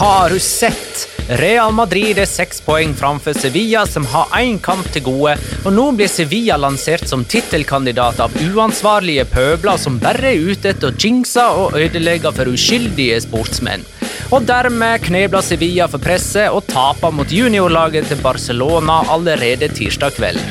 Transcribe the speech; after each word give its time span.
Har 0.00 0.30
du 0.30 0.40
sett? 0.40 1.08
Real 1.28 1.72
Madrid 1.72 2.18
er 2.18 2.26
seks 2.26 2.58
poeng 2.66 2.90
framfor 2.98 3.36
Sevilla, 3.38 3.84
som 3.86 4.02
har 4.10 4.32
én 4.40 4.56
kamp 4.58 4.88
til 4.90 5.04
gode. 5.06 5.36
Og 5.62 5.70
nå 5.70 5.84
blir 5.94 6.10
Sevilla 6.10 6.56
lansert 6.58 7.06
som 7.06 7.22
tittelkandidat 7.22 8.18
av 8.24 8.34
uansvarlige 8.42 9.22
pøbler 9.30 9.78
som 9.78 10.00
bare 10.02 10.32
er 10.32 10.42
ute 10.50 10.72
etter 10.72 10.90
å 10.90 10.98
jinxe 10.98 11.44
og 11.60 11.78
ødelegge 11.78 12.34
for 12.34 12.50
uskyldige 12.50 13.20
sportsmenn. 13.22 13.86
Og 14.34 14.42
dermed 14.50 15.06
knebler 15.06 15.46
Sevilla 15.46 15.86
for 15.86 16.02
presset 16.02 16.50
og 16.50 16.66
taper 16.66 17.14
mot 17.14 17.30
juniorlaget 17.30 18.10
til 18.10 18.18
Barcelona 18.24 18.98
allerede 19.14 19.70
tirsdag 19.78 20.18
kveld. 20.18 20.42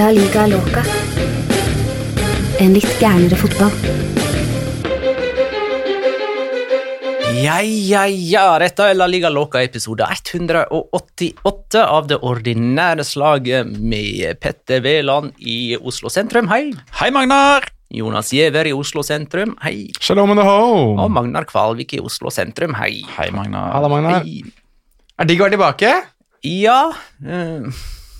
La 0.00 0.08
liga 0.08 0.48
loca. 0.56 0.88
En 2.64 2.72
litt 2.72 2.96
gærnere 2.96 3.36
fotball. 3.36 4.23
Ja, 7.34 7.58
ja, 7.62 8.04
ja. 8.06 8.44
Dette 8.62 8.86
er 8.90 8.96
La 8.96 9.06
Liga 9.10 9.30
Loca 9.32 9.60
episode 9.64 10.06
188 10.06 11.80
av 11.82 12.06
det 12.10 12.18
ordinære 12.24 13.04
slaget 13.06 13.70
med 13.80 14.38
Petter 14.42 14.82
Veland 14.84 15.32
i 15.40 15.74
Oslo 15.76 16.12
sentrum. 16.12 16.48
Hei. 16.52 16.70
Hei, 17.00 17.10
Magnar! 17.14 17.66
Jonas 17.94 18.30
Giæver 18.34 18.68
i 18.70 18.74
Oslo 18.74 19.02
sentrum. 19.06 19.56
Hei. 19.62 19.90
Shalom 20.02 20.32
and 20.34 20.42
ho! 20.46 20.94
Og 21.04 21.10
Magnar 21.14 21.46
Kvalvik 21.48 21.96
i 21.98 22.02
Oslo 22.02 22.30
sentrum. 22.34 22.76
Hei. 22.78 23.02
Hei, 23.18 23.28
Magnar. 23.34 23.72
Halla, 23.74 23.90
Magnar. 23.92 24.24
Hei. 24.24 24.42
Er 25.18 25.28
digg 25.30 25.42
å 25.42 25.46
være 25.48 25.56
tilbake? 25.58 25.92
Ja, 26.44 26.80
Uh... 27.24 27.68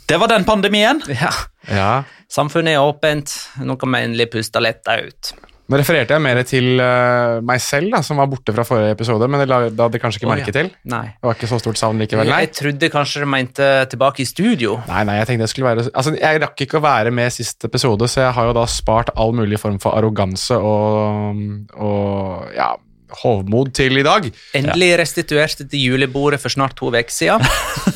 Det 0.04 0.18
var 0.20 0.28
den 0.28 0.44
pandemien. 0.44 0.98
ja. 1.08 1.30
Ja. 1.64 1.92
Samfunnet 2.28 2.74
er 2.76 2.84
åpent. 2.84 3.30
Nå 3.64 3.78
kan 3.80 3.88
vi 3.94 4.02
endelig 4.04 4.26
puste 4.34 4.60
letta 4.60 4.98
ut. 5.00 5.30
Nå 5.64 5.78
refererte 5.80 6.12
jeg 6.12 6.20
mer 6.20 6.38
til 6.44 6.66
uh, 6.76 7.40
meg 7.46 7.60
selv, 7.64 7.88
da, 7.94 8.02
som 8.04 8.18
var 8.20 8.28
borte 8.28 8.52
fra 8.52 8.66
forrige 8.68 8.92
episode. 8.98 9.28
Men 9.32 9.40
det 9.40 9.48
la 9.48 9.60
da 9.72 9.86
hadde 9.86 10.00
kanskje 10.02 10.20
ikke 10.20 10.28
merke 10.28 10.50
oh, 10.50 10.52
ja. 10.52 10.56
til. 10.58 10.68
Nei. 10.92 11.04
Det 11.16 11.28
var 11.30 11.38
ikke 11.38 11.48
så 11.54 11.60
stort 11.62 11.80
savn 11.80 12.02
likevel. 12.02 12.28
Nei. 12.28 12.42
Jeg 12.44 12.52
trodde 12.58 12.90
kanskje 12.92 13.24
du 13.24 13.30
mente 13.32 13.70
tilbake 13.94 14.24
i 14.24 14.28
studio. 14.28 14.76
Nei, 14.90 15.06
nei, 15.08 15.18
jeg 15.22 15.30
tenkte 15.30 15.48
jeg 15.48 15.54
skulle 15.54 15.70
være 15.70 15.86
Altså, 15.88 16.14
jeg 16.20 16.42
rakk 16.44 16.64
ikke 16.66 16.80
å 16.80 16.84
være 16.84 17.14
med 17.16 17.32
sist 17.32 17.64
episode, 17.64 18.08
så 18.12 18.26
jeg 18.26 18.36
har 18.36 18.50
jo 18.50 18.56
da 18.60 18.66
spart 18.68 19.14
all 19.16 19.32
mulig 19.36 19.60
form 19.62 19.80
for 19.80 19.96
arroganse 19.96 20.58
og, 20.60 21.40
og 21.80 22.52
ja, 22.56 22.74
hovmod 23.22 23.72
til 23.76 24.00
i 24.00 24.04
dag. 24.04 24.28
Endelig 24.56 24.90
restituert 25.00 25.64
til 25.64 25.80
julebordet 25.80 26.42
for 26.42 26.52
snart 26.52 26.76
to 26.76 26.92
uker 26.92 27.14
siden. 27.14 27.44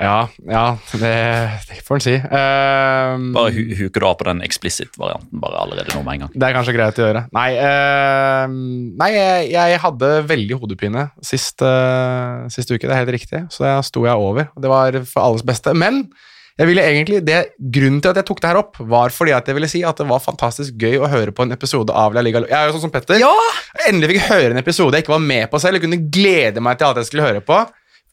Ja, 0.00 0.28
ja, 0.48 0.64
det, 1.00 1.12
det 1.68 1.80
får 1.86 1.98
en 1.98 2.04
si. 2.04 2.14
Um, 2.16 3.28
Bare 3.36 3.52
hu 3.54 3.60
huker 3.78 4.02
du 4.02 4.06
av 4.08 4.16
på 4.20 4.26
den 4.28 4.42
explicit-varianten 4.46 5.42
bare 5.42 5.60
allerede 5.64 5.94
nå 5.94 6.02
med 6.06 6.18
en 6.18 6.24
gang. 6.26 6.32
det 6.34 6.48
er 6.48 6.56
kanskje 6.56 6.76
greit 6.76 7.00
å 7.00 7.06
gjøre. 7.06 7.24
Nei, 7.36 7.48
uh, 7.58 8.44
nei 9.00 9.10
jeg, 9.14 9.52
jeg 9.54 9.84
hadde 9.84 10.10
veldig 10.30 10.60
hodepine 10.62 11.06
sist, 11.24 11.62
uh, 11.64 12.48
sist 12.52 12.72
uke, 12.72 12.84
det 12.86 12.94
er 12.94 13.02
helt 13.04 13.14
riktig. 13.16 13.44
Så 13.52 13.64
da 13.66 13.78
sto 13.86 14.04
jeg 14.08 14.16
over. 14.30 14.50
Det 14.60 14.72
var 14.72 15.00
for 15.08 15.24
alles 15.26 15.46
beste. 15.46 15.74
Men 15.76 16.04
jeg 16.60 16.68
ville 16.68 16.82
egentlig, 16.84 17.22
det, 17.24 17.38
grunnen 17.72 18.02
til 18.04 18.12
at 18.12 18.18
jeg 18.20 18.26
tok 18.28 18.40
det 18.42 18.48
her 18.50 18.58
opp, 18.60 18.76
var 18.90 19.14
fordi 19.14 19.32
at 19.32 19.46
jeg 19.48 19.56
ville 19.56 19.68
si 19.70 19.80
at 19.86 19.96
det 19.96 20.04
var 20.10 20.20
fantastisk 20.20 20.76
gøy 20.76 20.98
å 21.00 21.08
høre 21.08 21.32
på 21.32 21.46
en 21.46 21.54
episode 21.56 21.94
av 21.96 22.12
La 22.12 22.20
Liga. 22.24 22.42
Jeg 22.44 22.56
er 22.56 22.68
jo 22.68 22.74
sånn 22.76 22.84
som 22.84 22.92
Petter. 22.92 23.16
Jeg 23.16 23.86
endelig 23.88 24.10
fikk 24.12 24.26
høre 24.28 24.50
en 24.52 24.60
episode 24.60 24.98
jeg 24.98 25.06
ikke 25.06 25.14
var 25.14 25.24
med 25.24 25.46
på 25.48 25.60
selv. 25.62 25.78
Jeg 25.78 25.86
kunne 25.86 26.02
glede 26.12 26.60
meg 26.64 26.76
til 26.76 26.90
alt 26.90 27.00
jeg 27.00 27.08
skulle 27.08 27.28
høre 27.30 27.40
på. 27.44 27.62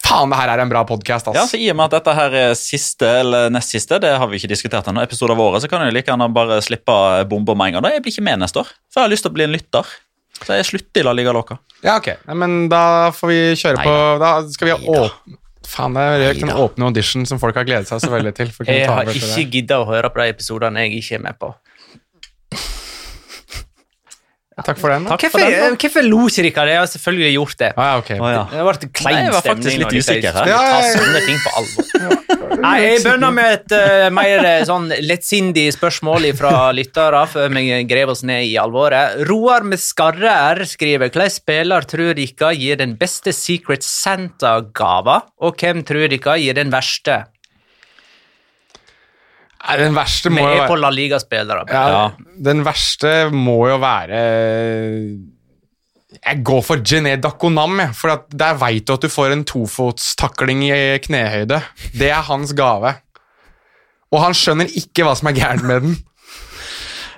Faen, 0.05 0.29
det 0.31 0.37
her 0.39 0.51
er 0.53 0.61
en 0.63 0.69
bra 0.71 0.83
podkast, 0.87 1.27
Ja, 1.35 1.43
så 1.49 1.57
I 1.59 1.69
og 1.71 1.75
med 1.79 1.89
at 1.89 1.97
dette 1.97 2.13
her 2.15 2.35
er 2.39 2.53
siste 2.55 3.07
eller 3.21 3.49
nest 3.51 3.73
siste, 3.73 3.97
det 3.99 4.11
har 4.17 4.27
vi 4.31 4.37
ikke 4.39 4.47
diskutert 4.53 4.87
ennå, 4.87 5.01
episode 5.03 5.33
av 5.35 5.41
året, 5.41 5.61
så 5.65 5.67
kan 5.71 5.81
jeg 5.83 5.93
like 5.97 6.07
gjerne 6.11 6.29
bare 6.33 6.61
slippe 6.63 6.95
bomba 7.27 7.55
med 7.57 7.67
en 7.67 7.73
gang. 7.79 7.83
Da 7.87 7.91
Jeg 7.95 8.03
blir 8.05 8.13
ikke 8.15 8.23
med 8.29 8.39
neste 8.39 8.61
år, 8.61 8.69
for 8.93 9.01
jeg 9.01 9.07
har 9.09 9.11
lyst 9.15 9.25
til 9.27 9.33
å 9.33 9.35
bli 9.39 9.43
en 9.47 9.51
lytter. 9.57 9.89
Så 10.37 10.53
jeg 10.53 10.67
slutter 10.69 11.01
i 11.01 11.03
La 11.03 11.11
Liga 11.17 11.33
Loca. 11.33 11.57
Ja, 11.83 11.97
ok. 11.97 12.11
Men 12.37 12.69
da 12.69 13.09
får 13.11 13.27
vi 13.33 13.39
kjøre 13.57 13.81
på 13.83 13.93
Da 14.21 14.31
skal 14.53 14.67
vi 14.69 14.71
ha 14.75 14.77
Neida. 14.79 15.03
åpne 15.09 15.37
Faen, 15.67 15.93
det 15.97 16.03
er 16.07 16.21
røkt 16.21 16.43
en 16.45 16.47
Neida. 16.53 16.63
åpne 16.63 16.85
audition 16.87 17.25
som 17.27 17.39
folk 17.41 17.57
har 17.59 17.65
gledet 17.67 17.89
seg 17.89 17.99
så 18.05 18.11
veldig 18.13 18.35
til. 18.37 18.51
for 18.53 18.69
Jeg 18.69 18.85
har 18.87 19.09
ikke 19.11 19.47
gidda 19.51 19.81
å 19.81 19.87
høre 19.89 20.09
på 20.13 20.21
de 20.21 20.29
episodene 20.31 20.85
jeg 20.85 21.01
ikke 21.01 21.17
er 21.17 21.23
med 21.25 21.39
på. 21.41 21.49
Takk 24.65 24.79
for 24.81 24.89
den. 24.89 25.05
Takk 25.05 25.21
Hvorfor, 25.21 25.75
hvorfor 25.77 26.05
lo 26.07 26.23
ikke 26.31 26.49
dere? 26.49 26.71
Jeg 26.71 26.79
har 26.81 26.87
selvfølgelig 26.89 27.33
gjort 27.35 27.59
det. 27.59 27.67
Ah, 27.77 27.89
ja, 27.91 27.97
ok. 28.01 28.07
Å, 28.17 28.29
ja. 28.33 28.39
Det 28.49 28.63
ble 28.65 28.89
klein 28.97 29.13
Nei, 29.13 29.21
jeg 29.21 29.33
var 29.35 29.43
stemning 29.43 29.67
faktisk 29.67 29.83
litt 29.83 29.97
usikker 30.01 30.39
her. 30.39 30.49
Ja, 30.49 30.61
ja, 30.65 30.71
Ta 30.73 31.03
sånne 31.03 31.21
ting 31.27 31.43
på 31.43 31.51
alvor. 31.61 32.23
Nei, 32.63 32.73
jeg 32.81 33.03
begynner 33.03 33.35
med 33.37 33.53
et 33.53 33.75
uh, 33.77 34.07
mer 34.17 34.47
eh, 34.49 34.63
sånn 34.65 34.89
lettsindig 35.05 35.67
spørsmål 35.75 36.25
fra 36.39 36.53
lyttere 36.73 37.21
før 37.29 37.53
vi 37.53 37.65
graver 37.85 38.15
oss 38.15 38.25
ned 38.25 38.47
i 38.49 38.55
alvoret. 38.57 39.21
Roar 39.29 39.67
med 39.67 39.81
skarre 39.83 40.33
R 40.55 40.63
skriver 40.65 41.11
Hvilken 41.13 41.35
spiller 41.37 41.85
tror 41.85 42.17
dere 42.17 42.53
gir 42.57 42.81
den 42.81 42.97
beste 42.97 43.35
Secret 43.35 43.85
Santa-gava, 43.85 45.21
og 45.37 45.61
hvem 45.61 45.85
tror 45.85 46.09
dere 46.09 46.39
gir 46.41 46.57
den 46.57 46.73
verste? 46.73 47.27
Nei, 49.63 49.77
den 49.81 49.95
verste 49.97 50.31
må 50.31 50.43
jo 50.45 50.67
på 50.69 50.77
være 50.77 50.93
Liga-spillere. 50.93 51.65
ja, 51.71 52.03
Den 52.45 52.61
verste 52.65 53.29
må 53.33 53.57
jo 53.71 53.79
være 53.81 54.19
Jeg 56.17 56.43
går 56.45 56.61
for 56.63 56.83
Jené 56.87 57.15
Dakonam, 57.21 57.81
for 57.97 58.13
at 58.15 58.29
der 58.31 58.57
veit 58.61 58.87
du 58.87 58.93
at 58.95 59.03
du 59.03 59.09
får 59.11 59.33
en 59.35 59.43
tofotstakling 59.47 60.63
i 60.69 60.97
knehøyde. 61.03 61.59
Det 61.97 62.09
er 62.13 62.23
hans 62.29 62.53
gave. 62.57 62.93
Og 64.13 64.21
han 64.23 64.37
skjønner 64.37 64.71
ikke 64.79 65.03
hva 65.03 65.17
som 65.19 65.27
er 65.31 65.35
gærent 65.37 65.65
med 65.67 65.83
den. 65.83 65.97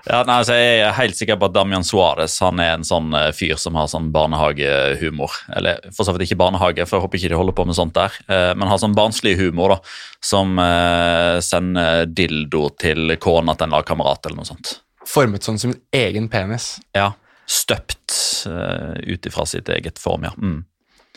Ja, 0.05 0.21
nei, 0.23 0.39
altså, 0.39 0.55
jeg 0.57 0.81
er 0.85 0.95
helt 0.97 1.17
sikker 1.19 1.39
på 1.39 1.49
at 1.49 1.55
Damian 1.55 1.85
Suárez 1.85 2.37
han 2.43 2.61
er 2.63 2.75
en 2.77 2.87
sånn 2.87 3.13
eh, 3.17 3.31
fyr 3.35 3.59
som 3.61 3.77
har 3.79 3.89
sånn 3.91 4.11
barnehagehumor. 4.15 5.39
Eller 5.59 5.81
for 5.95 6.07
så 6.07 6.15
vidt 6.15 6.27
ikke 6.27 6.39
barnehage, 6.39 6.85
for 6.87 6.97
jeg 6.99 7.07
håper 7.07 7.21
ikke 7.21 7.31
de 7.33 7.39
holder 7.39 7.57
på 7.59 7.67
med 7.69 7.79
sånt 7.79 7.95
der. 7.97 8.19
Eh, 8.31 8.51
men 8.55 8.71
har 8.71 8.81
sånn 8.81 8.97
barnslig 8.97 9.37
humor, 9.41 9.75
da. 9.75 9.95
Som 10.23 10.59
eh, 10.63 11.39
sender 11.45 12.05
dildo 12.07 12.69
til 12.79 13.17
kona 13.21 13.55
til 13.55 13.69
en 13.69 13.79
lagkamerat 13.79 14.29
eller 14.29 14.41
noe 14.41 14.51
sånt. 14.51 14.77
Formet 15.09 15.45
sånn 15.45 15.59
som 15.61 15.73
en 15.73 15.81
egen 15.95 16.29
penis. 16.31 16.75
Ja, 16.95 17.13
Støpt 17.49 18.13
uh, 18.45 18.93
ut 19.09 19.25
ifra 19.25 19.45
sitt 19.49 19.69
eget 19.73 19.97
form, 19.97 20.27
ja. 20.27 20.33
Mm. 20.37 20.59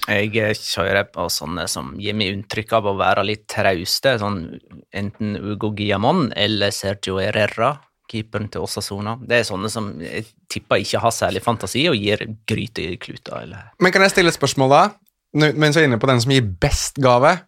Jeg 0.09 0.57
kjører 0.59 1.05
på 1.13 1.27
sånne 1.31 1.67
som 1.71 1.93
gir 2.01 2.17
meg 2.17 2.33
inntrykk 2.33 2.73
av 2.79 2.89
å 2.89 2.95
være 2.99 3.23
litt 3.29 3.45
trauste. 3.53 4.17
Sånn 4.19 4.41
enten 4.97 5.37
Ugo 5.37 5.71
Guillamon 5.77 6.31
eller 6.33 6.73
Sergio 6.75 7.21
Herrera, 7.21 7.75
keeperen 8.13 8.51
til 8.53 8.63
Osasona. 8.67 9.17
Det 9.25 9.39
er 9.41 9.47
sånne 9.49 9.71
som 9.73 9.89
jeg 10.05 10.27
tipper 10.53 10.83
ikke 10.85 11.01
har 11.03 11.15
særlig 11.17 11.43
fantasi 11.45 11.87
og 11.91 11.97
gir 11.97 12.27
gryte 12.49 12.85
i 12.93 12.99
kluta. 13.01 13.41
Eller. 13.47 13.71
Men 13.81 13.93
kan 13.95 14.05
jeg 14.05 14.13
stille 14.15 14.29
et 14.33 14.37
spørsmål 14.39 14.71
da? 14.77 14.83
Nå- 15.41 15.55
Mens 15.57 15.77
vi 15.79 15.83
er 15.83 15.89
inne 15.89 15.99
på 16.03 16.11
den 16.13 16.21
som 16.21 16.31
gir 16.35 16.45
best 16.61 17.01
gave. 17.01 17.39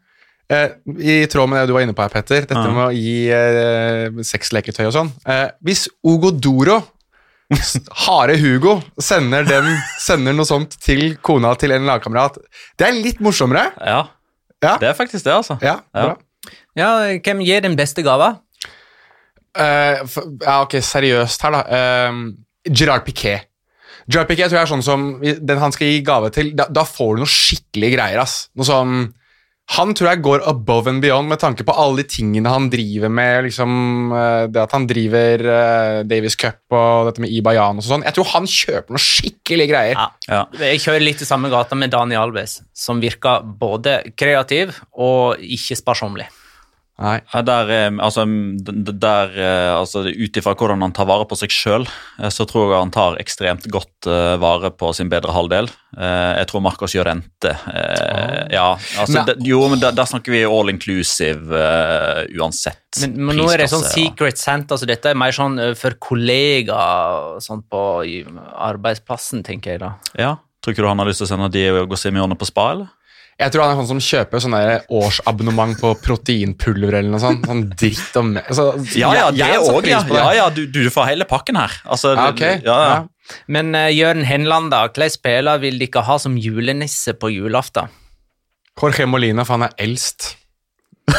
Eh, 0.48 0.74
I 1.00 1.26
tråd 1.32 1.48
med 1.48 1.60
det 1.62 1.68
du 1.68 1.72
var 1.76 1.84
inne 1.86 1.94
på 1.96 2.02
her, 2.04 2.12
Petter, 2.12 2.42
dette 2.44 2.54
Ja. 2.56 2.72
med 2.72 2.88
å 2.88 2.96
gi 2.96 3.30
eh, 3.32 4.24
sexleketøy 4.24 4.86
og 4.88 4.92
sånn. 4.96 5.12
Eh, 5.26 5.50
hvis 5.64 5.86
Ogodoro, 6.04 6.82
harde 8.06 8.36
Hugo, 8.40 8.78
sender, 9.00 9.44
dem, 9.48 9.66
sender 10.00 10.32
noe 10.36 10.48
sånt 10.48 10.76
til 10.80 11.16
kona 11.24 11.52
til 11.60 11.72
en 11.76 11.84
lagkamerat 11.86 12.38
Det 12.80 12.86
er 12.88 12.96
litt 13.04 13.20
morsommere. 13.24 13.70
Ja, 13.84 14.06
Ja. 14.64 14.76
det 14.80 14.88
er 14.88 14.94
faktisk 14.96 15.24
det, 15.24 15.32
altså. 15.32 15.58
Ja, 15.62 15.80
Ja. 15.94 16.06
bra. 16.06 16.16
Ja, 16.76 16.88
hvem 17.20 17.40
gir 17.44 17.60
den 17.60 17.76
beste 17.76 18.02
gava? 18.02 18.40
Eh, 19.54 20.04
for, 20.10 20.30
ja, 20.42 20.60
ok, 20.64 20.78
seriøst 20.82 21.44
her, 21.46 21.58
da. 21.58 21.64
Uh, 22.10 22.70
Gerard 22.70 23.04
Piquet. 23.06 23.50
Gerard 24.10 24.28
Piquet 24.28 24.50
tror 24.50 24.60
jeg 24.60 24.66
er 24.66 24.72
sånn 24.72 24.84
som 24.84 25.04
den 25.22 25.60
han 25.60 25.74
skal 25.74 25.92
gi 25.92 26.00
gave 26.04 26.32
til. 26.34 26.52
Da, 26.56 26.66
da 26.72 26.84
får 26.88 27.14
du 27.14 27.22
noe 27.24 27.30
skikkelig 27.30 27.92
greier. 27.94 28.24
ass. 28.24 28.48
Noe 28.58 28.68
sånn 28.68 28.96
Han 29.72 29.94
tror 29.96 30.10
jeg 30.10 30.20
går 30.20 30.42
above 30.44 30.90
and 30.92 31.00
beyond 31.00 31.30
med 31.30 31.40
tanke 31.40 31.64
på 31.64 31.72
alle 31.72 32.02
de 32.02 32.10
tingene 32.12 32.50
han 32.52 32.66
driver 32.68 33.08
med. 33.08 33.46
liksom 33.46 34.12
eh, 34.12 34.42
Det 34.52 34.60
at 34.60 34.74
han 34.76 34.84
driver 34.84 35.40
Davis 35.40 36.10
Davies 36.10 36.36
Cup 36.36 36.76
og 36.76 37.08
dette 37.08 37.24
med 37.24 37.32
Ibayan 37.32 37.80
og 37.80 37.86
sånn. 37.86 38.04
Jeg 38.04 38.12
tror 38.18 38.28
han 38.34 38.44
kjøper 38.44 38.92
noe 38.92 39.00
skikkelig 39.00 39.70
greier. 39.70 39.96
Ja. 39.96 40.10
Ja. 40.28 40.68
Jeg 40.68 40.84
kjører 40.84 41.06
litt 41.06 41.24
i 41.24 41.30
samme 41.30 41.48
gata 41.48 41.78
med 41.80 41.94
Dani 41.96 42.20
Alves, 42.20 42.58
som 42.76 43.00
virker 43.00 43.40
både 43.40 44.02
kreativ 44.12 44.76
og 44.92 45.40
ikke 45.40 45.80
sparsommelig. 45.80 46.28
Nei. 46.94 47.16
Der, 47.42 47.70
eh, 47.74 47.90
altså, 47.98 48.22
der, 49.02 49.32
eh, 49.34 49.70
altså 49.74 50.04
Ut 50.06 50.36
ifra 50.38 50.52
hvordan 50.54 50.84
han 50.84 50.92
tar 50.94 51.08
vare 51.10 51.24
på 51.26 51.34
seg 51.40 51.50
sjøl, 51.50 51.88
så 52.30 52.46
tror 52.46 52.68
jeg 52.70 52.78
han 52.84 52.92
tar 52.94 53.16
ekstremt 53.18 53.66
godt 53.66 54.06
eh, 54.06 54.36
vare 54.38 54.70
på 54.70 54.92
sin 54.94 55.10
bedre 55.10 55.34
halvdel. 55.34 55.66
Eh, 55.98 56.30
jeg 56.38 56.46
tror 56.52 56.62
Marcos 56.62 56.94
Llorente 56.94 57.50
eh, 57.50 58.46
Ja, 58.54 58.68
altså, 58.98 59.16
Men- 59.18 59.26
det- 59.32 59.36
jo, 59.50 59.64
men 59.72 59.82
der, 59.82 59.90
der 59.98 60.06
snakker 60.06 60.30
vi 60.36 60.44
all 60.46 60.70
inclusive 60.70 61.50
uh, 61.50 62.22
uansett. 62.38 62.78
Men, 63.02 63.18
men 63.26 63.36
nå 63.42 63.48
er 63.50 63.64
det 63.64 63.70
sånn. 63.74 63.82
Secret 63.90 64.38
sent, 64.38 64.70
så 64.70 64.86
dette 64.86 65.10
er 65.10 65.18
mer 65.18 65.34
sånn 65.34 65.58
eh, 65.58 65.74
for 65.74 65.98
kollegaer 65.98 67.40
sånn 67.42 67.66
på 67.70 67.82
arbeidsplassen, 68.70 69.42
tenker 69.42 69.74
jeg 69.74 69.82
da. 69.82 69.94
Ja, 70.18 70.36
Tror 70.64 70.72
ikke 70.72 70.80
du 70.86 70.88
han 70.88 71.02
har 71.02 71.08
lyst 71.10 71.20
til 71.20 71.26
å 71.26 71.28
sende 71.28 71.50
Diego 71.52 71.96
Simione 72.00 72.38
på 72.40 72.46
spa, 72.48 72.70
eller? 72.72 72.86
Jeg 73.34 73.50
tror 73.50 73.64
han 73.64 73.72
er 73.72 73.80
sånn 73.80 73.96
som 73.96 74.02
kjøper 74.04 74.42
sånn 74.44 74.54
årsabonnement 74.94 75.74
på 75.80 75.90
proteinpulver 76.04 77.00
eller 77.00 77.10
noe 77.10 77.22
sånt. 77.22 77.48
Sånn 77.48 77.64
dritt 77.74 78.18
om 78.20 78.30
altså, 78.38 78.68
Ja, 78.94 79.10
ja, 79.16 79.24
det 79.34 79.48
òg, 79.58 79.88
ja. 79.90 80.04
det. 80.06 80.20
ja, 80.20 80.28
ja 80.38 80.46
du, 80.54 80.62
du 80.70 80.86
får 80.94 81.10
hele 81.10 81.26
pakken 81.26 81.58
her. 81.58 81.74
Altså, 81.82 82.14
Ja, 82.14 82.28
okay. 82.30 82.60
ja, 82.62 82.78
ja. 82.78 82.94
Ja. 82.94 83.02
Men 83.50 83.74
uh, 83.74 83.88
Jørn 83.90 84.22
Henland, 84.28 84.70
da, 84.70 84.84
hvilken 84.86 85.10
spiller 85.10 85.60
vil 85.62 85.80
dere 85.80 86.04
ha 86.06 86.18
som 86.20 86.38
julenisse 86.38 87.16
på 87.18 87.32
julaften? 87.32 87.90
Jorge 88.78 89.06
Molina, 89.08 89.46
for 89.46 89.58
han 89.58 89.68
er 89.68 89.76
eldst. 89.82 90.34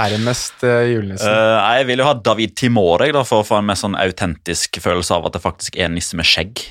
Nærmest 0.00 0.64
uh, 0.64 0.82
julenissen. 0.88 1.28
Uh, 1.28 1.58
jeg 1.76 1.88
vil 1.90 2.00
jo 2.00 2.08
ha 2.08 2.16
David 2.16 2.56
Timore 2.58 3.10
da, 3.12 3.26
for 3.28 3.42
å 3.42 3.48
få 3.48 3.60
en 3.60 3.68
mer 3.68 3.80
sånn 3.80 3.98
autentisk 3.98 4.80
følelse 4.82 5.18
av 5.18 5.28
at 5.28 5.36
det 5.36 5.44
faktisk 5.44 5.76
er 5.76 5.90
en 5.90 5.98
nisse 5.98 6.16
med 6.16 6.28
skjegg. 6.28 6.64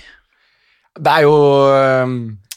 det 0.98 1.19
er 1.19 1.27
jo 1.27 1.36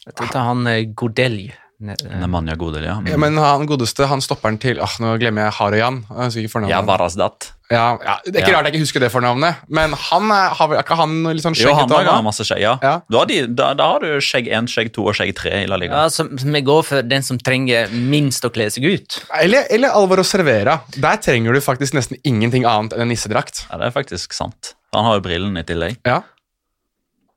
Dette 0.06 0.32
er 0.32 0.48
han 0.50 0.66
uh, 0.68 0.78
Godelj. 0.94 1.52
Eh, 1.84 2.18
Nemanja 2.20 2.54
Godel, 2.56 2.84
ja. 2.86 3.02
ja, 3.06 3.16
Men 3.18 3.36
han 3.40 3.66
godeste, 3.66 4.06
han 4.08 4.22
stopperen 4.22 4.56
til 4.62 4.78
Åh, 4.80 4.94
Nå 5.02 5.16
glemmer 5.20 5.48
jeg 5.48 5.56
Harajan. 5.58 6.00
Jeg 6.06 6.30
husker 6.30 6.44
ikke 6.44 6.52
fornavnet. 6.52 6.72
Ja, 6.72 6.82
Varasdat. 6.86 7.48
Ja, 7.72 7.84
ja, 8.04 8.14
det 8.24 8.36
er 8.36 8.44
ikke 8.44 8.52
Ja. 8.52 8.58
rart 8.58 8.68
jeg 8.68 8.74
ikke 8.74 8.84
husker 8.84 9.00
det 9.00 9.08
fornavnet, 9.10 9.56
men 9.72 9.94
han 9.96 10.30
er, 10.30 10.52
har 10.54 10.68
vel 10.68 10.78
ikke 10.82 10.96
han 11.00 11.14
litt 11.32 11.42
sånn 11.42 11.56
Jo, 11.56 11.72
han 11.74 11.90
har 11.90 12.22
masse 12.22 12.44
skjegg. 12.44 12.60
Ja. 12.62 12.74
Ja. 12.84 12.92
Da, 13.08 13.22
har 13.22 13.26
de, 13.30 13.38
da, 13.48 13.70
da 13.74 13.88
har 13.94 14.04
du 14.04 14.20
skjegg 14.22 14.50
1, 14.52 14.68
skjegg 14.70 14.92
2 14.94 15.06
og 15.10 15.16
skjegg 15.16 15.32
3 15.40 15.54
i 15.64 15.70
La 15.72 15.78
Liga. 15.80 16.04
Ja, 16.04 16.12
så 16.12 16.28
så 16.28 16.52
vi 16.54 16.62
går 16.64 16.84
for 16.86 17.02
den 17.08 17.24
som 17.26 17.40
trenger 17.40 17.90
minst 17.90 18.44
å 18.46 18.52
kle 18.54 18.68
seg 18.70 18.84
ut. 18.84 19.18
Eller, 19.40 19.66
eller 19.72 19.96
Alvaro 19.96 20.22
Servera. 20.28 20.78
Der 20.94 21.16
trenger 21.24 21.56
du 21.56 21.60
faktisk 21.64 21.96
nesten 21.96 22.20
ingenting 22.22 22.68
annet 22.68 22.94
enn 22.94 23.08
en 23.08 23.12
nissedrakt. 23.12 23.64
Ja, 23.70 23.80
Det 23.80 23.90
er 23.90 23.96
faktisk 23.96 24.36
sant. 24.36 24.74
Han 24.94 25.08
har 25.08 25.18
jo 25.18 25.24
brillene 25.26 25.64
i 25.64 25.66
tillegg. 25.66 25.98
Ja. 26.06 26.20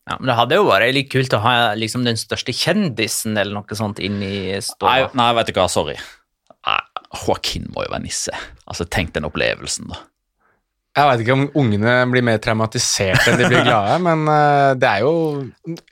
Ja, 0.08 0.16
men 0.20 0.30
Det 0.30 0.38
hadde 0.40 0.60
jo 0.60 0.68
vært 0.70 0.94
litt 0.96 1.10
kult 1.12 1.34
å 1.36 1.42
ha 1.44 1.56
liksom 1.76 2.06
den 2.08 2.20
største 2.20 2.56
kjendisen 2.56 3.36
eller 3.36 3.58
noe 3.60 3.78
sånt 3.78 4.00
inn 4.00 4.22
i 4.24 4.36
Nei, 4.56 4.62
stua. 4.64 5.10
nei, 5.18 5.32
vet 5.36 5.50
du 5.50 5.58
hva, 5.58 5.68
sorry. 5.72 5.98
Nei, 6.68 6.78
Joaquin 7.24 7.68
må 7.74 7.84
jo 7.84 7.92
være 7.92 8.06
nisse. 8.06 8.36
Altså, 8.68 8.88
Tenk 8.88 9.12
den 9.18 9.28
opplevelsen, 9.28 9.92
da. 9.92 10.06
Jeg 10.98 11.06
veit 11.06 11.22
ikke 11.22 11.36
om 11.36 11.44
ungene 11.62 11.92
blir 12.10 12.24
mer 12.26 12.40
traumatisert 12.42 13.28
enn 13.30 13.36
de 13.38 13.50
blir 13.52 13.68
glade, 13.68 14.00
men 14.08 14.24
eh, 14.34 14.72
det 14.82 14.88
er 14.90 15.04
jo 15.06 15.12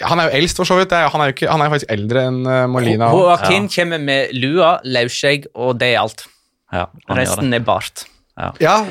Han 0.10 0.22
er 0.22 0.32
jo 0.32 0.40
eldst, 0.40 0.58
for 0.58 0.66
så 0.66 0.80
vidt. 0.80 0.96
Han, 0.96 1.22
er 1.22 1.30
jo 1.30 1.36
ikke, 1.36 1.52
han 1.52 1.62
er 1.62 1.70
jo 1.70 1.76
faktisk 1.76 1.94
eldre 1.94 2.26
enn 2.32 2.40
eh, 2.50 2.64
Molina. 2.72 3.12
Joaquin 3.14 3.68
ja. 3.68 3.74
kommer 3.76 4.02
med 4.02 4.34
lua, 4.34 4.72
løsskjegg, 4.88 5.52
og 5.54 5.78
det 5.84 5.92
er 5.94 6.02
alt. 6.02 6.26
Ja. 6.74 6.88
Resten 7.20 7.54
er 7.54 7.62
bart. 7.68 8.08
Ja. 8.36 8.86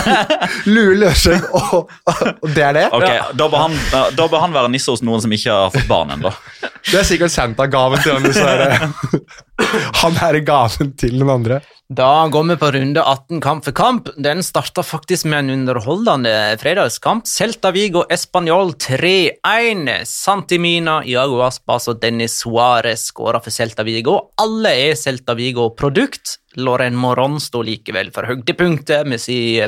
Lue, 0.74 0.94
løsskjegg, 0.94 1.48
og, 1.50 1.90
og 2.06 2.52
det 2.54 2.62
er 2.62 2.76
det? 2.76 2.84
Ok, 2.94 3.06
da, 3.34 3.48
bør 3.50 3.64
han, 3.64 3.74
da 4.14 4.26
bør 4.30 4.44
han 4.44 4.54
være 4.54 4.70
nisse 4.70 4.94
hos 4.94 5.02
noen 5.02 5.24
som 5.24 5.34
ikke 5.34 5.50
har 5.50 5.72
fått 5.74 5.88
barn 5.90 6.14
ennå. 6.14 6.30
Det 6.62 7.00
er 7.00 7.08
sikkert 7.08 7.34
Santa-gaven 7.34 8.04
til 8.04 8.14
han. 8.14 8.94
Han 10.02 10.18
er 10.22 10.40
gaven 10.46 10.92
til 10.98 11.18
den 11.20 11.30
andre. 11.30 11.60
Da 11.94 12.26
går 12.32 12.46
vi 12.48 12.54
på 12.56 12.68
runde 12.72 13.02
18 13.02 13.40
kamp 13.44 13.64
for 13.66 13.76
kamp. 13.76 14.08
Den 14.16 14.40
starta 14.42 14.82
faktisk 14.82 15.26
med 15.28 15.44
en 15.44 15.50
underholdende 15.58 16.32
fredagskamp. 16.58 17.26
Celta 17.28 17.70
Vigo 17.76 18.06
Español 18.10 18.72
3-1. 18.72 19.90
Santimina, 20.08 21.02
Iago 21.04 21.42
Aspas 21.44 21.90
og 21.92 22.00
Dennis 22.00 22.38
Suárez 22.40 23.04
skåra 23.12 23.42
for 23.44 23.52
Celta 23.52 23.84
Vigo. 23.84 24.16
Alle 24.40 24.72
er 24.88 24.96
Celta 24.96 25.36
Vigo-produkt. 25.36 26.38
Loren 26.56 26.96
Moron 26.96 27.36
sto 27.42 27.60
likevel 27.66 28.10
for 28.14 28.30
høydepunktet 28.30 29.04
med 29.10 29.20
si, 29.20 29.60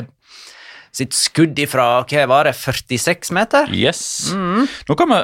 sitt 0.97 1.13
skudd 1.13 1.59
ifra 1.61 1.85
hva 2.09 2.23
var 2.31 2.47
det, 2.49 2.53
46 2.57 3.29
meter? 3.37 3.69
Yes. 3.77 4.01
Nå 4.33 4.95
kan 4.97 5.11
vi, 5.13 5.19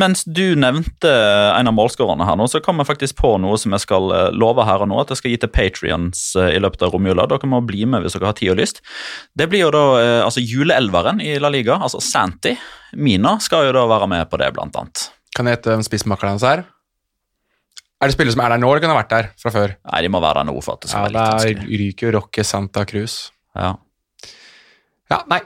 mens 0.00 0.24
du 0.24 0.54
nevnte 0.58 1.10
en 1.12 1.68
av 1.70 1.76
målskårerne 1.76 2.26
her 2.28 2.38
nå, 2.40 2.46
så 2.48 2.62
kom 2.64 2.80
jeg 2.80 2.88
faktisk 2.88 3.18
på 3.20 3.34
noe 3.42 3.58
som 3.60 3.76
jeg 3.76 3.84
skal 3.84 4.08
eh, 4.16 4.28
love 4.32 4.64
her 4.66 4.84
og 4.86 4.90
nå, 4.90 5.00
at 5.04 5.12
jeg 5.12 5.20
skal 5.20 5.34
gi 5.34 5.40
til 5.44 5.52
Patrions 5.52 6.22
i 6.40 6.58
løpet 6.62 6.86
av 6.88 6.94
romjula. 6.96 7.28
Dere 7.30 7.50
må 7.52 7.60
bli 7.68 7.84
med 7.88 8.02
hvis 8.06 8.16
dere 8.16 8.30
har 8.32 8.38
tid 8.40 8.54
og 8.54 8.60
lyst. 8.62 8.80
Det 9.36 9.48
blir 9.52 9.66
jo 9.66 9.72
da 9.76 9.84
eh, 10.00 10.20
altså 10.26 10.40
juleelveren 10.44 11.20
i 11.24 11.36
La 11.42 11.52
Liga, 11.52 11.76
altså 11.82 12.00
Santi. 12.02 12.56
Mina 12.96 13.36
skal 13.44 13.68
jo 13.68 13.76
da 13.76 13.84
være 13.90 14.08
med 14.10 14.30
på 14.32 14.40
det, 14.40 14.52
blant 14.56 14.76
annet. 14.80 15.08
Kan 15.36 15.50
jeg 15.50 15.58
hete 15.58 15.74
hvem 15.74 15.84
spissmakeren 15.84 16.36
hans 16.38 16.46
er? 16.48 16.64
Er 17.96 18.10
det 18.10 18.14
spillere 18.16 18.34
som 18.34 18.42
er 18.44 18.52
der 18.52 18.60
nå, 18.60 18.68
eller 18.72 18.82
kan 18.84 18.92
ha 18.92 18.98
vært 18.98 19.12
der 19.12 19.28
fra 19.40 19.50
før? 19.54 19.72
Nei, 19.88 20.00
de 20.04 20.10
må 20.12 20.20
være 20.20 20.42
der 20.42 20.48
nå 20.50 20.56
for 20.64 20.76
at 20.76 20.84
det 20.84 20.90
Ja, 20.90 20.92
skal 20.92 21.04
være 21.06 21.12
Ja, 21.16 21.26
litt 21.46 21.60
vanskelig. 21.60 21.78
ryker 21.82 22.06
jo 22.10 22.14
Roque 22.18 22.44
Santa 22.44 22.82
Cruz. 22.88 23.14
Ja. 23.56 23.70
Ja, 25.12 25.20
nei, 25.30 25.40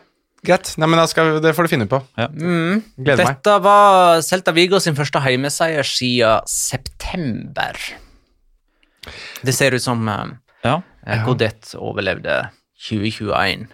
greit. 0.47 0.73
Nei, 0.81 0.89
men 0.89 1.01
da 1.01 1.07
skal 1.11 1.35
vi, 1.35 1.41
Det 1.45 1.55
får 1.57 1.67
du 1.67 1.73
finne 1.73 1.89
på. 1.91 2.01
Mm. 2.17 2.81
Gleder 2.97 3.27
meg. 3.27 3.41
Dette 3.41 3.57
var 3.65 4.23
Celta 4.25 4.55
Vigo 4.57 4.81
sin 4.83 4.97
første 4.99 5.21
heimeseier 5.25 5.87
siden 5.87 6.47
september. 6.49 7.77
Det 9.45 9.57
ser 9.57 9.77
ut 9.77 9.85
som 9.85 10.01
uh, 10.09 10.33
ja. 10.65 10.81
Godet 11.27 11.75
overlevde 11.79 12.43
2021. 12.89 13.69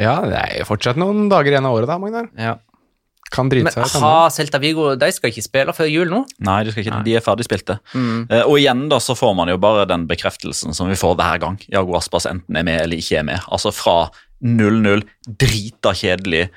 Ja, 0.00 0.20
det 0.26 0.38
er 0.38 0.54
jo 0.60 0.68
fortsatt 0.68 0.98
noen 0.98 1.28
dager 1.30 1.54
igjen 1.54 1.66
av 1.68 1.76
året, 1.76 1.88
da, 1.90 1.98
Magnar. 2.02 2.30
Ja. 2.40 2.56
Kan 3.34 3.48
drite 3.50 3.66
Men 3.66 3.74
seg 3.74 3.88
ut. 3.88 4.02
har 4.04 4.28
Celta 4.30 4.60
Vigo 4.62 4.90
De 5.00 5.08
skal 5.10 5.32
ikke 5.32 5.42
spille 5.42 5.72
før 5.74 5.88
jul 5.90 6.10
nå? 6.12 6.20
Nei, 6.44 6.58
de, 6.66 6.74
skal 6.74 6.84
ikke, 6.84 6.98
de 7.06 7.14
er 7.18 7.24
ferdigspilte. 7.24 7.78
Uh, 7.94 8.42
og 8.44 8.58
igjen 8.60 8.84
da 8.92 9.00
så 9.02 9.16
får 9.18 9.32
man 9.38 9.50
jo 9.50 9.56
bare 9.62 9.86
den 9.90 10.04
bekreftelsen 10.10 10.76
som 10.76 10.90
vi 10.90 10.98
får 10.98 11.16
hver 11.18 11.40
gang. 11.42 11.58
Jago 11.72 11.96
Aspas 11.98 12.28
enten 12.30 12.60
er 12.60 12.66
med 12.66 12.82
eller 12.84 13.00
ikke 13.00 13.22
er 13.22 13.26
med. 13.32 13.42
Altså 13.48 13.72
fra 13.74 13.96
0-0, 14.42 15.04
drita 15.26 15.94
kjedelig, 15.94 16.48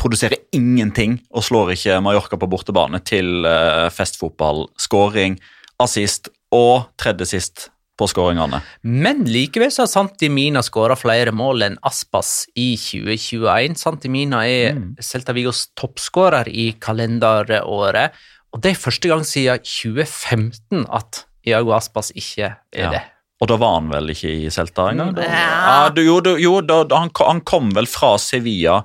produserer 0.00 0.40
ingenting 0.56 1.20
og 1.30 1.44
slår 1.46 1.74
ikke 1.76 2.00
Mallorca 2.02 2.36
på 2.40 2.48
bortebane 2.50 2.98
til 3.06 3.44
festfotballskåring, 3.44 3.92
festfotball. 3.94 4.66
Skåring, 4.78 5.38
assist 5.82 6.30
og 6.54 6.88
tredje 6.98 7.26
sist 7.28 7.68
på 7.96 8.06
skåringene. 8.10 8.60
Men 8.84 9.24
likevel 9.28 9.70
så 9.72 9.84
har 9.86 9.90
Santimina 9.92 10.60
skåra 10.64 10.96
flere 10.98 11.32
mål 11.32 11.64
enn 11.64 11.78
Aspas 11.86 12.44
i 12.58 12.74
2021. 12.76 13.76
Santimina 13.80 14.42
er 14.44 14.74
er 14.74 15.02
Celta 15.04 15.32
Vigos 15.36 15.68
toppskårer 15.76 16.48
i 16.48 16.72
kalenderåret, 16.80 18.12
og 18.52 18.62
det 18.62 18.72
er 18.74 18.80
første 18.80 19.08
gang 19.08 19.24
siden 19.24 19.64
2015 19.64 20.86
at 20.92 21.24
Iago 21.46 21.72
Aspas 21.76 22.12
ikke 22.14 22.56
er 22.72 22.82
Ja. 22.82 22.90
det. 22.90 23.02
Og 23.36 23.50
da 23.50 23.58
var 23.60 23.74
han 23.76 23.90
vel 23.92 24.14
ikke 24.14 24.30
i 24.32 24.50
Celta 24.52 24.90
engang? 24.92 25.12
da? 25.16 25.24
Ja. 25.28 25.46
Ja, 25.66 26.04
jo, 26.06 26.20
du, 26.24 26.34
jo 26.40 26.58
da, 26.64 26.82
han, 26.96 27.12
han 27.20 27.42
kom 27.44 27.72
vel 27.76 27.88
fra 27.90 28.14
Sevilla 28.22 28.78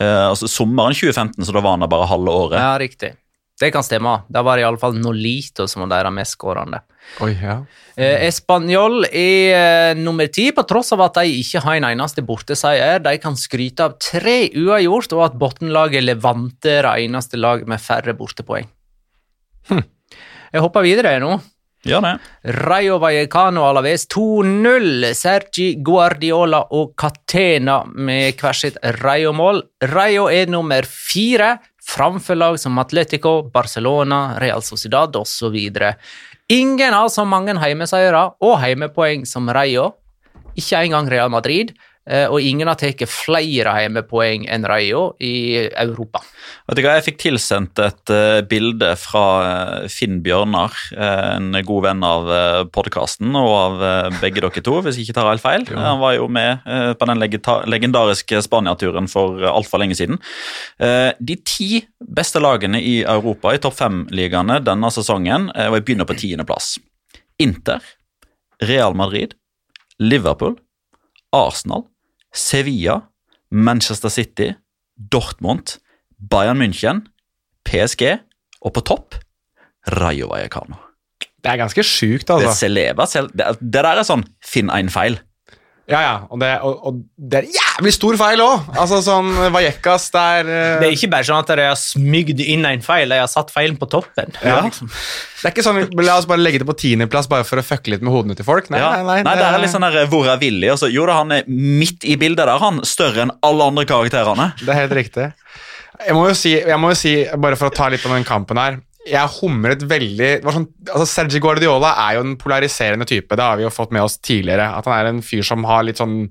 eh, 0.00 0.24
altså 0.30 0.48
sommeren 0.48 0.96
2015, 0.96 1.44
så 1.44 1.52
da 1.54 1.60
var 1.60 1.76
han 1.76 1.84
der 1.84 1.92
bare 1.92 2.08
halve 2.08 2.32
året. 2.32 2.60
Ja, 2.60 2.76
riktig. 2.80 3.12
Det 3.58 3.72
kan 3.74 3.82
stemme. 3.82 4.20
Da 4.30 4.44
var 4.46 4.56
det 4.56 4.62
iallfall 4.62 4.94
Nolito 5.02 5.66
som 5.66 5.82
var 5.82 5.90
deres 5.96 6.14
mest 6.14 6.36
skårende. 6.36 6.78
Oi, 7.24 7.32
ja. 7.40 7.56
Eh, 7.98 8.28
Espanol 8.28 9.02
er 9.08 9.56
eh, 9.58 9.98
nummer 9.98 10.28
ti, 10.30 10.46
på 10.54 10.62
tross 10.68 10.92
av 10.94 11.02
at 11.08 11.18
de 11.18 11.40
ikke 11.40 11.64
har 11.64 11.80
en 11.80 11.88
eneste 11.90 12.22
borteseier. 12.24 13.02
De 13.02 13.16
kan 13.18 13.36
skryte 13.38 13.88
av 13.88 13.96
tre 14.02 14.44
uavgjort, 14.54 15.16
og 15.18 15.24
at 15.26 15.38
bunnlaget 15.40 16.06
Levante 16.06 16.76
er 16.78 16.86
det 16.86 17.08
eneste 17.08 17.40
lag 17.40 17.66
med 17.68 17.82
færre 17.82 18.14
bortepoeng. 18.18 18.70
Jeg 19.68 20.62
hopper 20.64 20.86
videre 20.86 21.18
nå. 21.20 21.34
Gjør 21.86 22.02
det. 22.02 22.14
Rayo 22.66 22.98
Vallecano 22.98 23.62
Alaves 23.68 24.08
2-0. 24.10 25.12
Sergi 25.14 25.68
Guardiola 25.84 26.64
og 26.74 26.96
Catena 26.98 27.84
med 27.86 28.34
hver 28.40 28.56
sitt 28.56 28.78
Rayo-mål. 28.98 29.62
Rayo 29.92 30.26
er 30.32 30.50
nummer 30.50 30.88
fire, 30.88 31.56
framfor 31.88 32.38
lag 32.38 32.58
som 32.60 32.78
Atletico, 32.82 33.42
Barcelona, 33.54 34.38
Real 34.42 34.64
Sociedad 34.66 35.14
osv. 35.16 35.54
Ingen 36.48 36.96
har 36.96 37.08
så 37.14 37.24
mange 37.28 37.54
heimeseiere 37.60 38.24
og 38.42 38.58
heimepoeng 38.62 39.26
som 39.28 39.48
Rayo. 39.48 39.92
Ikke 40.58 40.82
engang 40.82 41.10
Real 41.12 41.30
Madrid. 41.30 41.76
Eh, 42.08 42.26
Og 42.26 42.42
ingen 42.42 42.68
har 42.70 42.78
tatt 42.80 43.04
flere 43.08 43.74
hjemmepoeng 43.82 44.46
enn 44.50 44.66
Rayo 44.68 45.12
i 45.20 45.68
Europa. 45.68 46.22
Vet 46.68 46.78
du 46.78 46.82
hva, 46.84 46.96
Jeg 46.98 47.06
fikk 47.08 47.20
tilsendt 47.22 47.80
et 47.84 48.12
eh, 48.14 48.40
bilde 48.48 48.90
fra 49.00 49.24
eh, 49.44 49.88
Finn 49.92 50.20
Bjørnar, 50.24 50.74
en 50.98 51.52
god 51.64 51.84
venn 51.84 52.04
av 52.04 52.28
podkasten 52.74 53.34
og 53.38 53.48
av 53.52 53.82
begge 54.22 54.42
dere 54.42 54.62
to, 54.64 54.78
hvis 54.84 54.98
jeg 54.98 55.08
ikke 55.08 55.16
tar 55.18 55.28
helt 55.30 55.44
feil. 55.44 55.66
Han 55.74 56.00
var 56.02 56.16
jo 56.16 56.28
med 56.32 56.64
på 56.98 57.08
den 57.08 57.20
legendariske 57.72 58.40
Spania-turen 58.44 59.08
for 59.10 59.42
altfor 59.48 59.82
lenge 59.82 59.96
siden. 59.98 60.20
Eh, 60.78 61.10
de 61.18 61.38
ti 61.44 61.82
beste 61.98 62.42
lagene 62.42 62.80
i 62.82 63.00
Europa 63.02 63.54
i 63.54 63.60
topp 63.62 63.78
fem-ligaene 63.78 64.60
denne 64.64 64.90
sesongen, 64.94 65.50
og 65.52 65.78
jeg 65.78 65.86
begynner 65.86 66.08
på 66.08 66.18
tiendeplass. 66.18 66.76
Inter, 67.42 67.82
Real 68.62 68.96
Madrid, 68.98 69.34
Liverpool, 69.98 70.56
Arsenal, 71.34 71.86
Sevilla, 72.34 73.00
Manchester 73.50 74.10
City, 74.12 74.52
Dortmund, 75.12 75.78
Bayern 76.18 76.58
München, 76.60 77.04
PSG 77.64 78.18
og 78.62 78.72
på 78.74 78.80
topp 78.84 79.14
Rayo 79.88 80.28
Vallecano. 80.32 80.76
Det 81.38 81.52
er 81.52 81.56
ganske 81.60 81.82
sjukt, 81.86 82.28
altså. 82.30 82.48
det, 83.32 83.44
er- 83.46 83.58
det 83.60 83.72
der 83.84 83.86
er 84.00 84.02
sånn 84.04 84.24
finn 84.44 84.70
en 84.74 84.88
feil. 84.90 85.20
Ja, 85.88 86.00
ja, 86.04 86.14
og 86.28 86.36
det, 86.42 86.48
og, 86.60 86.80
og 86.84 86.96
det 87.16 87.38
er 87.38 87.46
jævlig 87.54 87.92
stor 87.96 88.16
feil 88.20 88.42
òg! 88.44 88.66
Altså, 88.76 88.98
sånn 89.06 89.30
Vallecas 89.54 90.10
der 90.12 90.44
uh... 90.44 90.56
Det 90.82 90.90
er 90.90 90.96
ikke 90.98 91.08
bare 91.14 91.24
sånn 91.24 91.40
at 91.40 91.52
de 91.56 91.64
har 91.64 91.78
smygd 91.80 92.42
inn 92.44 92.66
en 92.68 92.82
feil, 92.84 93.08
de 93.08 93.20
har 93.22 93.30
satt 93.32 93.48
feilen 93.54 93.78
på 93.80 93.88
toppen. 93.88 94.34
Ja. 94.44 94.58
Det 94.68 95.46
er 95.48 95.54
ikke 95.54 95.64
sånn, 95.64 95.80
La 96.04 96.18
oss 96.20 96.28
bare 96.28 96.44
legge 96.44 96.60
det 96.60 96.68
på 96.68 96.76
tiendeplass 96.76 97.30
bare 97.32 97.46
for 97.48 97.62
å 97.62 97.64
fucke 97.64 97.94
litt 97.94 98.04
med 98.04 98.12
hodene 98.12 98.36
til 98.36 98.44
folk. 98.44 98.68
Nei, 98.74 98.82
Ja. 98.82 98.90
nei, 99.00 99.22
nei, 99.24 99.36
det 99.40 99.46
er 99.48 99.62
litt 99.64 99.72
sånn 99.72 99.86
der, 99.86 100.04
Hvor 100.12 100.28
er 100.28 100.36
Willy? 100.42 100.68
Altså, 100.74 100.90
jo 100.92 101.06
da, 101.08 101.22
han 101.22 101.32
er 101.38 101.48
midt 101.48 102.04
i 102.04 102.18
bildet 102.20 102.44
der, 102.44 102.58
han. 102.60 102.82
Større 102.84 103.24
enn 103.24 103.32
alle 103.48 103.70
andre 103.72 103.86
karakterene. 103.88 104.50
Det 104.60 104.68
er 104.74 104.82
helt 104.82 104.96
riktig. 104.98 105.30
Jeg 106.04 106.14
må 106.14 106.28
jo 106.28 106.36
si, 106.36 106.52
jeg 106.60 106.78
må 106.78 106.92
jo 106.92 106.98
si 107.00 107.14
bare 107.40 107.56
for 107.58 107.72
å 107.72 107.74
ta 107.74 107.88
litt 107.90 108.04
på 108.04 108.12
den 108.12 108.28
kampen 108.28 108.60
her 108.60 108.76
Jeg 109.08 109.34
humret 109.38 109.82
veldig 109.88 110.30
sånn, 110.44 110.68
altså 110.90 111.06
Sergi 111.08 111.40
Guardiola 111.42 111.94
er 112.04 112.18
jo 112.18 112.24
en 112.26 112.38
polariserende 112.40 113.08
type. 113.08 113.36
Det 113.36 113.44
har 113.44 113.58
vi 113.58 113.64
jo 113.66 113.74
fått 113.74 113.94
med 113.94 114.04
oss 114.04 114.18
tidligere. 114.20 114.70
At 114.78 114.88
han 114.88 114.98
er 114.98 115.10
en 115.12 115.22
fyr 115.24 115.46
som 115.46 115.66
har 115.68 115.86
litt 115.88 116.00
sånn 116.00 116.26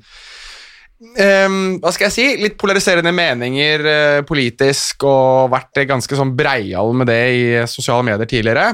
Um, 0.98 1.77
Hva 1.77 1.91
skal 1.93 2.07
jeg 2.07 2.13
si? 2.15 2.24
Litt 2.41 2.55
polariserende 2.57 3.12
meninger 3.13 3.84
uh, 3.86 4.22
politisk, 4.25 5.05
og 5.05 5.51
vært 5.53 5.84
ganske 5.89 6.17
sånn 6.17 6.34
breial 6.38 6.89
med 6.98 7.10
det 7.12 7.22
i 7.36 7.43
sosiale 7.69 8.05
medier 8.07 8.29
tidligere. 8.29 8.72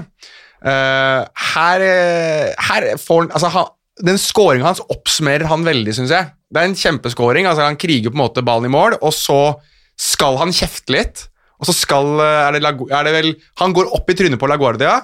Uh, 0.63 1.27
her, 1.51 1.83
eh, 1.83 2.53
her 2.55 2.85
får 2.95 3.25
han 3.25 3.33
Altså, 3.35 3.49
han, 3.51 3.73
den 4.07 4.21
scoringa 4.21 4.69
hans 4.69 4.79
oppsummerer 4.87 5.49
han 5.51 5.67
veldig, 5.67 5.97
syns 5.97 6.13
jeg. 6.15 6.31
Det 6.47 6.61
er 6.61 6.69
en 6.69 6.79
kjempescoring. 6.79 7.49
Altså, 7.49 7.67
han 7.67 7.79
kriger 7.79 8.13
på 8.13 8.17
en 8.17 8.23
måte 8.23 8.45
ballen 8.45 8.69
i 8.69 8.73
mål, 8.73 8.95
og 9.01 9.11
så 9.13 9.41
skal 9.99 10.39
han 10.39 10.55
kjefte 10.55 10.95
litt. 10.95 11.25
Og 11.63 11.69
så 11.69 11.75
skal 11.77 12.19
eh, 12.19 12.39
er 12.49 12.57
det, 12.57 12.71
er 12.91 13.07
det 13.07 13.15
vel 13.15 13.29
Han 13.61 13.75
går 13.75 13.91
opp 13.95 14.09
i 14.11 14.15
trynet 14.19 14.41
på 14.41 14.49
LaGuardia, 14.51 14.97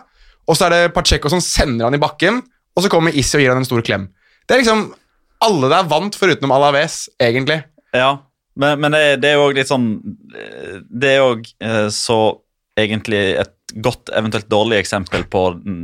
og 0.49 0.57
så 0.57 0.67
er 0.67 0.75
det 0.75 0.95
Pacheco 0.95 1.31
som 1.31 1.43
sender 1.43 1.87
han 1.87 1.95
i 1.95 2.01
bakken, 2.01 2.41
og 2.75 2.83
så 2.83 2.91
kommer 2.91 3.15
Issi 3.15 3.37
og 3.37 3.43
gir 3.43 3.53
han 3.53 3.61
en 3.61 3.67
stor 3.67 3.83
klem. 3.85 4.09
Det 4.43 4.55
er 4.57 4.63
liksom 4.63 4.89
Alle 5.45 5.69
der 5.71 5.85
vant, 5.87 6.17
foruten 6.19 6.51
Alaves, 6.51 7.05
egentlig. 7.21 7.61
Ja, 7.95 8.17
men, 8.59 8.81
men 8.83 8.91
det, 8.91 9.29
er 9.29 9.37
jo 9.39 9.53
litt 9.55 9.69
sånn 9.69 9.93
eh, 10.35 10.81
Det 10.83 11.13
er 11.15 11.23
òg 11.23 11.45
så 11.95 12.19
egentlig 12.79 13.21
et 13.39 13.53
godt, 13.75 14.09
eventuelt 14.15 14.49
dårlig 14.49 14.79
eksempel 14.79 15.23
på 15.29 15.43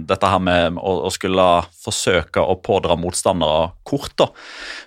dette 0.09 0.29
her 0.29 0.41
med 0.43 0.77
å, 0.79 0.93
å 1.07 1.11
skulle 1.13 1.45
forsøke 1.83 2.41
å 2.41 2.57
pådra 2.63 2.97
motstandere 2.99 3.71
kort. 3.87 4.13
da. 4.17 4.29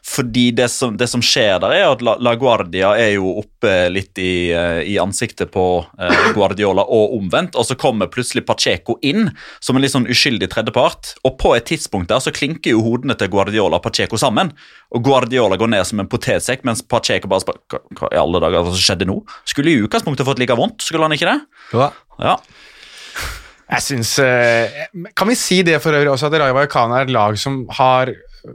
Fordi 0.06 0.48
det 0.56 0.68
som, 0.72 0.96
det 0.98 1.08
som 1.10 1.22
skjer 1.24 1.60
der, 1.62 1.74
er 1.76 1.86
at 1.92 2.02
La, 2.04 2.16
La 2.22 2.34
Guardia 2.38 2.94
er 2.98 3.14
jo 3.16 3.34
oppe 3.42 3.74
litt 3.92 4.18
i, 4.22 4.50
eh, 4.54 4.82
i 4.88 4.98
ansiktet 5.02 5.52
på 5.54 5.66
eh, 5.98 6.30
Guardiola 6.36 6.84
og 6.84 7.16
omvendt, 7.18 7.58
og 7.58 7.66
så 7.68 7.78
kommer 7.78 8.10
plutselig 8.12 8.46
Pacheco 8.48 8.98
inn 9.02 9.30
som 9.60 9.76
en 9.76 9.84
litt 9.84 9.94
sånn 9.94 10.08
uskyldig 10.10 10.50
tredjepart. 10.54 11.14
Og 11.28 11.38
på 11.40 11.54
et 11.56 11.68
tidspunkt 11.70 12.10
der 12.12 12.22
så 12.24 12.34
klinker 12.34 12.74
jo 12.74 12.84
hodene 12.86 13.16
til 13.18 13.30
Guardiola 13.32 13.80
og 13.80 13.86
Pacheco 13.86 14.20
sammen. 14.20 14.52
Og 14.94 15.04
Guardiola 15.04 15.58
går 15.60 15.72
ned 15.74 15.86
som 15.88 16.02
en 16.02 16.10
potetsekk, 16.10 16.64
mens 16.68 16.82
Pacheco 16.82 17.30
bare 17.30 17.44
spør 17.44 17.62
hva, 17.98 18.12
i 18.12 18.20
alle 18.20 18.42
dager 18.42 18.66
hva 18.66 18.76
skjedde 18.78 19.08
nå? 19.08 19.20
Skulle 19.48 19.74
i 19.74 19.82
utgangspunktet 19.84 20.26
fått 20.28 20.42
like 20.42 20.56
vondt, 20.58 20.82
skulle 20.84 21.06
han 21.06 21.16
ikke 21.16 21.30
det? 21.30 21.38
Ja. 21.76 21.92
Ja. 22.18 22.38
Jeg 23.68 23.82
synes, 23.84 24.18
eh, 24.24 24.86
Kan 25.14 25.28
vi 25.28 25.34
si 25.36 25.62
det 25.62 25.80
for 25.82 25.92
øvrig 25.92 26.08
også, 26.14 26.26
at 26.30 26.38
Raja 26.40 26.54
Vallecano 26.56 26.94
er 26.96 27.02
et 27.04 27.10
lag 27.12 27.36
som 27.38 27.66
har 27.76 28.12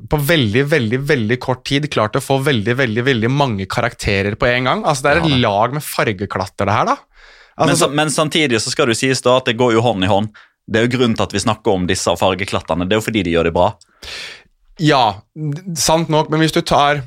på 0.10 0.18
veldig 0.18 0.64
veldig, 0.72 1.00
veldig 1.06 1.38
kort 1.44 1.64
tid 1.68 1.86
klart 1.92 2.16
å 2.18 2.22
få 2.24 2.40
veldig 2.42 2.74
veldig, 2.80 3.04
veldig 3.06 3.30
mange 3.30 3.66
karakterer 3.70 4.36
på 4.40 4.48
en 4.50 4.64
gang. 4.70 4.84
Altså 4.86 5.04
Det 5.04 5.12
er 5.12 5.22
et 5.22 5.42
lag 5.44 5.74
med 5.76 5.84
fargeklatter, 5.84 6.66
det 6.66 6.74
her, 6.74 6.86
da. 6.86 6.96
Men, 7.60 7.70
Altså, 7.70 7.86
sa- 7.86 7.94
men 7.94 8.08
samtidig 8.10 8.58
så 8.64 8.72
skal 8.72 8.88
det 8.88 8.96
jo 8.96 9.02
sies 9.08 9.22
da 9.22 9.38
at 9.38 9.46
det 9.46 9.58
går 9.60 9.74
jo 9.74 9.82
hånd 9.86 10.04
i 10.04 10.08
hånd. 10.08 10.30
Det 10.68 10.80
er 10.80 10.88
jo 10.88 10.98
grunnen 10.98 11.16
til 11.16 11.24
at 11.28 11.34
vi 11.36 11.40
snakker 11.44 11.74
om 11.76 11.86
disse 11.86 12.10
fargeklattene. 12.18 12.88
Det 12.90 12.96
er 12.96 13.02
jo 13.02 13.06
fordi 13.12 13.24
de 13.24 13.34
gjør 13.36 13.44
det 13.44 13.54
bra. 13.54 13.74
Ja, 14.80 15.04
sant 15.76 16.10
nok, 16.10 16.32
men 16.32 16.40
hvis 16.42 16.54
du 16.56 16.62
tar 16.62 17.04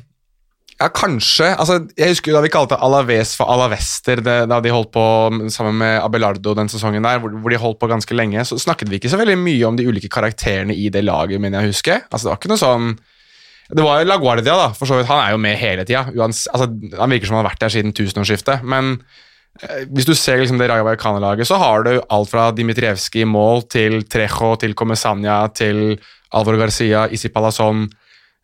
Ja, 0.77 0.91
kanskje 0.93 1.49
altså, 1.57 1.79
Jeg 1.97 2.11
husker 2.13 2.35
da 2.35 2.41
vi 2.45 2.51
kalte 2.53 2.77
Alaves 2.85 3.31
for 3.37 3.49
Alavester 3.49 4.19
det, 4.21 4.37
da 4.51 4.59
de 4.61 4.73
holdt 4.73 4.91
på 4.93 5.05
sammen 5.49 5.79
med 5.79 5.95
Abelardo 6.03 6.53
den 6.57 6.69
sesongen 6.69 7.05
der, 7.05 7.21
hvor, 7.23 7.33
hvor 7.33 7.53
de 7.53 7.57
holdt 7.61 7.79
på 7.81 7.89
ganske 7.89 8.17
lenge. 8.17 8.45
Så 8.45 8.59
snakket 8.61 8.91
vi 8.91 8.99
ikke 8.99 9.09
så 9.09 9.17
veldig 9.17 9.39
mye 9.41 9.65
om 9.65 9.77
de 9.77 9.87
ulike 9.89 10.11
karakterene 10.13 10.75
i 10.77 10.91
det 10.93 11.01
laget, 11.05 11.41
men 11.41 11.57
jeg 11.57 11.71
husker. 11.71 12.05
Altså, 12.11 12.27
det 12.27 12.33
var 12.33 12.41
ikke 12.41 12.53
noe 12.53 12.61
sånn 12.61 12.91
Det 13.73 13.83
var 13.83 13.99
jo 13.99 14.07
La 14.07 14.19
Guardia, 14.21 14.53
da, 14.53 14.69
for 14.77 14.87
så 14.87 14.99
vidt. 14.99 15.09
Han 15.09 15.23
er 15.23 15.33
jo 15.33 15.41
med 15.43 15.57
hele 15.59 15.83
tida. 15.87 16.05
Altså, 16.13 16.69
han 16.69 17.11
virker 17.11 17.27
som 17.27 17.39
han 17.39 17.43
har 17.43 17.49
vært 17.49 17.65
der 17.65 17.73
siden 17.73 17.97
tusenårsskiftet. 17.97 18.61
Men 18.61 18.99
eh, 19.63 19.81
hvis 19.89 20.07
du 20.07 20.13
ser 20.13 20.37
liksom 20.39 20.61
det 20.61 20.69
Raja 20.69 20.85
Vallecano-laget, 20.85 21.49
så 21.49 21.57
har 21.57 21.89
du 21.89 21.95
alt 21.97 22.31
fra 22.31 22.51
Dimitrievskij 22.53 23.25
i 23.25 23.27
mål 23.27 23.65
til 23.73 24.03
Trejo 24.05 24.53
til 24.61 24.77
Comesania 24.77 25.41
til 25.57 25.97
Alvaro 26.37 26.61
Garcia, 26.61 27.07
Isi 27.09 27.33
Palazon, 27.33 27.87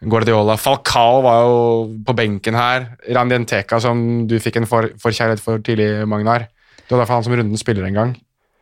Guardiola. 0.09 0.55
Falcao 0.59 1.21
var 1.23 1.41
jo 1.45 1.57
på 2.05 2.15
benken 2.17 2.55
her. 2.57 2.87
Randi 3.15 3.37
Nteka, 3.43 3.79
som 3.81 4.27
du 4.27 4.37
fikk 4.39 4.57
en 4.61 4.65
for- 4.69 4.91
forkjærlighet 5.01 5.39
for 5.43 5.59
tidlig, 5.59 6.07
Magnar. 6.07 6.47
Det 6.83 6.91
var 6.91 7.03
derfor 7.05 7.13
han 7.19 7.23
som 7.23 7.33
runden 7.33 7.57
spiller 7.57 7.85
en 7.87 7.93
gang. 7.93 8.15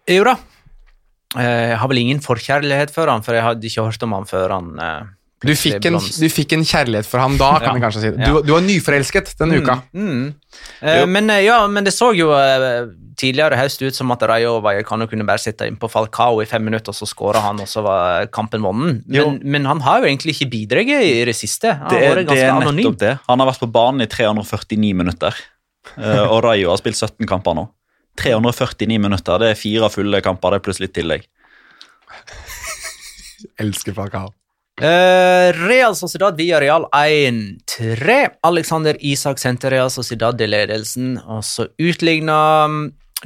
Jo 0.07 0.23
da. 0.23 0.35
Eh, 1.37 1.69
Jeg 1.71 1.77
har 1.77 1.87
vel 1.87 1.97
ingen 1.97 2.19
forkjærlighet 2.19 2.91
for 2.91 3.07
han, 3.07 3.21
for 3.21 3.33
jeg 3.33 3.43
hadde 3.43 3.63
ikke 3.63 3.85
hørt 3.85 4.03
om 4.03 4.11
han 4.13 4.25
før 4.25 4.49
han 4.57 4.79
eh, 4.79 5.03
Du 5.41 5.51
fikk, 5.57 5.85
en, 5.89 5.95
du 5.97 6.27
fikk 6.29 6.53
en 6.53 6.61
kjærlighet 6.69 7.07
for 7.09 7.17
ham 7.23 7.33
da, 7.39 7.55
kan 7.63 7.75
Ja. 7.79 7.81
kanskje 7.87 8.01
si. 8.03 8.09
Du, 8.13 8.41
du 8.45 8.51
var 8.53 8.61
nyforelsket 8.61 9.31
denne 9.39 9.57
uka. 9.63 9.79
Mm. 9.97 10.33
Eh, 10.85 11.05
men, 11.09 11.29
eh, 11.33 11.39
ja, 11.47 11.55
men 11.67 11.83
det 11.87 11.93
så 11.95 12.11
jo 12.13 12.27
eh, 12.37 12.83
tidligere 13.17 13.57
i 13.57 13.61
høst 13.63 13.81
ut 13.81 13.95
som 13.97 14.11
at 14.13 14.21
Rayo 14.29 14.59
Vallecano 14.61 15.07
kunne 15.09 15.25
bare 15.25 15.41
sitte 15.41 15.65
inn 15.69 15.79
på 15.81 15.89
Falcao 15.89 16.43
i 16.43 16.45
fem 16.45 16.61
minutter, 16.63 16.93
og 16.93 16.97
så 16.99 17.07
skåra 17.09 17.41
han, 17.41 17.59
og 17.63 17.65
så 17.69 17.81
var 17.85 18.27
kampen 18.33 18.61
vunnet. 18.61 19.01
Men, 19.09 19.39
men 19.41 19.65
han 19.65 19.81
har 19.81 20.01
jo 20.03 20.09
egentlig 20.11 20.35
ikke 20.37 20.49
bidratt 20.53 20.93
i 21.01 21.25
det 21.25 21.35
siste. 21.37 21.73
Han 21.73 21.89
Det 21.89 21.97
har 21.97 22.05
er, 22.05 22.15
vært 22.15 22.21
det 22.21 22.37
ganske 22.37 22.51
anonym. 22.61 22.95
det. 23.01 23.13
Han 23.27 23.39
har 23.41 23.49
vært 23.49 23.63
på 23.65 23.71
banen 23.73 24.05
i 24.05 24.09
349 24.13 24.93
minutter. 25.01 25.41
Eh, 25.97 26.25
og 26.29 26.43
Rayo 26.45 26.69
har 26.69 26.77
spilt 26.77 27.01
17 27.01 27.25
kamper 27.29 27.57
nå. 27.57 27.65
349 28.21 28.99
minutter. 29.01 29.41
Det 29.41 29.49
er 29.55 29.57
fire 29.57 29.89
fulle 29.89 30.21
kamper, 30.21 30.53
det 30.53 30.61
er 30.61 30.65
pluss 30.69 30.81
litt 30.83 30.93
tillegg. 30.93 31.25
Elsker 33.61 33.93
Falcao. 33.97 34.29
Eh, 34.79 35.51
Real 35.53 35.95
Sociedad 35.95 36.37
via 36.37 36.59
Real 36.59 36.87
1-3. 36.91 38.37
Alexander 38.41 38.97
Isak 38.99 39.39
sendte 39.39 39.69
Real 39.69 39.91
Sociedad 39.91 40.39
i 40.41 40.47
ledelsen, 40.47 41.17
og 41.21 41.43
så 41.45 41.67
utligna 41.77 42.39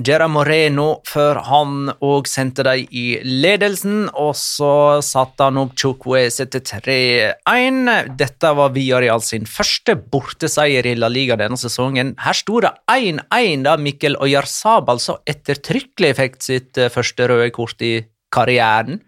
Gerard 0.03 0.33
Moreno 0.33 0.97
før 1.07 1.37
han 1.47 1.91
òg 2.03 2.27
sendte 2.27 2.65
dem 2.67 2.89
i 2.91 3.05
ledelsen, 3.23 4.09
og 4.11 4.33
så 4.35 4.99
satte 5.05 5.47
han 5.47 5.61
opp 5.61 5.77
Chukwese 5.79 6.49
til 6.51 6.65
3-1. 6.67 8.11
Dette 8.19 8.51
var 8.57 8.73
Villarreal 8.75 9.23
sin 9.23 9.47
første 9.47 9.95
borteseier 9.95 10.89
i 10.91 10.97
La 10.99 11.07
Liga 11.07 11.39
denne 11.39 11.55
sesongen. 11.59 12.11
Her 12.19 12.35
sto 12.35 12.59
det 12.65 12.73
1-1 12.91 13.63
da 13.63 13.77
Mikkel 13.79 14.19
Oyarzabal 14.19 14.99
så 14.99 15.21
ettertrykkelig 15.23 16.11
fikk 16.19 16.39
sitt 16.43 16.81
eh, 16.81 16.91
første 16.91 17.31
røde 17.31 17.47
kort 17.55 17.79
i 17.79 17.95
karrieren, 18.35 18.99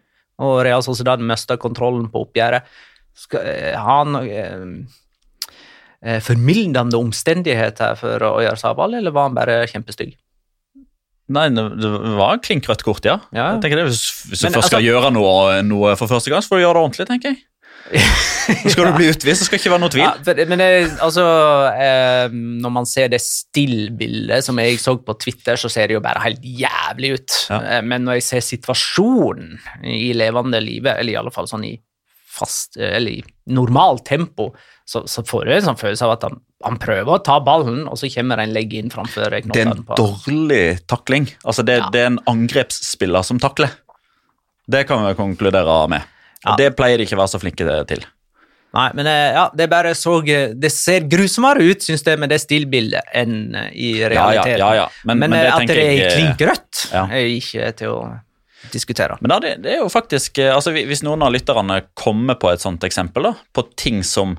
og 0.44 0.62
Real 0.67 0.84
Sociedad 0.86 1.24
mista 1.24 1.58
kontrollen 1.58 2.08
på 2.13 2.25
oppgjøret. 2.27 2.67
Skal, 3.17 3.41
eh, 3.50 3.74
han 3.82 4.15
eh, 4.22 4.63
eh, 6.03 6.20
formildende 6.22 7.00
omstendigheter 7.00 7.98
for 7.98 8.27
Oyarzabal, 8.36 9.00
eller 9.00 9.15
var 9.15 9.29
han 9.29 9.38
bare 9.38 9.60
kjempestygg? 9.72 10.15
Nei, 11.27 11.50
det 11.51 11.63
det 11.82 11.89
var 12.15 12.38
klink 12.39 12.70
rødt 12.70 12.86
kort, 12.88 13.03
ja. 13.03 13.17
Ja. 13.36 13.50
Jeg 13.56 13.65
tenker 13.65 13.82
det, 13.82 13.89
Hvis, 13.89 14.03
hvis 14.29 14.46
du 14.46 14.48
først 14.48 14.70
skal 14.70 14.79
altså- 14.79 14.88
gjøre 14.88 15.12
noe, 15.12 15.62
noe 15.63 15.96
for 16.00 16.08
første 16.08 16.32
gang, 16.32 16.41
så 16.41 16.53
får 16.53 16.62
du 16.62 16.63
gjøre 16.63 16.77
det 16.77 16.84
ordentlig, 16.86 17.08
tenker 17.10 17.34
jeg. 17.34 17.41
Skal 18.72 18.86
du 18.88 18.94
bli 18.96 19.10
utvist, 19.12 19.41
så 19.41 19.48
skal 19.48 19.58
det 19.58 19.62
ikke 19.62 19.72
være 19.74 19.84
noe 19.84 19.91
tvil. 19.94 20.06
Ja, 20.06 20.46
men 20.48 20.62
det, 20.62 20.67
altså, 21.03 21.24
eh, 21.75 22.36
når 22.63 22.74
man 22.77 22.88
ser 22.88 23.10
det 23.12 23.20
stillbildet 23.24 24.46
som 24.46 24.60
jeg 24.62 24.79
så 24.79 24.96
på 25.03 25.15
Twitter, 25.20 25.60
så 25.60 25.72
ser 25.72 25.89
det 25.89 25.98
jo 25.98 26.03
bare 26.03 26.24
helt 26.24 26.44
jævlig 26.46 27.13
ut. 27.17 27.36
Ja. 27.51 27.60
Eh, 27.77 27.84
men 27.84 28.08
når 28.08 28.20
jeg 28.20 28.27
ser 28.29 28.46
situasjonen 28.48 29.58
i 29.84 30.13
levende 30.15 30.62
livet, 30.63 30.96
eller 30.96 31.15
i 31.15 31.20
alle 31.20 31.34
fall 31.36 31.50
sånn 31.51 31.67
i 31.67 31.75
fast, 32.38 32.77
eller 32.77 33.17
i 33.17 33.24
normalt 33.51 34.06
tempo, 34.08 34.51
så, 34.88 35.03
så 35.10 35.24
får 35.27 35.48
du 35.48 35.53
en 35.56 35.65
sånn 35.72 35.79
følelse 35.79 36.06
av 36.06 36.15
at 36.15 36.27
han, 36.27 36.38
han 36.63 36.77
prøver 36.82 37.17
å 37.17 37.24
ta 37.25 37.39
ballen, 37.44 37.86
og 37.89 38.00
så 38.00 38.10
kommer 38.13 38.44
en 38.44 38.53
legg 38.56 38.75
inn 38.77 38.91
framfor 38.94 39.34
Det 39.34 39.63
er 39.63 39.72
en 39.74 39.84
dårlig 39.98 40.86
takling. 40.88 41.27
Altså, 41.44 41.65
det, 41.67 41.82
Ja. 41.82 41.89
det 41.91 42.03
er 42.03 42.12
en 42.13 42.22
angrepsspiller 42.29 43.25
som 43.27 43.41
takler. 43.44 43.74
Det 44.67 44.86
kan 44.88 45.03
vi 45.08 45.15
konkludere 45.20 45.82
med. 45.91 46.13
Og 46.46 46.53
Ja. 46.53 46.56
Det 46.60 46.75
pleier 46.77 46.98
de 46.98 47.08
ikke 47.08 47.17
å 47.17 47.24
være 47.24 47.34
så 47.34 47.41
flinke 47.41 47.65
til. 47.89 48.06
Nei, 48.75 48.88
men 48.94 49.08
eh, 49.08 49.34
ja, 49.34 49.48
det 49.56 49.70
bare 49.72 49.94
så 49.96 50.20
Det 50.22 50.70
ser 50.74 51.08
grusommere 51.10 51.63
ut, 51.63 51.82
syns 51.82 52.03
jeg, 52.06 52.20
med 52.20 52.29
det 52.29 52.41
stillbildet 52.44 53.13
enn 53.15 53.56
eh, 53.56 53.70
i 53.74 53.91
realiteten. 54.03 54.60
ja, 54.60 54.74
ja. 54.84 54.88
Men, 55.03 55.20
Men, 55.24 55.32
men 55.32 55.39
det 55.39 55.48
eh, 55.48 55.56
at 55.56 55.67
det 55.67 55.77
er 55.77 55.94
jeg 55.96 56.15
klink 56.17 56.44
rødt, 56.51 56.82
er 56.94 57.29
ikke 57.32 57.72
til 57.79 57.94
å 57.96 58.01
diskutere. 58.74 59.17
Men 59.22 59.34
da, 59.34 59.39
det, 59.39 59.53
det 59.63 59.77
er 59.77 59.79
jo 59.82 59.88
faktisk 59.89 60.41
eh, 60.44 60.53
altså 60.53 60.74
Hvis 60.75 61.03
noen 61.06 61.24
av 61.24 61.32
lytterne 61.34 61.79
kommer 61.98 62.38
på 62.41 62.51
et 62.51 62.62
sånt 62.63 62.84
eksempel, 62.84 63.32
da, 63.32 63.34
på 63.56 63.65
ting 63.79 64.03
som 64.06 64.36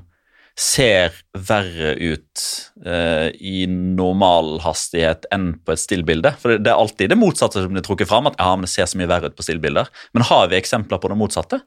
ser 0.59 1.13
verre 1.47 1.93
ut 1.95 2.41
eh, 2.85 3.29
i 3.39 3.63
normal 3.69 4.57
hastighet 4.65 5.23
enn 5.31 5.53
på 5.63 5.71
et 5.71 5.79
stillbilde 5.79 6.33
For 6.41 6.51
det, 6.51 6.65
det 6.65 6.73
er 6.73 6.81
alltid 6.81 7.13
det 7.13 7.17
motsatte 7.19 7.63
som 7.63 7.71
blir 7.71 7.85
trukket 7.85 8.09
fram, 8.11 8.27
at 8.27 8.35
ja, 8.35 8.49
men 8.57 8.67
det 8.67 8.73
ser 8.73 8.89
så 8.91 8.99
mye 8.99 9.07
verre 9.07 9.31
ut 9.31 9.37
på 9.39 9.45
stillbilder. 9.45 9.87
Men 10.13 10.27
har 10.27 10.49
vi 10.51 10.59
eksempler 10.59 10.99
på 10.99 11.11
det 11.11 11.19
motsatte? 11.19 11.61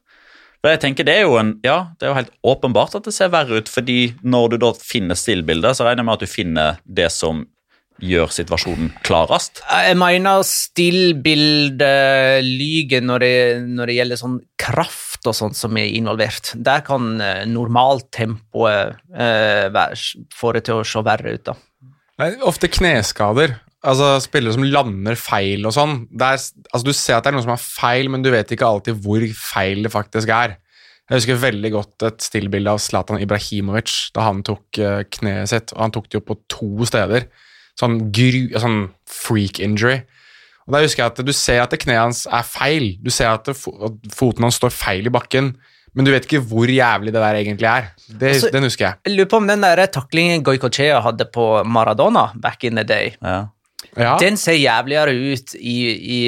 For 0.63 0.71
jeg 0.71 0.79
tenker 0.79 1.03
Det 1.03 1.13
er 1.19 1.25
jo 1.27 1.33
en, 1.35 1.49
ja, 1.65 1.89
det 1.99 2.05
er 2.07 2.13
jo 2.13 2.19
helt 2.21 2.31
åpenbart 2.47 2.93
at 2.95 3.03
det 3.03 3.11
ser 3.13 3.31
verre 3.33 3.57
ut, 3.59 3.67
fordi 3.67 4.13
når 4.23 4.53
du 4.53 4.57
da 4.63 4.69
finner 4.79 5.17
stillbilder, 5.19 5.75
så 5.75 5.83
regner 5.83 5.99
jeg 6.05 6.07
med 6.07 6.13
at 6.15 6.23
du 6.23 6.31
finner 6.31 6.77
det 6.87 7.09
som 7.11 7.41
gjør 8.03 8.31
situasjonen 8.33 8.87
klarest. 9.05 9.59
Jeg 9.69 9.97
mener 9.99 10.41
stillbildet 10.47 12.43
lyver 12.47 13.03
når 13.05 13.19
det, 13.23 13.33
når 13.75 13.91
det 13.91 13.97
gjelder 13.99 14.19
sånn 14.19 14.39
kraft 14.59 15.27
og 15.29 15.35
sånt 15.37 15.55
som 15.59 15.77
er 15.79 15.91
involvert. 15.95 16.53
Der 16.57 16.81
kan 16.87 17.19
eh, 17.21 17.43
normaltempoet 17.47 18.97
eh, 19.13 19.67
være- 19.75 20.25
få 20.35 20.53
det 20.57 20.63
til 20.67 20.79
å 20.81 20.87
se 20.87 21.03
verre 21.05 21.35
ut, 21.37 21.43
da. 21.51 21.55
Nei, 22.23 22.31
Ofte 22.45 22.69
kneskader. 22.69 23.55
Altså 23.83 24.13
Spillere 24.23 24.55
som 24.55 24.63
lander 24.63 25.17
feil 25.19 25.65
og 25.67 25.73
sånn. 25.75 25.95
Altså, 26.15 26.83
du 26.87 26.93
ser 26.95 27.17
at 27.17 27.25
det 27.25 27.33
er 27.33 27.35
noe 27.37 27.43
som 27.45 27.55
er 27.55 27.63
feil, 27.63 28.07
men 28.11 28.23
du 28.23 28.29
vet 28.31 28.53
ikke 28.55 28.67
alltid 28.67 29.01
hvor 29.03 29.25
feil 29.35 29.83
det 29.83 29.91
faktisk 29.91 30.31
er. 30.31 30.57
Jeg 31.11 31.19
husker 31.19 31.41
veldig 31.41 31.71
godt 31.73 32.05
et 32.07 32.23
stillbilde 32.23 32.71
av 32.71 32.79
Zlatan 32.79 33.19
Ibrahimovic 33.19 33.91
da 34.15 34.23
han 34.29 34.39
tok 34.47 34.79
eh, 34.79 35.01
kneet 35.11 35.51
sitt, 35.51 35.73
og 35.75 35.81
han 35.83 35.91
tok 35.97 36.07
det 36.07 36.15
jo 36.21 36.23
på 36.29 36.37
to 36.53 36.69
steder. 36.87 37.25
Sånn, 37.79 37.97
gru, 38.15 38.45
sånn 38.55 38.79
freak 39.09 39.59
injury. 39.65 39.99
Og 40.63 40.75
da 40.77 40.79
husker 40.85 41.03
jeg 41.03 41.11
at 41.11 41.21
Du 41.27 41.33
ser 41.35 41.59
at 41.65 41.75
kneet 41.81 41.99
hans 41.99 42.23
er 42.31 42.45
feil. 42.47 42.93
Du 43.03 43.11
ser 43.11 43.33
at, 43.33 43.49
det, 43.49 43.57
at 43.59 44.13
foten 44.15 44.47
hans 44.47 44.61
står 44.61 44.71
feil 44.71 45.09
i 45.09 45.13
bakken, 45.13 45.51
men 45.93 46.07
du 46.07 46.13
vet 46.13 46.23
ikke 46.25 46.39
hvor 46.49 46.71
jævlig 46.71 47.11
det 47.13 47.19
der 47.21 47.39
egentlig 47.41 47.67
er. 47.69 47.89
Det, 48.07 48.31
Altså- 48.37 48.53
den 48.55 48.63
husker 48.63 48.85
jeg. 48.87 48.95
Jeg 49.09 49.17
lurer 49.17 49.29
på 49.33 49.41
om 49.43 49.51
den 49.51 49.61
der 49.67 49.83
taklingen 49.91 50.41
Goikochea 50.47 51.01
hadde 51.03 51.27
på 51.35 51.49
Maradona 51.67 52.29
back 52.39 52.63
in 52.63 52.79
the 52.79 52.87
day 52.87 53.11
Ja. 53.21 53.49
Ja. 53.97 54.15
Den 54.21 54.37
ser 54.41 54.57
jævligere 54.57 55.13
ut 55.13 55.53
i, 55.59 55.77
i 55.93 56.19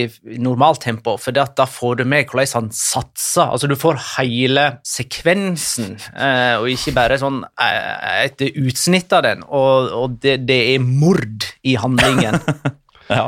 normalt 0.42 0.84
tempo, 0.86 1.16
for 1.22 1.34
da 1.36 1.66
får 1.70 2.02
du 2.02 2.04
med 2.06 2.30
hvordan 2.30 2.52
han 2.54 2.70
satser. 2.76 3.50
Altså, 3.50 3.68
du 3.68 3.76
får 3.80 4.02
hele 4.18 4.68
sekvensen, 4.86 5.96
eh, 6.14 6.56
og 6.60 6.70
ikke 6.70 6.94
bare 6.96 7.20
sånn 7.22 7.42
eh, 7.44 8.26
et 8.28 8.46
utsnitt 8.54 9.14
av 9.16 9.26
den. 9.26 9.46
Og, 9.48 9.90
og 9.98 10.20
det, 10.22 10.40
det 10.50 10.60
er 10.76 10.86
mord 10.86 11.50
i 11.64 11.78
handlingen. 11.80 12.42
Ja. 13.06 13.28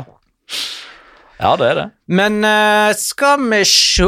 Ja, 1.38 1.52
det 1.54 1.66
er 1.68 1.76
det. 1.78 1.84
Men 2.18 2.40
uh, 2.42 2.90
skal 2.98 3.44
vi 3.46 3.60
se 3.68 4.06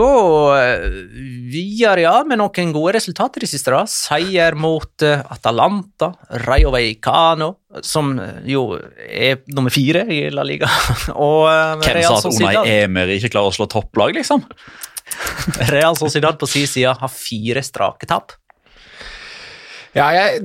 Villarreal 1.52 2.26
med 2.26 2.40
noen 2.40 2.72
gode 2.74 2.96
resultater 2.96 3.44
i 3.46 3.48
siste, 3.50 3.70
da. 3.70 3.84
Seier 3.86 4.56
mot 4.58 5.04
uh, 5.06 5.22
Atalanta, 5.30 6.10
Rayo 6.42 6.72
Vallecano, 6.74 7.52
som 7.86 8.16
eh, 8.18 8.42
jo 8.50 8.64
er 8.74 9.44
nummer 9.54 9.70
fire 9.70 10.02
i 10.10 10.24
La 10.34 10.42
Liga. 10.46 10.66
Og 11.14 11.46
uh, 11.46 11.78
Hvem 11.78 12.00
Real 12.00 12.18
sa 12.18 12.18
at 12.18 12.40
Unai 12.40 12.54
Emer 12.56 12.84
Emery 12.88 13.20
ikke 13.20 13.36
klarer 13.36 13.54
å 13.54 13.58
slå 13.60 13.70
topplag, 13.70 14.18
liksom? 14.18 14.42
Real 15.70 15.94
Sociedad 15.98 16.38
på 16.38 16.50
sin 16.50 16.66
side 16.70 16.98
har 16.98 17.14
fire 17.14 17.62
strake 17.66 18.10
tap. 18.10 18.34
Ja, 19.94 20.10
jeg, 20.14 20.42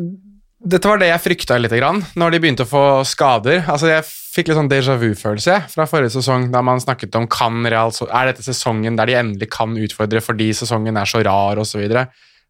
dette 0.63 0.87
var 0.87 1.01
det 1.01 1.09
jeg 1.09 1.23
frykta 1.23 1.57
litt, 1.59 1.73
grann, 1.75 1.99
når 2.15 2.31
de 2.31 2.39
begynte 2.43 2.65
å 2.65 2.69
få 2.69 2.83
skader. 3.07 3.65
Altså, 3.67 3.89
Jeg 3.91 4.05
fikk 4.07 4.49
litt 4.49 4.57
sånn 4.57 4.71
déjà 4.71 4.95
vu-følelse 4.99 5.57
fra 5.71 5.87
forrige 5.87 6.15
sesong, 6.17 6.49
da 6.51 6.61
man 6.65 6.81
snakket 6.81 7.15
om 7.19 7.27
kan 7.27 7.65
Real, 7.67 7.91
er 8.07 8.31
dette 8.31 8.43
sesongen 8.43 8.97
der 8.99 9.07
de 9.07 9.17
endelig 9.19 9.49
kan 9.53 9.75
utfordre 9.75 10.21
fordi 10.23 10.49
sesongen 10.55 10.97
er 10.99 11.07
så 11.07 11.23
rar 11.23 11.59
osv. 11.61 11.83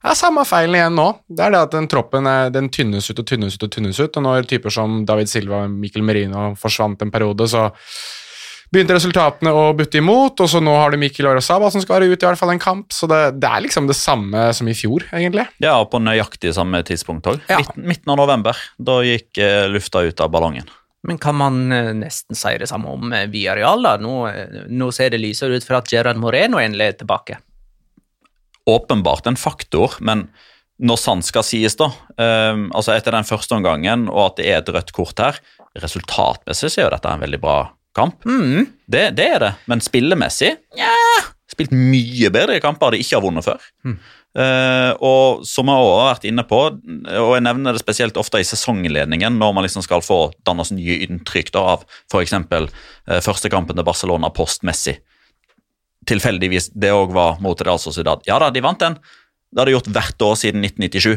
Ja, 0.05 0.13
Samme 0.13 0.45
feilen 0.45 0.77
igjen 0.77 0.97
nå. 0.97 1.07
Det 1.25 1.45
er 1.45 1.53
det 1.55 1.63
at 1.65 1.73
den 1.73 1.89
troppen 1.89 2.29
er, 2.29 2.51
den 2.53 2.69
tynnes 2.69 3.09
ut 3.09 3.21
og 3.21 3.25
tynnes 3.25 3.57
ut 3.57 3.65
og 3.65 3.73
tynnes 3.73 3.99
ut. 3.99 4.17
Og 4.17 4.25
når 4.25 4.49
typer 4.49 4.73
som 4.73 4.99
David 5.05 5.31
Silva 5.31 5.63
og 5.65 5.73
Mikkel 5.73 6.05
Merino 6.05 6.51
forsvant 6.61 7.01
en 7.01 7.13
periode, 7.13 7.47
så 7.49 7.71
begynte 8.75 8.95
resultatene 8.97 9.51
å 9.55 9.65
butte 9.77 9.99
imot, 10.01 10.41
og 10.43 10.49
så 10.51 10.61
nå 10.63 10.73
har 10.75 10.93
du 10.93 10.99
Mikkel 11.01 11.29
Orazaba 11.29 11.71
som 11.73 11.83
skal 11.83 11.97
være 11.97 12.11
ute 12.11 12.25
i 12.25 12.27
hvert 12.27 12.39
fall 12.39 12.53
en 12.53 12.61
kamp, 12.61 12.91
så 12.93 13.07
det, 13.09 13.19
det 13.39 13.49
er 13.49 13.63
liksom 13.65 13.89
det 13.89 13.97
samme 13.97 14.47
som 14.57 14.69
i 14.69 14.75
fjor, 14.77 15.07
egentlig. 15.15 15.47
Ja, 15.63 15.77
på 15.89 16.01
nøyaktig 16.03 16.53
samme 16.57 16.81
tidspunkt 16.87 17.29
òg. 17.31 17.39
Ja. 17.51 17.61
Midten, 17.61 17.85
midten 17.87 18.13
av 18.13 18.19
november. 18.21 18.59
Da 18.77 18.99
gikk 19.05 19.39
eh, 19.41 19.65
lufta 19.71 20.03
ut 20.05 20.23
av 20.23 20.33
ballongen. 20.33 20.67
Men 21.05 21.19
kan 21.21 21.37
man 21.37 21.71
eh, 21.71 21.91
nesten 21.95 22.37
si 22.37 22.55
det 22.61 22.69
samme 22.71 22.91
om 22.95 23.07
Viareal? 23.09 23.31
Villarreal? 23.31 23.85
da? 23.85 23.95
Nå, 24.01 24.15
eh, 24.31 24.65
nå 24.73 24.89
ser 24.95 25.13
det 25.13 25.21
lysere 25.21 25.55
ut 25.55 25.67
for 25.67 25.79
at 25.79 25.91
Gerard 25.91 26.19
Moreno 26.21 26.59
endelig 26.61 26.89
er 26.89 26.99
tilbake. 27.03 27.39
Åpenbart 28.65 29.29
en 29.29 29.37
faktor, 29.37 29.99
men 30.01 30.27
når 30.81 30.99
sant 30.99 31.27
skal 31.27 31.45
sies, 31.47 31.77
da 31.79 31.85
um, 31.87 32.65
altså 32.75 32.95
Etter 32.95 33.15
den 33.15 33.27
første 33.27 33.55
omgangen, 33.55 34.09
og 34.11 34.25
at 34.25 34.39
det 34.41 34.47
er 34.49 34.57
et 34.59 34.71
rødt 34.75 34.89
kort 34.91 35.21
her 35.23 35.37
Resultatmessig 35.79 36.71
så 36.73 36.81
er 36.81 36.85
jo 36.85 36.91
dette 36.91 37.13
en 37.13 37.23
veldig 37.23 37.39
bra 37.39 37.55
kamp. 37.95 38.25
Mm. 38.27 38.67
Det, 38.85 39.07
det 39.17 39.29
er 39.37 39.41
det, 39.41 39.53
men 39.71 39.81
spillemessig 39.83 40.51
ja, 40.77 40.91
Spilt 41.51 41.71
mye 41.71 42.29
bedre 42.33 42.57
i 42.57 42.61
kamper 42.63 42.95
de 42.95 42.99
ikke 43.03 43.15
har 43.15 43.23
vunnet 43.23 43.45
før. 43.45 43.61
Eh, 44.35 44.91
og 45.07 45.45
som 45.47 45.69
jeg 45.71 45.79
også 45.79 45.99
har 46.01 46.09
vært 46.09 46.25
inne 46.27 46.43
på, 46.49 46.57
og 47.21 47.29
jeg 47.37 47.43
nevner 47.45 47.75
det 47.75 47.83
spesielt 47.83 48.17
ofte 48.19 48.41
i 48.41 48.47
sesongledningen, 48.47 49.37
når 49.39 49.53
man 49.55 49.63
liksom 49.63 49.85
skal 49.85 50.03
få 50.03 50.19
dannes 50.47 50.73
nye 50.75 50.97
inntrykk 51.05 51.53
da, 51.55 51.63
av 51.75 51.85
f.eks. 52.11 52.33
Uh, 52.35 53.21
første 53.23 53.51
kampen 53.53 53.77
til 53.77 53.87
Barcelona 53.87 54.31
post 54.35 54.65
Messi. 54.67 54.97
Tilfeldigvis 56.09 56.73
det 56.75 56.91
òg 56.91 57.13
var 57.15 57.39
mot 57.45 57.61
Real 57.63 57.79
Sociedad. 57.79 58.25
Ja 58.27 58.41
da, 58.41 58.51
de 58.51 58.65
vant 58.65 58.81
den. 58.83 58.97
Det 59.53 59.61
har 59.61 59.69
de 59.69 59.77
gjort 59.77 59.93
hvert 59.95 60.27
år 60.27 60.35
siden 60.41 60.67
1997. 60.67 61.13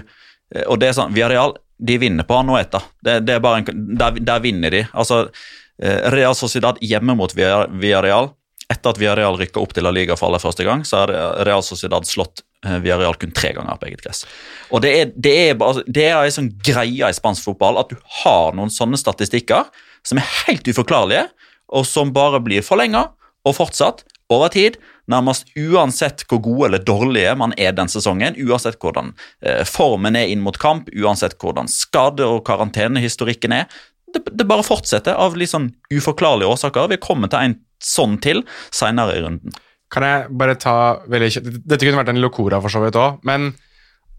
Uh, 0.54 0.64
og 0.68 0.78
det 0.78 0.92
er 0.92 1.00
sånn, 1.00 1.16
Villarreal 1.16 1.56
de 1.78 1.98
vinner 1.98 2.26
på 2.26 2.34
Anueta. 2.38 2.82
Det, 3.02 3.20
det 3.26 3.36
er 3.36 3.42
bare 3.42 3.62
en, 3.62 3.82
der, 3.98 4.18
der 4.22 4.42
vinner 4.42 4.74
de. 4.74 4.80
Altså, 4.98 5.28
eh, 5.28 5.46
Real 5.78 6.34
Sociedad 6.34 6.80
hjemme 6.82 7.14
mot 7.14 7.30
Villarreal 7.36 8.32
etter 8.68 8.92
at 8.92 9.00
Villarreal 9.00 9.38
rykka 9.40 9.60
opp 9.62 9.72
til 9.76 9.86
La 9.86 9.92
Liga 9.94 10.16
for 10.18 10.28
aller 10.28 10.42
første 10.42 10.64
gang, 10.66 10.84
så 10.84 11.02
har 11.02 11.12
Real 11.48 11.64
Sociedad 11.64 12.04
slått 12.08 12.42
eh, 12.66 12.76
Villarreal 12.84 13.16
kun 13.20 13.32
tre 13.36 13.54
ganger 13.56 13.78
på 13.80 13.88
eget 13.88 14.02
gress. 14.04 14.26
Og 14.68 14.84
Det 14.84 14.92
er, 14.92 15.14
det 15.16 15.34
er, 15.46 15.80
det 15.86 16.04
er 16.10 16.20
en 16.20 16.34
sånn 16.34 16.52
greie 16.64 17.08
i 17.08 17.16
spansk 17.16 17.48
fotball 17.48 17.80
at 17.80 17.92
du 17.92 17.96
har 18.22 18.56
noen 18.58 18.72
sånne 18.72 19.00
statistikker 19.00 19.70
som 20.06 20.20
er 20.20 20.28
helt 20.44 20.68
uforklarlige, 20.68 21.26
og 21.68 21.84
som 21.88 22.12
bare 22.16 22.40
blir 22.44 22.64
forlenga 22.64 23.08
og 23.48 23.56
fortsatt 23.56 24.04
over 24.32 24.52
tid, 24.52 24.76
nærmest 25.08 25.48
uansett 25.56 26.26
hvor 26.28 26.40
gode 26.44 26.68
eller 26.68 26.82
dårlige 26.84 27.32
man 27.40 27.54
er 27.56 27.72
den 27.76 27.88
sesongen, 27.88 28.36
uansett 28.36 28.76
hvordan 28.80 29.14
eh, 29.40 29.64
formen 29.64 30.16
er 30.20 30.28
inn 30.28 30.44
mot 30.44 30.56
kamp, 30.60 30.90
uansett 30.92 31.38
hvordan 31.40 31.70
skade- 31.72 32.28
og 32.28 32.42
karantenehistorikken 32.48 33.56
er. 33.62 33.78
Det, 34.14 34.22
det 34.40 34.46
bare 34.48 34.64
fortsetter 34.66 35.16
av 35.20 35.36
litt 35.36 35.50
sånn 35.52 35.70
uforklarlige 35.92 36.48
årsaker. 36.54 36.88
Vi 36.94 36.96
kommer 37.02 37.28
til 37.32 37.38
en 37.44 37.56
sånn 37.84 38.16
til 38.24 38.42
seinere 38.74 39.16
i 39.18 39.22
runden. 39.24 39.52
Kan 39.92 40.04
jeg 40.04 40.26
bare 40.36 40.56
ta 40.60 40.74
veldig 41.08 41.28
kjapt 41.32 41.46
Dette 41.64 41.86
kunne 41.86 42.00
vært 42.02 42.10
en 42.12 42.20
Locora 42.20 42.58
for 42.60 42.72
så 42.72 42.82
vidt 42.82 42.96
òg, 43.00 43.20
men 43.28 43.52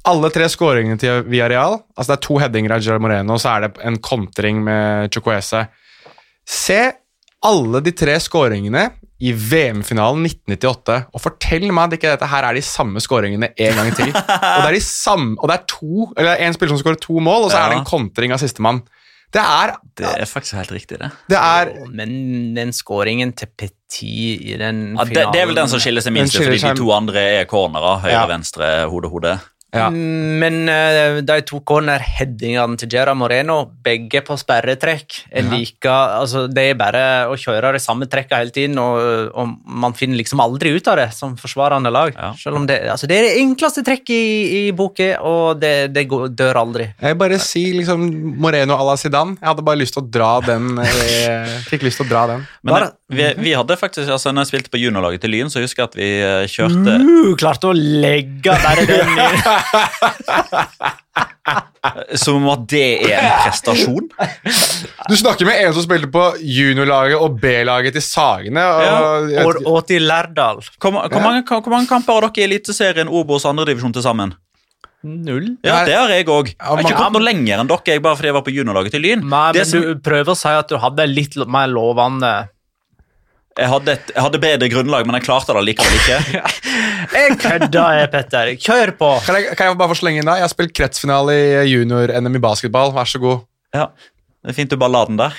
alle 0.10 0.30
tre 0.34 0.48
skåringene 0.50 0.98
til 0.98 1.26
Villarreal 1.28 1.76
Altså 1.98 2.08
det 2.14 2.16
er 2.16 2.24
to 2.24 2.38
headinger 2.40 2.74
av 2.74 2.82
Gerard 2.86 3.04
Moreno, 3.04 3.36
og 3.36 3.42
så 3.44 3.52
er 3.58 3.66
det 3.68 3.84
en 3.86 3.98
kontring 4.02 4.64
med 4.66 5.12
Chukwese. 5.14 5.66
Se 6.50 6.80
alle 7.46 7.82
de 7.86 7.94
tre 7.96 8.16
skåringene 8.20 8.88
i 9.20 9.34
VM-finalen 9.36 10.24
1998, 10.26 10.96
og 11.12 11.22
fortell 11.24 11.66
meg 11.76 11.90
at 11.90 11.96
ikke 11.98 12.12
dette 12.14 12.28
her 12.32 12.46
er 12.48 12.56
de 12.56 12.64
samme 12.64 13.02
skåringene 13.04 13.50
en 13.52 13.80
gang 13.82 13.90
til. 13.98 14.14
og 14.56 14.62
det 14.64 14.70
er 14.70 14.78
de 14.78 14.84
samme, 14.84 15.36
og 15.40 15.52
det 15.52 15.58
er 15.58 15.66
to, 15.72 16.08
eller 16.16 16.40
en 16.48 16.56
spiller 16.56 16.74
som 16.74 16.80
skårer 16.82 17.02
to 17.04 17.20
mål, 17.24 17.46
og 17.48 17.52
så 17.52 17.60
Ja. 17.60 17.66
er 17.68 17.74
det 17.76 17.82
en 17.82 17.90
kontring 17.92 18.32
av 18.36 18.40
sistemann. 18.42 18.82
Det 19.34 19.42
er 19.42 19.76
Det 19.98 20.08
er 20.10 20.26
faktisk 20.26 20.56
helt 20.58 20.72
riktig, 20.74 20.98
det. 21.00 21.12
Det 21.30 21.38
er 21.38 21.70
Men 21.94 22.56
den 22.56 22.72
skåringen 22.74 23.34
til 23.38 23.48
Petit 23.58 24.00
i 24.02 24.56
den 24.58 24.96
Ja, 24.98 25.04
det, 25.04 25.28
det 25.34 25.42
er 25.42 25.46
vel 25.50 25.56
den 25.56 25.70
som 25.70 25.80
skiller 25.82 26.02
seg 26.02 26.14
minst, 26.14 26.36
fordi 26.38 26.58
de 26.62 26.74
to 26.78 26.90
andre 26.96 27.20
er 27.42 27.46
cornerer. 27.50 28.00
Høyre, 28.06 28.12
Ja. 28.14 28.26
venstre, 28.28 28.90
hode, 28.90 29.10
hode. 29.10 29.40
Ja. 29.76 29.90
Men 29.94 30.64
uh, 30.66 31.20
de 31.22 31.36
to 31.46 31.60
cornerheadingene 31.68 32.78
til 32.82 32.90
Gerard 32.90 33.18
Moreno, 33.20 33.60
begge 33.86 34.22
på 34.26 34.34
sperretrekk, 34.40 35.20
er 35.30 35.46
like 35.52 35.86
altså, 35.92 36.48
Det 36.50 36.64
er 36.72 36.78
bare 36.80 37.04
å 37.30 37.36
kjøre 37.38 37.74
de 37.76 37.82
samme 37.84 38.08
trekkene 38.10 38.40
hele 38.42 38.54
tiden, 38.56 38.80
og, 38.82 39.30
og 39.38 39.52
man 39.70 39.94
finner 39.98 40.18
liksom 40.18 40.42
aldri 40.42 40.72
ut 40.74 40.90
av 40.90 40.98
det 41.02 41.10
som 41.14 41.36
forsvarende 41.38 41.92
lag. 41.94 42.16
Ja. 42.18 42.32
Selv 42.40 42.58
om 42.62 42.66
det, 42.70 42.80
altså, 42.90 43.06
det 43.10 43.20
er 43.20 43.28
det 43.28 43.36
enkleste 43.44 43.84
trekket 43.86 44.16
i, 44.16 44.32
i 44.60 44.64
boka, 44.76 45.12
og 45.22 45.62
det, 45.62 45.74
det 45.94 46.08
går, 46.10 46.30
dør 46.34 46.62
aldri. 46.64 46.90
Jeg 47.02 47.20
bare 47.22 47.38
si 47.44 47.68
liksom 47.78 48.08
Moreno 48.42 48.74
à 48.80 48.88
la 48.90 48.98
Zidane. 48.98 49.38
Jeg 49.40 49.52
hadde 49.52 49.68
bare 49.70 49.82
lyst 49.84 49.94
til 49.98 50.06
å 50.06 50.10
dra 50.18 50.32
den. 50.46 50.72
eh, 50.82 51.54
Fikk 51.70 51.86
lyst 51.86 52.02
til 52.02 52.08
å 52.08 52.12
dra 52.16 52.26
den. 52.34 52.48
Men 52.66 52.74
Bare- 52.80 52.92
vi, 53.10 53.26
vi 53.42 53.54
hadde 53.58 53.74
faktisk, 53.78 54.06
altså 54.14 54.30
når 54.34 54.46
jeg 54.46 54.52
spilte 54.52 54.70
på 54.74 54.82
juniorlaget 54.82 55.24
til 55.24 55.32
Lyn, 55.34 55.50
så 55.50 55.62
husker 55.64 55.82
jeg 55.86 55.90
at 55.90 55.96
vi 55.98 56.10
eh, 56.22 56.44
kjørte 56.50 56.98
Uh, 57.00 57.34
klarte 57.38 57.68
å 57.70 57.74
legge 57.76 58.54
bare 58.64 58.84
den 58.88 59.10
i 59.20 59.26
Som 62.20 62.42
om 62.42 62.50
at 62.54 62.66
det 62.70 62.86
er 63.08 63.20
en 63.20 63.38
prestasjon. 63.46 64.10
Du 65.10 65.16
snakker 65.18 65.46
med 65.48 65.56
en 65.64 65.74
som 65.76 65.84
spilte 65.86 66.10
på 66.12 66.24
juniorlaget 66.44 67.18
og 67.20 67.40
B-laget 67.42 67.94
til 67.96 68.04
Sagene. 68.06 68.64
Og, 68.66 69.32
og, 69.46 69.52
og 69.74 69.80
til 69.90 70.02
Lærdal. 70.10 70.58
Hvor, 70.78 70.92
hvor, 70.92 71.08
ja. 71.08 71.24
mange, 71.24 71.42
hvor 71.48 71.74
mange 71.74 71.90
kamper 71.90 72.14
har 72.20 72.28
dere 72.28 72.44
i 72.44 72.46
Eliteserien, 72.50 73.10
Obos 73.10 73.48
andredivisjon 73.50 73.96
til 73.96 74.06
sammen? 74.06 74.30
Null. 75.00 75.54
Ja, 75.64 75.86
det 75.88 75.96
har 75.96 76.12
jeg 76.12 76.28
òg. 76.28 76.50
Jeg 76.52 76.60
har 76.60 76.82
ikke 76.84 76.98
kommet 76.98 77.22
noe 77.22 77.28
lenger 77.30 77.62
enn 77.62 77.70
dere 77.72 78.02
bare 78.04 78.20
fordi 78.20 78.28
jeg 78.28 78.36
var 78.36 78.44
på 78.44 78.52
juniorlaget 78.52 78.92
til 78.98 79.04
Lyn. 79.06 79.22
Nei, 79.32 79.52
men 79.56 79.66
som- 79.66 79.86
du 79.86 80.02
prøver 80.04 80.34
å 80.34 80.38
si 80.38 80.52
at 80.52 80.68
du 80.68 80.76
hadde 80.78 81.06
litt 81.08 81.38
mer 81.48 81.68
lovende 81.72 82.50
Jeg 83.58 83.68
hadde, 83.68 83.92
et, 83.98 84.12
jeg 84.16 84.24
hadde 84.24 84.40
bedre 84.40 84.68
grunnlag, 84.72 85.06
men 85.10 85.18
jeg 85.18 85.26
klarte 85.26 85.56
det 85.58 85.64
likevel 85.68 85.96
ikke. 85.98 86.44
Jeg 87.20 87.38
kødder, 87.42 87.96
jeg, 87.98 88.10
Petter. 88.14 88.50
Kjør 88.62 88.92
på! 89.00 89.08
kan, 89.26 89.36
jeg, 89.42 89.56
kan 89.58 89.68
jeg 89.72 89.78
bare 89.80 89.90
få 89.90 89.96
slenge 89.98 90.22
inn 90.22 90.28
da? 90.30 90.36
Jeg 90.38 90.46
har 90.46 90.52
spilt 90.52 90.74
kretsfinale 90.78 91.34
i 91.34 91.64
junior-NM 91.72 92.36
i 92.38 92.42
basketball. 92.44 92.92
Vær 92.94 93.10
så 93.10 93.18
god. 93.24 93.42
Ja, 93.76 93.88
Det 94.46 94.52
er 94.54 94.58
fint 94.60 94.70
du 94.72 94.78
bare 94.80 94.94
la 94.94 95.02
den 95.10 95.18
der. 95.20 95.34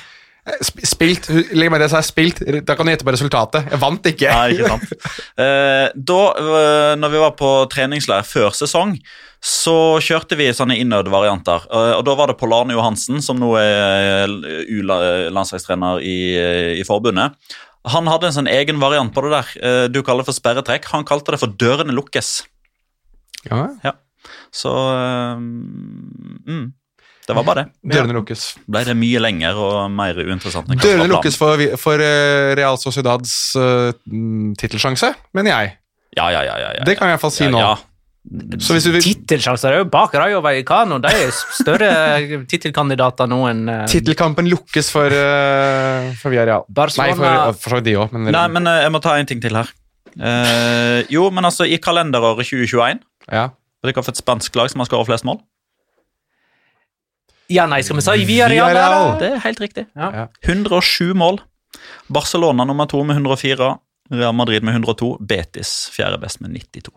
Sp- 0.66 0.83
Spilt, 0.88 1.29
legg 1.55 1.70
meg 1.70 1.81
det, 1.85 1.88
så 1.92 2.01
har 2.01 2.03
jeg 2.03 2.11
spilt. 2.11 2.42
Da 2.66 2.75
kan 2.75 2.88
du 2.88 2.92
gjette 2.92 3.07
på 3.07 3.14
resultatet. 3.14 3.70
Jeg 3.70 3.81
vant 3.85 4.09
ikke. 4.11 4.33
Nei, 4.35 4.57
ikke 4.57 4.73
sant. 4.75 4.94
Eh, 5.46 5.87
da, 5.96 6.18
eh, 6.42 6.94
når 7.01 7.12
vi 7.14 7.20
var 7.23 7.37
på 7.38 7.51
treningsleir 7.73 8.27
før 8.29 8.51
sesong, 8.57 8.96
så 9.40 9.77
kjørte 10.05 10.37
vi 10.37 10.51
sånne 10.53 10.77
innøvde 10.83 11.12
varianter. 11.14 11.62
Eh, 11.70 11.94
og 12.01 12.03
da 12.09 12.16
var 12.18 12.29
det 12.33 12.37
Polarne 12.42 12.75
Johansen, 12.77 13.23
som 13.25 13.38
nå 13.40 13.55
er 13.62 14.27
eh, 14.27 14.66
U-landslagstrener 14.81 16.03
i, 16.05 16.18
eh, 16.37 16.73
i 16.83 16.85
forbundet. 16.88 17.38
Han 17.88 18.09
hadde 18.11 18.29
en 18.29 18.37
sånn 18.37 18.51
egen 18.51 18.81
variant 18.81 19.12
på 19.14 19.23
det 19.25 19.31
der. 19.33 19.53
eh, 19.64 19.87
du 19.88 20.03
kaller 20.03 20.21
det 20.25 20.29
for 20.33 20.37
sperretrekk. 20.37 20.85
Han 20.93 21.05
kalte 21.05 21.33
det 21.33 21.40
for 21.40 21.49
'dørene 21.49 21.95
lukkes'. 21.97 22.43
Ja, 23.49 23.93
Så 24.53 24.69
eh, 24.69 25.37
mm, 25.37 26.73
Det 27.27 27.35
var 27.37 27.45
bare 27.45 27.64
det. 27.64 27.95
Dørene 27.95 28.12
lukkes. 28.19 28.59
Ble 28.69 28.85
det 28.85 28.97
mye 28.97 29.21
lenger 29.21 29.57
og 29.57 29.90
mer 29.90 30.14
uinteressant. 30.19 30.69
Dørene 30.69 31.09
lukkes 31.09 31.37
for, 31.38 31.57
for 31.79 32.03
eh, 32.03 32.55
Real 32.59 32.77
Sociedads 32.77 33.57
uh, 33.57 33.93
tittelsjanse, 34.59 35.14
mener 35.33 35.55
jeg. 35.55 35.77
Ja, 36.19 36.27
ja, 36.35 36.43
ja, 36.43 36.59
ja, 36.59 36.73
ja. 36.75 36.85
Det 36.85 36.99
kan 36.99 37.07
jeg 37.07 37.14
i 37.14 37.16
hvert 37.16 37.23
fall 37.23 37.33
si 37.33 37.45
ja, 37.47 37.51
nå. 37.55 37.61
Ja. 37.62 37.77
Så 38.61 38.75
hvis 38.77 38.85
du 38.85 38.93
vil 38.93 39.03
Tittelsjanser 39.03 39.73
er 39.73 39.81
jo 39.81 39.87
bak 39.91 40.13
Rayo 40.15 40.43
Vallecano. 40.45 40.99
De 41.01 41.09
er 41.09 41.31
større 41.33 41.91
tittelkandidater 42.51 43.31
nå 43.31 43.39
enn 43.49 43.63
uh... 43.71 43.85
Tittelkampen 43.91 44.51
lukkes 44.51 44.91
for, 44.93 45.09
uh, 45.09 46.11
for 46.21 46.33
Villarreal. 46.33 46.67
Nei, 46.69 47.11
for, 47.17 47.55
for 47.65 47.85
de 47.85 47.97
òg, 47.97 48.13
men 48.13 48.29
Nei, 48.37 48.45
men 48.53 48.69
uh, 48.69 48.83
jeg 48.85 48.93
må 48.93 49.01
ta 49.03 49.17
en 49.17 49.31
ting 49.31 49.41
til 49.43 49.57
her. 49.57 49.73
Uh, 50.21 51.01
jo, 51.09 51.29
men 51.33 51.49
altså, 51.49 51.65
i 51.65 51.79
kalenderåret 51.81 52.49
2021 52.49 52.99
ja. 53.31 53.45
Dere 53.81 54.03
fått 54.03 54.17
et 54.17 54.21
spansk 54.21 54.57
lag 54.59 54.69
som 54.73 54.83
har 54.83 54.89
skåret 54.91 55.09
flest 55.09 55.25
mål? 55.25 55.39
Ja, 57.51 57.65
nei, 57.71 57.81
skal 57.87 57.99
vi 57.99 58.05
si 58.05 58.27
Villarreal? 58.29 58.69
Villarreal. 58.69 58.97
eller? 58.99 59.21
Det 59.23 59.31
er 59.33 59.45
helt 59.47 59.63
riktig. 59.65 59.87
Ja. 59.97 60.11
Ja. 60.23 60.27
107 60.45 61.15
mål. 61.19 61.41
Barcelona 62.13 62.67
nummer 62.69 62.91
to 62.91 63.01
med 63.07 63.17
104. 63.17 63.71
Real 64.13 64.37
Madrid 64.37 64.67
med 64.67 64.77
102. 64.77 65.17
Betis 65.25 65.89
fjerde 65.95 66.21
best 66.23 66.43
med 66.45 66.53
92. 66.59 66.93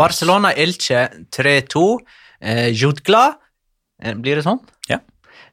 Barcelona 0.00 0.54
Elche 0.56 1.04
3-2. 1.36 1.84
Eh, 2.40 2.68
Jutgla 2.72 3.26
eh, 4.02 4.16
Blir 4.16 4.40
det 4.40 4.46
sånn? 4.46 4.60
Ja. 4.88 5.00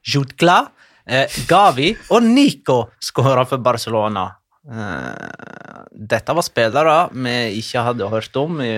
Jutgla, 0.08 0.62
eh, 1.04 1.40
Gavi 1.48 1.92
og 2.14 2.24
Nico 2.24 2.80
skåra 3.02 3.44
for 3.48 3.60
Barcelona. 3.60 4.28
Eh, 4.68 5.86
dette 5.92 6.36
var 6.36 6.44
spillere 6.46 6.98
vi 7.12 7.38
ikke 7.60 7.84
hadde 7.90 8.08
hørt 8.12 8.36
om 8.40 8.60
i, 8.64 8.74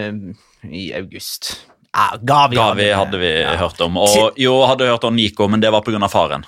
i 0.66 0.88
august. 0.98 1.52
Ja, 1.90 2.14
Gavi, 2.18 2.58
Gavi 2.58 2.90
hadde 2.94 3.18
vi 3.18 3.30
ja. 3.40 3.54
hørt 3.58 3.80
om. 3.82 3.98
Og 4.02 4.38
jo, 4.38 4.54
hadde 4.70 4.90
hørt 4.90 5.06
om 5.06 5.16
Nico, 5.16 5.48
men 5.50 5.62
det 5.62 5.72
var 5.74 5.86
pga. 5.86 6.08
faren. 6.10 6.46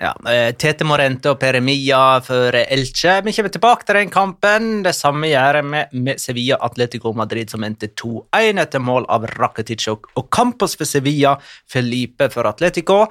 Ja, 0.00 0.14
eh, 0.32 0.54
Tete 0.56 0.86
Morente 0.88 1.28
og 1.28 1.36
Peremia 1.42 2.22
for 2.24 2.56
Elche. 2.56 3.18
Vi 3.20 3.34
kommer 3.36 3.52
tilbake 3.52 3.84
til 3.84 3.98
den 3.98 4.08
kampen. 4.08 4.68
Det 4.86 4.94
samme 4.96 5.28
gjør 5.28 5.58
vi 5.60 5.82
med 6.00 6.22
Sevilla 6.22 6.56
Atletico 6.64 7.12
Madrid, 7.12 7.50
som 7.52 7.66
endte 7.68 7.90
2-1 7.92 8.62
etter 8.62 8.80
mål 8.80 9.04
av 9.12 9.26
Rakitic 9.28 9.90
og, 9.92 10.08
Campos 10.32 10.78
for 10.80 10.88
Sevilla, 10.88 11.34
Felipe 11.68 12.30
for 12.32 12.48
Atletico. 12.48 13.02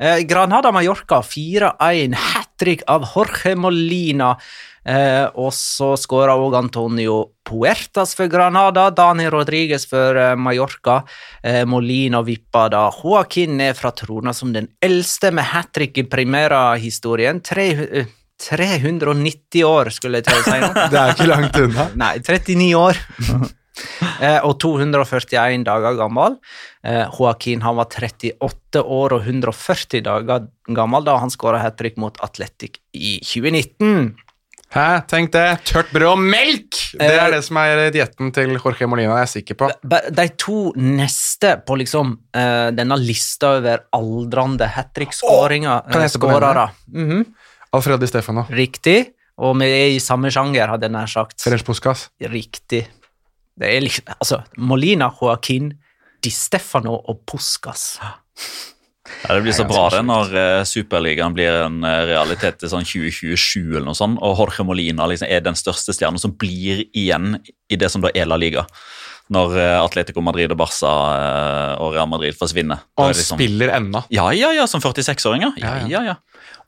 Eh, 0.00 0.24
Granada 0.26 0.72
Mallorca 0.74 1.22
4-1, 1.22 2.18
hat 2.18 2.50
trick 2.58 2.82
av 2.90 3.06
Jorge 3.14 3.54
Molina. 3.54 4.34
Eh, 4.82 5.26
og 5.38 5.52
så 5.54 5.92
skåra 6.00 6.34
òg 6.34 6.56
Antonio 6.58 7.18
Puertas 7.46 8.16
for 8.18 8.30
Granada, 8.30 8.88
Dani 8.90 9.28
Rodriguez 9.30 9.86
for 9.86 10.18
eh, 10.18 10.34
Mallorca. 10.34 11.02
Eh, 11.42 11.62
Molina 11.68 12.22
vippa 12.26 12.66
da 12.72 12.88
Joaquin 12.90 13.56
ned 13.60 13.78
fra 13.78 13.92
trona 13.94 14.34
som 14.34 14.52
den 14.54 14.68
eldste 14.82 15.30
med 15.34 15.46
hat 15.52 15.70
trick 15.74 16.02
i 16.02 16.06
Primera-historien. 16.10 17.42
Eh, 17.54 18.10
390 18.42 19.64
år, 19.68 19.90
skulle 19.94 20.18
jeg 20.18 20.26
til 20.26 20.38
å 20.40 20.44
si 20.46 20.60
nå. 20.62 20.70
Det 20.92 20.98
er 21.02 21.14
ikke 21.14 21.30
langt 21.30 21.58
unna. 21.60 21.88
Nei, 22.02 22.14
39 22.18 22.72
år. 22.78 22.98
eh, 24.24 24.40
og 24.42 24.56
241 24.62 25.66
dager 25.68 26.00
gammel. 26.00 26.40
Eh, 26.82 27.04
Joaquin 27.06 27.62
han 27.62 27.78
var 27.78 27.86
38 27.92 28.82
år 28.82 29.14
og 29.14 29.30
140 29.30 30.02
dager 30.08 30.50
gammel 30.74 31.06
da 31.06 31.20
han 31.22 31.30
skåra 31.30 31.62
hat 31.62 31.78
trick 31.78 32.00
mot 32.02 32.18
Atletic 32.24 32.82
i 32.98 33.20
2019. 33.22 34.12
Hæ, 34.72 35.02
tenk 35.10 35.32
det. 35.34 35.46
Tørt 35.68 35.90
brød 35.92 36.14
og 36.14 36.20
melk! 36.22 36.78
Det 36.96 37.04
Eh, 37.04 37.18
er 37.20 37.30
det 37.34 37.42
som 37.44 37.58
er 37.60 37.90
dietten 37.92 38.30
til 38.32 38.54
Jorge 38.56 38.86
Molina, 38.88 39.18
jeg 39.20 39.26
er 39.26 39.32
sikker 39.32 39.58
på. 39.60 39.68
De 40.16 40.24
to 40.40 40.72
neste 40.80 41.50
på 41.66 41.76
liksom 41.76 42.14
uh, 42.36 42.70
denne 42.72 42.96
lista 43.00 43.58
over 43.58 43.84
aldrende 43.92 44.68
hat 44.72 44.94
trick-skåringer 44.96 45.68
jeg 45.90 45.98
eh, 45.98 46.06
gjette 46.06 46.22
på 46.22 46.30
den 46.30 46.38
skårere. 46.40 46.64
Mhm, 46.88 47.98
Di 48.00 48.06
Stefano. 48.08 48.46
Riktig. 48.48 49.12
Og 49.42 49.56
vi 49.60 49.68
er 49.68 49.92
i 49.94 50.00
samme 50.00 50.30
sjanger, 50.32 50.68
hadde 50.68 50.88
jeg 50.88 50.92
nær 50.96 51.08
sagt. 51.08 51.40
Ferenc 51.40 51.64
Puskas. 51.68 52.08
Riktig. 52.20 52.86
Det 53.58 53.68
er 53.68 53.80
liksom 53.84 54.04
Altså, 54.18 54.42
Molina, 54.56 55.10
Joaquin, 55.20 55.72
Di 56.22 56.30
Stefano 56.30 56.94
og 56.96 57.24
Puskas. 57.26 57.98
Ja, 59.22 59.34
det 59.36 59.42
blir 59.44 59.54
så 59.54 59.66
bra 59.68 59.84
det 59.92 60.00
når 60.08 60.32
eh, 60.38 60.62
Superligaen 60.66 61.34
blir 61.36 61.60
en 61.66 61.84
eh, 61.86 62.00
realitet 62.10 62.58
til 62.60 62.72
sånn 62.72 62.86
2027 62.86 63.76
eller 63.76 63.86
noe 63.90 63.98
sånt, 63.98 64.18
og 64.22 64.40
Jorge 64.40 64.66
Molina 64.66 65.06
liksom 65.10 65.30
er 65.30 65.44
den 65.44 65.58
største 65.58 65.94
stjernen 65.94 66.18
som 66.22 66.34
blir 66.34 66.84
igjen 66.90 67.36
i 67.70 67.78
det 67.78 67.90
som 67.92 68.02
da 68.02 68.10
er 68.14 68.26
La 68.26 68.38
Liga. 68.40 68.66
Når 69.32 69.54
eh, 69.56 69.76
Atletico 69.78 70.24
Madrid 70.24 70.50
og 70.52 70.58
Barca 70.60 70.90
og 71.80 71.94
Real 71.94 72.10
Madrid 72.10 72.36
forsvinner. 72.36 72.82
Og 72.98 73.06
han 73.06 73.14
liksom- 73.14 73.38
spiller 73.38 73.72
ennå. 73.78 74.02
Ja, 74.12 74.26
ja, 74.36 74.50
ja, 74.56 74.66
som 74.66 74.82
46-åringer. 74.82 75.54
Ja, 75.62 75.76
Ja, 75.86 75.88
ja, 75.88 76.02
ja. 76.12 76.16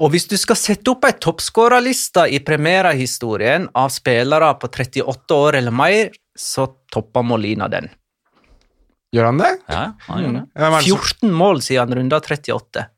Og 0.02 0.11
hvis 0.11 0.26
du 0.30 0.37
skal 0.38 0.57
sette 0.59 0.90
opp 0.90 1.04
ei 1.07 1.12
toppskårerliste 1.22 2.26
i 2.35 2.40
Primera-historien 2.42 3.68
av 3.78 3.92
spillere 3.94 4.54
på 4.59 4.70
38 4.70 5.37
år 5.37 5.59
eller 5.61 5.74
mer, 5.74 6.11
så 6.35 6.66
topper 6.90 7.22
Molina 7.22 7.68
den. 7.70 7.90
Gjør 9.14 9.29
han 9.31 9.38
det? 9.38 9.53
ja, 9.70 9.85
han 10.09 10.24
gjør 10.24 10.35
det. 10.40 10.46
Som 10.59 10.81
14 10.81 11.37
mål 11.42 11.62
siden 11.62 11.94
runda 12.00 12.18
38. 12.20 12.88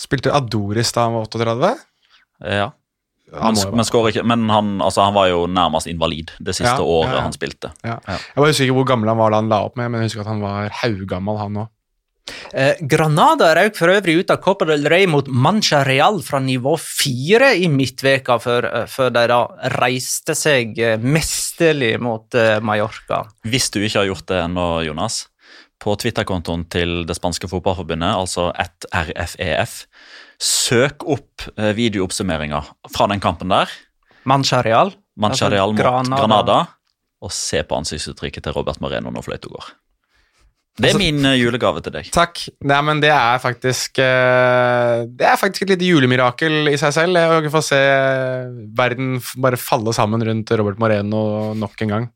spilte 0.00 0.34
Adoris 0.34 0.90
da 0.96 1.06
han 1.06 1.14
var 1.16 1.28
38? 1.30 1.70
Ja. 2.42 2.72
Han 3.34 3.56
Men, 3.58 3.80
men, 3.82 4.06
ikke, 4.10 4.22
men 4.22 4.50
han, 4.50 4.68
altså, 4.80 5.02
han 5.02 5.14
var 5.16 5.26
jo 5.32 5.46
nærmest 5.50 5.88
invalid 5.90 6.30
det 6.38 6.54
siste 6.54 6.78
Ja, 6.78 6.82
året 6.82 7.10
ja, 7.10 7.16
ja. 7.16 7.22
han 7.24 7.34
spilte. 7.34 7.72
Ja. 7.82 7.96
Jeg 8.06 8.36
bare 8.38 8.52
husker 8.52 8.68
ikke 8.68 8.76
hvor 8.78 8.86
gammel 8.92 9.10
han 9.10 9.18
var 9.18 9.34
da 9.34 9.40
han 9.42 9.50
la 9.50 9.62
opp 9.66 9.78
med, 9.80 9.90
men 9.90 10.02
jeg 10.04 10.12
husker 10.12 10.22
at 10.22 10.30
han 10.30 10.44
var 10.44 10.70
haugammel, 10.82 11.40
han 11.42 11.58
òg. 11.64 11.72
Eh, 12.54 12.78
Granada 12.90 13.52
røk 13.54 13.76
for 13.78 13.92
øvrig 13.92 14.16
ut 14.20 14.30
av 14.34 14.40
Copa 14.42 14.66
del 14.66 14.86
Rey 14.90 15.06
mot 15.10 15.26
Mancha 15.30 15.84
Real 15.86 16.18
fra 16.26 16.40
nivå 16.42 16.74
4 16.82 17.52
i 17.62 17.68
midtveka 17.70 18.38
før, 18.42 18.66
eh, 18.66 18.86
før 18.90 19.12
de 19.14 19.24
da 19.30 19.40
reiste 19.76 20.34
seg 20.38 20.78
eh, 20.78 20.96
mesterlig 20.98 21.96
mot 22.02 22.34
eh, 22.34 22.58
Mallorca. 22.62 23.24
Hvis 23.46 23.70
du 23.74 23.80
ikke 23.82 24.02
har 24.02 24.10
gjort 24.10 24.26
det 24.30 24.40
ennå, 24.42 24.66
Jonas, 24.88 25.26
på 25.82 25.94
Twitter-kontoen 26.00 26.64
til 26.72 27.02
det 27.06 27.16
spanske 27.18 27.48
fotballforbundet, 27.50 28.14
altså 28.16 28.48
at 28.56 28.86
RFEF, 28.92 29.82
søk 30.42 31.04
opp 31.06 31.46
eh, 31.56 31.72
videooppsummeringer 31.76 32.70
fra 32.94 33.08
den 33.12 33.20
kampen 33.20 33.52
der. 33.52 33.70
Mancharial. 34.26 34.94
Mancharial 35.16 35.70
Altså, 35.72 35.76
mot 35.76 35.84
Granada. 35.84 36.22
Granada. 36.22 36.58
Og 37.24 37.32
se 37.32 37.62
på 37.64 37.76
ansiktsuttrykket 37.78 38.44
til 38.44 38.52
Robert 38.56 38.80
Moreno 38.84 39.10
når 39.14 39.24
fløyta 39.24 39.48
går. 39.52 39.68
Det 40.76 40.90
er 40.90 40.92
Altså- 40.92 40.98
min 41.00 41.24
eh, 41.24 41.38
julegave 41.40 41.80
til 41.80 41.92
deg. 41.94 42.10
Takk. 42.12 42.42
Nei, 42.68 42.80
men 42.84 43.00
det 43.00 43.08
er 43.08 43.38
faktisk 43.40 43.96
eh, 43.98 45.06
Det 45.08 45.24
er 45.24 45.38
faktisk 45.40 45.62
et 45.64 45.70
lite 45.72 45.88
julemirakel 45.88 46.68
i 46.68 46.76
seg 46.76 46.92
selv. 46.92 47.16
Jeg 47.16 47.48
får 47.54 47.64
se 47.64 47.78
verden 48.76 49.16
bare 49.40 49.56
falle 49.56 49.94
sammen 49.96 50.20
rundt 50.26 50.50
Robert 50.52 50.78
Moreno 50.78 51.54
nok 51.56 51.80
en 51.86 51.88
gang. 51.94 52.10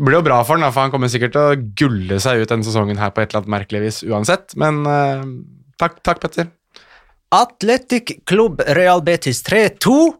Det 0.00 0.06
blir 0.08 0.16
jo 0.16 0.24
bra 0.24 0.38
for 0.48 0.56
han, 0.56 0.64
for 0.72 0.86
han 0.86 0.92
kommer 0.94 1.10
sikkert 1.12 1.34
til 1.34 1.42
å 1.44 1.56
gulle 1.76 2.16
seg 2.24 2.40
ut 2.40 2.48
denne 2.48 2.64
sesongen 2.64 2.96
her 2.96 3.10
på 3.12 3.20
et 3.20 3.28
eller 3.34 3.42
annet 3.42 3.52
merkelig 3.52 3.82
vis 3.84 3.98
uansett, 4.08 4.54
men 4.56 4.78
uh, 4.88 5.20
takk, 5.76 5.98
takk, 6.06 6.22
Petter. 6.24 6.48
Athletic 7.36 8.14
Club 8.26 8.62
Real 8.66 9.02
Betis 9.04 9.42
3-2. 9.46 10.14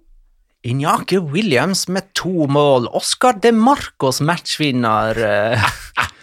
Inyaki 0.69 1.17
Williams 1.33 1.87
med 1.89 2.11
to 2.13 2.45
mål. 2.53 2.91
Oscar 2.93 3.39
De 3.41 3.49
Marcos 3.57 4.21
matchvinner 4.21 5.17
eh, 5.25 5.65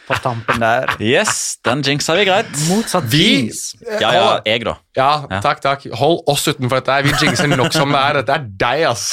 på 0.05 0.19
tampen 0.21 0.61
der. 0.61 0.93
Yes, 1.01 1.57
den 1.65 1.81
jinxa 1.81 2.13
vi 2.19 2.27
greit. 2.29 2.53
Motsatt 2.69 3.09
Vi- 3.09 3.47
vis. 3.49 3.63
Ja, 3.97 4.13
ja, 4.13 4.27
jeg, 4.45 4.61
da. 4.69 4.77
Ja, 4.95 5.09
Ja. 5.31 5.41
takk, 5.41 5.63
takk. 5.65 5.87
Hold 5.97 6.21
oss 6.29 6.45
utenfor 6.47 6.77
dette. 6.83 6.99
Vi 7.09 7.15
jinxer 7.25 7.49
nok 7.57 7.73
som 7.73 7.89
det 7.91 8.03
er. 8.05 8.21
Dette 8.21 8.37
er 8.37 8.45
deg, 8.61 8.85
ass. 8.93 9.09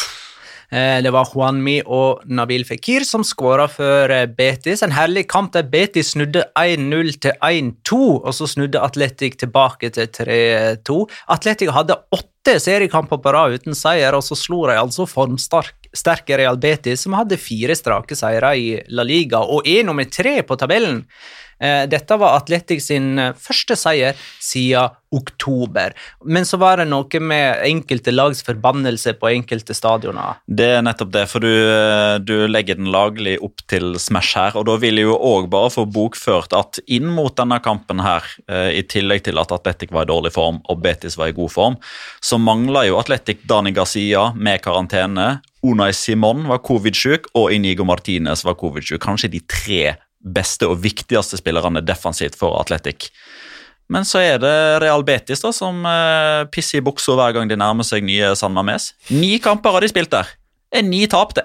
Eh, 0.75 1.03
Det 1.03 1.11
var 1.15 1.29
Juanmi 1.31 1.77
og 1.87 2.25
Nabil 2.27 2.65
Fikir 2.67 3.05
som 3.07 3.23
skåra 3.23 3.69
for 3.71 4.11
eh, 4.11 4.27
Betis. 4.27 4.83
En 4.83 4.95
herlig 4.95 5.29
kamp 5.31 5.53
der 5.55 5.69
Betis 5.71 6.15
snudde 6.17 6.43
1-0 6.59 7.13
til 7.23 7.37
1-2, 7.39 7.99
og 8.25 8.33
så 8.35 8.49
snudde 8.51 8.83
Atletic 8.83 9.39
tilbake 9.39 9.93
til 9.95 10.11
3-2. 10.11 10.97
Atletic 11.31 11.71
hadde 11.77 12.01
åtte 12.11 12.57
seriekamper 12.59 13.23
på 13.23 13.37
rad 13.37 13.55
uten 13.55 13.79
seier, 13.79 14.19
og 14.19 14.27
så 14.27 14.35
slo 14.35 14.65
de 14.67 14.75
altså 14.81 15.07
formsterke 15.07 16.41
Real 16.41 16.59
Betis, 16.59 17.07
som 17.07 17.15
hadde 17.21 17.39
fire 17.39 17.79
strake 17.79 18.19
seire 18.19 18.57
i 18.59 18.69
La 18.91 19.07
Liga, 19.07 19.45
og 19.47 19.69
er 19.71 19.87
nummer 19.87 20.11
tre 20.11 20.41
på 20.43 20.59
tabellen. 20.59 21.05
Eh, 21.61 21.85
Dette 21.91 22.19
var 22.21 22.39
Atletic 22.39 22.83
sin 22.87 23.19
eh, 23.19 23.33
første 23.39 23.77
seier 23.79 24.19
siden 24.43 25.01
oktober. 25.15 25.93
Men 26.27 26.43
så 26.43 26.59
var 26.59 26.81
det 26.81 26.89
noe 26.91 27.21
med 27.23 27.61
enkelte 27.69 28.11
lags 28.11 28.41
forbannelse 28.43 29.13
på 29.21 29.29
enkelte 29.31 29.77
stadioner. 29.77 30.41
Det 30.51 30.67
er 30.75 30.83
nettopp 30.83 31.13
det, 31.15 31.23
for 31.31 31.45
du, 31.45 31.53
eh, 31.53 32.17
du 32.19 32.49
legger 32.51 32.81
den 32.81 32.91
laglig 32.91 33.37
opp 33.45 33.63
til 33.71 33.95
Smash 34.03 34.35
her. 34.41 34.59
Og 34.59 34.67
da 34.67 34.75
vil 34.83 34.99
jeg 34.99 35.07
jo 35.07 35.15
òg 35.15 35.47
bare 35.53 35.71
få 35.71 35.87
bokført 35.87 36.57
at 36.59 36.83
inn 36.91 37.07
mot 37.15 37.35
denne 37.39 37.61
kampen 37.63 38.03
her, 38.03 38.27
i 38.75 38.83
tillegg 38.87 39.23
til 39.27 39.39
at 39.41 39.53
Atletic 39.55 39.93
var 39.95 40.05
i 40.05 40.11
dårlig 40.11 40.33
form 40.35 40.59
og 40.71 40.81
Betis 40.83 41.17
var 41.19 41.31
i 41.31 41.37
god 41.37 41.51
form, 41.53 41.77
så 42.23 42.39
mangla 42.41 42.85
jo 42.87 42.99
Atletic 42.99 43.45
Dani 43.49 43.73
Gazia 43.75 44.29
med 44.35 44.63
karantene. 44.65 45.41
Unai 45.65 45.93
Simon 45.97 46.45
var 46.51 46.61
covid-sjuk, 46.65 47.31
og 47.39 47.53
Inigo 47.55 47.87
Martinez 47.89 48.43
var 48.45 48.59
covid-sjuk. 48.61 49.01
Kanskje 49.01 49.31
de 49.33 49.41
tre 49.49 49.95
beste 50.25 50.69
og 50.71 50.81
viktigste 50.83 51.39
spillerne 51.41 51.83
defensivt 51.85 52.39
for 52.39 52.57
Atletic. 52.61 53.11
Men 53.93 54.07
så 54.09 54.23
er 54.25 54.39
det 54.41 54.55
Real 54.81 55.05
Betis 55.05 55.45
da, 55.45 55.51
som 55.53 55.85
eh, 55.85 56.47
pisser 56.53 56.81
i 56.81 56.85
buksa 56.85 57.17
hver 57.19 57.35
gang 57.37 57.51
de 57.51 57.59
nærmer 57.61 57.85
seg 57.85 58.05
nye 58.07 58.33
San 58.39 58.55
Mames. 58.57 58.93
Ni 59.13 59.37
kamper 59.45 59.77
har 59.77 59.85
de 59.85 59.91
spilt 59.93 60.13
der. 60.15 60.31
Det 60.73 60.81
er 60.81 60.89
ni 60.89 61.05
tap, 61.11 61.37
det. 61.37 61.45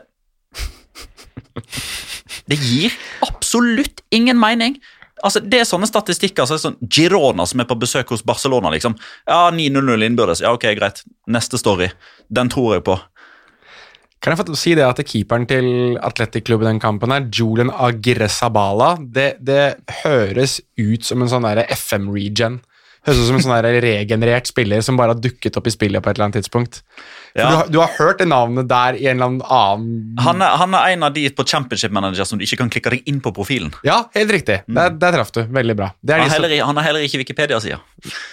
Det 2.49 2.57
gir 2.57 2.95
absolutt 3.25 4.01
ingen 4.15 4.39
mening. 4.39 4.79
Altså, 5.21 5.41
det 5.43 5.59
er 5.59 5.67
sånne 5.67 5.89
statistikker 5.89 6.47
så 6.47 6.55
er 6.55 6.61
sånn 6.63 6.77
Girona 6.95 7.43
som 7.49 7.59
er 7.59 7.67
på 7.67 7.77
besøk 7.79 8.13
hos 8.13 8.23
Barcelona. 8.25 8.71
liksom. 8.71 8.95
Ja, 9.27 9.49
9-0 9.51 10.05
innbyrdes. 10.07 10.41
Ja, 10.45 10.53
ok, 10.55 10.69
greit. 10.79 11.03
Neste 11.27 11.59
story. 11.59 11.91
Den 12.31 12.49
tror 12.49 12.77
jeg 12.77 12.85
på. 12.87 12.95
Kan 14.19 14.35
jeg 14.35 14.41
få 14.41 14.55
si 14.59 14.73
det 14.75 14.83
at 14.83 14.99
keeperen 15.07 15.45
til 15.47 15.95
Atletic-klubben 16.03 16.67
i 16.67 16.73
den 16.73 16.81
kampen 16.83 17.13
her, 17.13 17.27
Julian 17.31 17.71
Agresabala, 17.71 18.97
det, 18.99 19.37
det 19.39 19.77
høres 20.01 20.57
ut 20.75 21.07
som 21.07 21.23
en 21.23 21.31
sånn 21.31 21.47
der 21.47 21.63
FM-regen. 21.71 22.59
Høres 23.07 23.21
ut 23.21 23.29
som 23.29 23.37
en 23.37 23.45
sånn 23.45 23.55
der 23.55 23.77
regenerert 23.85 24.49
spiller 24.49 24.83
som 24.83 24.99
bare 24.99 25.15
har 25.15 25.21
dukket 25.23 25.55
opp 25.55 25.69
i 25.71 25.71
spillet 25.71 26.03
på 26.03 26.11
et 26.11 26.17
eller 26.19 26.27
annet 26.27 26.41
tidspunkt. 26.41 26.81
Ja. 27.31 27.45
Du, 27.45 27.55
har, 27.55 27.71
du 27.71 27.79
har 27.79 27.95
hørt 27.95 28.19
det 28.19 28.27
navnet 28.27 28.67
der 28.67 28.97
i 28.99 29.07
en 29.07 29.21
eller 29.21 29.29
annen 29.29 29.43
annen 29.45 30.23
Han 30.25 30.43
er, 30.43 30.55
han 30.59 30.75
er 30.75 30.95
en 30.97 31.07
av 31.07 31.15
de 31.15 31.23
på 31.31 31.45
Championship 31.47 31.93
Manager 31.95 32.27
som 32.27 32.41
du 32.41 32.43
ikke 32.43 32.59
kan 32.59 32.71
klikke 32.73 32.97
deg 32.97 33.07
inn 33.07 33.21
på 33.23 33.31
profilen. 33.35 33.71
Ja, 33.87 34.01
helt 34.17 34.33
riktig. 34.35 34.61
Der, 34.67 34.95
der 34.99 35.15
traff 35.15 35.31
du. 35.31 35.45
Veldig 35.47 35.77
bra. 35.79 35.93
Det 36.01 36.17
er 36.17 36.25
Han 36.25 36.27
har 36.27 36.41
som, 36.41 36.49
heller, 36.49 36.65
har 36.81 36.89
heller 36.89 37.07
ikke 37.07 37.21
Wikipedia-sida. 37.23 37.79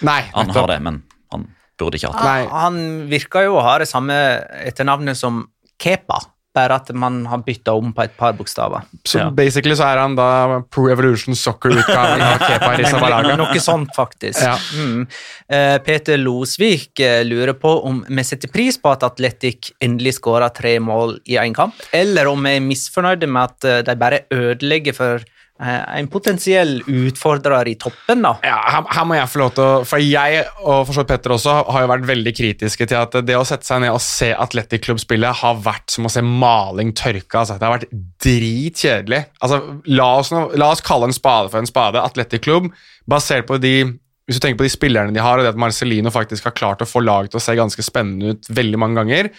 nei, 0.03 0.23
Han 0.35 0.51
har 0.51 0.73
det, 0.73 0.81
men 0.83 0.99
han 1.31 1.47
burde 1.79 2.01
ikke 2.01 2.11
hatt 2.11 2.19
det. 2.19 2.27
Nei. 2.27 2.41
Han, 2.51 2.81
han 2.81 3.11
virker 3.13 3.47
jo 3.47 3.55
å 3.61 3.63
ha 3.63 3.77
det 3.79 3.87
samme 3.87 4.17
etternavnet 4.65 5.15
som 5.15 5.45
Kepa, 5.79 6.19
bare 6.57 6.73
at 6.79 6.87
man 6.97 7.19
har 7.29 7.43
bytta 7.45 7.73
om 7.77 7.91
på 7.93 8.01
et 8.01 8.15
par 8.17 8.33
bokstaver. 8.33 8.81
Så 9.05 9.19
Ja. 9.19 9.29
basically 9.29 9.75
så 9.77 9.83
er 9.91 9.99
han 10.01 10.15
da 10.17 10.61
Pro 10.73 10.87
Evolution 10.89 11.35
Soccer-utgaven 11.37 12.21
av 12.25 12.39
Kepa 12.41 12.71
Rizabalaga. 12.79 13.35
Noe 13.37 13.59
sånt, 13.61 13.93
faktisk. 13.95 14.41
Ja. 14.41 14.55
Mm. 14.73 15.07
Eh, 15.49 15.77
Peter 15.85 16.17
Losvik 16.17 16.99
eh, 16.99 17.23
lurer 17.23 17.53
på 17.53 17.75
om 17.85 18.03
vi 18.09 18.23
setter 18.25 18.49
pris 18.49 18.77
på 18.81 18.89
at 18.91 19.03
Atletic 19.03 19.71
endelig 19.79 20.15
skåra 20.17 20.49
tre 20.49 20.79
mål 20.79 21.19
i 21.29 21.37
én 21.37 21.53
kamp, 21.53 21.75
eller 21.93 22.25
om 22.27 22.41
vi 22.43 22.55
er 22.57 22.65
misfornøyde 22.65 23.27
med 23.29 23.43
at 23.43 23.63
eh, 23.69 23.81
de 23.83 23.95
bare 23.95 24.23
ødelegger 24.33 24.93
for 24.97 25.19
en 25.57 26.07
potensiell 26.11 26.75
utfordrer 26.85 27.71
i 27.71 27.75
toppen, 27.81 28.21
da. 28.21 28.35
Ja, 28.45 28.57
her, 28.75 28.85
her 28.93 29.07
må 29.09 29.17
jeg 29.17 29.29
få 29.31 29.41
lov 29.41 29.53
til 29.57 29.63
å 29.65 29.83
For 29.89 30.03
jeg, 30.03 30.43
og 30.61 30.83
for 30.85 30.93
så 30.93 31.01
vidt 31.01 31.11
Petter 31.15 31.33
også, 31.33 31.55
har 31.73 31.85
jo 31.85 31.91
vært 31.91 32.07
veldig 32.09 32.33
kritiske 32.37 32.87
til 32.89 32.99
at 32.99 33.17
det 33.25 33.37
å 33.37 33.45
sette 33.47 33.65
seg 33.65 33.81
ned 33.81 33.95
og 33.95 34.03
se 34.03 34.29
Atletic 34.37 34.85
Club 34.85 35.01
spille 35.01 35.31
har 35.41 35.61
vært 35.65 35.95
som 35.95 36.05
å 36.05 36.13
se 36.13 36.21
maling 36.21 36.93
tørke. 36.97 37.41
Altså. 37.41 37.57
Det 37.57 37.65
har 37.65 37.77
vært 37.79 37.95
dritkjedelig. 38.23 39.23
Altså, 39.41 39.61
la, 39.89 40.11
oss 40.21 40.33
la 40.33 40.71
oss 40.75 40.85
kalle 40.85 41.09
en 41.09 41.17
spade 41.17 41.49
for 41.53 41.63
en 41.63 41.69
spade. 41.69 42.03
Atletic 42.05 42.45
Club, 42.45 42.69
basert 43.09 43.49
på 43.49 43.57
de 43.61 43.79
hvis 44.27 44.41
du 44.41 44.43
tenker 44.43 44.59
på 44.59 44.65
de 44.67 44.73
spillerne 44.73 45.15
de 45.15 45.23
har, 45.23 45.39
og 45.39 45.45
det 45.45 45.53
at 45.53 45.59
Marcelino 45.59 46.11
faktisk 46.11 46.49
har 46.49 46.55
klart 46.55 46.81
å 46.83 46.87
få 46.89 46.99
laget 46.99 47.31
til 47.31 47.39
å 47.39 47.43
se 47.45 47.53
ganske 47.55 47.85
spennende 47.85 48.35
ut 48.35 48.49
veldig 48.51 48.79
mange 48.81 48.99
ganger, 48.99 49.29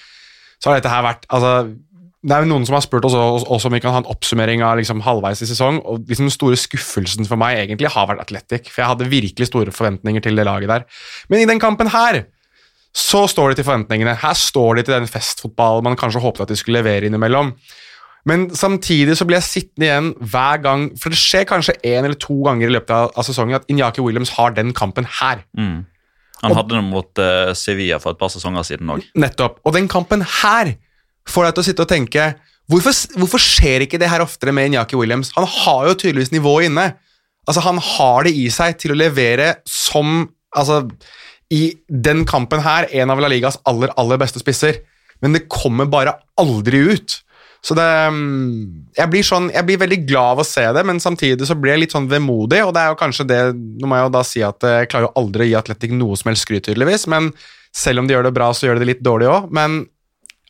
så 0.59 0.71
har 0.71 0.79
dette 0.79 0.91
her 0.91 1.05
vært 1.05 1.27
altså, 1.29 1.51
Det 2.19 2.35
er 2.35 2.43
jo 2.43 2.51
noen 2.51 2.65
som 2.67 2.75
har 2.75 2.83
spurt 2.83 3.05
oss 3.07 3.15
også, 3.15 3.69
om 3.69 3.75
vi 3.77 3.79
kan 3.83 3.95
ha 3.95 4.01
en 4.03 4.09
oppsummering 4.11 4.63
av 4.67 4.81
liksom 4.81 5.05
halvveis 5.07 5.45
i 5.45 5.47
sesong, 5.47 5.79
og 5.87 6.09
liksom 6.09 6.27
den 6.27 6.35
store 6.35 6.59
skuffelsen 6.59 7.29
for 7.29 7.39
meg 7.39 7.61
egentlig 7.61 7.93
har 7.95 8.09
vært 8.11 8.25
Atletic. 8.25 8.73
for 8.73 8.83
jeg 8.83 8.91
hadde 8.91 9.11
virkelig 9.13 9.47
store 9.47 9.75
forventninger 9.75 10.25
til 10.25 10.35
det 10.35 10.47
laget 10.49 10.73
der. 10.73 10.87
Men 11.31 11.45
i 11.45 11.47
den 11.47 11.63
kampen 11.63 11.93
her 11.95 12.25
så 12.97 13.27
står 13.31 13.53
de 13.53 13.61
til 13.61 13.69
forventningene. 13.69 14.17
Her 14.19 14.35
står 14.35 14.81
de 14.81 14.83
til 14.89 14.97
den 14.97 15.07
festfotballen 15.07 15.87
man 15.87 15.99
kanskje 15.99 16.23
håpet 16.25 16.43
at 16.43 16.51
de 16.51 16.57
skulle 16.59 16.81
levere 16.81 17.07
innimellom. 17.07 17.53
Men 18.27 18.49
samtidig 18.51 19.15
så 19.17 19.27
blir 19.29 19.39
jeg 19.39 19.47
sittende 19.47 19.87
igjen 19.87 20.09
hver 20.19 20.59
gang 20.61 20.89
For 21.01 21.13
det 21.13 21.21
skjer 21.21 21.47
kanskje 21.49 21.77
én 21.87 22.03
eller 22.03 22.19
to 22.19 22.35
ganger 22.45 22.67
i 22.67 22.75
løpet 22.75 22.91
av, 22.93 23.13
av 23.15 23.25
sesongen 23.25 23.61
at 23.61 23.71
Inyaki 23.71 24.03
Williams 24.05 24.35
har 24.37 24.57
den 24.57 24.75
kampen 24.77 25.07
her. 25.21 25.45
Mm. 25.57 25.87
Han 26.43 26.55
hadde 26.55 26.75
den 26.75 26.91
mot 26.91 27.23
uh, 27.23 27.55
Sevilla 27.57 27.99
for 28.03 28.15
et 28.15 28.21
par 28.21 28.31
sesonger 28.35 28.67
siden 28.67 28.91
òg. 28.95 29.07
Nettopp. 29.19 29.63
Og 29.67 29.75
den 29.75 29.89
kampen 29.91 30.23
her 30.43 30.75
får 31.29 31.49
deg 31.49 31.57
til 31.57 31.65
å 31.65 31.69
sitte 31.69 31.85
og 31.85 31.91
tenke 31.91 32.27
hvorfor, 32.71 32.97
hvorfor 33.19 33.43
skjer 33.43 33.85
ikke 33.85 34.01
det 34.01 34.11
her 34.13 34.25
oftere 34.25 34.55
med 34.55 34.71
Inyaki 34.71 34.99
Williams? 34.99 35.33
Han 35.37 35.49
har 35.49 35.89
jo 35.91 35.97
tydeligvis 35.99 36.35
nivået 36.35 36.69
inne. 36.71 36.91
Altså 37.49 37.65
Han 37.65 37.81
har 37.81 38.29
det 38.29 38.35
i 38.37 38.49
seg 38.53 38.77
til 38.81 38.93
å 38.93 38.99
levere 38.99 39.57
som 39.69 40.29
altså, 40.57 40.83
i 41.53 41.73
den 41.89 42.27
kampen 42.29 42.61
her, 42.65 42.89
en 42.93 43.13
av 43.13 43.23
La 43.23 43.31
Ligas 43.33 43.57
aller, 43.69 43.93
aller 43.97 44.21
beste 44.21 44.43
spisser, 44.43 44.83
men 45.25 45.35
det 45.35 45.49
kommer 45.51 45.89
bare 45.89 46.19
aldri 46.39 46.85
ut. 46.93 47.17
Så 47.65 47.75
det 47.75 47.85
mm, 48.15 48.93
jeg 48.95 49.11
blir, 49.11 49.25
sånn, 49.27 49.49
jeg 49.51 49.67
blir 49.67 49.81
veldig 49.81 49.99
glad 50.07 50.37
av 50.37 50.43
å 50.45 50.47
se 50.47 50.63
det, 50.77 50.85
men 50.87 51.01
samtidig 51.03 51.49
så 51.49 51.57
blir 51.59 51.75
jeg 51.75 51.87
litt 51.87 51.97
sånn 51.97 52.09
vemodig, 52.11 52.61
og 52.65 52.75
det 52.77 52.85
er 52.85 52.93
jo 52.93 53.01
kanskje 53.01 53.27
det 53.27 53.41
Nå 53.57 53.89
må 53.89 53.99
jeg 53.99 54.07
jo 54.07 54.15
da 54.15 54.25
si 54.27 54.43
at 54.47 54.67
jeg 54.69 54.91
klarer 54.93 55.09
jo 55.09 55.15
aldri 55.19 55.47
å 55.47 55.49
gi 55.49 55.57
Atletic 55.59 55.95
noe 55.97 56.19
som 56.21 56.31
helst 56.31 56.47
skryt, 56.47 56.69
tydeligvis, 56.69 57.09
men 57.11 57.33
selv 57.75 58.03
om 58.03 58.09
de 58.09 58.15
gjør 58.15 58.29
det 58.29 58.37
bra, 58.37 58.53
så 58.55 58.69
gjør 58.69 58.79
de 58.79 58.85
det 58.85 58.91
litt 58.93 59.05
dårlig 59.05 59.29
òg. 59.33 59.49
Men 59.55 59.83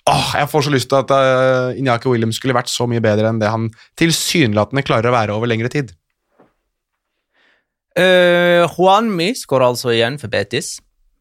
åh, 0.08 0.28
jeg 0.40 0.50
får 0.50 0.66
så 0.66 0.72
lyst 0.74 0.90
til 0.90 1.00
at 1.02 1.12
uh, 1.12 1.78
Inyaki 1.78 2.10
Williams 2.10 2.40
skulle 2.40 2.56
vært 2.56 2.72
så 2.72 2.88
mye 2.90 3.02
bedre 3.04 3.30
enn 3.30 3.40
det 3.42 3.52
han 3.52 3.68
tilsynelatende 4.00 4.84
klarer 4.86 5.10
å 5.10 5.16
være 5.16 5.36
over 5.36 5.50
lengre 5.50 5.70
tid. 5.72 5.94
Uh, 7.98 8.64
Juanmi 8.70 9.32
skårer 9.36 9.70
altså 9.72 9.92
igjen 9.94 10.18
for 10.20 10.30
Betis. 10.32 10.76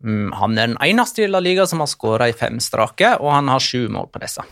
Mm, 0.06 0.30
han 0.38 0.58
er 0.58 0.70
den 0.70 0.80
eneste 0.84 1.26
i 1.26 1.30
La 1.30 1.42
Liga 1.42 1.66
som 1.70 1.82
har 1.82 1.90
skåra 1.90 2.28
i 2.30 2.36
fem 2.38 2.60
strake, 2.62 3.16
og 3.18 3.32
han 3.34 3.50
har 3.50 3.64
sju 3.64 3.88
mål 3.94 4.12
på 4.14 4.22
disse. 4.22 4.46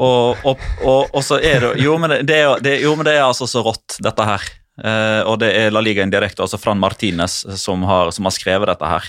Og, 0.00 0.40
og, 0.48 0.60
og, 0.80 1.10
og 1.12 1.20
så 1.24 1.36
er 1.44 1.60
det 1.60 1.70
jo 1.84 1.98
men 2.00 2.14
det, 2.14 2.22
det, 2.24 2.36
er, 2.40 2.60
det, 2.64 2.78
jo, 2.80 2.94
men 2.96 3.04
det 3.04 3.12
er 3.18 3.26
altså 3.26 3.44
så 3.48 3.60
rått, 3.64 3.98
dette 4.04 4.24
her. 4.24 4.44
Uh, 4.80 5.20
og 5.28 5.36
det 5.42 5.50
er 5.52 5.72
La 5.72 5.82
Liga 5.84 6.04
indirekte, 6.04 6.44
altså 6.44 6.60
Fran 6.60 6.80
Martinez, 6.80 7.42
som 7.60 7.84
har, 7.88 8.12
som 8.16 8.28
har 8.28 8.34
skrevet 8.36 8.70
dette 8.72 8.88
her. 8.88 9.08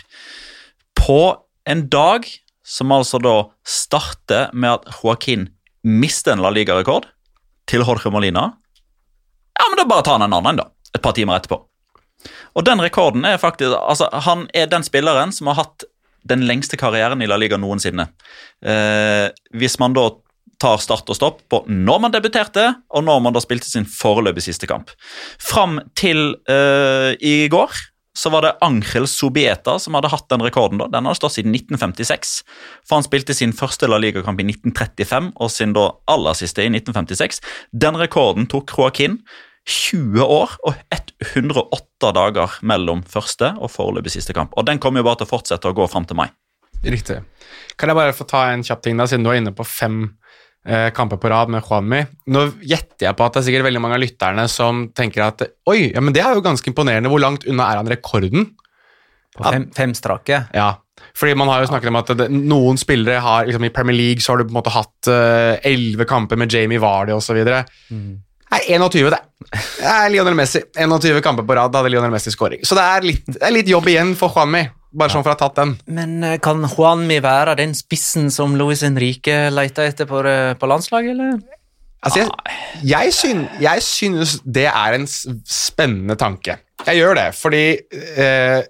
På 1.00 1.22
en 1.68 1.86
dag 1.92 2.28
som 2.66 2.92
altså 2.96 3.20
da 3.22 3.36
starter 3.68 4.54
med 4.54 4.80
at 4.80 4.88
Joaquin 5.02 5.50
mister 5.84 6.34
en 6.34 6.44
La 6.44 6.52
Liga-rekord 6.54 7.10
til 7.70 7.84
Jorge 7.84 8.12
Molina. 8.12 8.50
Ja, 9.60 9.68
men 9.70 9.80
da 9.80 9.88
bare 9.88 10.06
tar 10.06 10.18
han 10.18 10.28
en 10.28 10.38
annen, 10.40 10.62
da. 10.64 10.70
Et 10.96 11.02
par 11.04 11.16
timer 11.18 11.40
etterpå. 11.40 11.60
Og 12.56 12.66
den 12.66 12.80
rekorden 12.80 13.26
er 13.28 13.42
faktisk 13.42 13.74
altså 13.76 14.08
Han 14.28 14.46
er 14.56 14.70
den 14.72 14.86
spilleren 14.86 15.34
som 15.36 15.50
har 15.52 15.60
hatt 15.64 15.84
den 16.24 16.46
lengste 16.48 16.78
karrieren 16.80 17.22
i 17.22 17.28
La 17.28 17.36
Liga 17.36 17.58
noensinne. 17.60 18.08
Eh, 18.64 19.28
hvis 19.60 19.76
man 19.82 19.96
da 19.98 20.08
tar 20.64 20.80
start 20.80 21.10
og 21.12 21.18
stopp 21.18 21.42
på 21.52 21.60
når 21.68 22.00
man 22.06 22.14
debuterte, 22.14 22.70
og 22.96 23.04
når 23.04 23.20
man 23.26 23.36
da 23.36 23.42
spilte 23.44 23.68
sin 23.68 23.88
foreløpig 23.90 24.46
siste 24.46 24.70
kamp. 24.70 24.94
Fram 25.42 25.82
til 26.00 26.38
eh, 26.48 27.12
i 27.20 27.50
går 27.52 27.76
så 28.18 28.30
var 28.30 28.46
det 28.46 28.58
Angel 28.62 29.08
Sobieta 29.10 29.80
som 29.82 29.98
hadde 29.98 30.12
hatt 30.14 30.28
den 30.30 30.44
rekorden. 30.46 30.82
da. 30.82 30.88
Den 30.88 31.08
hadde 31.10 31.18
stått 31.18 31.38
siden 31.38 31.56
1956. 31.56 32.44
For 32.86 33.00
Han 33.00 33.08
spilte 33.08 33.34
sin 33.34 33.54
første 33.54 33.90
La 33.90 33.98
Liga-kamp 33.98 34.40
i 34.40 34.46
1935 34.46 35.32
og 35.36 35.52
sin 35.52 35.74
da 35.74 35.90
aller 36.08 36.38
siste 36.38 36.62
i 36.62 36.70
1956. 36.70 37.42
Den 37.74 37.98
rekorden 37.98 38.48
tok 38.50 38.76
Joaquin 38.78 39.20
20 39.66 40.22
år 40.22 40.58
og 40.68 40.76
108 40.92 42.12
dager 42.16 42.58
mellom 42.62 43.04
første 43.08 43.54
og 43.58 43.72
foreløpig 43.72 44.12
siste 44.18 44.36
kamp. 44.36 44.54
Og 44.58 44.66
Den 44.68 44.80
kommer 44.80 45.00
jo 45.00 45.08
bare 45.08 45.22
til 45.22 45.30
å 45.30 45.34
fortsette 45.34 45.70
å 45.70 45.76
gå 45.76 45.88
fram 45.88 46.06
til 46.06 46.20
mai. 46.20 46.30
Riktig. 46.84 47.22
Kan 47.80 47.90
jeg 47.90 47.96
bare 47.96 48.16
få 48.16 48.28
ta 48.28 48.50
en 48.52 48.64
kjapp 48.64 48.84
ting, 48.84 48.98
da, 49.00 49.08
siden 49.08 49.24
du 49.24 49.32
er 49.32 49.40
inne 49.40 49.56
på 49.56 49.64
fem 49.64 50.18
kamper 50.96 51.20
på 51.20 51.28
rad 51.28 51.50
med 51.52 51.66
Juanmi. 51.66 51.98
Nå 52.32 52.46
gjetter 52.64 53.10
jeg 53.10 53.18
på 53.20 53.26
at 53.26 53.36
det 53.36 53.42
er 53.42 53.46
sikkert 53.50 53.66
veldig 53.68 53.82
mange 53.84 53.98
av 53.98 54.04
lytterne 54.04 54.46
som 54.48 54.86
tenker 54.96 55.26
at 55.26 55.44
oi, 55.68 55.90
ja, 55.90 56.00
men 56.00 56.16
det 56.16 56.22
er 56.24 56.38
jo 56.38 56.46
ganske 56.46 56.72
imponerende. 56.72 57.12
Hvor 57.12 57.20
langt 57.20 57.44
unna 57.44 57.68
er 57.68 57.82
han 57.82 57.92
rekorden? 57.92 58.48
På 59.36 59.44
fem, 59.50 59.66
fem 59.76 59.96
strake. 59.98 60.40
Ja, 60.56 60.70
fordi 61.18 61.36
man 61.36 61.50
har 61.52 61.64
jo 61.64 61.70
snakket 61.72 61.92
om 61.92 62.00
at 62.00 62.12
det, 62.18 62.28
noen 62.32 62.80
spillere 62.80 63.20
har 63.26 63.50
liksom 63.50 63.66
I 63.68 63.74
Premier 63.76 63.98
League 63.98 64.24
så 64.24 64.34
har 64.34 64.40
du 64.40 64.48
på 64.48 64.54
en 64.54 64.60
måte 64.62 64.74
hatt 64.74 65.10
elleve 65.68 66.08
uh, 66.08 66.10
kamper 66.10 66.40
med 66.40 66.54
Jamie 66.54 66.82
Vardy 66.82 67.16
osv. 67.16 67.42
Mm. 67.92 68.22
Nei, 68.54 68.62
21, 68.70 69.10
det. 69.10 69.20
Det 69.50 69.90
er 69.90 70.12
Lionel 70.14 70.38
Messi. 70.38 70.62
21 70.78 71.22
kamper 71.26 71.46
på 71.48 71.58
rad 71.58 71.74
hadde 71.74 71.90
Lionel 71.90 72.14
Messi 72.14 72.34
skåring. 72.34 72.62
Så 72.66 72.78
det 72.78 72.86
er, 72.86 73.08
litt, 73.08 73.26
det 73.28 73.42
er 73.42 73.56
litt 73.56 73.70
jobb 73.70 73.90
igjen 73.90 74.14
for 74.20 74.34
Juanmi. 74.34 74.62
Bare 74.94 75.10
sånn 75.10 75.26
for 75.26 75.34
å 75.34 75.36
ha 75.36 75.42
tatt 75.42 75.58
den. 75.58 75.76
Men 75.90 76.20
eh, 76.24 76.38
kan 76.44 76.62
Juanmi 76.68 77.18
være 77.24 77.58
den 77.60 77.74
spissen 77.78 78.30
som 78.34 78.54
Luis 78.60 78.86
Henrique 78.86 79.48
leter 79.54 79.90
etter 79.90 80.10
på, 80.10 80.22
på 80.22 80.70
landslaget, 80.70 81.16
eller? 81.16 81.42
Altså, 82.04 82.20
jeg, 82.20 82.84
jeg, 82.84 83.16
syn, 83.16 83.46
jeg, 83.64 83.84
synes 83.86 84.38
det 84.44 84.68
er 84.68 84.98
en 84.98 85.08
spennende 85.08 86.18
tanke. 86.20 86.58
Jeg 86.84 87.00
gjør 87.00 87.16
det, 87.16 87.30
fordi 87.38 87.64
eh, 88.20 88.66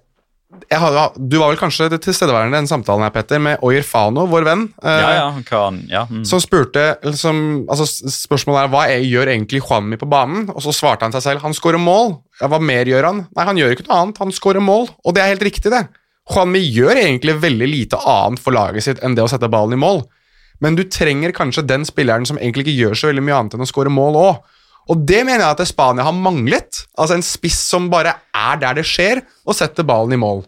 hadde, 0.70 1.06
Du 1.18 1.40
var 1.40 1.50
vel 1.50 1.58
kanskje 1.58 1.88
tilstedeværende 1.96 2.54
i 2.54 2.60
den 2.60 2.70
samtalen 2.70 3.02
her, 3.02 3.10
Petter, 3.14 3.42
med 3.42 3.64
Oyer 3.66 3.82
Fano, 3.86 4.28
vår 4.30 4.46
venn, 4.46 4.62
eh, 4.84 5.00
ja, 5.02 5.10
ja, 5.18 5.42
kan, 5.48 5.80
ja. 5.90 6.04
Mm. 6.10 6.22
som 6.30 6.42
spurte 6.42 6.86
som, 7.18 7.64
altså, 7.66 7.88
Spørsmålet 8.14 8.62
er 8.62 8.70
hva 8.70 8.84
er, 8.92 9.02
gjør 9.02 9.32
egentlig 9.34 9.64
Juanmi 9.64 9.98
på 9.98 10.08
banen? 10.10 10.46
Og 10.54 10.62
så 10.62 10.74
svarte 10.76 11.08
han 11.08 11.16
seg 11.16 11.26
selv 11.26 11.42
han 11.42 11.56
skårer 11.56 11.82
mål. 11.82 12.20
Ja, 12.38 12.46
Hva 12.52 12.62
mer 12.62 12.86
gjør 12.86 13.10
han? 13.10 13.26
Nei, 13.34 13.50
han 13.50 13.58
gjør 13.58 13.74
ikke 13.74 13.88
noe 13.88 13.98
annet. 13.98 14.22
Han 14.22 14.34
skårer 14.34 14.62
mål, 14.62 14.88
og 15.02 15.16
det 15.16 15.24
er 15.24 15.34
helt 15.34 15.46
riktig, 15.46 15.74
det. 15.74 15.86
Juanmi 16.30 16.62
gjør 16.62 16.96
egentlig 16.96 17.36
veldig 17.42 17.68
lite 17.68 18.00
annet 18.00 18.40
for 18.40 18.56
laget 18.56 18.86
sitt 18.86 19.02
enn 19.04 19.16
det 19.16 19.24
å 19.24 19.28
sette 19.30 19.50
ballen 19.52 19.76
i 19.76 19.80
mål, 19.80 20.02
men 20.64 20.78
du 20.78 20.84
trenger 20.88 21.34
kanskje 21.36 21.66
den 21.68 21.84
spilleren 21.84 22.24
som 22.28 22.38
egentlig 22.40 22.68
ikke 22.68 22.78
gjør 22.78 22.98
så 22.98 23.10
veldig 23.10 23.24
mye 23.26 23.38
annet 23.40 23.56
enn 23.56 23.64
å 23.66 23.68
skåre 23.68 23.92
mål 23.92 24.18
òg. 24.20 24.54
Og 24.92 25.04
det 25.08 25.22
mener 25.24 25.42
jeg 25.42 25.56
at 25.56 25.68
Spania 25.68 26.04
har 26.04 26.16
manglet. 26.16 26.82
Altså 27.00 27.16
En 27.16 27.24
spiss 27.24 27.60
som 27.70 27.88
bare 27.92 28.18
er 28.36 28.58
der 28.60 28.80
det 28.80 28.84
skjer, 28.88 29.22
og 29.44 29.56
setter 29.56 29.86
ballen 29.86 30.16
i 30.16 30.20
mål. 30.20 30.44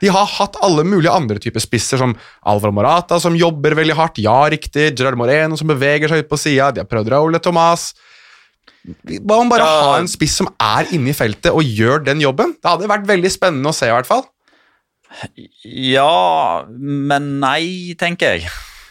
De 0.00 0.08
har 0.08 0.28
hatt 0.38 0.56
alle 0.64 0.84
mulige 0.86 1.12
andre 1.12 1.40
typer 1.42 1.60
spisser, 1.60 2.00
som 2.00 2.14
Alvaro 2.48 2.72
Morata, 2.72 3.18
som 3.20 3.36
jobber 3.36 3.76
veldig 3.76 3.96
hardt. 3.98 4.20
Ja, 4.22 4.38
riktig. 4.48 4.94
Gerard 4.96 5.18
Moreno, 5.20 5.58
som 5.60 5.68
beveger 5.68 6.08
seg 6.08 6.24
ut 6.24 6.30
på 6.30 6.38
sida. 6.40 6.70
De 6.72 6.84
har 6.84 6.88
prøvd 6.88 7.12
Raúl 7.12 7.36
Thomas. 7.42 7.90
om 8.86 9.50
bare 9.50 9.66
ja. 9.66 9.82
ha 9.84 9.98
en 9.98 10.08
spiss 10.08 10.38
som 10.40 10.48
er 10.56 10.88
inne 10.96 11.12
i 11.12 11.16
feltet 11.16 11.52
og 11.52 11.66
gjør 11.66 12.06
den 12.06 12.22
jobben. 12.24 12.56
Det 12.56 12.70
hadde 12.70 12.88
vært 12.88 13.10
veldig 13.10 13.32
spennende 13.32 13.74
å 13.74 13.76
se, 13.76 13.90
i 13.90 13.92
hvert 13.92 14.08
fall. 14.08 14.24
Ja, 15.64 16.66
men 16.68 17.38
nei, 17.42 17.94
tenker 17.98 18.36
jeg. 18.36 18.50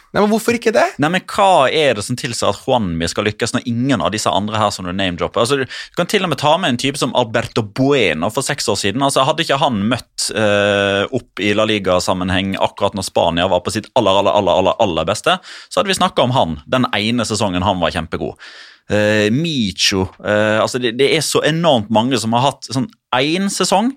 Nei, 0.09 0.23
men 0.23 0.29
Hvorfor 0.31 0.55
ikke 0.57 0.73
det? 0.73 0.85
Nei, 1.01 1.11
men 1.13 1.23
Hva 1.29 1.69
er 1.69 1.97
det 1.97 2.03
som 2.05 2.17
tilsier 2.17 2.49
at 2.49 2.63
Juanmi 2.63 3.07
skal 3.11 3.27
lykkes, 3.29 3.53
når 3.53 3.67
ingen 3.69 4.01
av 4.01 4.09
disse 4.15 4.31
andre 4.33 4.57
her 4.57 4.71
som 4.73 4.87
du 4.87 4.93
name-dropper 4.93 5.43
altså, 5.43 5.59
Du 5.61 5.97
kan 5.97 6.09
til 6.09 6.25
og 6.25 6.31
med 6.31 6.41
ta 6.41 6.55
med 6.57 6.73
en 6.73 6.79
type 6.81 6.97
som 6.99 7.13
Alberto 7.17 7.61
Bueno 7.61 8.31
for 8.33 8.45
seks 8.45 8.67
år 8.71 8.79
siden. 8.81 9.05
altså 9.05 9.27
Hadde 9.27 9.45
ikke 9.45 9.59
han 9.61 9.83
møtt 9.91 10.31
uh, 10.33 11.05
opp 11.13 11.43
i 11.43 11.53
La 11.53 11.67
Liga-sammenheng 11.69 12.55
akkurat 12.57 12.97
når 12.97 13.05
Spania 13.05 13.47
var 13.51 13.61
på 13.65 13.73
sitt 13.75 13.91
aller, 13.99 14.23
aller, 14.23 14.33
aller, 14.33 14.63
aller, 14.63 14.81
aller 14.81 15.09
beste, 15.09 15.37
så 15.69 15.79
hadde 15.79 15.93
vi 15.93 15.99
snakka 15.99 16.25
om 16.25 16.33
han 16.33 16.57
den 16.69 16.89
ene 16.97 17.25
sesongen 17.27 17.65
han 17.65 17.81
var 17.81 17.93
kjempegod. 17.93 18.49
Uh, 18.89 19.29
Micho 19.29 20.07
uh, 20.17 20.57
altså 20.63 20.79
det, 20.81 20.95
det, 20.97 21.11
er 21.13 21.21
så 21.21 21.43
enormt 21.45 21.91
mange 21.93 22.17
som 22.17 22.33
har 22.33 22.47
hatt 22.47 22.65
sånn 22.73 22.87
én 23.13 23.45
sesong 23.53 23.91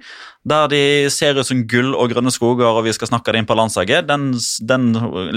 der 0.49 0.71
de 0.73 0.83
ser 1.15 1.39
ut 1.39 1.47
som 1.47 1.61
gull 1.71 1.93
og 1.95 2.11
grønne 2.11 2.33
skoger, 2.35 2.67
og 2.67 2.87
vi 2.87 2.95
skal 2.97 3.13
snakke 3.13 3.31
det 3.31 3.43
inn 3.43 3.49
på 3.49 3.57
landslaget. 3.59 4.09
Den, 4.09 4.33
den 4.67 4.89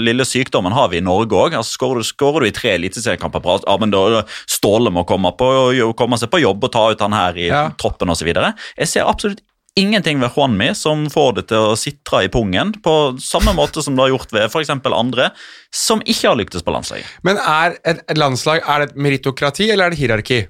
lille 0.02 0.26
sykdommen 0.26 0.74
har 0.74 0.90
vi 0.90 0.98
i 0.98 1.04
Norge 1.04 1.36
òg. 1.38 1.54
Altså, 1.54 1.76
skårer, 1.76 2.02
du, 2.02 2.08
skårer 2.08 2.42
du 2.42 2.48
i 2.50 2.54
tre 2.56 2.74
eliteseriekamper 2.74 3.44
på 3.44 3.58
ja, 3.62 3.76
men 3.82 3.94
da 3.94 4.24
Ståle 4.50 4.90
må 4.94 5.06
komme, 5.06 5.30
på, 5.38 5.50
komme 5.98 6.18
seg 6.18 6.32
på 6.32 6.42
jobb 6.42 6.66
og 6.66 6.74
ta 6.74 6.88
ut 6.90 7.04
han 7.06 7.14
her 7.14 7.38
i 7.38 7.50
ja. 7.52 7.66
troppen 7.78 8.10
osv. 8.10 8.32
Jeg 8.32 8.90
ser 8.90 9.06
absolutt 9.06 9.44
ingenting 9.76 10.18
ved 10.22 10.32
Juanmi 10.34 10.70
som 10.74 11.04
får 11.12 11.32
det 11.38 11.46
til 11.52 11.70
å 11.70 11.78
sitre 11.78 12.24
i 12.24 12.30
pungen, 12.32 12.72
på 12.82 12.94
samme 13.22 13.52
måte 13.54 13.84
som 13.84 13.96
det 13.96 14.06
har 14.06 14.14
gjort 14.14 14.32
ved 14.34 14.48
f.eks. 14.48 14.72
andre 14.72 15.30
som 15.74 16.02
ikke 16.02 16.30
har 16.30 16.38
lyktes 16.40 16.64
på 16.64 16.74
landslaget. 16.74 17.18
Men 17.28 17.38
er 17.38 17.76
et 17.84 18.02
landslag 18.16 18.64
er 18.64 18.82
det 18.82 18.90
et 18.90 19.02
meritokrati 19.06 19.68
eller 19.68 19.86
er 19.86 19.94
det 19.94 20.00
hierarki? 20.00 20.40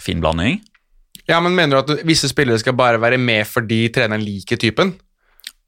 Fin 0.00 0.22
blanding. 0.22 0.62
Ja, 1.30 1.40
men 1.40 1.56
Mener 1.56 1.80
du 1.80 1.94
at 1.94 2.06
visse 2.06 2.28
spillere 2.30 2.60
skal 2.60 2.76
bare 2.76 3.00
være 3.00 3.18
med 3.20 3.46
fordi 3.48 3.86
treneren 3.94 4.24
liker 4.24 4.60
typen? 4.60 4.94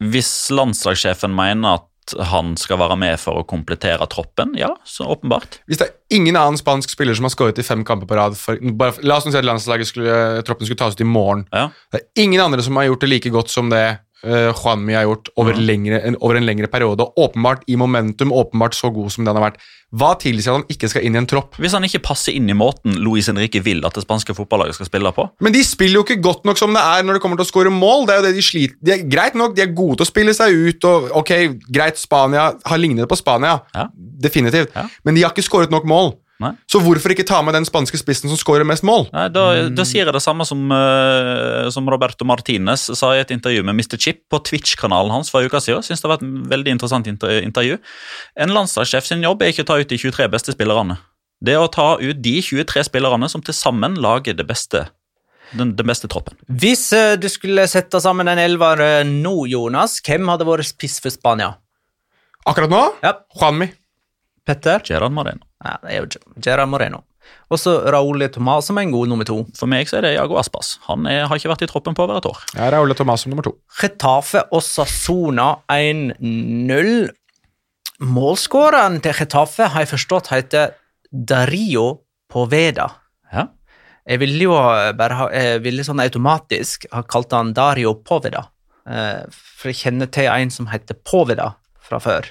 Hvis 0.04 0.50
landslagssjefen 0.52 1.32
mener 1.32 1.78
at 1.78 1.92
han 2.28 2.52
skal 2.60 2.78
være 2.78 2.96
med 3.00 3.18
for 3.18 3.40
å 3.40 3.46
komplettere 3.48 4.06
troppen, 4.10 4.52
ja, 4.58 4.68
så 4.86 5.08
åpenbart. 5.16 5.58
Hvis 5.66 5.80
det 5.80 5.88
er 5.88 6.18
ingen 6.18 6.36
annen 6.38 6.58
spansk 6.60 6.92
spiller 6.92 7.16
som 7.18 7.26
har 7.26 7.32
skåret 7.34 7.58
i 7.58 7.66
fem 7.66 7.82
kamper 7.86 8.06
på 8.06 8.18
rad 8.18 8.36
for, 8.38 8.60
bare, 8.78 9.02
La 9.02 9.16
oss 9.18 9.26
si 9.26 9.34
at 9.34 9.46
landslaget 9.46 9.90
skulle, 9.90 10.18
troppen 10.46 10.68
skulle 10.68 10.78
tas 10.84 10.94
ut 10.94 11.02
i 11.02 11.08
morgen. 11.08 11.46
Ja. 11.50 11.70
Det 11.90 12.02
er 12.02 12.26
ingen 12.26 12.44
andre 12.44 12.62
som 12.62 12.78
har 12.78 12.86
gjort 12.90 13.02
det 13.02 13.10
like 13.10 13.32
godt 13.34 13.50
som 13.50 13.72
det 13.72 13.82
uh, 14.24 14.52
Juanmi 14.52 14.96
har 14.96 15.07
gjort 15.09 15.31
over, 15.37 15.59
lengre, 15.59 16.00
en, 16.00 16.16
over, 16.20 16.38
en 16.38 16.46
lengre 16.46 16.70
periode. 16.72 17.05
Åpenbart 17.20 17.66
i 17.68 17.76
momentum, 17.76 18.33
åpenbart 18.33 18.76
så 18.76 18.90
god 18.94 19.12
som 19.14 19.26
den 19.26 19.37
har 19.37 19.50
vært. 19.50 19.61
Hva 19.96 20.14
tilsier 20.18 20.50
at 20.50 20.61
han 20.61 20.72
ikke 20.72 20.90
skal 20.90 21.05
inn 21.07 21.14
i 21.14 21.20
en 21.20 21.29
tropp? 21.31 21.55
Hvis 21.62 21.76
han 21.76 21.85
ikke 21.87 22.02
passer 22.09 22.35
inn 22.35 22.50
i 22.50 22.57
måten 22.59 22.98
Luis 23.00 23.29
Henrique 23.31 23.62
vil 23.62 23.85
at 23.87 23.94
det 23.94 24.02
spanske 24.02 24.35
fotballaget 24.35 24.79
skal 24.79 24.90
spille 24.90 25.12
på. 25.14 25.29
Men 25.44 25.55
de 25.55 25.62
spiller 25.64 26.00
jo 26.00 26.05
ikke 26.07 26.18
godt 26.24 26.48
nok 26.48 26.59
som 26.61 26.74
det 26.74 26.83
er 26.83 27.07
når 27.07 27.18
det 27.18 27.24
kommer 27.24 27.38
til 27.38 27.46
å 27.46 27.52
skåre 27.52 27.72
mål. 27.72 28.09
Det 28.09 28.16
er 28.16 28.20
jo 28.20 28.26
det 28.26 28.35
De 28.37 28.44
sliter. 28.44 28.79
De 28.83 28.94
er, 28.96 29.07
greit 29.11 29.38
nok, 29.38 29.55
de 29.57 29.64
er 29.64 29.72
gode 29.76 30.00
til 30.00 30.09
å 30.09 30.11
spille 30.11 30.35
seg 30.37 30.55
ut. 30.57 30.88
og 30.90 31.11
ok, 31.22 31.32
Greit, 31.70 32.01
Spania 32.03 32.51
har 32.66 32.82
lignet 32.82 33.09
på 33.09 33.18
Spania, 33.18 33.61
ja. 33.74 33.88
definitivt. 33.95 34.74
Ja. 34.74 34.88
Men 35.07 35.16
de 35.16 35.24
har 35.24 35.34
ikke 35.34 35.47
skåret 35.47 35.72
nok 35.72 35.86
mål. 35.88 36.16
Nei. 36.43 36.51
Så 36.68 36.82
hvorfor 36.84 37.14
ikke 37.14 37.24
ta 37.24 37.39
med 37.45 37.55
den 37.57 37.64
spanske 37.64 37.97
spissen 37.97 38.28
som 38.28 38.37
skårer 38.37 38.66
mest 38.68 38.84
mål? 38.84 39.07
Nei, 39.14 39.24
da, 39.32 39.45
da, 39.72 39.87
sier 39.89 40.05
jeg 40.05 40.12
det 40.12 40.20
samme 40.20 40.45
som, 40.45 40.66
uh, 40.68 41.64
som, 41.72 41.89
Roberto 41.89 42.26
Martinez 42.28 42.91
sa 42.99 43.14
i 43.16 43.22
et 43.22 43.32
intervju 43.32 43.64
med 43.64 43.78
Mr. 43.78 43.97
Chip 43.97 44.20
på 44.32 44.43
Twitch-kanalen 44.45 45.14
hans 45.14 45.32
for 45.32 45.47
uka 45.47 45.62
siden. 45.64 45.84
Synes 45.87 46.05
det 46.05 46.11
var 46.11 46.20
et 46.20 46.26
veldig 46.53 46.76
interessant 46.76 47.09
intervju. 47.09 47.78
En 48.37 48.53
landslagssjef 48.53 49.09
sin 49.09 49.24
jobb 49.24 49.43
er 49.43 49.55
ikke 49.55 49.64
å 49.64 49.70
ta 49.72 49.78
ut 49.80 49.89
de 49.89 50.01
23 50.03 50.28
beste 50.34 50.53
spillerne. 50.53 50.99
Det 51.41 51.57
er 51.57 51.64
å 51.64 51.72
ta 51.72 51.95
ut 52.01 52.20
de 52.20 52.37
23 52.45 52.84
spillerne 52.91 53.32
som 53.32 53.45
til 53.45 53.57
sammen 53.57 53.97
lager 54.01 54.37
det 54.37 54.45
beste 54.49 54.87
den, 55.57 55.72
den 55.78 55.89
beste 55.89 56.11
troppen. 56.12 56.37
Hvis 56.53 56.91
uh, 56.93 57.14
du 57.16 57.30
skulle 57.32 57.64
sette 57.70 58.03
sammen 58.05 58.28
en 58.28 58.43
elver 58.45 58.84
uh, 58.84 59.09
nå, 59.09 59.39
Jonas, 59.49 60.03
hvem 60.05 60.28
hadde 60.34 60.49
vært 60.49 60.68
spiss 60.68 61.01
for 61.01 61.14
Spania? 61.14 61.55
Akkurat 62.47 62.70
nå? 62.70 62.84
Ja. 63.03 63.16
Juanmi. 63.41 63.72
Petter? 64.47 64.82
Gerard 64.86 65.14
Moreno. 65.14 65.42
Ja, 65.64 65.76
det 65.82 65.92
er 65.92 66.03
jo 66.05 66.40
Gerard 66.44 66.70
Moreno. 66.70 67.03
Og 67.51 67.59
så 67.59 67.72
Raúl 67.90 68.22
Tomàs 68.30 68.68
som 68.68 68.78
er 68.78 68.86
en 68.86 68.92
god 68.94 69.11
nummer 69.11 69.26
to. 69.26 69.40
For 69.59 69.70
meg 69.70 69.88
så 69.90 69.99
er 69.99 70.07
det 70.07 70.12
Jago 70.16 70.38
Aspas. 70.38 70.76
Han 70.86 71.07
er, 71.11 71.24
har 71.26 71.38
ikke 71.38 71.51
vært 71.51 71.64
i 71.66 71.68
troppen 71.70 71.94
på 71.99 72.05
over 72.07 72.20
et 72.20 72.28
år. 72.30 72.38
Ja, 72.55 72.68
Raúl 72.74 72.94
Tomàs 72.99 73.24
som 73.24 73.32
nummer 73.34 73.47
to. 73.47 73.57
Getafe 73.80 74.44
og 74.55 74.62
Sassona 74.66 75.49
1-0. 75.72 77.09
Målskåreren 78.07 79.01
til 79.03 79.14
Getafe 79.16 79.70
har 79.72 79.84
jeg 79.86 79.92
forstått 79.94 80.30
heter 80.34 80.74
Dario 81.11 81.86
Poveda. 82.30 82.90
Ja. 83.32 83.47
Jeg 84.07 84.20
ville 84.22 84.47
jo 84.47 84.57
bare 84.99 85.16
ha, 85.18 85.28
jeg 85.34 85.62
ville 85.64 85.86
sånn 85.86 86.03
automatisk 86.05 86.86
ha 86.92 87.03
kalt 87.09 87.32
han 87.34 87.55
Dario 87.57 87.97
Poveda. 88.07 88.44
Eh, 88.86 89.22
For 89.32 89.72
jeg 89.72 89.80
kjenner 89.80 90.11
til 90.14 90.28
en 90.30 90.53
som 90.55 90.68
heter 90.70 90.99
Poveda 91.03 91.55
fra 91.86 91.99
før. 92.03 92.28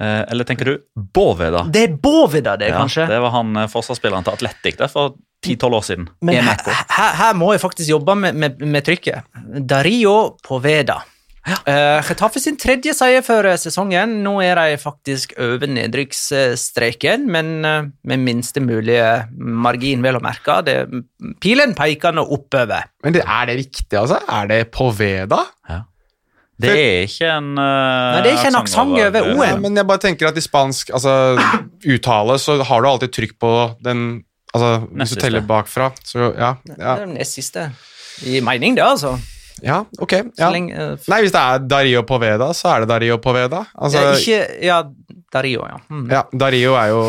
Eh, 0.00 0.22
eller 0.32 0.48
tenker 0.48 0.64
du 0.64 0.78
Båveda? 0.96 1.66
Det 1.68 1.84
er 1.88 1.96
Båveda, 2.00 2.56
det, 2.56 2.72
Ja, 2.72 2.80
kanskje? 2.80 3.06
det 3.10 3.20
var 3.20 3.34
han 3.34 3.56
eh, 3.56 3.68
forsvarsspilleren 3.68 4.24
til 4.24 4.32
Atletic 4.38 4.78
det, 4.80 4.88
for 4.92 5.16
10-12 5.44 5.78
år 5.78 5.86
siden. 5.86 6.10
Men 6.22 6.44
her, 6.46 6.84
her, 6.88 7.16
her 7.18 7.34
må 7.36 7.52
jeg 7.52 7.60
faktisk 7.60 7.90
jobbe 7.90 8.14
med, 8.14 8.38
med, 8.38 8.62
med 8.62 8.86
trykket. 8.86 9.26
Dario 9.58 10.36
Poveda. 10.46 11.02
Uh, 11.42 11.98
Getafe 12.06 12.38
sin 12.38 12.54
tredje 12.54 12.92
seier 12.94 13.46
eh, 13.50 13.56
sesongen. 13.58 14.20
Nå 14.22 14.36
er 14.44 14.60
de 14.60 14.78
faktisk 14.78 15.34
over 15.42 15.66
nedrykksstreken, 15.66 17.26
men 17.34 17.50
uh, 17.66 17.88
med 18.06 18.22
minste 18.22 18.62
mulige 18.62 19.26
margin, 19.34 20.04
vel 20.06 20.20
å 20.20 20.22
merke. 20.22 20.60
Det, 20.66 20.76
pilen 21.42 21.74
peker 21.78 22.14
nå 22.14 22.22
oppover. 22.22 22.86
Men 23.02 23.18
det, 23.18 23.24
er 23.26 23.50
det 23.50 23.58
viktig, 23.64 23.96
altså? 23.98 24.22
Er 24.30 24.52
det 24.52 24.60
Poveda? 24.74 25.42
Det 26.60 26.72
er 26.72 27.06
ikke 27.06 27.30
en 27.32 27.54
uh, 27.56 27.62
Nei, 27.62 28.18
det 28.22 28.32
er 28.32 28.36
ikke 28.36 28.50
en 28.52 28.58
aksent 28.60 28.98
over 28.98 29.30
O-en. 29.32 29.62
Men 29.64 29.80
jeg 29.80 29.88
bare 29.88 30.02
tenker 30.04 30.28
at 30.28 30.36
i 30.38 30.44
spansk 30.44 30.92
altså, 30.94 31.14
uttale 31.94 32.36
så 32.42 32.58
har 32.68 32.84
du 32.84 32.90
alltid 32.92 33.14
trykk 33.16 33.38
på 33.40 33.54
den 33.82 34.22
Altså, 34.52 34.72
hvis 34.92 35.14
du 35.14 35.16
teller 35.16 35.44
bakfra, 35.48 35.86
så 36.04 36.26
ja. 36.36 36.50
Det 36.66 36.76
er 36.76 37.06
det 37.06 37.12
nest 37.14 37.38
siste. 37.38 37.70
I 38.28 38.42
mening, 38.44 38.74
det, 38.76 38.84
altså. 38.84 39.14
ja 39.64 39.78
ok. 39.96 40.12
Ja. 40.36 40.50
lenge, 40.52 40.76
uh, 40.76 41.06
Nei, 41.08 41.22
hvis 41.24 41.32
det 41.32 41.40
er 41.40 41.62
Dario 41.64 42.02
Poveda, 42.04 42.50
så 42.52 42.74
er 42.74 42.84
det 42.84 42.90
Dario 42.90 43.16
Poveda. 43.16 43.62
Altså, 43.72 44.02
ja, 44.02 44.12
ikke 44.18 44.66
Ja, 44.66 44.82
Dario, 45.32 45.64
ja. 45.64 45.78
Mm. 45.88 46.04
ja, 46.12 46.20
Dario 46.36 46.74
er 46.76 46.90
jo 46.92 47.00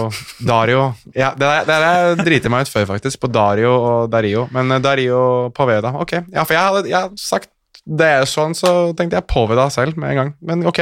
Dario. 0.47 0.85
Ja, 1.11 1.33
det 1.35 1.43
der, 1.43 1.67
det 1.67 1.79
der 1.83 2.23
driter 2.23 2.53
meg 2.53 2.63
ut 2.63 2.71
før, 2.71 2.87
faktisk, 2.93 3.19
på 3.19 3.27
Dario 3.27 3.73
og 3.75 4.11
Dario. 4.13 4.47
Men 4.55 4.71
eh, 4.71 4.83
Dario 4.83 5.49
Poveda, 5.55 5.91
ok. 5.99 6.15
Ja, 6.31 6.45
for 6.47 6.55
jeg 6.55 6.63
hadde 6.63 6.87
jeg 6.87 6.99
hadde 7.01 7.19
sagt 7.19 7.51
det 7.85 8.05
er 8.19 8.27
sånn, 8.29 8.53
så 8.55 8.93
tenkte 8.95 9.17
jeg 9.19 9.27
Poveda 9.27 9.65
selv 9.73 9.97
med 9.99 10.13
en 10.13 10.19
gang. 10.21 10.29
Men 10.41 10.67
ok. 10.69 10.79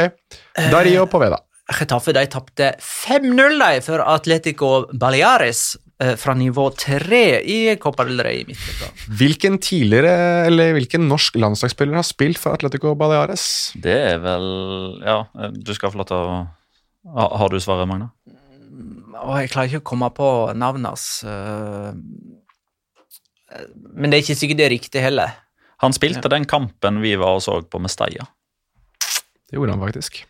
Dario 0.72 1.08
Poveda. 1.10 1.40
Getafe 1.72 2.12
de 2.14 2.26
tapte 2.28 2.74
5-0 2.84 3.82
for 3.86 4.04
Atletico 4.04 4.72
Baleares 4.92 5.78
eh, 6.04 6.18
fra 6.20 6.34
nivå 6.36 6.66
3 6.76 7.22
i 7.48 7.60
Copa 7.82 8.04
del 8.10 8.20
Rey. 8.26 8.44
Hvilken 9.08 9.56
tidligere, 9.64 10.12
eller 10.50 10.74
hvilken 10.76 11.08
norsk 11.08 11.40
landslagsspiller 11.40 11.96
har 12.02 12.08
spilt 12.08 12.42
for 12.42 12.58
Atletico 12.58 12.92
Baleares? 13.00 13.46
Det 13.82 13.96
er 14.12 14.20
vel 14.24 14.48
Ja, 15.06 15.22
eh, 15.40 15.54
du 15.56 15.72
skal 15.78 15.94
få 15.94 16.02
lov 16.02 16.10
til 16.12 16.18
å 16.18 16.42
Har 17.40 17.50
du 17.50 17.58
svaret, 17.64 17.88
Magna? 17.90 18.12
Og 19.22 19.36
jeg 19.40 19.52
klarer 19.54 19.70
ikke 19.70 19.82
å 19.84 19.90
komme 19.94 20.10
på 20.14 20.28
navnet 20.58 20.92
hans. 20.92 21.24
eh, 21.24 21.94
Men 23.96 24.10
det 24.12 24.18
er 24.20 24.24
ikke 24.26 24.38
sikkert 24.40 24.60
det 24.60 24.66
er 24.68 24.76
riktig 24.76 25.02
heller. 25.04 25.34
Han 25.82 25.96
spilte 25.98 26.30
den 26.30 26.46
kampen 26.46 27.00
vi 27.02 27.16
var 27.18 27.40
og 27.40 27.44
så 27.46 27.58
på 27.66 27.80
Mestalla. 27.82 28.28
Det 29.50 29.58
gjorde 29.58 29.74
han 29.74 29.82
faktisk. 29.82 30.22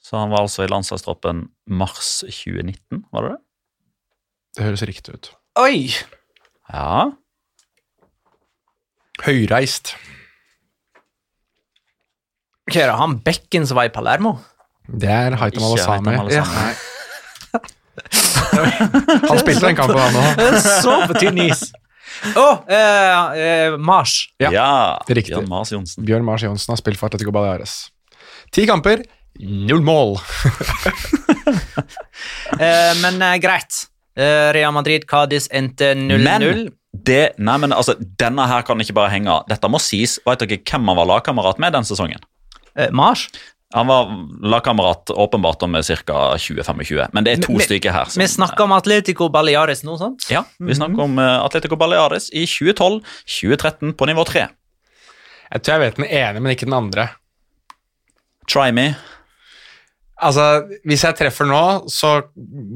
Så 0.00 0.16
han 0.18 0.32
var 0.32 0.46
altså 0.46 0.64
i 0.64 0.70
landslagstroppen 0.70 1.44
mars 1.70 2.22
2019, 2.26 3.04
var 3.12 3.26
det 3.26 3.34
det? 3.34 3.40
Det 4.56 4.64
høres 4.66 4.82
riktig 4.88 5.14
ut. 5.14 5.28
Oi! 5.60 5.90
Ja. 6.72 7.10
Høyreist. 9.22 9.92
Hva 12.70 12.80
er 12.80 12.90
det, 12.90 12.96
han 12.98 13.18
Bekken 13.26 13.66
som 13.68 13.78
var 13.78 13.90
i 13.90 13.92
Palermo? 13.94 14.38
Det 14.90 15.10
er 15.10 15.36
Haitam 15.38 15.68
Alasami. 15.68 16.16
Ja. 16.34 16.46
Han 18.50 19.38
spilte 19.38 19.62
den 19.62 19.76
kampen, 19.78 19.98
han 20.00 20.16
òg. 20.18 20.56
Så 20.82 20.94
på 21.06 21.14
tynn 21.20 21.38
is! 21.44 21.60
Å, 22.36 22.46
eh, 22.68 23.38
eh, 23.40 23.76
Mars. 23.80 24.28
Ja, 24.42 24.50
Ja, 24.52 24.70
riktig. 25.08 25.32
Bjørn 25.34 25.48
Mars 25.48 25.70
Johnsen. 25.72 26.04
Bjørn 26.04 26.24
Mars 26.26 26.42
Johnsen 26.44 26.74
har 26.74 26.80
spilt 26.80 27.00
for 27.00 27.08
Atletico 27.08 27.32
Baleares. 27.32 27.90
Ti 28.52 28.66
kamper, 28.68 29.04
null 29.40 29.82
mål. 29.86 30.18
Eh, 32.60 32.92
men 33.00 33.22
eh, 33.22 33.36
greit. 33.40 33.86
Eh, 34.18 34.50
Real 34.52 34.72
Madrid 34.74 35.06
Cádiz 35.08 35.46
endte 35.54 35.92
0-0. 35.94 36.18
Men 36.20 36.44
det, 36.92 37.32
nei, 37.38 37.54
men 37.62 37.72
altså, 37.72 37.94
denne 38.20 38.44
her 38.50 38.64
kan 38.66 38.80
ikke 38.82 38.96
bare 38.98 39.12
henge. 39.14 39.30
av. 39.32 39.46
Dette 39.48 39.70
må 39.70 39.80
sies. 39.80 40.18
Vet 40.26 40.42
dere 40.42 40.58
hvem 40.58 40.90
han 40.90 40.98
var 40.98 41.08
lagkamerat 41.08 41.60
med 41.62 41.72
den 41.78 41.86
sesongen? 41.88 42.20
Eh, 42.76 42.90
Mars? 42.92 43.28
Han 43.74 43.86
var 43.86 44.08
lagkamerat 44.42 45.10
åpenbart 45.14 45.62
om 45.62 45.76
ca. 45.78 46.36
20-25, 46.36 47.12
men 47.14 47.24
det 47.24 47.36
er 47.36 47.42
to 47.44 47.52
vi, 47.54 47.62
stykker 47.64 47.92
her. 47.94 48.04
som- 48.10 48.20
Vi 48.22 48.26
snakker 48.26 48.64
om 48.64 48.72
Atletico 48.74 49.28
Baleares 49.30 49.84
nå, 49.86 49.96
sant? 49.98 50.26
Ja, 50.30 50.42
vi 50.58 50.74
snakker 50.74 50.98
om 51.04 51.18
eh, 51.18 51.36
Atletico 51.44 51.76
Baleares 51.78 52.30
i 52.34 52.46
2012-2013 52.46 53.92
på 53.94 54.06
nivå 54.10 54.24
3. 54.26 54.48
Jeg 55.52 55.62
tror 55.62 55.72
jeg 55.78 55.80
vet 55.84 55.96
den 56.02 56.04
ene, 56.10 56.40
men 56.40 56.52
ikke 56.56 56.66
den 56.66 56.74
andre. 56.74 57.08
Try 58.50 58.70
me. 58.74 58.96
Altså, 60.20 60.66
Hvis 60.84 61.02
jeg 61.06 61.16
treffer 61.16 61.46
nå, 61.48 61.60
så 61.88 62.10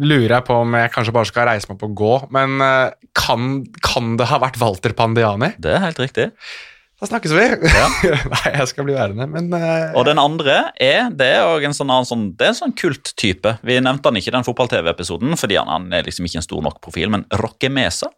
lurer 0.00 0.28
jeg 0.38 0.44
på 0.46 0.60
om 0.62 0.72
jeg 0.78 0.92
kanskje 0.94 1.12
bare 1.12 1.26
skal 1.28 1.46
reise 1.50 1.68
meg 1.68 1.76
opp 1.76 1.82
og 1.90 1.96
gå. 1.98 2.12
Men 2.32 2.60
eh, 2.64 2.90
kan, 3.14 3.64
kan 3.84 4.14
det 4.16 4.28
ha 4.30 4.38
vært 4.38 4.56
Walter 4.62 4.94
Pandiani? 4.96 5.52
Det 5.58 5.74
er 5.74 5.84
helt 5.88 5.98
riktig. 5.98 6.30
Da 7.04 7.08
snakkes 7.10 7.34
vi. 7.36 7.42
Nei, 8.32 8.50
jeg 8.54 8.68
skal 8.70 8.86
bli 8.86 8.94
værende, 8.96 9.26
men 9.28 9.50
uh, 9.52 9.92
Og 9.92 10.06
den 10.08 10.16
andre 10.16 10.70
er 10.80 11.10
det 11.12 11.26
er 11.36 11.44
også 11.44 11.68
en 11.68 11.76
sånn, 11.76 11.90
annen 11.92 12.08
sånn, 12.08 12.22
det 12.38 12.46
er 12.46 12.52
en 12.54 12.60
sånn 12.62 12.72
kulttype. 12.80 13.58
Vi 13.60 13.76
nevnte 13.76 14.08
han 14.08 14.16
ikke 14.16 14.30
i 14.32 14.36
den 14.38 14.46
fotball-TV-episoden, 14.46 15.36
fordi 15.36 15.58
han, 15.60 15.68
han 15.68 15.90
er 15.92 16.08
liksom 16.08 16.24
ikke 16.24 16.40
en 16.40 16.46
stor 16.46 16.62
nok 16.64 16.78
profil, 16.84 17.12
men 17.12 17.26
Rocke 17.42 17.68
Mesa. 17.68 18.08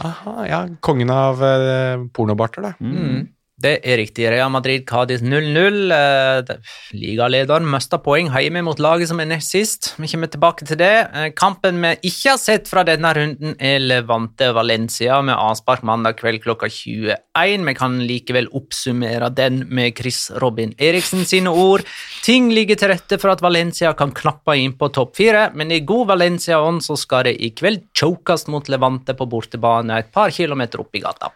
aha, 0.00 0.32
ja, 0.48 0.62
kongen 0.80 1.12
av 1.12 1.44
uh, 1.44 2.06
pornobarter, 2.16 2.64
da. 2.64 2.72
Mm. 2.80 3.28
Det 3.64 3.78
er 3.80 3.96
riktig. 3.96 4.26
Real 4.28 4.50
Madrid 4.52 4.82
Cádiz 4.84 5.22
0-0. 5.24 5.92
Eh, 5.94 6.56
Ligalederen 7.00 7.64
mista 7.70 7.96
poeng 8.02 8.28
hjemme 8.28 8.60
mot 8.66 8.80
laget 8.82 9.08
som 9.08 9.22
er 9.22 9.28
nest 9.30 9.54
sist. 9.54 9.92
Vi 9.96 10.08
kommer 10.10 10.28
tilbake 10.28 10.66
til 10.68 10.76
det. 10.82 10.92
Eh, 11.16 11.30
Kampen 11.36 11.78
vi 11.80 11.94
ikke 12.10 12.34
har 12.34 12.40
sett 12.42 12.68
fra 12.68 12.82
denne 12.84 13.08
runden, 13.16 13.54
er 13.56 13.80
Levante 13.80 14.50
Valencia 14.52 15.22
med 15.24 15.38
avspark 15.38 15.84
mandag 15.88 16.18
kveld 16.18 16.42
klokka 16.44 16.68
21. 16.68 17.64
Vi 17.64 17.74
kan 17.78 17.96
likevel 18.04 18.50
oppsummere 18.52 19.30
den 19.32 19.62
med 19.72 19.96
Chris 19.96 20.26
Robin 20.42 20.74
Eriksen 20.76 21.24
sine 21.24 21.48
ord. 21.48 21.86
Ting 22.26 22.50
ligger 22.52 22.76
til 22.76 22.92
rette 22.92 23.18
for 23.22 23.32
at 23.32 23.44
Valencia 23.44 23.94
kan 23.96 24.12
knappe 24.12 24.58
inn 24.60 24.76
på 24.76 24.90
topp 24.92 25.16
fire, 25.16 25.46
men 25.56 25.72
i 25.72 25.80
god 25.80 26.12
Valencia-ånd 26.12 26.84
så 26.84 26.98
skal 27.00 27.30
det 27.30 27.38
i 27.40 27.54
kveld 27.56 27.88
chokes 27.96 28.44
mot 28.52 28.68
Levante 28.68 29.16
på 29.16 29.28
bortebane 29.30 30.02
et 30.02 30.12
par 30.12 30.34
kilometer 30.34 30.84
opp 30.84 30.92
i 31.00 31.02
gata. 31.04 31.32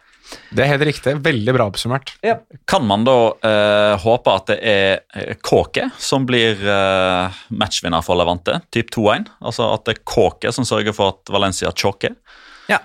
Det 0.53 0.63
er 0.63 0.69
helt 0.71 0.85
riktig. 0.89 1.13
Veldig 1.25 1.53
bra 1.55 1.65
oppsummert. 1.69 2.11
Kan 2.69 2.85
man 2.89 3.03
da 3.07 3.15
eh, 3.45 3.95
håpe 4.03 4.33
at 4.35 4.51
det 4.51 4.57
er 4.61 4.99
eh, 5.15 5.33
Kåke 5.45 5.87
som 6.01 6.25
blir 6.29 6.59
eh, 6.61 7.39
matchvinner 7.53 8.01
for 8.05 8.17
Levante, 8.19 8.59
typ 8.73 8.91
2-1? 8.95 9.27
Altså 9.41 9.71
at 9.73 9.85
det 9.89 9.97
er 9.97 10.03
Kåke 10.09 10.51
som 10.55 10.65
sørger 10.67 10.93
for 10.97 11.15
at 11.15 11.33
Valencia 11.33 11.71
choker? 11.73 12.15
Ja, 12.69 12.79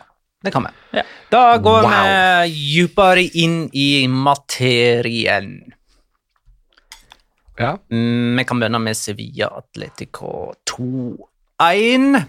det 0.45 0.53
kan 0.55 0.66
vi. 0.68 0.72
Ja. 1.01 1.05
Da 1.32 1.45
går 1.59 1.82
Wow. 1.82 1.90
vi 1.90 2.53
dypere 2.78 3.24
inn 3.42 3.59
i 3.72 4.07
materien. 4.09 5.57
Ja. 7.59 7.76
Mm, 7.92 8.36
Vi 8.36 8.45
kan 8.45 8.59
begynne 8.61 8.80
med 8.82 8.97
Sevilla 8.99 9.49
Atletico 9.61 10.55
2-1. 10.70 12.22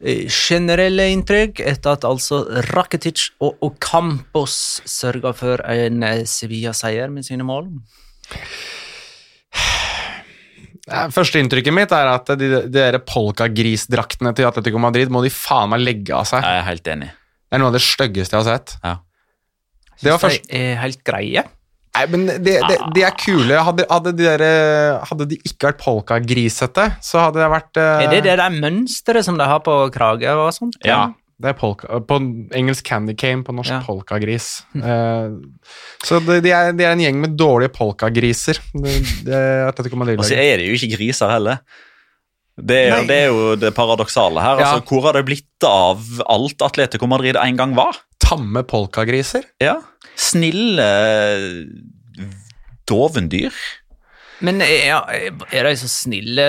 Eh, 0.00 0.24
Generelle 0.32 1.10
inntrykk 1.12 1.60
etter 1.60 1.98
at 1.98 2.06
altså 2.08 2.42
Rakitic 2.70 3.28
og 3.44 3.60
Ocampos 3.66 4.80
sørga 4.88 5.34
for 5.36 5.60
en 5.68 6.04
eh, 6.06 6.22
Sevilla-seier 6.28 7.12
med 7.12 7.26
sine 7.28 7.44
mål. 7.44 7.68
Førsteinntrykket 10.90 11.14
Første 11.14 11.38
inntrykket 11.38 11.74
mitt 11.76 11.92
er 11.94 12.08
at 12.10 12.32
de, 12.40 12.48
de 12.64 12.72
der 12.72 12.96
polkagrisdraktene 13.06 14.32
til 14.34 14.48
Atletico 14.48 14.80
Madrid 14.82 15.12
må 15.12 15.20
de 15.22 15.30
faen 15.30 15.70
meg 15.70 15.84
legge 15.84 16.16
av 16.16 16.24
seg. 16.26 16.42
Jeg 16.42 16.62
er 16.62 16.66
helt 16.66 16.90
enig. 16.90 17.10
Det 17.46 17.58
er 17.58 17.62
noe 17.62 17.70
av 17.70 17.76
det 17.76 17.84
styggeste 17.84 18.34
jeg 18.34 18.42
har 18.42 18.58
sett. 18.58 18.74
Ja. 18.82 18.96
Det 20.00 20.14
var 20.14 20.22
først 20.22 20.48
de 20.48 20.62
er 20.64 20.80
helt 20.80 21.02
greie. 21.04 21.44
Nei, 21.90 22.04
men 22.12 22.26
de, 22.30 22.52
de, 22.62 22.76
de 22.94 23.02
er 23.02 23.14
kule. 23.18 23.56
Hadde, 23.66 23.86
hadde, 23.90 24.12
de 24.14 24.26
der, 24.26 24.44
eh, 24.46 25.08
hadde 25.10 25.26
de 25.32 25.38
ikke 25.42 25.72
vært 25.72 25.80
polkagrisete, 25.82 26.84
så 27.02 27.24
hadde 27.26 27.42
det 27.42 27.48
vært 27.50 27.80
uh... 27.80 27.88
Er 28.04 28.12
det 28.12 28.20
det 28.28 28.36
der 28.38 28.54
mønsteret 28.54 29.26
som 29.26 29.40
de 29.40 29.48
har 29.50 29.64
på 29.66 29.74
krage 29.94 30.30
og 30.38 30.52
sånt? 30.54 30.78
Ja. 30.86 31.08
Det 31.40 31.54
er 31.54 31.56
polka, 31.56 31.98
på 32.04 32.16
engelsk 32.52 32.84
candy 32.84 33.14
cane, 33.16 33.40
på 33.46 33.54
norsk 33.56 33.72
Ja. 33.72 33.78
polkagris. 33.86 34.60
Uh, 34.76 35.40
så 36.04 36.18
det, 36.20 36.42
de, 36.44 36.52
er, 36.52 36.74
de 36.76 36.84
er 36.84 36.92
en 36.92 37.00
gjeng 37.00 37.22
med 37.22 37.38
dårlige 37.40 37.72
polkagriser. 37.78 38.60
Det, 38.74 38.96
det 39.24 39.38
er 39.38 39.70
Og 39.72 40.26
så 40.28 40.36
er 40.36 40.60
det 40.60 40.68
jo 40.68 40.76
ikke 40.76 40.98
griser 40.98 41.32
heller. 41.32 41.62
Det 42.60 42.76
er, 42.76 43.06
det 43.08 43.16
er 43.16 43.30
jo 43.32 43.54
det 43.56 43.70
paradoksale 43.72 44.42
her. 44.44 44.60
Ja. 44.60 44.68
Altså, 44.68 44.84
hvor 44.90 45.08
har 45.08 45.16
det 45.16 45.24
blitt 45.30 45.64
av 45.64 46.04
alt 46.28 46.60
Atletico 46.66 47.08
Madrid 47.08 47.38
en 47.40 47.56
gang 47.56 47.72
var? 47.78 47.96
Tamme 48.20 48.62
polkagriser? 48.68 49.48
Ja. 49.64 49.78
Snille 50.18 50.88
dovendyr. 52.88 53.54
Men 54.40 54.62
ja, 54.64 55.02
er 55.52 55.68
de 55.68 55.76
så 55.76 55.88
snille? 55.90 56.46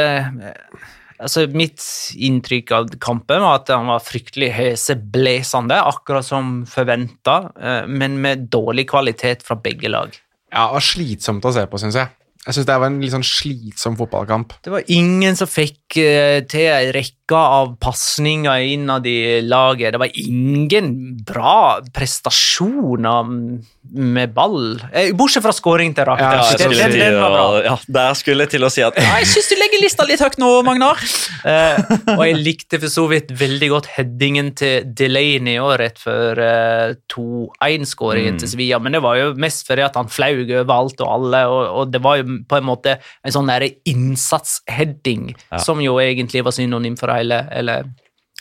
Altså, 1.22 1.44
Mitt 1.54 1.84
inntrykk 2.16 2.72
av 2.74 2.90
kampen 3.04 3.44
var 3.44 3.60
at 3.60 3.70
han 3.74 3.92
var 3.92 4.02
fryktelig 4.04 4.50
heseblesende, 4.56 5.78
akkurat 5.92 6.26
som 6.26 6.62
forventa, 6.70 7.52
men 7.92 8.18
med 8.24 8.48
dårlig 8.54 8.88
kvalitet 8.90 9.44
fra 9.46 9.60
begge 9.60 9.92
lag. 9.92 10.16
Ja, 10.52 10.66
det 10.68 10.80
var 10.80 10.88
slitsomt 10.88 11.46
å 11.48 11.54
se 11.56 11.68
på, 11.70 11.80
syns 11.84 12.00
jeg. 12.00 12.12
Jeg 12.42 12.58
syns 12.58 12.66
det 12.66 12.76
var 12.82 12.90
en 12.90 13.02
litt 13.04 13.14
sånn 13.14 13.28
slitsom 13.28 13.96
fotballkamp. 14.00 14.56
Det 14.66 14.72
var 14.74 14.88
ingen 14.90 15.38
som 15.38 15.50
fikk 15.50 15.78
eh, 15.78 15.81
til 15.94 16.68
ei 16.72 16.92
rekke 16.96 17.18
av 17.38 17.76
pasninger 17.80 18.60
innad 18.74 19.06
i 19.08 19.40
laget. 19.48 19.94
Det 19.94 20.00
var 20.02 20.10
ingen 20.20 20.90
bra 21.24 21.80
prestasjoner 21.96 23.62
med 23.92 24.34
ball, 24.36 24.80
eh, 24.94 25.10
bortsett 25.18 25.44
fra 25.44 25.52
skåring 25.56 25.94
til 25.96 26.06
Rakt. 26.06 26.22
Ja, 26.22 26.44
den, 26.44 26.60
skulle 26.60 26.90
den, 26.92 27.00
den 27.00 27.16
var 27.22 27.32
bra. 27.34 27.46
Ja, 27.66 27.76
der 27.88 28.14
skulle 28.20 28.44
jeg 28.46 28.52
til 28.54 28.64
å 28.68 28.70
si 28.72 28.84
at 28.86 28.96
ja, 29.00 29.16
jeg 29.20 29.28
syns 29.32 29.48
du 29.50 29.56
legger 29.58 29.82
lista 29.82 30.06
litt 30.08 30.22
høyt 30.22 30.38
nå, 30.44 30.50
Magnar. 30.68 31.00
Eh, 31.48 31.80
og 32.18 32.22
jeg 32.28 32.38
likte 32.44 32.80
for 32.84 32.92
så 32.94 33.08
vidt 33.10 33.32
veldig 33.40 33.70
godt 33.74 33.88
headingen 33.96 34.52
til 34.60 34.86
Delaney 34.96 35.58
òg, 35.64 35.74
rett 35.82 36.00
før 36.04 36.40
eh, 36.46 36.94
2-1-skåringen 37.12 38.36
Mm. 38.36 38.38
til 38.40 38.48
Sevilla, 38.52 38.78
men 38.80 38.94
det 38.94 39.02
var 39.04 39.16
jo 39.18 39.32
mest 39.40 39.66
fordi 39.68 39.82
at 39.84 39.96
han 39.98 40.08
flaug 40.12 40.46
over 40.62 40.72
alt 40.76 41.02
og 41.02 41.10
alle, 41.16 41.42
og, 41.50 41.62
og 41.82 41.92
det 41.92 42.00
var 42.06 42.20
jo 42.22 42.38
på 42.48 42.60
en 42.60 42.68
måte 42.68 42.94
en 43.26 43.34
sånn 43.34 43.50
der 43.50 43.66
innsatsheading, 43.88 45.32
Ja. 45.52 45.58
som 45.64 45.81
jo 45.86 45.98
egentlig 46.02 46.46
var 46.46 46.56
synonym 46.56 46.98
for 47.00 47.14
hele 47.14 47.44
eller, 47.52 47.90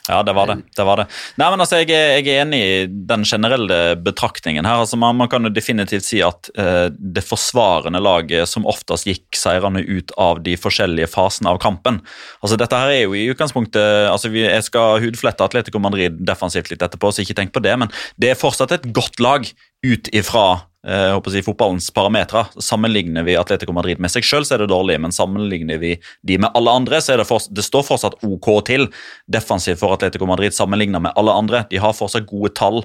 Ja, 0.07 0.23
det 0.25 0.33
var 0.33 0.47
det. 0.49 0.55
det, 0.75 0.83
var 0.83 0.97
det. 0.97 1.05
Nei, 1.37 1.47
men 1.53 1.61
altså, 1.61 1.77
jeg, 1.77 1.91
er, 1.93 2.15
jeg 2.17 2.33
er 2.33 2.41
enig 2.41 2.59
i 2.65 2.77
den 2.89 3.21
generelle 3.27 3.77
betraktningen 4.01 4.65
her. 4.65 4.81
Altså, 4.81 4.97
man, 4.97 5.15
man 5.19 5.29
kan 5.29 5.45
jo 5.45 5.51
definitivt 5.53 6.07
si 6.07 6.23
at 6.25 6.49
eh, 6.57 6.87
det 6.89 7.21
forsvarende 7.23 8.01
laget 8.01 8.49
som 8.49 8.65
oftest 8.69 9.05
gikk 9.05 9.37
seirende 9.37 9.83
ut 9.85 10.11
av 10.17 10.41
de 10.41 10.57
forskjellige 10.57 11.11
fasene 11.13 11.53
av 11.53 11.61
kampen. 11.61 12.01
Altså, 12.41 12.57
dette 12.57 12.81
her 12.81 12.95
er 12.95 13.03
jo 13.03 13.13
i 13.15 13.27
utgangspunktet 13.29 14.09
altså, 14.09 14.33
vi, 14.33 14.41
Jeg 14.47 14.65
skal 14.67 15.03
hudflette 15.05 15.45
Atletico 15.45 15.79
Madrid 15.83 16.17
defensivt 16.25 16.73
litt 16.73 16.81
etterpå, 16.81 17.13
så 17.13 17.21
ikke 17.21 17.37
tenk 17.37 17.53
på 17.53 17.63
det, 17.63 17.77
men 17.83 17.93
det 18.17 18.33
er 18.33 18.41
fortsatt 18.41 18.73
et 18.73 18.89
godt 18.95 19.21
lag 19.21 19.45
ut 19.85 20.11
ifra 20.17 20.47
jeg 20.81 21.13
håper 21.13 21.29
å 21.29 21.33
si, 21.35 21.43
fotballens 21.45 21.91
parametere. 21.93 22.47
Sammenligner 22.57 23.25
vi 23.27 23.35
Atletico 23.37 23.73
Madrid 23.75 23.99
med 24.01 24.09
seg 24.09 24.25
selv, 24.25 24.47
så 24.47 24.55
er 24.55 24.63
det 24.63 24.71
dårlig, 24.71 24.97
men 25.03 25.13
sammenligner 25.13 25.77
vi 25.81 25.91
de 26.25 26.39
med 26.41 26.49
alle 26.57 26.73
andre, 26.81 26.97
så 27.03 27.13
er 27.13 27.21
det, 27.21 27.27
fortsatt, 27.29 27.53
det 27.53 27.65
står 27.67 27.85
fortsatt 27.85 28.17
OK 28.25 28.49
til 28.65 28.87
defensivt 29.29 29.81
for 29.81 29.93
Atletico 29.93 30.25
Madrid 30.29 30.55
sammenlignet 30.57 31.03
med 31.05 31.13
alle 31.19 31.35
andre. 31.37 31.63
De 31.69 31.77
har 31.81 31.93
fortsatt 31.93 32.25
gode 32.29 32.53
tall. 32.57 32.81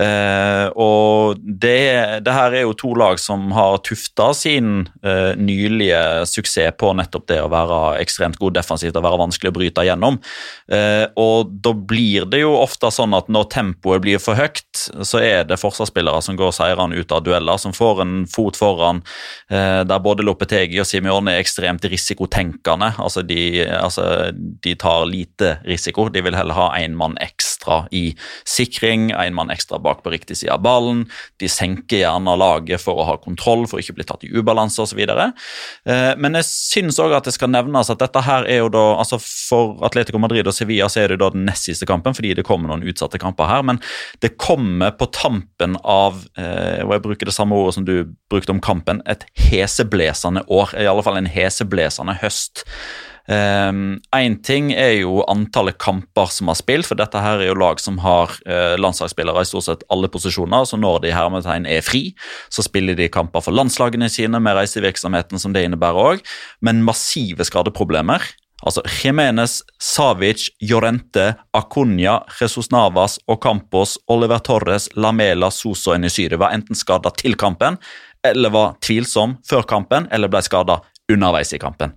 Eh, 0.00 0.66
og 0.80 1.36
det, 1.38 2.24
det 2.24 2.34
her 2.34 2.56
er 2.56 2.64
jo 2.64 2.74
to 2.80 2.94
lag 2.98 3.20
som 3.20 3.52
har 3.54 3.82
tufta 3.86 4.30
sin 4.34 4.88
eh, 5.04 5.36
nylige 5.38 6.24
suksess 6.30 6.74
på 6.80 6.94
nettopp 6.96 7.26
det 7.28 7.40
å 7.42 7.50
være 7.52 7.98
ekstremt 8.00 8.38
god 8.40 8.56
defensivt 8.56 8.96
og 8.96 9.04
være 9.04 9.20
vanskelig 9.20 9.52
å 9.52 9.56
bryte 9.58 9.84
gjennom. 9.86 10.18
Eh, 10.72 11.04
og 11.20 11.52
da 11.64 11.74
blir 11.76 12.28
det 12.30 12.40
jo 12.44 12.54
ofte 12.56 12.90
sånn 12.94 13.14
at 13.16 13.28
når 13.32 13.50
tempoet 13.52 14.04
blir 14.04 14.22
for 14.22 14.38
høyt, 14.38 14.86
så 15.04 15.20
er 15.20 15.44
det 15.48 15.60
forsvarsspillere 15.60 16.22
som 16.24 16.38
går 16.38 16.54
seirende 16.56 16.98
ut 16.98 17.12
av 17.14 17.24
dueller, 17.34 17.58
som 17.60 17.74
får 17.74 18.02
en 18.04 18.14
fot 18.30 18.56
foran, 18.56 19.02
eh, 19.50 19.82
der 19.84 20.02
både 20.02 20.24
Lopetegi 20.26 20.80
og 20.80 20.88
Simione 20.88 21.34
er 21.34 21.42
ekstremt 21.42 21.84
risikotenkende. 21.90 22.94
Altså 23.02 23.24
de, 23.26 23.64
altså 23.66 24.32
de 24.34 24.74
tar 24.80 25.06
lite 25.10 25.58
risiko. 25.66 26.08
De 26.08 26.22
vil 26.24 26.36
heller 26.36 26.56
ha 26.56 26.70
én 26.78 26.96
mann 26.98 27.16
ekstra 27.22 27.84
i 27.94 28.14
sikring, 28.48 29.10
én 29.12 29.36
mann 29.36 29.52
ekstra 29.54 29.80
bak 29.82 30.02
på 30.04 30.12
riktig 30.14 30.38
side 30.40 30.54
av 30.54 30.62
ballen. 30.64 31.04
De 31.42 31.50
senker 31.50 32.02
gjerne 32.04 32.36
laget 32.38 32.82
for 32.82 33.00
å 33.00 33.08
ha 33.08 33.18
kontroll, 33.22 33.66
for 33.68 33.78
å 33.78 33.84
ikke 33.84 33.98
bli 33.98 34.08
tatt 34.08 34.24
i 34.26 34.32
ubalanse 34.34 34.82
osv. 34.84 35.00
Eh, 35.04 36.12
men 36.16 36.40
jeg 36.40 36.48
syns 36.48 37.00
òg 37.02 37.16
at 37.18 37.28
det 37.28 37.36
skal 37.36 37.52
nevnes 37.52 37.90
at 37.92 38.02
dette 38.02 38.24
her 38.24 38.48
er 38.48 38.62
jo 38.62 38.72
da 38.72 38.84
altså 38.94 39.18
For 39.24 39.78
Atletico 39.86 40.18
Madrid 40.20 40.46
og 40.48 40.54
Sevilla 40.56 40.86
så 40.90 41.02
er 41.02 41.12
det 41.12 41.20
da 41.22 41.30
den 41.32 41.44
nest 41.48 41.66
siste 41.68 41.86
kampen, 41.88 42.14
fordi 42.16 42.34
det 42.36 42.44
kommer 42.46 42.70
noen 42.70 42.84
utsatte 42.86 43.20
kamper 43.20 43.48
her. 43.48 43.64
Men 43.66 43.80
det 44.22 44.34
kommer 44.40 44.94
på 44.98 45.08
tampen 45.14 45.76
av 45.82 46.22
eh, 46.38 46.82
og 46.84 46.94
jeg 46.94 47.04
bruker 47.04 47.23
det 47.26 47.34
samme 47.36 47.56
ordet 47.56 47.78
som 47.78 47.88
du 47.88 47.96
brukte 48.32 48.54
om 48.54 48.62
kampen, 48.64 49.02
et 49.06 49.26
heseblesende 49.38 50.44
år. 50.48 50.76
I 50.78 50.88
alle 50.90 51.04
fall 51.04 51.18
en 51.20 51.30
heseblesende 51.30 52.16
høst. 52.22 52.64
Én 53.24 54.34
ting 54.44 54.66
er 54.76 54.98
jo 54.98 55.22
antallet 55.32 55.78
kamper 55.80 56.28
som 56.28 56.50
har 56.52 56.58
spilt, 56.58 56.84
for 56.84 57.00
dette 57.00 57.20
her 57.24 57.40
er 57.40 57.48
jo 57.48 57.56
lag 57.56 57.80
som 57.80 57.96
har 58.04 58.34
uh, 58.44 58.76
landslagsspillere 58.76 59.40
i 59.40 59.48
stort 59.48 59.64
sett 59.64 59.84
alle 59.88 60.10
posisjoner. 60.12 60.68
Så 60.68 60.76
når 60.76 61.00
de 61.00 61.12
i 61.12 61.16
hermetegn 61.16 61.64
er 61.66 61.84
fri, 61.84 62.10
så 62.52 62.64
spiller 62.66 62.98
de 62.98 63.08
kamper 63.08 63.44
for 63.44 63.56
landslagene 63.56 64.10
sine 64.12 64.40
med 64.44 64.58
reisevirksomheten 64.58 65.40
som 65.40 65.56
det 65.56 65.64
innebærer 65.64 66.14
òg, 66.14 66.24
men 66.60 66.84
massive 66.84 67.48
skadeproblemer. 67.48 68.28
Altså 68.62 68.82
Jimenez, 68.86 69.58
Savic, 69.82 70.46
Llorente, 70.62 71.34
Acuña, 71.52 72.20
Jesus 72.38 72.70
Navas, 72.70 73.18
Ocampos, 73.26 73.98
Oliver 74.06 74.38
Torres, 74.38 74.88
Lamela, 74.96 75.50
Soso 75.50 75.92
og 75.92 75.98
Enysyre 75.98 76.38
var 76.40 76.54
enten 76.56 76.78
skada 76.78 77.12
til 77.18 77.36
kampen, 77.36 77.76
eller 78.24 78.54
var 78.54 78.76
tvilsom 78.84 79.38
før 79.44 79.66
kampen, 79.68 80.08
eller 80.14 80.32
ble 80.32 80.40
skada 80.46 80.78
underveis 81.12 81.52
i 81.52 81.60
kampen. 81.60 81.92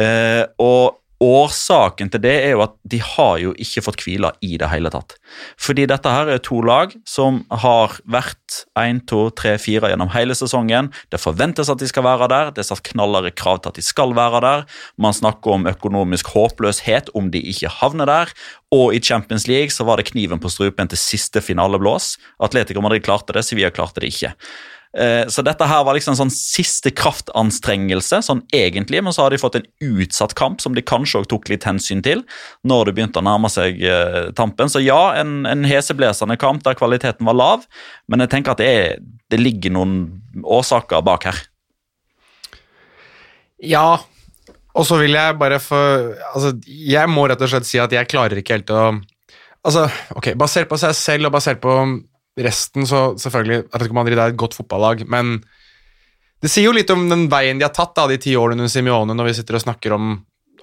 Eh, 0.00 0.42
og 0.58 0.98
Årsaken 1.18 2.12
til 2.12 2.22
det 2.22 2.34
er 2.44 2.52
jo 2.52 2.60
at 2.62 2.76
de 2.86 3.00
har 3.02 3.40
jo 3.42 3.50
ikke 3.58 3.82
fått 3.82 4.04
hvile 4.06 4.30
i 4.44 4.52
det 4.60 4.68
hele 4.70 4.90
tatt. 4.94 5.16
Fordi 5.58 5.88
dette 5.90 6.12
her 6.14 6.30
er 6.30 6.42
to 6.46 6.60
lag 6.62 6.94
som 7.10 7.40
har 7.64 7.96
vært 8.06 8.60
1, 8.78 9.02
2, 9.10 9.24
3, 9.40 9.56
4 9.58 9.90
gjennom 9.90 10.12
hele 10.14 10.36
sesongen. 10.38 10.92
Det 11.10 11.18
forventes 11.18 11.72
at 11.74 11.82
de 11.82 11.90
skal 11.90 12.06
være 12.06 12.30
der, 12.30 12.54
det 12.54 12.62
er 12.62 12.70
satt 12.70 12.84
knallere 12.86 13.34
krav 13.34 13.58
til 13.64 13.72
at 13.72 13.80
de 13.80 13.86
skal 13.86 14.14
være 14.14 14.44
der. 14.46 14.64
Man 14.94 15.16
snakker 15.16 15.58
om 15.58 15.66
økonomisk 15.66 16.30
håpløshet 16.36 17.10
om 17.18 17.32
de 17.34 17.42
ikke 17.50 17.74
havner 17.80 18.06
der. 18.06 18.34
Og 18.70 18.94
i 18.94 19.02
Champions 19.02 19.48
League 19.50 19.74
så 19.74 19.82
var 19.88 19.98
det 19.98 20.12
kniven 20.12 20.38
på 20.38 20.52
strupen 20.54 20.86
til 20.86 21.02
siste 21.02 21.42
finaleblås. 21.42 22.14
Atletico 22.38 22.84
Madrid 22.84 23.02
klarte 23.02 23.34
det, 23.34 23.46
Sevilla 23.48 23.74
klarte 23.74 24.04
det 24.04 24.14
ikke. 24.14 24.36
Eh, 24.96 25.26
Så 25.28 25.42
dette 25.44 25.66
her 25.68 25.82
var 25.84 25.94
liksom 25.94 26.14
en 26.14 26.20
sånn 26.22 26.32
siste 26.32 26.90
kraftanstrengelse, 26.96 28.22
sånn 28.24 28.40
egentlig, 28.54 29.02
men 29.04 29.12
så 29.12 29.26
har 29.26 29.30
de 29.34 29.40
fått 29.40 29.58
en 29.60 29.66
utsatt 29.84 30.32
kamp 30.38 30.62
som 30.64 30.74
de 30.74 30.80
kanskje 30.82 31.20
også 31.20 31.32
tok 31.34 31.50
litt 31.52 31.66
hensyn 31.68 32.00
til 32.02 32.24
når 32.64 32.88
det 32.88 32.94
begynte 32.96 33.20
å 33.20 33.26
nærme 33.26 33.50
seg 33.52 33.82
eh, 33.84 34.30
tampen. 34.38 34.72
Så 34.72 34.80
ja, 34.80 35.14
en, 35.20 35.42
en 35.46 35.66
heseblesende 35.68 36.38
kamp 36.40 36.64
der 36.64 36.78
kvaliteten 36.78 37.28
var 37.28 37.36
lav, 37.36 37.66
men 38.08 38.24
jeg 38.24 38.32
tenker 38.32 38.56
at 38.56 38.62
det, 38.64 38.68
er, 38.68 38.98
det 39.28 39.40
ligger 39.42 39.76
noen 39.76 39.98
årsaker 40.44 41.04
bak 41.04 41.28
her. 41.28 41.42
Ja, 43.58 43.98
og 44.78 44.86
så 44.86 44.98
vil 45.00 45.16
jeg 45.16 45.34
bare 45.40 45.56
få 45.58 45.78
Altså, 46.30 46.52
jeg 46.64 47.10
må 47.10 47.24
rett 47.26 47.40
og 47.42 47.50
slett 47.50 47.66
si 47.66 47.80
at 47.82 47.90
jeg 47.90 48.06
klarer 48.10 48.38
ikke 48.38 48.58
helt 48.60 48.70
å 48.70 48.82
Altså, 49.66 49.88
ok, 50.14 50.30
basert 50.38 50.68
på 50.70 50.78
seg 50.78 50.94
selv 50.94 51.28
og 51.28 51.34
basert 51.34 51.58
på 51.60 51.72
resten, 52.44 52.86
så 52.88 53.12
selvfølgelig 53.20 53.66
Atletico 53.66 53.96
Madrid 53.98 54.18
er 54.18 54.32
et 54.32 54.40
godt 54.40 54.56
fotballag, 54.58 55.04
men 55.10 55.38
det 56.38 56.50
sier 56.52 56.68
jo 56.68 56.76
litt 56.76 56.90
om 56.94 57.08
den 57.10 57.26
veien 57.32 57.58
de 57.58 57.66
har 57.66 57.74
tatt 57.74 57.96
da, 57.98 58.06
de 58.10 58.18
ti 58.22 58.36
årene 58.38 58.62
under 58.62 58.72
Simione, 58.72 59.16
når 59.16 59.30
vi 59.30 59.36
sitter 59.40 59.58
og 59.58 59.64
snakker 59.64 59.96
om, 59.96 60.14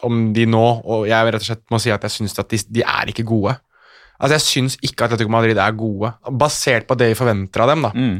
om 0.07 0.23
de 0.35 0.47
nå, 0.47 0.65
og 0.85 1.05
jeg 1.09 1.35
rett 1.35 1.43
og 1.43 1.49
slett 1.49 1.65
må 1.73 1.81
si 1.83 1.91
at 1.91 2.07
jeg 2.07 2.15
syns 2.15 2.39
at 2.39 2.51
de, 2.53 2.61
de 2.79 2.85
er 2.85 3.11
ikke 3.11 3.27
gode. 3.27 3.57
Altså, 4.15 4.37
jeg 4.37 4.45
syns 4.45 4.79
ikke 4.79 5.03
at 5.03 5.11
Atletico 5.11 5.33
Madrid 5.35 5.59
er 5.59 5.75
gode, 5.75 6.13
basert 6.31 6.87
på 6.87 6.97
det 6.99 7.11
vi 7.11 7.19
forventer 7.19 7.65
av 7.65 7.73
dem, 7.73 7.87
da. 7.87 7.91
Mm. 7.95 8.17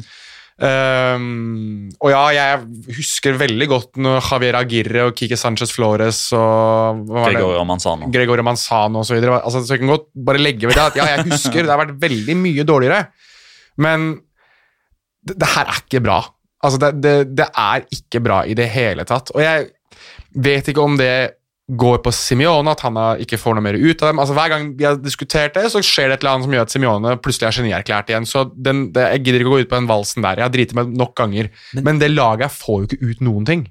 Um, 0.56 1.90
og 2.00 2.14
ja, 2.14 2.22
jeg 2.32 2.94
husker 2.96 3.36
veldig 3.36 3.66
godt 3.68 3.98
når 4.00 4.22
Javier 4.24 4.56
Aguirre 4.56 5.02
og 5.10 5.18
Kike 5.20 5.36
Sanchez 5.36 5.74
Flores 5.76 6.22
og 6.32 7.02
hva 7.10 7.26
var 7.26 7.28
det? 7.28 7.42
Gregorio 7.42 7.66
Manzano. 7.68 8.08
Gregorio 8.14 8.46
Manzano 8.48 9.02
og 9.02 9.08
så 9.08 9.18
videre. 9.18 9.42
Altså, 9.42 9.66
så 9.66 9.76
jeg 9.76 9.84
kan 9.84 9.92
godt 9.92 10.08
bare 10.30 10.40
legge 10.40 10.70
ved 10.70 10.80
det 10.80 10.86
at 10.86 11.00
ja, 11.02 11.10
jeg 11.12 11.26
husker 11.28 11.60
det 11.60 11.74
har 11.74 11.82
vært 11.82 11.98
veldig 12.00 12.38
mye 12.40 12.68
dårligere, 12.68 13.02
men 13.82 14.12
det, 15.26 15.38
det 15.42 15.50
her 15.56 15.72
er 15.72 15.82
ikke 15.82 16.04
bra. 16.06 16.20
Altså, 16.66 16.82
det, 16.82 16.92
det, 17.04 17.16
det 17.38 17.48
er 17.52 17.88
ikke 17.94 18.22
bra 18.26 18.44
i 18.48 18.56
det 18.58 18.68
hele 18.74 19.06
tatt. 19.08 19.32
Og 19.36 19.44
jeg 19.44 19.68
vet 20.36 20.72
ikke 20.72 20.86
om 20.86 20.98
det 21.00 21.16
går 21.66 21.98
på 22.06 22.12
Simione, 22.14 22.76
at 22.76 22.84
han 22.86 22.98
ikke 23.24 23.40
får 23.42 23.56
noe 23.58 23.66
mer 23.66 23.78
ut 23.78 24.02
av 24.04 24.12
dem. 24.12 24.20
Altså, 24.22 24.36
hver 24.38 24.52
gang 24.54 24.68
vi 24.78 24.86
har 24.86 25.00
diskutert 25.02 25.56
det, 25.58 25.66
så 25.74 25.82
skjer 25.82 26.12
det 26.12 26.18
et 26.18 26.26
eller 26.26 26.36
annet 26.36 26.46
som 26.46 26.56
gjør 26.56 26.68
at 26.68 26.74
Simione 26.76 27.14
plutselig 27.26 27.48
er 27.50 27.58
genierklært 27.58 28.12
igjen. 28.12 28.28
Så 28.30 28.44
den, 28.54 28.90
det, 28.94 29.08
jeg 29.16 29.24
gidder 29.26 29.42
ikke 29.42 29.52
å 29.52 29.56
gå 29.56 29.62
ut 29.64 29.72
på 29.72 29.80
den 29.80 29.90
valsen 29.90 30.26
der. 30.26 30.42
Jeg 30.42 30.46
har 30.46 30.54
driti 30.54 30.78
meg 30.78 30.94
nok 30.94 31.16
ganger. 31.18 31.50
Men, 31.80 32.02
det 32.02 32.12
laget 32.14 32.54
får 32.54 32.84
jo 32.84 32.90
ikke 32.90 33.10
ut 33.10 33.26
noen 33.26 33.50
ting. 33.50 33.66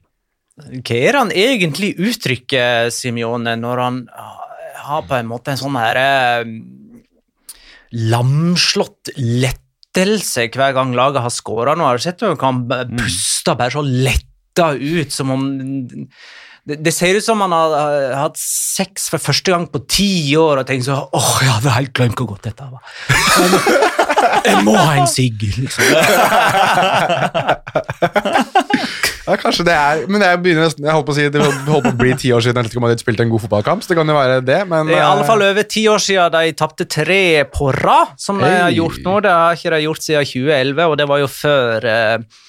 Hva 0.58 0.98
er 0.98 1.18
han 1.18 1.30
egentlig 1.34 1.94
uttrykker, 2.02 2.90
Simione, 2.94 3.54
når 3.62 3.84
han 3.84 4.02
har 4.84 5.06
på 5.06 5.16
en 5.16 5.30
måte 5.30 5.54
en 5.54 5.60
sånn 5.62 5.78
her 5.78 5.98
eh, 5.98 6.50
lamslått 8.10 9.14
lettelse 9.94 10.48
hver 10.54 10.72
gang 10.74 10.94
laget 10.96 11.22
har 11.22 11.30
skåra 11.30 11.74
nå. 11.78 11.84
Har 11.86 11.96
du 11.96 12.02
sett 12.02 12.20
hvordan 12.22 12.40
Han 12.42 12.64
b- 12.68 12.84
puster 12.98 13.54
bare 13.58 13.70
så 13.70 13.82
letta 13.84 14.72
ut, 14.74 15.12
som 15.12 15.30
om 15.34 15.44
det, 16.66 16.78
det 16.82 16.92
ser 16.96 17.14
ut 17.18 17.24
som 17.26 17.40
han 17.44 17.52
har, 17.52 17.70
har 17.76 18.14
hatt 18.22 18.36
sex 18.40 19.08
for 19.12 19.18
første 19.20 19.50
gang 19.52 19.66
på 19.68 19.78
ti 19.90 20.34
år 20.40 20.58
og 20.62 20.66
tenkt 20.68 20.84
sånn 20.86 21.08
åh, 21.12 21.34
jeg 21.44 21.52
hadde 21.58 21.70
helt 21.74 21.92
glemt 21.98 22.16
hvor 22.22 22.28
godt 22.32 22.44
dette 22.48 22.64
var. 22.64 22.80
Jeg 24.44 24.64
må 24.64 24.72
ha 24.78 24.94
en 25.02 25.06
sigg, 25.10 25.42
liksom. 25.58 25.84
Ja, 29.24 29.36
kanskje 29.40 29.64
det 29.64 29.72
er 29.72 30.02
Men 30.10 30.20
jeg 30.20 30.40
begynner 30.44 30.66
nesten 30.66 30.84
Jeg 30.84 30.92
holdt 30.92 31.06
på 31.08 31.14
å 31.14 31.16
si 31.16 31.24
Det 31.32 31.40
holdt 31.40 31.62
på 31.64 31.78
å 31.80 31.92
bli 31.96 32.12
ti 32.20 32.28
år 32.34 32.42
siden 32.44 32.60
Atletico 32.60 32.82
Madrid 32.84 33.00
spilte 33.00 33.24
en 33.24 33.30
god 33.32 33.40
fotballkamp, 33.46 33.84
så 33.84 33.92
det 33.92 33.96
kan 33.96 34.10
jo 34.12 34.16
være 34.18 34.40
det, 34.44 34.58
men 34.68 34.90
Det 34.90 34.98
er 34.98 35.00
i 35.00 35.06
alle 35.06 35.24
eh, 35.24 35.28
fall 35.30 35.44
over 35.46 35.68
ti 35.74 35.84
år 35.88 36.02
siden 36.04 36.34
de 36.34 36.56
tapte 36.58 36.86
tre 36.90 37.20
på 37.48 37.70
rad, 37.72 38.12
som 38.20 38.40
de 38.42 38.50
har 38.50 38.74
gjort 38.74 39.00
nå. 39.04 39.14
Det 39.24 39.32
har 39.32 39.56
ikke 39.56 39.72
de 39.72 39.80
gjort 39.86 40.04
siden 40.04 40.28
2011, 40.28 40.82
og 40.90 40.98
det 41.00 41.06
var 41.08 41.22
jo 41.22 41.30
før 41.32 41.86
eh, 41.88 42.42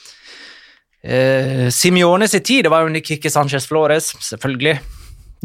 eh, 1.06 1.68
Simione 1.74 2.28
sin 2.32 2.44
tid. 2.44 2.66
Det 2.68 2.74
var 2.74 2.84
jo 2.84 2.92
under 2.92 3.06
Kikki 3.08 3.32
Sanchez 3.32 3.68
Flores, 3.70 4.12
selvfølgelig. 4.30 4.76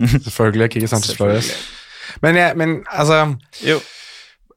Selvfølgelig 0.26 0.70
Kiki 0.72 0.90
Sanchez 0.90 1.16
Flores. 1.16 1.52
Men, 2.24 2.36
jeg, 2.36 2.56
men 2.58 2.80
altså 2.90 3.22
Jo. 3.66 3.78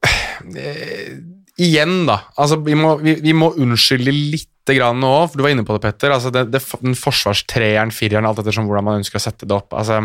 eh, 0.58 1.14
Igjen, 1.54 2.00
da. 2.08 2.18
Altså, 2.34 2.58
vi, 2.66 2.74
må, 2.74 2.96
vi, 2.98 3.14
vi 3.22 3.32
må 3.36 3.52
unnskylde 3.62 4.10
litt 4.10 4.50
grann 4.72 4.96
nå, 5.02 5.12
for 5.28 5.36
du 5.36 5.42
var 5.44 5.52
inne 5.52 5.64
på 5.68 5.74
det, 5.76 5.82
Petter. 5.84 6.14
Altså, 6.14 6.30
det, 6.32 6.46
det, 6.54 6.62
den 6.80 6.94
forsvarstreeren, 6.96 7.92
fireren, 7.92 8.24
alt 8.24 8.38
ettersom 8.40 8.64
hvordan 8.64 8.84
man 8.86 9.02
ønsker 9.02 9.20
å 9.20 9.24
sette 9.26 9.44
det 9.44 9.52
opp. 9.52 9.74
Altså, 9.76 9.98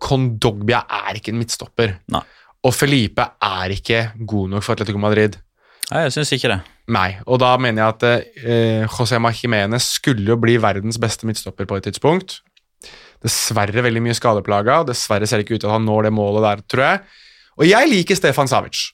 Kondogbia 0.00 0.82
er 0.88 1.16
ikke 1.18 1.32
en 1.32 1.40
midtstopper. 1.40 1.94
Nei. 2.12 2.20
Og 2.64 2.74
Felipe 2.76 3.24
er 3.40 3.72
ikke 3.72 4.02
god 4.28 4.50
nok 4.52 4.64
for 4.66 4.76
Atletico 4.76 5.00
Madrid. 5.00 5.38
Nei, 5.90 6.04
jeg 6.06 6.12
syns 6.18 6.32
ikke 6.36 6.50
det. 6.52 6.58
Nei, 6.92 7.08
og 7.26 7.40
da 7.40 7.54
mener 7.62 7.82
jeg 7.82 7.94
at 7.96 8.04
eh, 8.44 8.84
José 8.90 9.16
Jiménez 9.40 9.86
skulle 9.96 10.26
jo 10.28 10.36
bli 10.40 10.56
verdens 10.62 10.98
beste 11.02 11.26
midtstopper 11.28 11.66
på 11.70 11.78
et 11.80 11.88
tidspunkt. 11.88 12.40
Dessverre 13.24 13.82
veldig 13.84 14.02
mye 14.04 14.16
skadeplaga. 14.16 14.82
Dessverre 14.88 15.26
ser 15.28 15.40
det 15.40 15.46
ikke 15.48 15.58
ut 15.58 15.64
til 15.64 15.70
at 15.70 15.76
han 15.76 15.84
når 15.88 16.08
det 16.08 16.12
målet 16.16 16.46
der, 16.46 16.62
tror 16.72 16.84
jeg. 16.86 17.02
Og 17.60 17.66
jeg 17.68 17.90
liker 17.90 18.16
Stefan 18.18 18.48
Savic. 18.48 18.90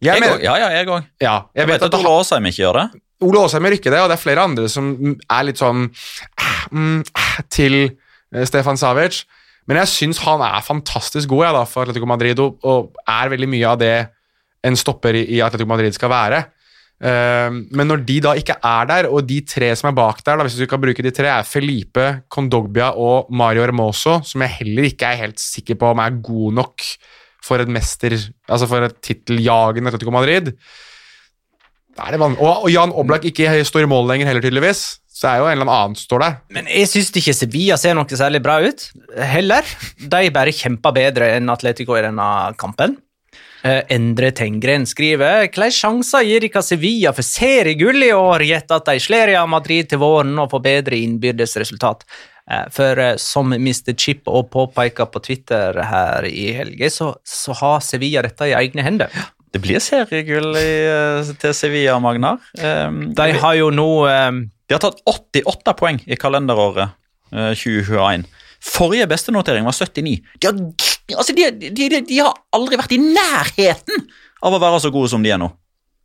Jeg 0.00 0.14
Jeg 0.14 0.20
mener- 0.22 0.36
går, 0.38 0.44
Ja, 0.46 0.56
ja, 0.62 0.68
jeg 0.78 0.86
òg. 0.86 1.04
ja, 1.20 1.34
jeg, 1.54 1.58
Jeg 1.58 1.66
vet 1.68 1.82
at 1.82 1.92
han- 1.92 2.06
Ole 2.06 2.20
Åsheim 2.20 2.46
ikke 2.46 2.62
gjør 2.64 2.76
det. 2.80 3.00
Ole 3.26 3.40
Åsheim 3.42 3.66
gjør 3.66 3.78
ikke 3.78 3.90
det, 3.90 4.00
og 4.02 4.10
det 4.10 4.14
er 4.14 4.22
flere 4.22 4.44
andre 4.46 4.68
som 4.70 4.92
er 5.10 5.46
litt 5.48 5.58
sånn 5.58 5.88
eh, 5.88 6.60
mm, 6.70 7.00
eh, 7.02 7.40
til 7.50 7.78
eh, 7.80 8.44
Stefan 8.46 8.78
Savic. 8.78 9.24
Men 9.68 9.82
jeg 9.82 9.92
syns 9.92 10.22
han 10.24 10.42
er 10.44 10.64
fantastisk 10.64 11.32
god 11.32 11.48
jeg, 11.48 11.56
da, 11.56 11.64
for 11.68 11.84
Atletico 11.84 12.08
Madrid, 12.08 12.38
og, 12.40 12.62
og 12.64 13.02
er 13.10 13.32
veldig 13.34 13.50
mye 13.50 13.72
av 13.72 13.80
det 13.82 13.96
en 14.64 14.78
stopper 14.78 15.18
i, 15.18 15.42
Atletico 15.44 15.68
Madrid 15.70 15.94
skal 15.94 16.10
være. 16.10 16.38
Men 16.98 17.86
når 17.86 18.00
de 18.08 18.16
da 18.24 18.32
ikke 18.34 18.56
er 18.64 18.88
der, 18.90 19.06
og 19.06 19.22
de 19.28 19.36
tre 19.46 19.68
som 19.78 19.86
er 19.90 19.94
bak 19.94 20.18
der, 20.26 20.40
da, 20.40 20.46
hvis 20.48 20.56
du 20.58 20.64
kan 20.66 20.80
bruke 20.82 21.04
de 21.04 21.12
tre, 21.14 21.28
er 21.30 21.46
Felipe, 21.46 22.06
Condogbia 22.32 22.88
og 22.98 23.28
Mario 23.30 23.62
Hermoso, 23.62 24.16
som 24.26 24.42
jeg 24.42 24.56
heller 24.56 24.88
ikke 24.88 25.06
er 25.06 25.20
helt 25.20 25.38
sikker 25.38 25.78
på 25.78 25.92
om 25.92 26.02
er 26.02 26.16
god 26.26 26.56
nok 26.58 26.88
for 27.44 27.62
et 27.62 27.70
mester, 27.70 28.16
altså 28.48 28.66
for 28.72 28.88
et 28.88 28.98
titteljagende 29.04 29.92
Atletico 29.92 30.16
Madrid. 30.16 30.50
Da 31.98 32.06
er 32.06 32.14
det 32.14 32.22
og, 32.22 32.38
og 32.46 32.70
Jan 32.70 32.94
Oblak 32.94 33.24
ikke 33.26 33.58
står 33.66 33.84
i 33.84 33.90
mål 33.90 34.06
lenger 34.12 34.30
heller, 34.30 34.44
tydeligvis. 34.44 34.84
Så 35.10 35.26
det 35.26 35.30
er 35.32 35.40
jo 35.40 35.48
en 35.50 35.56
eller 35.56 35.72
annen 35.74 35.98
står 35.98 36.22
der. 36.22 36.34
Men 36.54 36.68
jeg 36.70 36.86
syns 36.86 37.10
ikke 37.18 37.34
Sevilla 37.34 37.78
ser 37.80 37.96
noe 37.98 38.18
særlig 38.20 38.38
bra 38.44 38.60
ut, 38.62 38.84
heller. 39.18 39.66
De 39.98 40.30
bare 40.30 40.54
kjemper 40.54 40.94
bedre 40.94 41.32
enn 41.34 41.50
Atletico 41.50 41.96
i 41.98 42.04
denne 42.06 42.28
kampen. 42.60 42.94
Uh, 43.64 43.82
Endre 43.90 44.28
Tengren 44.30 44.84
skriver 44.86 45.48
Hvilke 45.48 45.66
sjanser 45.74 46.22
gir 46.22 46.44
ikke 46.46 46.62
Sevilla 46.62 47.10
for 47.10 47.26
seriegull 47.26 48.04
i 48.06 48.12
år, 48.14 48.44
gitt 48.46 48.70
at 48.70 48.86
de 48.86 49.02
slår 49.02 49.32
av 49.40 49.48
Madrid 49.50 49.88
til 49.90 49.98
våren 49.98 50.38
og 50.38 50.52
får 50.52 50.62
bedre 50.68 51.00
innbyrdes 51.02 51.58
resultat? 51.58 52.06
Uh, 52.46 52.68
For 52.70 53.02
uh, 53.02 53.16
som 53.18 53.50
Mr. 53.56 53.96
Chip 53.98 54.30
og 54.30 54.52
påpeker 54.54 55.10
på 55.10 55.24
Twitter 55.26 55.82
her 55.90 56.30
i 56.30 56.52
helga, 56.60 56.92
så, 56.94 57.10
så 57.26 57.58
har 57.58 57.82
Sevilla 57.82 58.22
dette 58.28 58.46
i 58.46 58.54
egne 58.54 58.86
hender. 58.86 59.18
Det 59.54 59.60
blir 59.64 59.80
seriegull 59.80 60.56
i, 60.60 60.70
eh, 60.88 61.30
til 61.40 61.54
Sevilla, 61.56 61.98
Magnar. 62.02 62.40
Um, 62.60 63.14
De 63.16 63.30
har 63.40 63.54
jo 63.58 63.70
nå 63.72 63.88
eh, 64.10 64.30
De 64.68 64.76
har 64.76 64.82
tatt 64.82 65.00
88 65.08 65.74
poeng 65.78 66.00
i 66.06 66.18
kalenderåret 66.20 66.90
eh, 67.32 67.54
2021. 67.56 68.26
Forrige 68.68 69.06
beste 69.08 69.32
notering 69.32 69.64
var 69.64 69.76
79. 69.76 70.18
De 70.42 70.50
har, 70.50 70.58
altså 71.14 71.34
de, 71.36 71.46
de, 71.62 71.70
de, 71.78 72.02
de 72.08 72.18
har 72.20 72.34
aldri 72.52 72.76
vært 72.80 72.92
i 72.96 73.00
nærheten 73.00 74.04
av 74.44 74.54
å 74.54 74.60
være 74.62 74.82
så 74.84 74.90
gode 74.94 75.10
som 75.12 75.24
de 75.24 75.32
er 75.32 75.40
nå. 75.40 75.48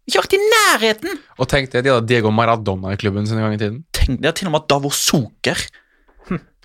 Ikke 0.08 0.22
vært 0.26 0.36
i 0.36 0.42
nærheten! 0.44 1.20
Og 1.40 1.48
tenk 1.50 1.72
det, 1.72 1.84
de 1.86 1.92
hadde 1.94 2.08
Diego 2.10 2.32
Maradona 2.36 2.92
i 2.94 3.00
klubben 3.00 3.28
sin 3.28 3.40
en 3.40 3.46
gang 3.48 3.56
i 3.56 3.60
tiden. 3.62 3.82
Tenk, 3.96 4.20
De 4.20 4.28
har 4.28 4.36
til 4.36 4.50
og 4.50 4.54
med 4.54 4.62
hatt 4.62 4.72
Davor 4.74 4.96
Soker. 4.96 5.60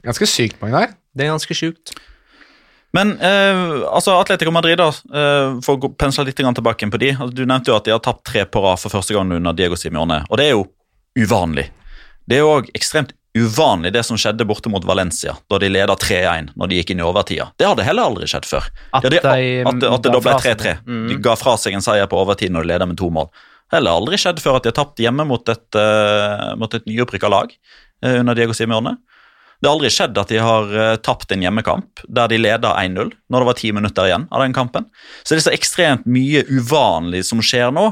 Ganske 0.04 0.26
sykt, 0.30 0.58
Magnar. 0.62 0.92
Det 1.14 1.26
er 1.26 1.32
ganske 1.32 1.54
sjukt. 1.56 1.92
Men 2.96 3.12
eh, 3.20 3.84
altså 3.92 4.14
Atletico 4.16 4.52
Madrid, 4.54 4.78
da, 4.80 4.88
eh, 4.88 5.58
for 5.64 5.76
å 5.76 5.90
pensle 6.00 6.24
litt 6.24 6.38
tilbake 6.40 6.88
på 6.90 7.00
de. 7.02 7.10
Altså, 7.12 7.34
du 7.36 7.44
nevnte 7.44 7.72
jo 7.72 7.76
at 7.76 7.84
de 7.84 7.92
har 7.92 8.00
tapt 8.04 8.24
tre 8.30 8.46
på 8.48 8.62
rad 8.64 8.80
for 8.80 8.94
første 8.94 9.14
gang 9.16 9.30
under 9.36 9.52
Diego 9.56 9.76
Simione, 9.76 10.22
og 10.28 10.40
det 10.40 10.46
er 10.48 10.56
jo 10.56 10.64
uvanlig. 11.18 11.68
Det 12.28 12.38
er 12.38 12.44
jo 12.44 12.54
òg 12.58 12.70
ekstremt 12.76 13.12
uvanlig 13.38 13.92
det 13.94 14.02
som 14.06 14.16
skjedde 14.18 14.46
borte 14.48 14.70
mot 14.72 14.84
Valencia, 14.88 15.34
da 15.50 15.58
de 15.60 15.68
leda 15.70 15.94
3-1 16.00 16.54
når 16.58 16.70
de 16.70 16.78
gikk 16.80 16.94
inn 16.94 17.02
i 17.02 17.06
overtida. 17.06 17.50
Det 17.60 17.68
hadde 17.68 17.84
heller 17.86 18.08
aldri 18.08 18.28
skjedd 18.30 18.48
før. 18.48 18.66
At 18.96 19.04
de, 19.04 19.20
at, 19.20 19.80
det- 19.80 19.92
at 19.92 20.02
det 20.02 20.12
da 20.14 20.20
ble 20.24 20.34
3-3. 20.40 20.72
Mm. 20.88 21.04
De 21.12 21.18
ga 21.28 21.36
fra 21.38 21.54
seg 21.60 21.76
en 21.76 21.84
seier 21.84 22.08
på 22.10 22.18
overtid 22.18 22.52
når 22.54 22.64
de 22.66 22.72
leda 22.72 22.88
med 22.88 22.98
to 22.98 23.10
mål. 23.14 23.28
Heller 23.72 23.98
aldri 24.00 24.16
skjedd 24.20 24.40
før 24.40 24.56
at 24.58 24.64
de 24.64 24.72
har 24.72 24.78
tapt 24.80 25.00
hjemme 25.04 25.26
mot 25.28 25.52
et, 25.52 25.66
uh, 25.76 26.54
mot 26.56 26.72
et 26.74 26.86
nyopprykka 26.88 27.28
lag 27.28 27.52
uh, 27.52 28.16
under 28.22 28.34
Diego 28.38 28.56
Simione. 28.56 28.96
Det 29.58 29.66
har 29.66 29.74
aldri 29.74 29.90
skjedd 29.90 30.18
at 30.20 30.30
de 30.30 30.38
har 30.42 30.70
eh, 30.70 30.96
tapt 31.02 31.32
en 31.34 31.42
hjemmekamp 31.42 32.02
der 32.06 32.30
de 32.30 32.38
leder 32.38 32.78
1-0 32.78 33.10
når 33.10 33.42
det 33.42 33.48
var 33.50 33.58
ti 33.58 33.70
minutter 33.74 34.08
igjen 34.08 34.26
av 34.30 34.44
den 34.44 34.54
kampen. 34.56 34.86
Så 35.22 35.34
det 35.34 35.40
er 35.42 35.46
så 35.48 35.54
ekstremt 35.56 36.06
mye 36.06 36.44
uvanlig 36.46 37.24
som 37.26 37.42
skjer 37.42 37.72
nå. 37.74 37.90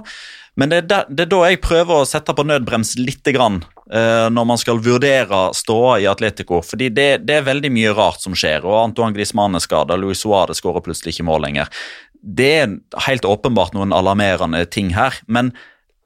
Men 0.56 0.70
det 0.72 0.76
er, 0.78 0.86
der, 0.88 1.08
det 1.12 1.26
er 1.26 1.32
da 1.34 1.40
jeg 1.50 1.60
prøver 1.60 2.00
å 2.00 2.08
sette 2.08 2.32
på 2.32 2.44
nødbrems 2.46 2.94
lite 2.96 3.34
grann 3.36 3.58
eh, 3.92 4.28
når 4.32 4.46
man 4.48 4.60
skal 4.60 4.80
vurdere 4.80 5.42
ståa 5.56 5.98
i 6.00 6.08
Atletico. 6.08 6.62
Fordi 6.64 6.88
det, 6.88 7.10
det 7.28 7.40
er 7.40 7.48
veldig 7.50 7.70
mye 7.74 7.92
rart 7.98 8.24
som 8.24 8.36
skjer. 8.38 8.64
og 8.64 8.78
Antoine 8.86 9.12
Griezmann 9.16 9.58
er 9.58 9.64
skada, 9.64 9.98
Luis 10.00 10.24
Suárez 10.24 10.62
skårer 10.62 10.84
plutselig 10.86 11.16
ikke 11.16 11.28
mål 11.28 11.44
lenger. 11.48 11.72
Det 12.16 12.52
er 12.62 12.78
helt 13.04 13.28
åpenbart 13.28 13.76
noen 13.76 13.92
alarmerende 13.94 14.64
ting 14.70 14.94
her. 14.96 15.18
men 15.26 15.52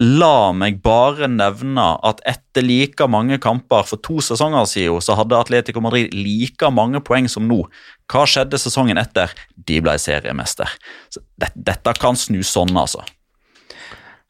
La 0.00 0.50
meg 0.56 0.78
bare 0.80 1.26
nevne 1.28 1.86
at 2.08 2.22
etter 2.28 2.64
like 2.64 3.04
mange 3.12 3.36
kamper 3.42 3.84
for 3.84 4.00
to 4.00 4.22
sesonger 4.24 4.64
siden, 4.70 5.02
så 5.04 5.12
hadde 5.18 5.36
Atletico 5.36 5.82
Madrid 5.84 6.14
like 6.16 6.70
mange 6.72 7.02
poeng 7.04 7.28
som 7.28 7.44
nå. 7.44 7.66
Hva 8.08 8.24
skjedde 8.24 8.56
sesongen 8.60 9.00
etter? 9.00 9.34
De 9.54 9.76
ble 9.84 9.98
seriemester. 10.00 10.72
Så 11.12 11.20
det, 11.36 11.52
dette 11.54 11.94
kan 12.00 12.16
snu 12.16 12.40
sånn, 12.40 12.72
altså. 12.80 13.04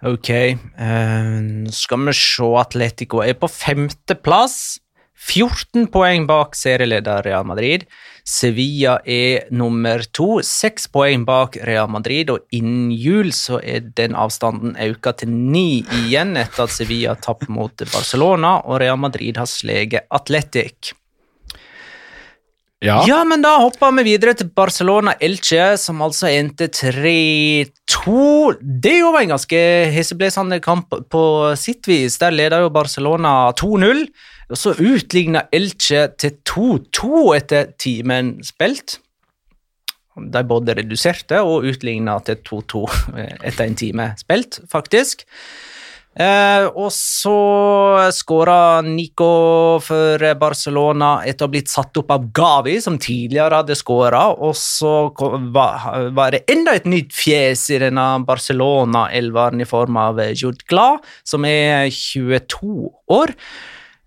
Ok, 0.02 0.30
eh, 0.32 1.40
skal 1.76 2.06
vi 2.08 2.18
se 2.18 2.52
Atletico 2.58 3.22
er 3.22 3.38
på 3.38 3.50
femteplass. 3.52 4.80
14 5.20 5.86
poeng 5.92 6.24
bak 6.26 6.56
serieleder 6.56 7.22
Real 7.28 7.44
Madrid. 7.46 7.84
Sevilla 8.26 8.98
er 9.04 9.48
nummer 9.54 10.04
to, 10.12 10.40
seks 10.46 10.86
poeng 10.92 11.24
bak 11.28 11.58
Real 11.66 11.90
Madrid, 11.90 12.30
og 12.30 12.46
innen 12.54 12.90
jul 12.92 13.32
så 13.36 13.60
er 13.62 13.90
den 13.96 14.16
avstanden 14.18 14.76
økt 14.90 15.22
til 15.22 15.32
ni 15.32 15.82
igjen 16.04 16.36
etter 16.40 16.66
at 16.66 16.74
Sevilla 16.74 17.16
tapte 17.18 17.50
mot 17.52 17.74
Barcelona, 17.90 18.58
og 18.64 18.80
Real 18.82 19.00
Madrid 19.00 19.40
har 19.40 19.50
sleget 19.50 20.08
Atletic. 20.10 20.94
Ja. 22.80 23.02
Ja, 23.04 23.18
men 23.28 23.42
da 23.44 23.58
hopper 23.60 23.92
vi 23.98 24.06
videre 24.06 24.32
til 24.32 24.48
Barcelona-Elche, 24.56 25.74
som 25.76 26.00
altså 26.00 26.30
endte 26.32 26.70
3-2. 26.72 27.66
Det 28.56 28.94
var 29.04 29.18
en 29.20 29.34
ganske 29.34 29.60
heseblesende 29.92 30.62
kamp 30.64 30.96
på 31.12 31.24
sitt 31.60 31.84
vis. 31.90 32.16
Der 32.22 32.32
leder 32.32 32.64
jo 32.64 32.72
Barcelona 32.72 33.52
2-0, 33.60 34.06
og 34.50 34.58
så 34.58 34.74
utligna 34.74 35.46
Elche 35.54 36.08
til 36.18 36.40
2-2 36.48 37.22
etter 37.38 37.72
timen 37.80 38.38
spilt. 38.46 38.98
De 40.20 40.42
både 40.44 40.74
reduserte 40.76 41.38
og 41.46 41.66
utligna 41.70 42.18
til 42.26 42.40
2-2 42.46 42.84
etter 43.48 43.66
en 43.66 43.78
time 43.78 44.12
spilt, 44.20 44.62
faktisk. 44.70 45.24
Eh, 46.10 46.64
og 46.74 46.88
så 46.90 48.10
skåra 48.10 48.82
Nico 48.82 49.78
for 49.86 50.24
Barcelona 50.40 51.20
etter 51.22 51.46
å 51.46 51.46
ha 51.46 51.52
blitt 51.52 51.70
satt 51.70 52.00
opp 52.02 52.10
av 52.10 52.26
Gavi, 52.34 52.74
som 52.82 52.98
tidligere 52.98 53.62
hadde 53.62 53.78
skåra. 53.78 54.24
Og 54.34 54.56
så 54.58 55.12
var 55.54 56.34
det 56.34 56.42
enda 56.50 56.74
et 56.74 56.90
nytt 56.90 57.14
fjes 57.14 57.68
i 57.70 57.78
denne 57.86 58.08
Barcelona-elveren 58.26 59.62
i 59.62 59.68
form 59.70 60.00
av 60.02 60.18
Jude 60.34 60.66
Glad, 60.66 61.06
som 61.22 61.46
er 61.46 61.86
22 61.94 62.90
år. 63.14 63.38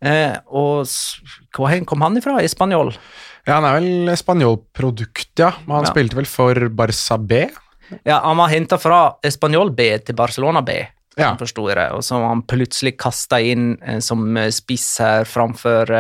Eh, 0.04 0.36
og 0.52 0.84
hvor 1.56 1.86
kom 1.88 2.02
han 2.04 2.18
ifra? 2.20 2.38
Spanjol? 2.52 2.94
Ja, 3.48 3.58
han 3.60 3.68
er 3.68 3.78
vel 3.80 4.18
spanjolprodukt, 4.20 5.32
ja. 5.40 5.52
Men 5.66 5.78
han 5.78 5.86
Ja. 5.88 5.92
spilte 5.92 6.16
vel 6.20 6.26
for 6.30 6.70
Barca 6.70 7.18
B. 7.18 7.50
Ja, 8.06 8.22
Han 8.24 8.38
var 8.38 8.50
henta 8.50 8.78
fra 8.80 9.16
Spanjol 9.24 9.72
B 9.76 9.98
til 10.00 10.16
Barcelona 10.16 10.62
B, 10.62 10.88
Ja. 11.18 11.36
forsto 11.36 11.68
jeg 11.70 11.76
det. 11.78 11.92
Og 11.92 12.02
så 12.02 12.20
var 12.20 12.30
han 12.30 12.42
plutselig 12.44 12.98
kasta 12.98 13.40
inn 13.42 13.78
eh, 13.86 14.00
som 14.00 14.36
eh, 14.38 14.50
spiss 14.50 14.98
her 15.00 15.24
framfor 15.26 15.92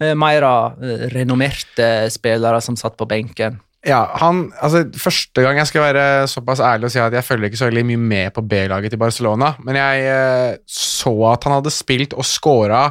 eh, 0.00 0.14
mer 0.14 0.42
eh, 0.42 1.08
renommerte 1.14 2.10
spillere 2.10 2.60
som 2.60 2.76
satt 2.76 2.96
på 2.96 3.06
benken. 3.08 3.60
Ja, 3.86 4.08
han, 4.18 4.52
altså 4.60 4.90
Første 4.98 5.40
gang 5.40 5.56
jeg 5.56 5.68
skal 5.70 5.94
være 5.94 6.26
såpass 6.28 6.58
ærlig 6.60 6.84
og 6.84 6.90
si 6.90 6.98
at 6.98 7.12
jeg 7.14 7.24
følger 7.24 7.46
ikke 7.48 7.60
så 7.60 7.68
veldig 7.70 7.84
mye 7.86 7.96
med 8.10 8.32
på 8.34 8.42
B-laget 8.42 8.90
til 8.90 8.98
Barcelona, 8.98 9.52
men 9.64 9.76
jeg 9.76 10.02
eh, 10.02 10.56
så 10.66 11.14
at 11.32 11.44
han 11.44 11.52
hadde 11.60 11.70
spilt 11.70 12.12
og 12.18 12.26
scora 12.26 12.88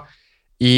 i 0.64 0.78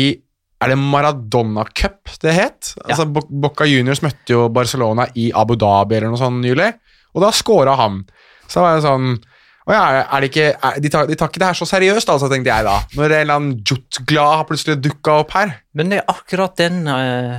Er 0.60 0.74
det 0.74 0.76
Maradona 0.76 1.64
Cup 1.72 2.10
det 2.20 2.34
het? 2.36 2.74
Altså 2.84 3.06
Bo 3.08 3.22
Boca 3.30 3.64
Juniors 3.64 4.02
møtte 4.04 4.34
jo 4.34 4.50
Barcelona 4.52 5.06
i 5.16 5.30
Abu 5.32 5.56
Dhabi 5.56 5.96
eller 5.96 6.12
noe 6.12 6.20
sånt 6.20 6.44
nylig, 6.44 6.74
og 7.16 7.24
da 7.24 7.30
scora 7.32 7.78
han. 7.80 8.02
Så 8.44 8.60
da 8.60 8.66
var 8.66 8.74
jeg 8.76 8.84
sånn 8.84 9.14
ja, 9.70 10.02
er 10.02 10.24
det 10.24 10.30
ikke, 10.32 10.46
er, 10.56 10.78
de, 10.82 10.90
tar, 10.90 11.06
de 11.06 11.16
tar 11.18 11.30
ikke 11.30 11.42
det 11.44 11.50
her 11.52 11.58
så 11.58 11.68
seriøst, 11.70 12.10
altså, 12.10 12.30
tenkte 12.32 12.50
jeg 12.50 12.66
da. 12.66 12.78
Når 12.98 13.06
en 13.06 13.20
eller 13.20 13.36
annen 13.38 13.58
Jutgla 13.62 14.24
har 14.40 14.48
plutselig 14.50 14.80
dukka 14.82 15.20
opp 15.22 15.36
her. 15.36 15.52
Men 15.78 15.92
det 15.94 16.00
er 16.00 16.10
akkurat 16.10 16.56
den, 16.58 16.80
eh, 16.90 17.36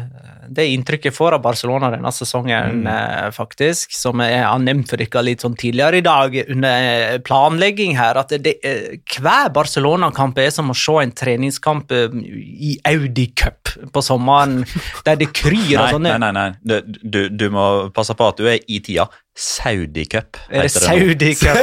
det 0.51 0.67
inntrykket 0.75 1.11
jeg 1.11 1.15
får 1.15 1.37
av 1.37 1.43
Barcelona 1.45 1.91
denne 1.93 2.11
sesongen, 2.15 2.83
eh, 2.91 3.29
faktisk, 3.35 3.93
som 3.95 4.21
jeg 4.25 4.43
har 4.43 4.59
nevnt 4.63 4.91
for 4.91 4.99
dere 4.99 5.23
litt 5.23 5.45
sånn 5.45 5.55
tidligere 5.59 6.01
i 6.01 6.05
dag 6.05 6.35
under 6.43 6.89
eh, 6.91 7.19
planlegging 7.23 7.95
her, 7.99 8.19
at 8.19 8.35
det, 8.43 8.57
eh, 8.67 8.99
hver 9.15 9.53
Barcelona-kamp 9.55 10.41
er 10.43 10.51
som 10.55 10.73
å 10.73 10.77
se 10.77 10.99
en 11.05 11.15
treningskamp 11.15 11.95
i 11.95 12.75
Audi 12.91 13.29
Cup 13.39 13.71
på 13.95 14.03
sommeren, 14.03 14.65
der 15.07 15.21
det 15.21 15.31
kryr 15.37 15.79
av 15.79 15.87
Nei, 15.87 15.95
sånne 15.95 16.19
nei, 16.19 16.33
nei, 16.35 16.47
nei. 16.51 16.81
Du, 17.01 17.23
du, 17.31 17.47
må 17.55 17.67
passe 17.95 18.17
på 18.19 18.31
at 18.33 18.41
du 18.41 18.49
er 18.51 18.59
i 18.67 18.83
tida. 18.83 19.07
Saudi 19.41 20.05
Cup. 20.11 20.37
Er 20.51 20.67
det. 20.67 20.73
Saudi 20.75 21.35
Cup? 21.39 21.61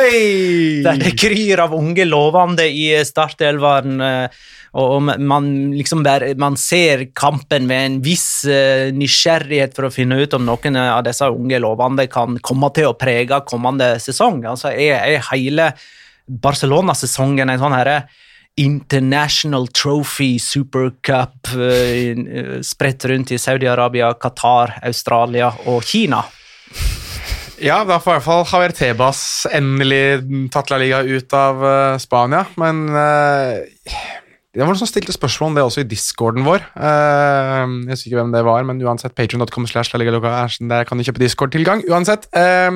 Der 0.87 1.01
det 1.01 1.17
kryr 1.19 1.59
av 1.67 1.75
unge 1.75 2.07
lovende 2.07 2.65
i 2.71 2.87
startelveren. 3.05 3.99
Eh, 4.77 4.83
Og 4.83 5.01
man 5.01 5.49
liksom 5.73 6.03
bare, 6.05 6.33
man 6.37 6.57
ser 6.57 7.07
kampen 7.17 7.67
med 7.67 7.85
en 7.85 7.97
viss 8.05 8.45
eh, 8.45 8.93
nysgjerrighet 8.93 9.75
for 9.75 9.87
å 9.87 9.93
finne 9.93 10.19
ut 10.21 10.33
om 10.37 10.45
noen 10.45 10.77
av 10.83 11.03
disse 11.07 11.25
unge 11.25 11.59
lovende 11.63 12.07
kan 12.11 12.37
komme 12.39 12.69
til 12.75 12.91
å 12.91 12.97
prege 12.97 13.41
kommende 13.49 13.95
sesong. 14.03 14.43
Altså 14.45 14.71
er, 14.71 15.01
er 15.01 15.27
hele 15.31 15.71
Barcelona-sesongen 16.27 17.49
en 17.49 17.61
sånn 17.61 17.77
herre 17.77 17.99
International 18.57 19.67
Trophy 19.69 20.39
Supercup 20.41 21.51
uh, 21.53 22.57
spredt 22.65 23.05
rundt 23.05 23.35
i 23.35 23.37
Saudi-Arabia, 23.37 24.15
Qatar, 24.17 24.79
Australia 24.81 25.51
og 25.69 25.85
Kina. 25.85 26.23
Ja, 27.57 27.81
da 27.85 27.97
får 27.97 28.11
i 28.11 28.15
hvert 28.17 28.25
fall 28.25 28.43
Javier 28.45 28.73
Tebas 28.77 29.19
endelig 29.49 30.49
tatt 30.53 30.69
La 30.69 30.77
Liga 30.77 30.99
ut 31.01 31.33
av 31.33 31.63
eh, 31.65 31.95
Spania, 31.97 32.43
men 32.61 32.83
eh, 32.93 33.95
det 34.57 34.65
var 34.65 34.71
noen 34.73 34.79
som 34.79 34.89
stilte 34.89 35.13
spørsmål 35.13 35.51
om 35.51 35.57
det 35.57 35.63
også 35.67 35.83
i 35.83 35.89
discorden 35.91 36.41
vår. 36.47 36.63
Eh, 36.81 37.59
jeg 37.61 37.91
husker 37.91 38.09
ikke 38.09 38.17
hvem 38.17 38.31
det 38.33 38.39
var, 38.47 38.63
men 38.65 38.79
uansett, 38.81 39.13
patreon.com 39.13 39.67
slash 39.69 39.93
der 39.93 40.87
kan 40.87 40.97
du 40.97 41.05
kjøpe 41.05 41.21
Discord-tilgang. 41.21 41.83
Uansett, 41.91 42.25
eh, 42.33 42.71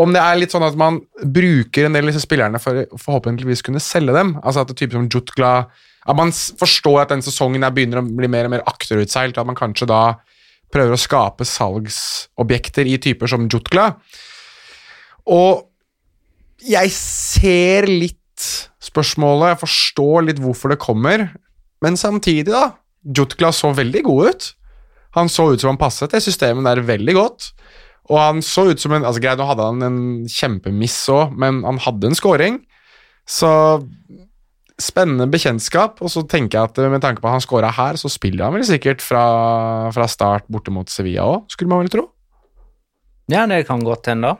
om 0.00 0.14
det 0.16 0.22
er 0.22 0.38
litt 0.40 0.54
sånn 0.54 0.64
at 0.64 0.78
man 0.80 1.02
bruker 1.20 1.84
en 1.84 1.98
del 1.98 2.06
av 2.06 2.14
disse 2.14 2.24
spillerne 2.24 2.60
for 2.62 2.86
forhåpentligvis 2.96 3.60
kunne 3.66 3.82
selge 3.84 4.14
dem, 4.16 4.38
altså 4.40 4.64
at 4.64 4.72
det 4.72 4.78
type 4.80 4.96
som 4.96 5.10
Jutgla 5.12 5.68
At 6.02 6.16
man 6.18 6.32
forstår 6.32 7.04
at 7.04 7.12
den 7.12 7.20
sesongen 7.22 7.62
begynner 7.70 8.00
å 8.00 8.02
bli 8.02 8.26
mer 8.26 8.48
og 8.48 8.50
mer 8.56 8.64
akterutseilt, 8.66 9.36
at 9.38 9.46
man 9.46 9.54
kanskje 9.54 9.86
da 9.86 10.16
prøver 10.72 10.96
å 10.96 10.98
skape 10.98 11.46
salgsobjekter 11.46 12.88
i 12.90 12.96
typer 12.98 13.30
som 13.30 13.44
Jutgla. 13.46 13.92
Og 15.30 15.68
jeg 16.58 16.90
ser 16.96 17.86
litt 17.86 18.18
spørsmålet, 18.82 19.52
jeg 19.52 19.62
forstår 19.62 20.26
litt 20.28 20.42
hvorfor 20.42 20.72
det 20.72 20.80
kommer, 20.82 21.28
men 21.82 21.98
samtidig, 21.98 22.52
da. 22.52 22.72
Jutkla 23.02 23.50
så 23.54 23.72
veldig 23.74 24.02
god 24.06 24.28
ut. 24.30 24.50
Han 25.16 25.28
så 25.28 25.48
ut 25.52 25.60
som 25.60 25.72
han 25.72 25.80
passet 25.80 26.12
det 26.14 26.22
systemet 26.24 26.64
der 26.68 26.84
veldig 26.86 27.14
godt. 27.16 27.48
Og 28.10 28.18
han 28.18 28.42
så 28.46 28.68
ut 28.70 28.82
som 28.82 28.94
en 28.94 29.04
altså 29.06 29.22
Greit, 29.22 29.40
nå 29.40 29.46
hadde 29.48 29.66
han 29.66 29.86
en 29.86 29.98
kjempemiss 30.30 31.00
òg, 31.12 31.34
men 31.38 31.60
han 31.66 31.80
hadde 31.82 32.10
en 32.10 32.18
scoring. 32.18 32.60
Så 33.28 33.50
spennende 34.82 35.28
bekjentskap. 35.30 36.00
Og 36.02 36.10
så 36.12 36.24
tenker 36.28 36.58
jeg 36.58 36.70
at 36.70 36.80
eh, 36.82 36.90
med 36.92 37.02
tanke 37.04 37.22
på 37.22 37.30
at 37.30 37.36
han 37.36 37.44
scora 37.44 37.72
her, 37.74 37.98
så 38.00 38.10
spiller 38.12 38.46
han 38.46 38.56
vel 38.56 38.66
sikkert 38.66 39.04
fra, 39.04 39.24
fra 39.94 40.08
start 40.10 40.48
borte 40.52 40.74
mot 40.74 40.90
Sevilla 40.90 41.26
òg, 41.28 41.46
skulle 41.52 41.72
man 41.72 41.84
vel 41.84 41.92
tro. 41.92 42.06
Ja, 43.30 43.46
det 43.48 43.62
kan 43.68 43.84
godt 43.86 44.10
hende. 44.10 44.34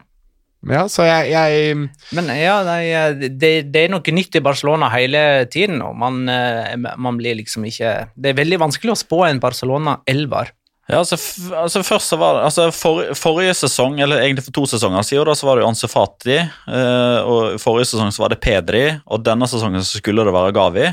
Ja, 0.70 0.84
så 0.86 1.02
jeg, 1.02 1.32
jeg 1.32 1.74
Men 2.14 2.28
ja, 2.38 2.60
nei, 2.66 2.84
det, 3.18 3.50
det 3.74 3.80
er 3.80 3.90
noe 3.90 4.14
nytt 4.14 4.38
i 4.38 4.42
Barcelona 4.44 4.90
hele 4.94 5.44
tiden, 5.50 5.82
og 5.82 5.96
man, 5.98 6.22
eh, 6.30 6.76
man 6.78 7.18
blir 7.18 7.40
liksom 7.40 7.66
ikke 7.66 7.94
Det 8.14 8.30
er 8.30 8.38
veldig 8.38 8.60
vanskelig 8.62 8.94
å 8.94 9.00
spå 9.00 9.24
en 9.26 9.42
Barcelona-elver. 9.42 10.52
Ja, 10.90 10.98
altså, 10.98 11.16
f 11.16 11.52
altså 11.54 11.82
først 11.86 12.10
så 12.10 12.18
var 12.18 12.36
det, 12.36 12.44
altså 12.50 12.66
for, 12.74 13.14
Forrige 13.16 13.54
sesong, 13.54 14.00
eller 14.02 14.22
egentlig 14.22 14.44
for 14.48 14.54
to 14.58 14.66
sesonger 14.70 15.06
siden, 15.06 15.28
da, 15.28 15.34
så 15.38 15.46
var 15.48 15.58
det 15.58 15.64
jo 15.64 15.70
Anse 15.70 15.90
Fati. 15.90 16.38
eh, 16.42 17.18
og 17.22 17.58
Forrige 17.62 17.92
sesong 17.94 18.10
så 18.14 18.24
var 18.24 18.34
det 18.34 18.42
Pedri, 18.42 18.84
og 19.06 19.22
denne 19.24 19.48
sesongen 19.50 19.82
så 19.82 20.02
skulle 20.02 20.26
det 20.26 20.34
være 20.34 20.54
Gavi. 20.56 20.88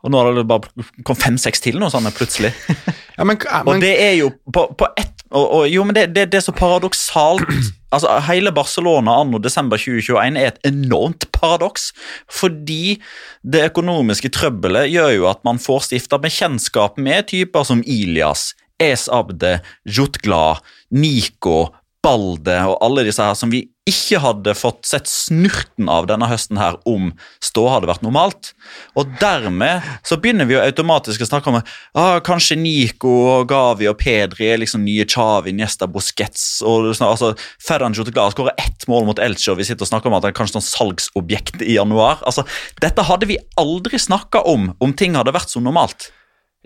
Og 0.00 0.12
nå 0.12 0.20
har 0.20 0.32
det 0.32 0.46
bare 0.48 0.86
kommet 1.04 1.24
fem-seks 1.26 1.60
til 1.60 1.76
noe 1.80 1.90
sånn 1.92 2.08
plutselig. 2.16 2.54
ja, 3.18 3.26
men, 3.26 3.36
men, 3.36 3.68
Og 3.68 3.82
det 3.82 3.92
er 4.00 4.14
jo 4.16 4.30
på, 4.48 4.70
på 4.78 4.88
ett 4.96 5.19
og, 5.30 5.44
og, 5.46 5.68
Jo, 5.70 5.84
men 5.86 5.94
det, 5.94 6.10
det, 6.14 6.28
det 6.32 6.40
er 6.40 6.46
så 6.48 6.56
paradoksalt 6.56 7.46
Altså, 7.90 8.12
Hele 8.22 8.52
Barcelona 8.54 9.16
anno 9.18 9.40
desember 9.42 9.80
2021 9.80 10.38
er 10.38 10.52
et 10.52 10.60
enormt 10.68 11.24
paradoks. 11.34 11.88
Fordi 12.30 13.00
det 13.42 13.64
økonomiske 13.72 14.30
trøbbelet 14.30 14.92
gjør 14.92 15.10
jo 15.16 15.26
at 15.26 15.42
man 15.42 15.58
får 15.58 15.88
stifta 15.88 16.20
bekjentskap 16.22 17.00
med 17.02 17.26
typer 17.32 17.66
som 17.66 17.82
Ilias, 17.82 18.52
Es 18.78 19.08
Abde, 19.10 19.58
Jutgla, 19.82 20.60
Nico, 20.94 21.72
Balde 22.00 22.60
og 22.70 22.78
alle 22.86 23.08
disse 23.08 23.26
her 23.26 23.34
som 23.34 23.50
vi 23.50 23.64
ikke 23.90 24.20
hadde 24.22 24.54
fått 24.56 24.88
sett 24.88 25.08
snurten 25.10 25.90
av 25.92 26.06
denne 26.10 26.28
høsten 26.30 26.58
her 26.60 26.78
om 26.88 27.10
stå 27.44 27.66
hadde 27.72 27.90
vært 27.90 28.04
normalt. 28.04 28.52
Og 28.98 29.10
dermed 29.20 29.86
så 30.06 30.18
begynner 30.20 30.48
vi 30.48 30.56
jo 30.56 30.62
automatisk 30.62 31.24
å 31.24 31.28
snakke 31.28 31.52
om 31.52 31.58
ah, 31.60 32.18
kanskje 32.24 32.58
Nico 32.60 33.12
og 33.34 33.50
Gavi 33.50 33.88
og 33.90 33.98
Pedri 34.00 34.50
er 34.50 34.62
liksom 34.62 34.84
nye 34.86 35.06
Chavi, 35.08 35.54
Niesta, 35.56 35.88
Busquets 35.90 36.62
og 36.66 36.90
sånn, 36.94 37.10
altså, 37.10 37.32
Ferran 37.62 37.96
Jutgla 37.96 38.30
skårer 38.34 38.56
ett 38.60 38.86
mål 38.90 39.08
mot 39.10 39.20
Elche, 39.22 39.50
og 39.52 39.60
vi 39.60 39.68
sitter 39.68 39.86
og 39.86 39.92
snakker 39.92 40.10
om 40.10 40.18
at 40.18 40.24
det 40.24 40.32
er 40.32 40.38
kanskje 40.38 40.58
sånn 40.58 40.68
salgsobjekt 40.68 41.64
i 41.66 41.76
januar. 41.76 42.22
Altså, 42.28 42.46
Dette 42.80 43.04
hadde 43.06 43.28
vi 43.30 43.40
aldri 43.60 44.00
snakka 44.00 44.44
om 44.48 44.72
om 44.80 44.96
ting 44.96 45.18
hadde 45.18 45.34
vært 45.34 45.52
som 45.52 45.66
normalt. 45.66 46.10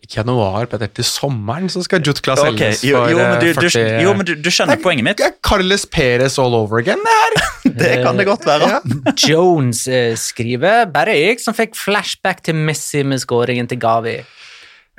Ikke 0.02 0.18
januar, 0.20 0.66
Petter, 0.68 0.90
til 0.90 1.06
sommeren 1.06 1.68
så 1.72 1.80
skal 1.84 2.02
Jutgla 2.04 2.34
Ok, 2.36 2.58
selges 2.58 2.82
jo, 2.84 2.98
jo, 3.08 3.18
for 3.18 3.30
men 3.30 3.40
du, 3.40 3.46
eh, 3.46 3.54
du, 3.54 3.68
40 3.70 4.02
jo, 4.02 4.14
men 4.18 4.26
du, 4.28 4.32
du 4.42 4.50
skjønner 4.52 4.80
poenget 4.82 5.06
mitt? 5.06 5.20
Det 5.20 5.28
er 5.30 5.36
Carles 5.46 5.86
Perez 5.86 6.38
all 6.42 6.56
over 6.58 6.82
again, 6.82 7.00
det 7.04 7.18
her. 7.20 7.36
Det 7.74 7.92
kan 8.04 8.18
det 8.20 8.26
godt 8.28 8.44
være. 8.46 8.68
Ja. 8.70 8.80
Jones 9.28 9.86
eh, 9.88 10.12
skriver 10.20 10.84
bare 10.92 11.16
jeg 11.16 11.40
som 11.42 11.56
fikk 11.56 11.72
flashback 11.78 12.44
til 12.44 12.58
Messi 12.58 13.00
med 13.06 13.22
skåringen 13.22 13.70
til 13.70 13.80
Gavi. 13.82 14.18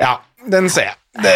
Ja, 0.02 0.18
den 0.52 0.68
ser 0.74 0.90
jeg. 0.90 0.98
Det, 1.24 1.36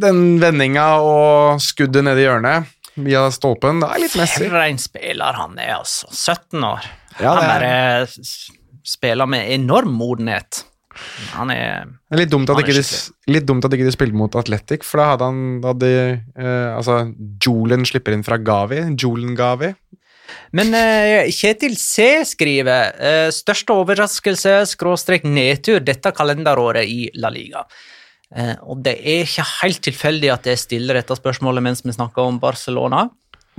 den 0.00 0.38
vendinga 0.40 0.86
og 1.04 1.60
skuddet 1.60 2.06
nedi 2.06 2.24
hjørnet 2.24 2.70
via 3.02 3.26
stolpen, 3.34 3.82
det 3.82 3.90
er 3.90 4.04
litt 4.04 4.16
Messi. 4.20 4.46
For 4.46 4.62
en 4.62 4.80
spiller 4.80 5.40
han 5.42 5.58
er, 5.60 5.74
altså. 5.80 6.08
17 6.12 6.64
år. 6.70 6.88
Ja, 7.18 7.34
han 7.36 7.48
bare 7.50 8.06
spiller 8.88 9.28
med 9.28 9.50
enorm 9.52 9.92
modenhet. 9.98 10.64
Han 11.36 11.52
er 11.54 11.86
Det 11.86 12.16
er 12.16 12.22
litt 12.24 12.32
dumt 12.32 12.50
at 12.52 12.60
ikke 12.62 12.76
de, 12.76 12.84
litt 13.32 13.46
dumt 13.48 13.64
at 13.66 13.76
ikke 13.76 13.88
de 13.88 13.94
spilte 13.94 14.18
mot 14.18 14.34
Athletic, 14.38 14.84
for 14.86 15.02
da 15.02 15.08
hadde 15.12 15.30
han 15.30 15.40
da 15.62 15.72
hadde, 15.72 15.92
eh, 16.36 16.68
Altså, 16.76 17.02
Julen 17.42 17.86
slipper 17.88 18.16
inn 18.16 18.26
fra 18.26 18.38
Gavi. 18.40 18.82
Julen 18.98 19.36
Gavi. 19.38 19.72
Men 20.56 20.74
eh, 20.76 21.30
Kjetil 21.32 21.74
C 21.80 22.22
skriver 22.28 22.92
eh, 23.00 23.30
største 23.34 23.74
overraskelse, 23.76 24.54
skråstrek 24.72 25.26
nedtur, 25.28 25.80
dette 25.84 26.12
kalenderåret 26.16 26.88
i 26.88 27.08
La 27.20 27.32
Liga. 27.32 27.64
Eh, 28.32 28.54
og 28.64 28.80
det 28.84 28.96
er 29.00 29.26
ikke 29.26 29.44
helt 29.60 29.82
tilfeldig 29.84 30.32
at 30.32 30.48
jeg 30.48 30.60
stiller 30.60 31.00
dette 31.00 31.16
spørsmålet 31.18 31.64
mens 31.64 31.84
vi 31.84 31.94
snakker 31.96 32.24
om 32.24 32.40
Barcelona. 32.42 33.06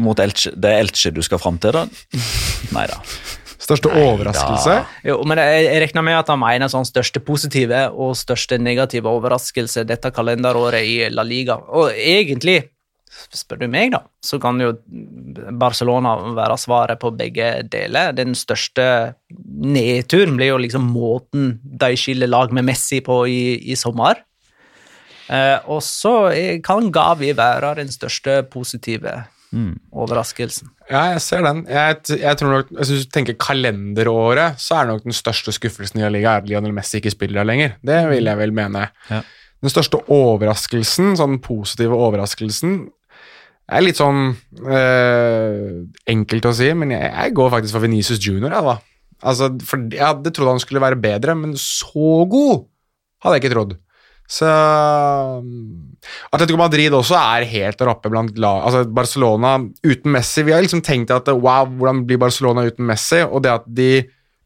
Mot 0.01 0.17
Elche, 0.17 0.53
det 0.57 0.69
er 0.69 0.85
Elche 0.85 1.13
du 1.13 1.21
skal 1.25 1.41
fram 1.41 1.59
til, 1.61 1.75
da? 1.75 1.85
Nei 2.75 2.87
da. 2.89 3.01
Største 3.63 3.91
overraskelse. 3.95 4.75
Jo, 5.07 5.21
men 5.27 5.39
jeg, 5.39 5.63
jeg 5.69 5.81
regner 5.85 6.03
med 6.05 6.19
at 6.19 6.29
han 6.33 6.41
mener 6.41 6.71
sånn 6.71 6.87
største 6.87 7.21
positive 7.23 7.85
og 7.91 8.17
største 8.19 8.59
negative 8.59 9.11
overraskelse 9.11 9.85
dette 9.87 10.11
kalenderåret 10.15 10.83
i 10.83 10.97
La 11.13 11.23
Liga. 11.23 11.55
Og 11.71 11.93
egentlig, 11.95 12.57
spør 13.33 13.63
du 13.63 13.67
meg, 13.71 13.93
da, 13.93 14.01
så 14.23 14.39
kan 14.43 14.59
jo 14.59 14.73
Barcelona 15.59 16.15
være 16.35 16.59
svaret 16.59 16.99
på 16.99 17.13
begge 17.15 17.53
deler. 17.71 18.11
Den 18.17 18.35
største 18.35 18.85
nedturen 19.31 20.35
blir 20.39 20.51
jo 20.53 20.61
liksom 20.61 20.91
måten 20.91 21.57
de 21.63 21.93
skiller 21.99 22.31
lag 22.31 22.51
med 22.51 22.67
Messi 22.67 22.99
på 23.05 23.23
i, 23.31 23.43
i 23.71 23.79
sommer. 23.79 24.25
Eh, 25.31 25.55
og 25.71 25.79
så 25.87 26.33
kan 26.65 26.91
Gavi 26.91 27.31
være 27.37 27.77
den 27.79 27.91
største 27.95 28.41
positive 28.51 29.21
overraskelsen. 29.93 30.71
Ja, 30.89 31.03
jeg 31.13 31.21
ser 31.23 31.43
den. 31.45 31.63
Jeg, 31.69 31.99
jeg 32.19 32.39
tror 32.39 32.51
nok, 32.57 32.71
Hvis 32.79 33.05
du 33.05 33.11
tenker 33.13 33.37
kalenderåret, 33.39 34.59
så 34.61 34.79
er 34.79 34.89
nok 34.89 35.05
den 35.05 35.15
største 35.15 35.53
skuffelsen 35.55 36.01
i 36.01 36.03
La 36.05 36.11
Liga 36.13 36.37
at 36.39 36.49
Lionel 36.49 36.73
Messi 36.75 36.97
ikke 36.99 37.13
spiller 37.13 37.41
der 37.41 37.49
lenger. 37.49 37.77
Det 37.85 37.99
vil 38.09 38.29
jeg 38.29 38.39
vel 38.41 38.55
mene. 38.55 38.87
Ja. 39.09 39.21
Den 39.63 39.71
største 39.71 40.01
overraskelsen, 40.11 41.13
sånn 41.19 41.37
positive 41.43 41.95
overraskelsen, 41.95 42.81
er 43.71 43.85
litt 43.85 43.99
sånn 43.99 44.33
øh, 44.59 45.85
enkelt 46.11 46.49
å 46.49 46.51
si, 46.57 46.67
men 46.75 46.91
jeg, 46.91 47.07
jeg 47.13 47.35
går 47.37 47.53
faktisk 47.53 47.77
for 47.77 47.85
Venezia 47.85 48.17
Junior. 48.19 48.51
Jeg, 48.51 48.65
da. 48.67 48.75
Altså, 49.23 49.47
for 49.63 49.87
jeg 49.87 50.03
hadde 50.03 50.33
trodd 50.35 50.51
han 50.51 50.61
skulle 50.61 50.83
være 50.83 50.99
bedre, 50.99 51.35
men 51.39 51.55
så 51.59 52.25
god 52.29 52.65
hadde 53.23 53.37
jeg 53.37 53.45
ikke 53.45 53.53
trodd. 53.55 53.77
Så 54.29 54.47
um, 54.47 55.93
Atletico 56.31 56.57
Madrid 56.57 56.93
også 56.95 57.17
er 57.19 57.45
helt 57.49 57.77
der 57.79 57.91
oppe 57.91 58.09
blant 58.09 58.37
lag 58.39 58.63
Altså 58.69 58.85
Barcelona 58.87 59.57
uten 59.83 60.13
Messi 60.15 60.45
Vi 60.47 60.53
har 60.55 60.63
liksom 60.63 60.79
tenkt 60.81 61.11
at 61.11 61.27
wow, 61.27 61.67
hvordan 61.67 62.05
blir 62.07 62.21
Barcelona 62.21 62.63
uten 62.65 62.87
Messi? 62.87 63.19
Og 63.27 63.43
det 63.43 63.51
at 63.51 63.67
de 63.67 63.89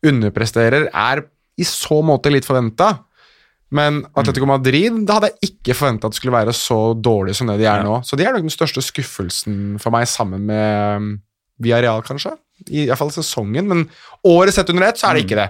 underpresterer, 0.08 0.90
er 0.94 1.24
i 1.58 1.66
så 1.66 2.02
måte 2.06 2.30
litt 2.30 2.46
forventa. 2.46 2.92
Men 3.74 4.04
Atletico 4.16 4.48
Madrid 4.48 5.02
da 5.08 5.18
hadde 5.18 5.32
jeg 5.34 5.52
ikke 5.52 5.76
forventa 5.76 6.08
at 6.08 6.14
det 6.14 6.20
skulle 6.22 6.36
være 6.36 6.54
så 6.56 6.80
dårlig 6.94 7.36
som 7.36 7.50
det 7.50 7.58
de 7.60 7.66
er 7.68 7.82
Ja. 7.82 7.84
nå. 7.84 8.02
Så 8.06 8.16
de 8.16 8.24
er 8.24 8.36
nok 8.36 8.46
den 8.46 8.54
største 8.54 8.84
skuffelsen 8.86 9.80
for 9.82 9.92
meg, 9.92 10.08
sammen 10.08 10.46
med 10.48 10.98
um, 11.02 11.10
Villarreal, 11.60 12.04
kanskje. 12.06 12.36
I 12.70 12.86
hvert 12.88 12.98
fall 13.02 13.12
sesongen, 13.12 13.68
men 13.68 13.90
året 14.26 14.54
sett 14.54 14.70
under 14.70 14.88
ett, 14.88 14.98
så 14.98 15.10
er 15.10 15.18
det 15.18 15.26
ikke 15.26 15.42
det. 15.42 15.50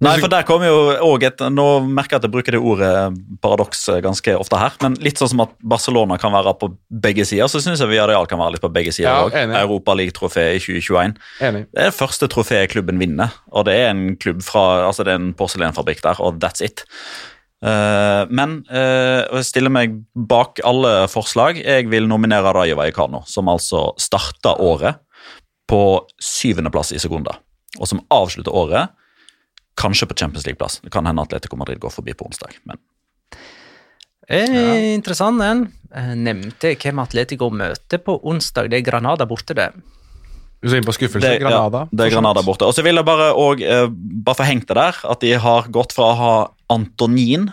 Nei, 0.00 0.14
for 0.16 0.32
der 0.32 0.46
kommer 0.48 0.64
jo 0.64 0.76
også 1.04 1.28
et 1.28 1.42
Nå 1.52 1.64
merker 1.84 2.16
jeg 2.16 2.22
at 2.22 2.24
jeg 2.24 2.32
bruker 2.32 2.54
det 2.56 2.60
ordet 2.64 2.92
paradoks 3.44 3.82
ganske 4.00 4.32
ofte 4.40 4.60
her, 4.60 4.76
men 4.80 4.94
litt 5.04 5.20
sånn 5.20 5.32
som 5.34 5.42
at 5.44 5.52
Barcelona 5.60 6.16
kan 6.20 6.32
være 6.32 6.54
på 6.60 6.70
begge 7.04 7.26
sider, 7.28 7.50
så 7.52 7.60
syns 7.60 7.82
jeg 7.82 7.90
Villarreal 7.90 8.28
kan 8.30 8.40
være 8.40 8.56
litt 8.56 8.64
på 8.64 8.72
begge 8.72 8.94
sider 8.96 9.10
Ja, 9.10 9.26
òg. 9.26 9.36
enig. 9.36 9.58
Europaligatrofé 9.60 10.46
i 10.56 10.62
2021. 10.62 11.18
Enig. 11.44 11.66
Det 11.68 11.82
er 11.84 11.90
det 11.90 11.98
første 11.98 12.28
trofeet 12.32 12.72
klubben 12.72 13.00
vinner, 13.02 13.34
og 13.52 13.66
det 13.68 13.74
er 13.76 13.90
en 13.92 14.16
klubb 14.20 14.40
fra, 14.46 14.86
altså 14.86 15.04
det 15.04 15.12
er 15.12 15.20
en 15.20 15.34
porselenfabrikk 15.36 16.00
der, 16.06 16.22
og 16.24 16.40
that's 16.40 16.64
it. 16.64 16.86
Uh, 17.60 18.24
men 18.32 18.62
uh, 18.72 19.28
jeg 19.36 19.50
stiller 19.50 19.72
meg 19.72 19.98
bak 20.16 20.62
alle 20.64 21.04
forslag. 21.12 21.60
Jeg 21.60 21.90
vil 21.92 22.08
nominere 22.08 22.54
Rayo 22.56 22.78
Vallecano, 22.78 23.20
som 23.28 23.52
altså 23.52 23.90
starta 24.00 24.54
året 24.64 25.02
på 25.68 25.82
syvendeplass 26.24 26.94
i 26.96 27.02
sekunder, 27.02 27.36
og 27.76 27.84
som 27.86 28.00
avslutter 28.08 28.56
året 28.56 28.96
kanskje 29.78 30.08
på 30.08 30.16
Champions 30.18 30.46
League-plass. 30.46 30.80
Det 30.84 30.92
kan 30.92 31.06
hende 31.06 31.22
Atletico 31.22 31.56
Madrid 31.56 31.80
går 31.80 31.92
forbi 31.94 32.14
på 32.14 32.26
onsdag, 32.26 32.56
men 32.64 32.80
Eh, 34.30 34.94
Interessant 34.94 35.40
den. 35.42 35.64
Eh, 35.90 36.12
nevnte 36.14 36.76
hvem 36.78 37.00
Atletico 37.02 37.48
møter 37.50 37.98
på 37.98 38.14
onsdag. 38.30 38.68
Det 38.70 38.78
er 38.78 38.86
Granada 38.86 39.26
borte, 39.26 39.56
det. 39.58 39.72
Du 40.62 40.68
så 40.68 40.76
inn 40.78 40.86
på 40.86 40.94
skuffelse. 40.94 41.24
det, 41.26 41.40
Granada. 41.42 41.86
Ja, 41.88 41.96
det 41.98 42.06
er 42.06 42.14
Granada 42.14 42.44
borte. 42.46 42.68
Og 42.68 42.76
så 42.76 42.84
vil 42.86 43.00
jeg 43.00 43.08
bare, 43.08 43.32
og, 43.34 43.62
eh, 43.62 43.88
bare 43.90 44.38
få 44.38 44.46
hengt 44.46 44.68
det 44.68 44.76
der, 44.76 44.94
at 45.10 45.20
de 45.20 45.32
har 45.32 45.66
gått 45.72 45.92
fra 45.96 46.12
å 46.12 46.16
ha 46.20 46.34
Antonin 46.70 47.50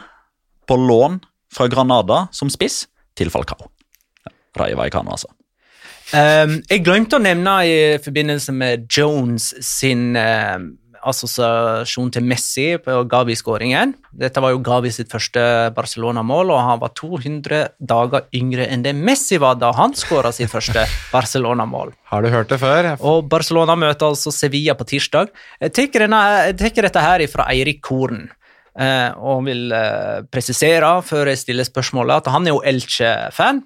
på 0.67 0.77
lån 0.77 1.21
fra 1.51 1.67
Granada 1.67 2.27
som 2.31 2.49
spiss, 2.49 2.85
til 3.15 3.31
Falcao. 3.33 3.71
Rayo 4.57 4.77
Vallecano, 4.77 5.11
altså. 5.11 5.31
Um, 6.13 6.61
jeg 6.69 6.85
glemte 6.85 7.17
å 7.17 7.21
nevne 7.21 7.53
i 7.67 7.97
forbindelse 7.99 8.53
med 8.53 8.85
Jones 8.87 9.49
sin 9.65 10.15
um, 10.15 10.77
assosiasjon 11.05 12.09
til 12.13 12.25
Messi 12.27 12.67
på 12.81 12.95
Gavi-skåringen. 13.11 13.93
Dette 14.17 14.41
var 14.43 14.53
jo 14.53 14.61
Gavi 14.65 14.91
sitt 14.93 15.11
første 15.11 15.41
Barcelona-mål, 15.75 16.53
og 16.55 16.63
han 16.63 16.81
var 16.81 16.93
200 16.97 17.61
dager 17.77 18.25
yngre 18.37 18.67
enn 18.71 18.85
det 18.85 18.95
Messi 18.97 19.39
var 19.41 19.59
da 19.61 19.73
han 19.77 19.95
skåra 19.97 20.31
sitt 20.35 20.51
første 20.51 20.85
Barcelona-mål. 21.11 21.93
Har 22.11 22.23
du 22.23 22.31
hørt 22.33 22.49
det 22.49 22.59
før? 22.61 22.93
Og 22.99 23.27
Barcelona 23.29 23.75
møter 23.79 24.09
altså 24.09 24.33
Sevilla 24.33 24.77
på 24.77 24.87
tirsdag. 24.87 25.31
Jeg 25.61 25.75
tar 25.77 26.81
dette 26.87 27.07
her 27.07 27.27
fra 27.31 27.47
Eirik 27.51 27.81
Koren. 27.85 28.29
eh, 28.77 29.09
og 29.17 29.45
vil 29.47 29.71
eh, 29.73 30.21
presisere 30.29 31.01
før 31.01 31.31
jeg 31.31 31.41
stiller 31.41 31.65
spørsmålet, 31.65 32.21
at 32.21 32.31
han 32.33 32.45
er 32.45 32.53
jo 32.53 32.61
Elche-fan. 32.61 33.63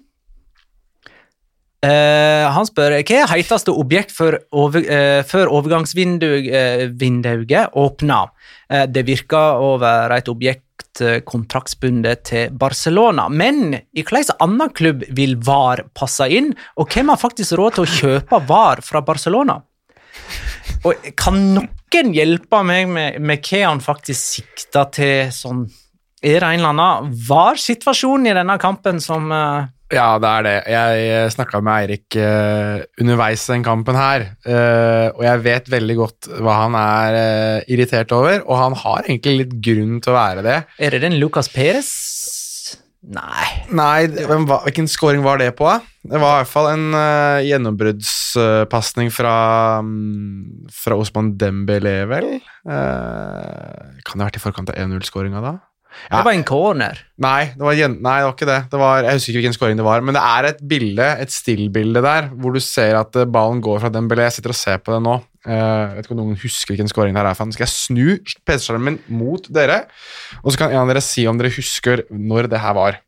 Eh, 1.82 2.46
han 2.54 2.68
spør 2.68 3.00
hva 3.00 3.16
er 3.24 3.32
heiteste 3.32 3.74
objekt 3.74 4.14
før, 4.14 4.38
over, 4.54 4.86
uh, 4.86 5.48
overgangsvinduet 5.50 6.92
uh, 6.94 7.64
åpna. 7.74 8.20
Eh, 8.72 8.86
det 8.88 9.04
virker 9.08 9.60
å 9.60 9.74
være 9.82 10.22
et 10.22 10.30
objekt 10.32 11.02
eh, 11.04 11.20
kontraktsbundet 11.28 12.24
til 12.30 12.54
Barcelona, 12.56 13.28
men 13.28 13.76
i 13.76 14.04
hvilken 14.04 14.38
annen 14.44 14.72
klubb 14.76 15.04
vil 15.18 15.36
VAR 15.44 15.84
passe 15.98 16.28
inn, 16.32 16.54
og 16.80 16.94
hvem 16.94 17.12
har 17.12 17.20
faktisk 17.20 17.58
råd 17.60 17.78
til 17.78 17.84
å 17.84 17.92
kjøpe 17.98 18.42
VAR 18.48 18.84
fra 18.86 19.04
Barcelona? 19.06 19.60
Og 20.88 21.12
kan 21.20 21.38
noen 21.58 22.16
hjelpe 22.16 22.62
meg 22.66 22.88
med, 22.92 23.20
med 23.20 23.44
hva 23.46 23.62
han 23.68 23.84
faktisk 23.84 24.40
sikter 24.40 24.88
til 24.96 25.32
sånn 25.36 25.62
Er 26.22 26.42
det 26.42 26.48
en 26.48 26.60
eller 26.60 26.72
annen 26.72 27.14
VAR-situasjon 27.28 28.28
i 28.30 28.36
denne 28.38 28.58
kampen 28.62 29.00
som 29.04 29.32
eh, 29.34 29.70
Ja, 29.92 30.16
det 30.22 30.30
er 30.30 30.46
det. 30.48 30.56
Jeg 30.72 31.32
snakka 31.36 31.60
med 31.64 31.84
Eirik 31.84 32.18
uh, 32.20 32.84
underveis 33.02 33.44
den 33.52 33.66
kampen 33.66 33.98
her, 34.00 34.30
uh, 34.48 35.08
og 35.18 35.24
jeg 35.28 35.44
vet 35.48 35.72
veldig 35.74 35.98
godt 36.00 36.32
hva 36.40 36.58
han 36.64 36.78
er 36.80 37.18
uh, 37.18 37.72
irritert 37.72 38.14
over, 38.16 38.40
og 38.46 38.62
han 38.62 38.78
har 38.86 39.04
egentlig 39.04 39.38
litt 39.42 39.58
grunn 39.68 40.00
til 40.00 40.14
å 40.14 40.18
være 40.18 40.46
det. 40.48 40.58
Er 40.80 40.96
det 40.96 41.04
den 41.04 41.20
Lucas 41.20 41.52
Perez? 41.52 41.92
Nei. 43.02 43.48
Nei, 43.74 44.06
hvem 44.14 44.46
hvilken 44.46 44.88
scoring 44.90 45.24
var 45.26 45.42
det 45.42 45.50
på? 45.58 45.68
Det 46.06 46.20
var 46.22 46.36
i 46.36 46.42
hvert 46.44 46.52
fall 46.52 46.68
en 46.70 46.88
uh, 46.94 47.42
gjennombruddspasning 47.46 49.10
fra, 49.14 49.34
um, 49.82 50.68
fra 50.74 50.98
Osman 51.02 51.34
Dembele, 51.42 51.96
vel? 52.10 52.30
Eh, 52.62 54.02
kan 54.06 54.20
det 54.20 54.22
ha 54.22 54.28
vært 54.28 54.38
i 54.38 54.44
forkant 54.44 54.70
av 54.70 54.78
1-0-skåringa 54.78 55.42
da? 55.42 55.56
Ja. 56.08 56.20
Det 56.20 56.24
var 56.28 56.36
en 56.36 56.46
corner. 56.48 57.02
Nei, 57.22 57.42
det 57.56 57.66
var, 57.66 57.76
nei, 57.78 58.16
det 58.22 58.28
var 58.28 58.36
ikke 58.36 58.50
det. 58.50 58.60
det 58.72 58.80
var, 58.82 59.04
jeg 59.06 59.20
husker 59.20 59.32
ikke 59.32 59.42
hvilken 59.42 59.58
scoring 59.58 59.82
det 59.82 59.88
var, 59.88 60.06
men 60.06 60.18
det 60.18 60.24
er 60.24 60.48
et 60.52 60.62
bilde, 60.72 61.10
et 61.26 61.34
stillbilde 61.34 62.04
der, 62.06 62.30
hvor 62.34 62.56
du 62.56 62.62
ser 62.64 62.98
at 63.00 63.20
eh, 63.20 63.28
ballen 63.30 63.62
går 63.64 63.84
fra 63.84 63.92
Dembélé. 63.94 64.30
Jeg 64.30 64.40
sitter 64.40 64.56
og 64.56 64.60
ser 64.62 64.82
på 64.82 64.96
det 64.96 65.02
nå. 65.06 65.18
Eh, 65.48 65.58
jeg 65.58 65.98
vet 65.98 66.08
ikke 66.08 66.16
om 66.16 66.22
noen 66.22 66.40
husker 66.42 66.74
hvilken 66.74 66.92
scoring 66.92 67.18
det 67.18 67.24
her 67.24 67.32
er. 67.34 67.44
Nå 67.52 67.58
skal 67.58 67.68
jeg 67.68 67.76
snu 67.76 68.40
PC-skjermen 68.48 69.02
mot 69.12 69.52
dere, 69.54 69.84
og 70.42 70.52
så 70.52 70.64
kan 70.64 70.74
en 70.74 70.84
av 70.84 70.94
dere 70.94 71.04
si 71.06 71.28
om 71.30 71.40
dere 71.40 71.54
husker 71.54 72.06
når 72.10 72.52
det 72.52 72.64
her 72.64 72.78
var. 72.78 73.02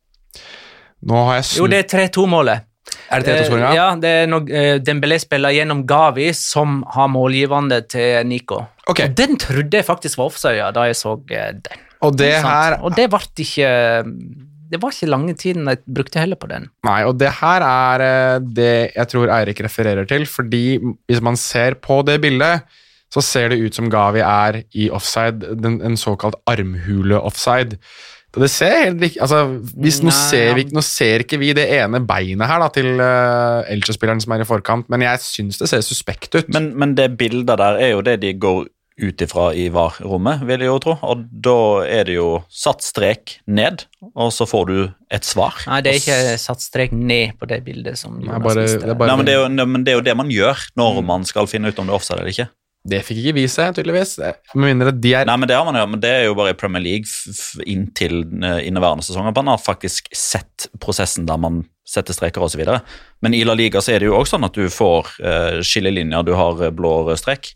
Nå 1.03 1.25
har 1.29 1.41
jeg 1.41 1.59
Jo, 1.59 1.67
det 1.71 1.83
er 1.83 1.89
3-2-målet. 1.91 2.69
Er 3.13 3.23
det 3.23 3.35
3-2-skåringa? 3.37 3.71
Ja, 3.75 3.87
det 3.99 4.11
er 4.23 4.29
når 4.29 4.51
eh, 4.51 4.75
Dembélé 4.83 5.17
spiller 5.21 5.53
gjennom 5.55 5.83
Gavi, 5.87 6.29
som 6.37 6.81
har 6.95 7.09
målgivende 7.11 7.81
til 7.89 8.25
Nico. 8.27 8.63
Okay. 8.87 9.09
Og 9.09 9.17
den 9.17 9.37
trodde 9.39 9.79
jeg 9.79 9.87
faktisk 9.87 10.19
var 10.19 10.31
offside 10.31 10.71
da 10.75 10.87
jeg 10.89 10.99
så 10.99 11.15
eh, 11.31 11.51
den. 11.63 11.83
Og 12.03 12.17
det 12.19 12.33
her 12.43 12.77
Og 12.83 12.95
det 12.97 13.07
ble 13.11 13.21
ikke 13.45 13.71
Det 14.73 14.79
var 14.81 14.95
ikke 14.95 15.11
lange 15.11 15.35
tiden 15.39 15.69
jeg 15.69 15.83
brukte 15.85 16.21
heller 16.21 16.39
på 16.39 16.49
den. 16.49 16.69
Nei, 16.87 17.01
og 17.05 17.19
det 17.21 17.29
her 17.41 17.65
er 17.67 18.05
eh, 18.07 18.39
det 18.41 18.71
jeg 18.95 19.11
tror 19.11 19.33
Eirik 19.35 19.61
refererer 19.61 20.07
til, 20.09 20.25
fordi 20.25 20.79
hvis 20.81 21.21
man 21.21 21.37
ser 21.37 21.77
på 21.77 22.01
det 22.07 22.17
bildet, 22.23 22.65
så 23.13 23.21
ser 23.21 23.53
det 23.53 23.61
ut 23.61 23.77
som 23.77 23.91
Gavi 23.93 24.23
er 24.25 24.63
i 24.73 24.89
offside, 24.89 25.53
den, 25.61 25.77
en 25.85 25.99
såkalt 25.99 26.39
armhule-offside. 26.49 27.77
Det 28.33 28.49
ser 28.49 28.71
helt 28.79 29.01
riktig 29.03 29.21
altså, 29.21 29.43
hvis 29.77 29.99
nå, 30.01 30.09
Nei, 30.09 30.15
ser 30.17 30.55
vi, 30.57 30.63
nå 30.73 30.81
ser 30.81 31.21
ikke 31.21 31.37
vi 31.37 31.51
det 31.53 31.67
ene 31.75 32.01
beinet 32.01 32.49
her 32.49 32.63
da, 32.63 32.69
til 32.73 32.87
uh, 32.97 33.61
Elche-spilleren 33.69 34.23
som 34.23 34.33
er 34.33 34.41
i 34.41 34.47
forkant, 34.49 34.87
men 34.89 35.05
jeg 35.05 35.21
syns 35.21 35.61
det 35.61 35.69
ser 35.69 35.83
suspekt 35.85 36.33
ut. 36.33 36.49
Men, 36.55 36.71
men 36.79 36.95
det 36.97 37.11
bildet 37.19 37.59
der 37.61 37.77
er 37.77 37.93
jo 37.93 38.01
det 38.05 38.17
de 38.23 38.33
går 38.33 38.65
ut 39.01 39.21
ifra 39.25 39.47
i 39.57 39.69
VAR-rommet, 39.73 40.43
vil 40.45 40.59
jeg 40.61 40.69
jo 40.69 40.79
tro. 40.83 40.95
Og 41.01 41.23
da 41.43 41.55
er 41.87 42.03
det 42.05 42.15
jo 42.19 42.27
satt 42.53 42.81
strek 42.85 43.39
ned, 43.47 43.85
og 44.13 44.29
så 44.35 44.45
får 44.49 44.65
du 44.69 44.75
et 45.09 45.23
svar. 45.25 45.53
Nei, 45.67 45.81
det 45.81 45.93
er 45.95 46.01
ikke 46.01 46.39
satt 46.41 46.61
strek 46.61 46.91
ned 46.93 47.37
på 47.39 47.47
det 47.49 47.63
bildet 47.65 47.97
som 47.97 48.19
Nei, 48.19 48.27
Jonas 48.27 48.43
bare- 48.43 48.65
viste. 48.67 48.85
det 48.85 48.97
bare- 48.97 49.07
Nei, 49.09 49.15
men 49.17 49.25
det, 49.25 49.33
er 49.33 49.41
jo, 49.47 49.65
men 49.65 49.83
det 49.83 49.91
er 49.93 49.97
jo 49.97 50.05
det 50.09 50.17
man 50.17 50.29
gjør 50.29 50.67
når 50.77 51.01
man 51.03 51.23
skal 51.25 51.47
finne 51.47 51.67
ut 51.73 51.79
om 51.79 51.87
det 51.87 51.93
er 51.93 51.95
offside 52.01 52.19
eller 52.19 52.29
ikke. 52.35 52.49
det 52.85 52.99
fikk 53.07 53.17
ikke 53.23 53.33
vi 53.37 53.47
se, 53.47 53.63
tydeligvis. 53.71 54.17
Med 54.55 54.75
mindre 54.75 54.91
de 54.99 55.13
er 55.15 55.25
Nei, 55.25 55.37
men 55.37 55.47
Det 55.47 55.55
har 55.55 55.63
man 55.65 55.75
jo, 55.79 55.85
men 55.87 55.99
det 56.03 56.09
er 56.11 56.23
jo 56.25 56.33
bare 56.35 56.49
i 56.51 56.57
Premier 56.59 56.81
League 56.83 57.05
f 57.07 57.29
f 57.31 57.61
inntil 57.65 58.23
eh, 58.43 58.59
inneværende 58.67 59.03
sesong. 59.07 59.25
at 59.27 59.35
Man 59.35 59.47
har 59.47 59.57
faktisk 59.57 60.09
sett 60.13 60.67
prosessen 60.79 61.25
der 61.25 61.37
man 61.37 61.65
setter 61.87 62.13
streker 62.13 62.41
osv. 62.43 62.61
Men 63.21 63.33
i 63.33 63.43
La 63.43 63.53
Liga 63.53 63.79
så 63.79 63.93
er 63.95 63.99
det 63.99 64.07
jo 64.07 64.17
også 64.19 64.35
sånn 64.37 64.45
at 64.45 64.53
du 64.53 64.67
får 64.67 65.07
eh, 65.23 65.61
skillelinjer, 65.63 66.25
du 66.25 66.33
har 66.35 66.61
eh, 66.61 66.69
blå 66.71 66.91
og 67.01 67.07
rød 67.07 67.17
strek. 67.23 67.53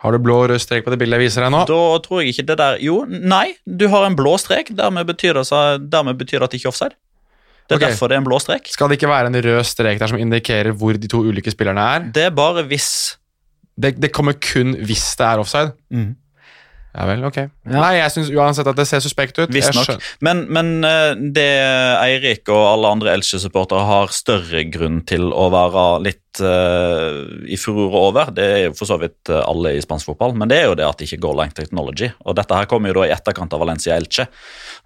Har 0.00 0.16
du 0.16 0.22
blå 0.22 0.38
og 0.44 0.48
rød 0.48 0.62
strek 0.62 0.86
på 0.86 0.92
det 0.92 0.96
bildet 1.00 1.18
jeg 1.18 1.28
viser 1.28 1.44
deg 1.44 1.52
nå? 1.52 1.60
Da 1.68 1.80
tror 2.04 2.22
jeg 2.22 2.32
ikke 2.32 2.46
det 2.48 2.56
der 2.60 2.78
Jo, 2.80 3.02
nei, 3.08 3.52
du 3.68 3.84
har 3.92 4.06
en 4.06 4.16
blå 4.16 4.32
strek. 4.40 4.72
Dermed 4.76 5.08
betyr 5.10 5.36
det, 5.36 5.44
så, 5.50 5.76
dermed 5.76 6.16
betyr 6.20 6.38
det 6.40 6.48
at 6.48 6.54
det 6.54 6.60
ikke 6.60 6.70
er 6.70 6.74
offside. 6.74 6.96
Det 7.68 7.76
er 7.76 7.78
okay. 7.78 7.92
derfor 7.92 8.10
det 8.10 8.16
er 8.16 8.22
en 8.22 8.26
blå 8.26 8.38
strek. 8.42 8.70
Skal 8.72 8.88
det 8.90 8.96
ikke 8.98 9.10
være 9.12 9.28
en 9.30 9.36
rød 9.44 9.60
strek 9.68 10.00
der 10.00 10.10
som 10.10 10.18
indikerer 10.18 10.72
hvor 10.72 10.96
de 10.96 11.10
to 11.10 11.20
ulike 11.28 11.52
spillerne 11.52 11.84
er? 11.84 12.08
Det 12.16 12.24
er 12.30 12.32
bare 12.34 12.64
hvis 12.66 12.88
Det, 13.80 13.94
det 14.02 14.10
kommer 14.12 14.34
kun 14.40 14.74
hvis 14.84 15.04
det 15.16 15.26
er 15.26 15.38
offside. 15.40 15.70
Ja 16.90 17.04
vel, 17.06 17.22
ok. 17.22 17.36
Nei, 17.70 17.90
jeg 18.00 18.10
syns 18.16 18.30
uansett 18.34 18.66
at 18.66 18.78
det 18.78 18.86
ser 18.88 19.02
suspekt 19.04 19.38
ut. 19.38 19.52
Visstnok. 19.54 20.02
Men, 20.26 20.42
men 20.50 20.72
eh, 20.86 21.12
det 21.36 21.50
Eirik 22.02 22.50
og 22.50 22.64
alle 22.66 22.90
andre 22.96 23.12
Elche-supportere 23.14 23.84
har 23.86 24.10
større 24.14 24.64
grunn 24.66 24.98
til 25.06 25.28
å 25.30 25.46
være 25.54 25.84
litt 26.08 26.42
uh, 26.42 27.46
i 27.46 27.58
furore 27.60 28.02
over, 28.08 28.32
det 28.34 28.46
er 28.46 28.60
jo 28.64 28.74
for 28.78 28.90
så 28.90 28.98
vidt 29.00 29.30
eh, 29.30 29.42
alle 29.42 29.76
i 29.76 29.84
spansk 29.84 30.10
fotball, 30.10 30.34
men 30.38 30.50
det 30.50 30.60
er 30.60 30.68
jo 30.70 30.76
det 30.78 30.88
at 30.88 30.98
det 30.98 31.06
ikke 31.08 31.22
går 31.28 31.38
langt 31.44 31.56
technology. 31.58 32.10
Og 32.26 32.36
dette 32.38 32.58
her 32.58 32.68
kommer 32.70 32.90
jo 32.90 33.00
da 33.00 33.06
i 33.08 33.14
etterkant 33.14 33.54
av 33.54 33.62
Valencia 33.62 33.94
Elche, 33.94 34.26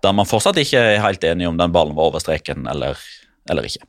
der 0.04 0.16
man 0.16 0.28
fortsatt 0.28 0.60
ikke 0.60 0.84
er 0.94 1.02
helt 1.04 1.24
enige 1.24 1.50
om 1.52 1.60
den 1.60 1.72
ballen 1.74 1.96
var 1.96 2.12
over 2.12 2.24
streken 2.24 2.68
eller, 2.70 3.00
eller 3.48 3.68
ikke. 3.68 3.88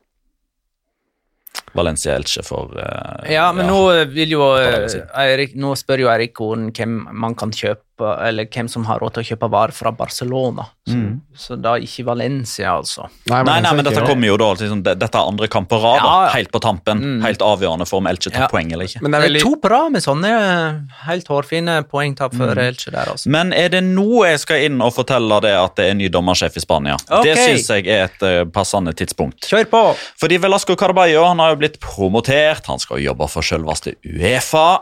Valencia 1.76 2.16
Elche 2.16 2.44
for 2.44 2.76
uh, 2.76 3.24
Ja, 3.32 3.50
men 3.56 3.68
nå 3.70 3.80
vil 4.12 4.36
jo. 4.36 4.44
Eirik, 4.56 5.56
Nå 5.60 5.74
spør 5.80 6.06
jo 6.06 6.12
Eirik 6.12 6.38
Horn 6.40 6.70
hvem 6.76 7.02
man 7.16 7.36
kan 7.40 7.52
kjøpe, 7.56 7.82
eller 8.02 8.46
hvem 8.52 8.68
som 8.70 8.84
har 8.86 9.00
råd 9.00 9.14
til 9.16 9.24
å 9.24 9.28
kjøpe 9.30 9.50
varer 9.52 9.72
fra 9.74 9.92
Barcelona. 9.92 10.66
Så, 10.88 10.94
Mm. 10.96 11.22
så 11.36 11.56
da 11.60 11.72
ikke 11.82 12.04
Valencia, 12.06 12.70
altså. 12.78 13.08
Nei, 13.28 13.42
nei, 13.44 13.60
nei 13.62 13.72
men 13.74 13.86
dette 13.86 14.04
kommer 14.06 14.28
jo 14.28 14.36
da 14.38 14.52
liksom, 14.54 14.84
Dette 14.84 15.16
er 15.18 15.26
andre 15.28 15.48
kamp 15.48 15.68
på 15.70 15.80
rad, 15.82 15.98
Ja, 16.04 16.26
ja. 16.28 16.30
helt 16.36 16.52
på 16.52 16.60
tampen. 16.62 17.00
Mm. 17.02 17.24
Helt 17.24 17.40
avgjørende 17.42 17.88
for 17.88 17.98
om 17.98 18.06
Elche 18.08 18.30
tar 18.32 18.42
Ja. 18.44 18.48
poeng 18.48 18.72
eller 18.72 18.86
ikke. 18.86 19.02
Men 19.02 19.12
det 19.12 19.18
er 19.22 19.28
veldig 19.30 19.42
To 19.42 19.56
på 19.56 19.70
rad 19.72 19.92
med 19.92 20.02
sånne 20.04 20.30
eh, 20.30 20.80
helt 21.08 21.28
hårfine 21.28 21.84
poengtap 21.90 22.36
for 22.36 22.54
Mm. 22.54 22.58
Elche 22.68 22.92
der, 22.92 23.06
altså. 23.10 23.28
Men 23.30 23.52
er 23.54 23.70
det 23.70 23.84
nå 23.84 24.26
jeg 24.26 24.40
skal 24.40 24.58
inn 24.68 24.80
og 24.82 24.94
fortelle 24.94 25.42
det 25.42 25.54
at 25.56 25.76
det 25.76 25.90
er 25.90 25.94
ny 25.96 26.08
dommersjef 26.10 26.56
i 26.58 26.60
Spania? 26.62 26.96
Okay. 27.10 27.34
Det 27.34 27.38
syns 27.38 27.68
jeg 27.68 27.88
er 27.88 28.04
et 28.06 28.22
uh, 28.22 28.46
passende 28.46 28.94
tidspunkt. 28.94 29.42
Kjør 29.50 29.66
på! 29.66 29.96
Fordi 30.20 30.38
Velasco 30.38 30.76
Carballo 30.76 31.26
han 31.26 31.40
har 31.40 31.56
jo 31.56 31.62
blitt 31.64 31.80
promotert, 31.80 32.66
han 32.68 32.78
skal 32.80 32.98
jobbe 33.00 33.28
for 33.30 33.42
selveste 33.42 33.96
Uefa. 34.06 34.82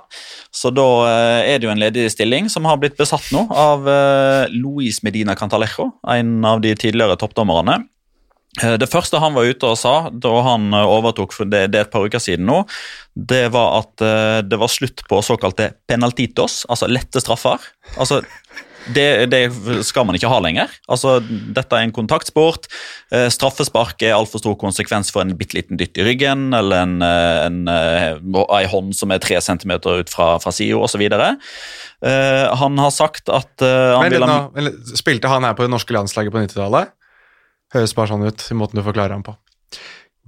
Så 0.52 0.70
da 0.74 0.82
uh, 0.82 1.42
er 1.48 1.60
det 1.60 1.64
jo 1.64 1.72
en 1.72 1.80
ledig 1.80 2.12
stilling 2.12 2.50
som 2.50 2.66
har 2.66 2.78
blitt 2.78 2.98
besatt 3.04 3.30
nå 3.36 3.46
av 3.52 3.88
eh, 3.90 4.52
Luis 4.56 5.02
Medina 5.06 5.36
Cantalejo, 5.40 5.92
en 6.10 6.38
av 6.48 6.62
de 6.64 6.74
tidligere 6.80 7.18
toppdommerne. 7.22 7.82
Eh, 8.64 8.76
Det 8.82 8.90
første 8.90 9.22
han 9.22 9.36
var 9.38 9.50
ute 9.50 9.70
og 9.70 9.78
sa 9.80 9.96
da 10.10 10.34
han 10.48 10.72
eh, 10.74 10.94
overtok 10.98 11.36
for 11.36 11.50
det, 11.50 11.68
det 11.76 11.84
et 11.86 11.94
par 11.94 12.08
uker 12.08 12.24
siden 12.24 12.48
nå, 12.50 12.64
det 13.14 13.46
var 13.54 13.84
at 13.84 14.02
det 14.50 14.58
var 14.58 14.72
slutt 14.74 15.04
på 15.10 15.20
såkalte 15.22 15.72
penaltitos, 15.90 16.64
altså 16.66 16.88
lette 16.90 17.22
straffer. 17.22 17.62
Altså, 17.94 18.24
det, 18.96 19.08
det 19.32 19.42
skal 19.88 20.08
man 20.08 20.18
ikke 20.18 20.32
ha 20.32 20.40
lenger. 20.44 20.72
Altså, 20.92 21.18
dette 21.24 21.78
er 21.78 21.88
en 21.88 21.94
kontaktsport. 21.96 22.68
Eh, 23.14 23.30
straffespark 23.34 24.04
er 24.04 24.16
altfor 24.18 24.44
stor 24.44 24.58
konsekvens 24.60 25.14
for 25.14 25.24
en 25.24 25.36
bitte 25.40 25.58
liten 25.58 25.80
dytt 25.80 25.98
i 26.00 26.06
ryggen 26.08 26.50
eller 26.58 26.84
en, 26.84 26.98
en, 27.04 27.62
en, 27.72 28.36
eh, 28.44 28.68
hånd 28.74 28.94
som 28.98 29.14
er 29.14 29.24
tre 29.24 29.40
centimeter 29.44 30.04
ut 30.04 30.12
fra, 30.12 30.36
fra 30.44 30.54
sida 30.56 30.82
osv. 30.84 31.04
Han 32.64 32.84
har 32.84 32.94
sagt 32.96 33.32
at 33.32 33.64
eh, 33.64 33.96
han 33.96 34.12
vil 34.12 34.28
ha 34.28 34.40
Spilte 34.98 35.32
han 35.32 35.48
her 35.48 35.56
på 35.58 35.66
det 35.66 35.72
norske 35.74 35.96
landslaget 35.96 36.34
på 36.34 36.44
90-tallet? 36.44 36.94
Høres 37.74 37.96
bare 37.98 38.12
sånn 38.12 38.28
ut 38.28 38.48
i 38.52 38.58
måten 38.58 38.80
du 38.80 38.86
forklarer 38.86 39.16
ham 39.16 39.26
på. 39.26 39.38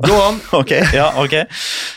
Go 0.04 0.16
on! 0.20 0.40
Ok, 0.60 0.72
ja, 0.94 1.12
ok. 1.22 1.36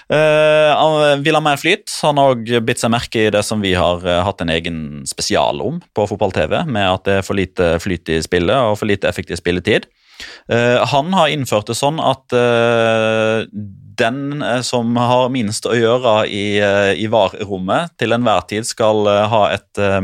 Han 0.09 1.23
vil 1.23 1.37
ha 1.37 1.41
mer 1.45 1.59
flyt. 1.61 1.91
Han 2.03 2.21
har 2.21 2.33
òg 2.33 2.51
bitt 2.65 2.81
seg 2.81 2.93
merke 2.93 3.27
i 3.27 3.33
det 3.35 3.43
som 3.45 3.61
vi 3.65 3.75
har 3.77 4.05
eh, 4.07 4.23
hatt 4.25 4.41
en 4.45 4.53
egen 4.53 4.79
spesial 5.09 5.61
om 5.65 5.83
på 5.95 6.07
fotball-TV, 6.11 6.63
med 6.71 6.87
at 6.89 7.05
det 7.09 7.19
er 7.19 7.27
for 7.27 7.39
lite 7.39 7.75
flyt 7.83 8.09
i 8.15 8.21
spillet 8.25 8.57
og 8.57 8.79
for 8.81 8.91
lite 8.91 9.09
effektiv 9.11 9.41
spilletid. 9.41 9.89
Uh, 10.51 10.83
han 10.91 11.13
har 11.15 11.31
innført 11.31 11.69
det 11.71 11.77
sånn 11.79 12.01
at 12.03 12.35
eh, 12.35 13.45
den 13.99 14.43
eh, 14.43 14.61
som 14.67 14.97
har 14.97 15.29
minst 15.33 15.67
å 15.69 15.75
gjøre 15.77 16.15
i, 16.31 16.59
eh, 16.63 16.93
i 16.99 17.09
VAR-rommet, 17.11 17.95
til 18.01 18.15
enhver 18.17 18.47
tid 18.51 18.67
skal 18.69 19.07
eh, 19.11 19.25
ha 19.33 19.43
et, 19.55 19.81
eh, 19.83 19.99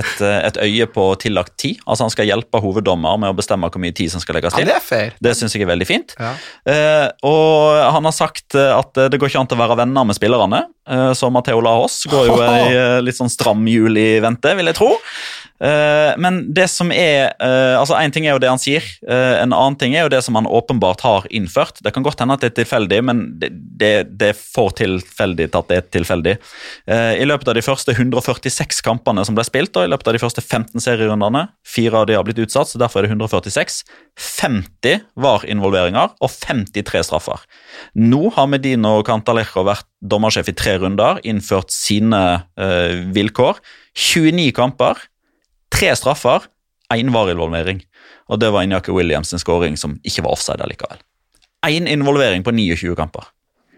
et, 0.00 0.14
et 0.22 0.60
øye 0.64 0.88
på 0.94 1.06
tillagt 1.22 1.56
tid. 1.60 1.82
Altså 1.86 2.08
Han 2.08 2.14
skal 2.14 2.30
hjelpe 2.30 2.62
hoveddommer 2.62 3.20
med 3.20 3.32
å 3.32 3.38
bestemme 3.38 3.70
hvor 3.70 3.82
mye 3.82 3.96
tid 3.96 4.12
som 4.12 4.22
skal 4.24 4.38
legges 4.38 4.56
til. 4.56 4.66
Ja, 4.66 4.72
det 4.72 4.78
er 4.78 4.84
fair. 4.84 5.14
Det 5.22 5.34
syns 5.38 5.56
jeg 5.56 5.66
er 5.66 5.72
veldig 5.72 5.88
fint. 5.88 6.16
Ja. 6.18 6.34
Og 7.26 7.78
han 7.94 8.06
har 8.08 8.14
sagt 8.14 8.56
at 8.58 8.98
det 9.10 9.18
går 9.20 9.30
ikke 9.30 9.42
an 9.42 9.52
å 9.54 9.60
være 9.60 9.78
venner 9.82 10.06
med 10.08 10.16
spillerne. 10.16 10.62
Eh, 10.88 11.12
så 11.12 11.30
Matheo 11.30 11.60
Lahos 11.60 12.04
går 12.08 12.30
jo 12.30 12.38
i 12.44 12.72
eh, 12.72 13.00
litt 13.04 13.18
sånn 13.18 13.32
stram 13.32 13.66
jul 13.68 13.98
i 14.00 14.08
vente, 14.24 14.54
vil 14.56 14.70
jeg 14.70 14.78
tro. 14.78 14.90
Eh, 15.58 16.14
men 16.22 16.44
det 16.54 16.68
som 16.70 16.92
er 16.94 17.32
altså 17.42 17.96
Én 17.98 18.12
ting 18.14 18.28
er 18.28 18.36
jo 18.36 18.40
det 18.42 18.50
han 18.50 18.60
sier, 18.62 18.84
en 19.08 19.50
annen 19.54 19.76
ting 19.78 19.94
er 19.96 20.04
jo 20.06 20.12
det 20.12 20.20
som 20.22 20.36
han 20.38 20.46
åpenbart 20.46 21.02
har 21.04 21.26
innført. 21.34 21.80
Det 21.84 21.92
kan 21.94 22.04
godt 22.06 22.22
hende 22.22 22.36
at 22.36 22.44
det 22.44 22.52
er 22.52 22.56
tilfeldig, 22.60 22.98
men 23.04 23.22
det, 23.40 23.50
det, 23.80 23.92
det 24.20 24.30
er 24.32 24.38
for 24.38 24.72
tilfeldig 24.78 25.48
til 25.50 25.60
at 25.60 25.70
det 25.70 25.78
er 25.78 25.88
tilfeldig. 25.98 26.34
I 27.18 27.26
løpet 27.26 27.50
av 27.50 27.58
de 27.58 27.64
første 27.64 27.94
146 27.94 28.80
kampene 28.86 29.24
som 29.26 29.38
ble 29.38 29.44
spilt, 29.46 29.76
og 29.78 29.86
i 29.86 29.90
løpet 29.90 30.10
av 30.10 30.16
de 30.16 30.22
første 30.22 30.44
15 30.44 30.82
serierundene, 30.84 31.48
fire 31.66 32.02
av 32.02 32.08
de 32.10 32.18
har 32.18 32.26
blitt 32.26 32.42
utsatt, 32.44 32.70
så 32.70 32.80
derfor 32.80 33.02
er 33.02 33.08
det 33.08 33.14
146, 33.16 33.80
50 34.18 35.04
var 35.26 35.46
involveringer 35.50 36.14
og 36.18 36.34
53 36.46 37.04
straffer. 37.10 37.46
Nå 37.98 38.28
har 38.36 38.50
Medino 38.50 38.98
Cantalejo 39.06 39.66
vært 39.68 39.87
dommersjef 40.00 40.50
i 40.50 40.56
tre 40.56 40.76
runder, 40.78 41.18
innført 41.26 41.72
sine 41.74 42.22
eh, 42.60 43.04
vilkår. 43.14 43.58
29 43.98 44.52
kamper, 44.56 45.00
tre 45.74 45.94
straffer, 45.98 46.46
én 46.94 47.10
VAR-involvering. 47.14 47.82
Og 48.28 48.40
det 48.40 48.52
var 48.54 48.64
Inyaki 48.64 48.92
Williams' 48.94 49.32
sin 49.32 49.42
scoring 49.42 49.76
som 49.80 49.98
ikke 50.06 50.24
var 50.24 50.36
offside 50.36 50.62
allikevel. 50.64 51.00
Én 51.66 51.88
involvering 51.90 52.44
på 52.46 52.54
29 52.54 52.94
kamper. 52.96 53.26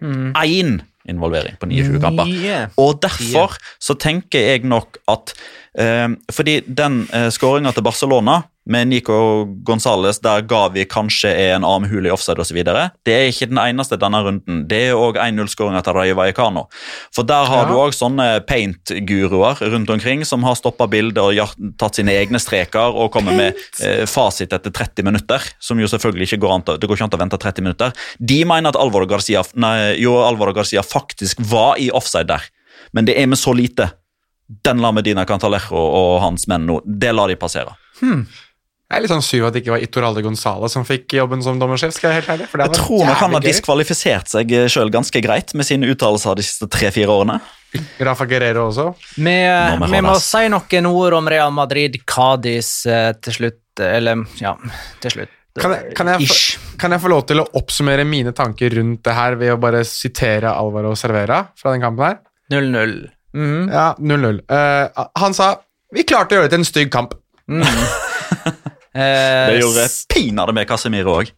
Én 0.00 0.80
involvering 1.08 1.56
på 1.60 1.68
29 1.70 2.00
kamper. 2.02 2.68
Og 2.80 3.00
derfor 3.02 3.56
så 3.80 3.96
tenker 3.96 4.52
jeg 4.52 4.68
nok 4.68 5.00
at 5.08 5.32
eh, 5.78 6.08
Fordi 6.32 6.60
den 6.66 7.06
eh, 7.14 7.30
skåringa 7.32 7.72
til 7.72 7.86
Barcelona 7.86 8.42
med 8.66 8.88
Nico 8.90 9.46
Gonzales, 9.64 10.18
der 10.20 10.42
Gavi 10.46 10.84
kanskje 10.86 11.30
er 11.32 11.54
en 11.56 11.64
armhule 11.64 12.06
i 12.06 12.12
offside 12.12 12.38
osv., 12.38 12.58
det 12.62 13.14
er 13.14 13.28
ikke 13.30 13.48
den 13.50 13.58
eneste 13.58 13.96
denne 13.98 14.20
runden. 14.22 14.60
Det 14.68 14.80
er 14.90 14.98
òg 15.00 15.16
1-0-skåringa 15.18 15.80
til 15.82 15.96
Rayo 15.96 16.14
Vallecano. 16.14 16.66
For 17.14 17.22
der 17.26 17.46
har 17.48 17.64
Ja. 17.64 17.68
du 17.70 17.74
òg 17.80 17.94
sånne 17.96 18.44
paint-guruer 18.46 19.58
rundt 19.72 19.90
omkring 19.90 20.24
som 20.24 20.42
har 20.44 20.54
stoppa 20.54 20.86
bildet 20.86 21.18
og 21.18 21.54
tatt 21.78 21.94
sine 21.96 22.12
egne 22.12 22.38
streker 22.38 22.94
og 22.94 23.10
kommer 23.12 23.32
med 23.34 23.54
eh, 23.82 24.04
fasit 24.06 24.52
etter 24.52 24.70
30 24.70 25.02
minutter. 25.04 25.40
Som 25.58 25.80
jo 25.80 25.86
selvfølgelig 25.90 26.28
ikke 26.30 26.40
går 26.44 26.54
an 26.54 26.62
til, 26.62 26.78
det 26.78 26.86
går 26.88 26.96
ikke 27.00 27.04
an 27.08 27.10
til 27.10 27.18
å 27.20 27.24
vente 27.24 27.38
30 27.40 27.62
minutter. 27.66 27.92
De 28.20 28.44
mener 28.44 28.68
at 28.68 28.76
Alvaro 28.76 29.06
Garcia, 29.06 29.42
nei, 29.54 29.96
jo, 30.02 30.18
Alvaro 30.22 30.52
Garcia 30.52 30.82
faktisk 30.82 31.40
var 31.40 31.76
i 31.80 31.90
offside 31.90 32.28
der, 32.28 32.42
men 32.92 33.04
det 33.08 33.16
er 33.18 33.26
med 33.26 33.38
så 33.38 33.54
lite. 33.56 33.90
Den 34.64 34.80
lar 34.82 34.92
Medina 34.92 35.24
Cantalejo 35.24 35.78
og 35.78 36.20
hans 36.22 36.46
menn 36.50 36.66
nå. 36.66 36.80
Det 36.84 37.12
lar 37.14 37.28
de 37.30 37.36
passere. 37.36 37.74
Jeg 38.90 38.98
er 38.98 39.04
litt 39.04 39.12
sånn 39.12 39.22
sur 39.22 39.44
at 39.46 39.54
det 39.54 39.60
ikke 39.62 39.70
var 39.76 39.82
Itoralde 39.84 40.22
Gonzale 40.24 40.66
som 40.72 40.82
fikk 40.86 41.14
jobben 41.14 41.44
som 41.46 41.60
dommersjef. 41.60 41.92
skal 41.94 42.10
Jeg 42.10 42.24
helt 42.24 42.30
ærlig. 42.32 42.48
For 42.50 42.58
det 42.58 42.64
Jeg 42.66 42.72
var 42.72 42.80
tror 42.80 43.04
nok 43.06 43.20
han 43.20 43.36
har 43.36 43.44
diskvalifisert 43.44 44.32
seg 44.32 44.54
sjøl 44.66 44.90
ganske 44.90 45.22
greit 45.22 45.54
med 45.54 45.68
sine 45.68 45.86
uttalelser 45.92 46.40
de 46.40 46.46
siste 46.46 46.66
tre-fire 46.66 47.14
årene. 47.14 47.36
Rafa 48.02 48.26
Guerrero 48.26 48.64
også. 48.72 48.88
Vi, 49.14 49.36
må 49.78 49.90
vi 49.92 50.00
må 50.02 50.16
si 50.18 50.42
noen 50.50 50.88
ord 50.90 51.14
om 51.20 51.30
Real 51.30 51.54
Madrid, 51.54 52.00
Cádiz 52.02 52.72
eh, 52.90 53.12
til 53.22 53.36
slutt. 53.36 53.62
Eller, 53.78 54.26
ja, 54.42 54.56
til 55.04 55.14
slutt. 55.14 55.36
Kan 55.60 55.76
jeg, 55.76 55.94
kan, 55.94 56.10
jeg 56.10 56.26
få, 56.26 56.74
kan 56.82 56.94
jeg 56.94 57.02
få 57.02 57.14
lov 57.14 57.22
til 57.30 57.42
å 57.42 57.46
oppsummere 57.58 58.02
mine 58.06 58.34
tanker 58.34 58.74
rundt 58.74 59.04
det 59.06 59.14
her 59.14 59.38
ved 59.38 59.54
å 59.54 59.60
bare 59.62 59.84
sitere 59.86 60.50
Alvaro 60.50 60.96
Cervera 60.98 61.44
fra 61.58 61.74
den 61.74 61.82
kampen 61.86 62.06
her? 62.06 62.20
0-0. 62.50 62.98
Mm. 63.38 63.70
Ja, 63.70 63.88
0-0. 64.02 64.42
Uh, 64.50 65.06
han 65.22 65.34
sa 65.38 65.52
vi 65.94 66.06
klarte 66.06 66.34
å 66.34 66.38
gjøre 66.38 66.50
det 66.50 66.54
til 66.54 66.62
en 66.62 66.68
stygg 66.68 66.92
kamp. 66.94 67.16
Eh, 67.50 67.80
Det 68.94 69.60
gjorde 69.60 69.86
pinadø 70.10 70.56
med 70.56 70.66
Casemiro 70.68 71.20
òg. 71.20 71.30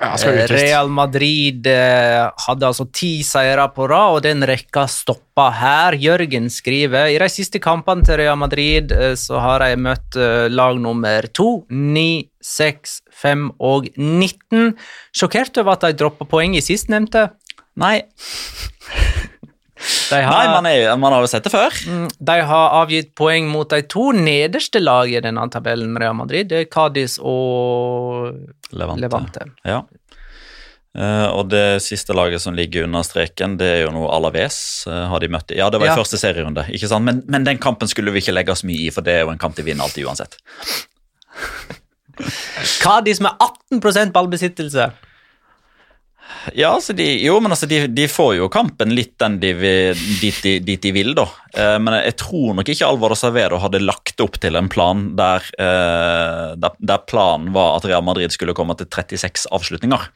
Eh. 0.00 0.46
Real 0.50 0.88
Madrid 0.90 1.66
eh, 1.66 2.24
hadde 2.46 2.66
altså 2.66 2.86
ti 2.92 3.22
seire 3.26 3.66
på 3.74 3.86
rad, 3.90 4.16
og 4.16 4.24
den 4.24 4.44
rekka 4.46 4.86
stoppa 4.90 5.48
her. 5.54 5.96
Jørgen 6.00 6.50
skriver 6.52 7.12
i 7.12 7.18
de 7.20 7.28
siste 7.32 7.60
kampene 7.62 8.04
til 8.06 8.18
Real 8.20 8.38
Madrid 8.40 8.92
eh, 8.92 9.14
så 9.18 9.40
har 9.42 9.64
de 9.64 9.78
møtt 9.80 10.18
eh, 10.18 10.48
lag 10.52 10.80
nummer 10.82 11.28
to, 11.36 11.64
ni, 11.70 12.26
seks, 12.42 13.00
fem 13.14 13.48
og 13.58 13.88
19. 13.96 14.74
Sjokkert 15.14 15.62
over 15.62 15.76
at 15.76 15.88
de 15.88 15.98
droppa 16.02 16.28
poeng 16.28 16.58
i 16.58 16.64
sistnevnte. 16.64 17.28
Nei, 17.80 17.96
har, 20.10 20.30
nei 20.30 20.46
man, 20.52 20.66
er, 20.70 20.96
man 21.00 21.12
har 21.16 21.24
jo 21.24 21.28
sett 21.30 21.44
det 21.46 21.52
før. 21.52 21.74
Mm, 21.90 22.06
De 22.30 22.36
har 22.48 22.76
avgitt 22.82 23.10
poeng 23.18 23.48
mot 23.52 23.68
de 23.70 23.82
to 23.90 24.10
nederste 24.16 24.80
lagene 24.82 25.18
i 25.20 25.24
denne 25.28 25.44
tabellen, 25.52 25.96
Real 26.00 26.16
Madrid. 26.16 26.48
Det 26.52 26.62
er 26.62 26.70
Cádiz 26.72 27.18
og 27.20 28.32
Levante. 28.72 29.02
Levante. 29.04 29.46
Ja. 29.68 29.82
Uh, 30.94 31.26
og 31.34 31.48
det 31.50 31.82
siste 31.82 32.14
laget 32.14 32.38
som 32.44 32.54
ligger 32.54 32.84
under 32.86 33.02
streken, 33.02 33.56
det 33.58 33.66
er 33.66 33.80
jo 33.82 33.92
noe 33.96 34.12
Alaves. 34.14 34.84
Uh, 34.86 35.08
har 35.10 35.24
de 35.24 35.30
møtt. 35.34 35.50
Ja, 35.50 35.66
det 35.74 35.80
var 35.82 35.88
i 35.88 35.90
Ja. 35.90 35.96
første 35.98 36.20
serierunde, 36.20 36.62
ikke 36.70 36.86
sant? 36.88 37.02
Men, 37.04 37.22
men 37.26 37.42
den 37.48 37.58
kampen 37.58 37.90
skulle 37.90 38.14
vi 38.14 38.22
ikke 38.22 38.34
legge 38.36 38.54
oss 38.54 38.62
mye 38.62 38.86
i, 38.86 38.90
for 38.94 39.02
det 39.02 39.16
er 39.18 39.24
jo 39.26 39.32
en 39.34 39.40
kamp 39.42 39.56
de 39.58 39.66
vinner 39.66 39.82
alltid 39.88 40.06
uansett. 40.06 40.38
Cádiz 42.80 43.18
med 43.20 43.32
18% 43.74 44.12
ballbesittelse. 44.14 44.92
Ja, 46.52 46.74
altså 46.74 46.92
de, 46.96 47.06
jo, 47.24 47.38
men 47.40 47.54
altså 47.54 47.68
de, 47.70 47.84
de 47.88 48.04
får 48.10 48.34
jo 48.36 48.50
kampen 48.52 48.92
litt 48.96 49.14
den 49.22 49.38
de 49.40 49.52
dit, 50.20 50.40
de, 50.44 50.58
dit 50.64 50.82
de 50.82 50.92
vil, 50.92 51.14
da. 51.16 51.24
Eh, 51.56 51.76
men 51.80 51.96
jeg 52.02 52.18
tror 52.20 52.56
nok 52.58 52.68
ikke 52.68 52.88
Alvaro 52.88 53.16
Savedo 53.16 53.60
hadde 53.62 53.80
lagt 53.84 54.20
opp 54.24 54.36
til 54.42 54.58
en 54.60 54.68
plan 54.72 55.06
der, 55.16 55.46
eh, 55.56 56.50
der, 56.60 56.76
der 56.78 57.06
planen 57.08 57.54
var 57.56 57.78
at 57.78 57.88
Real 57.88 58.04
Madrid 58.04 58.34
skulle 58.34 58.56
komme 58.56 58.76
til 58.76 58.90
36 58.92 59.48
avslutninger. 59.56 60.10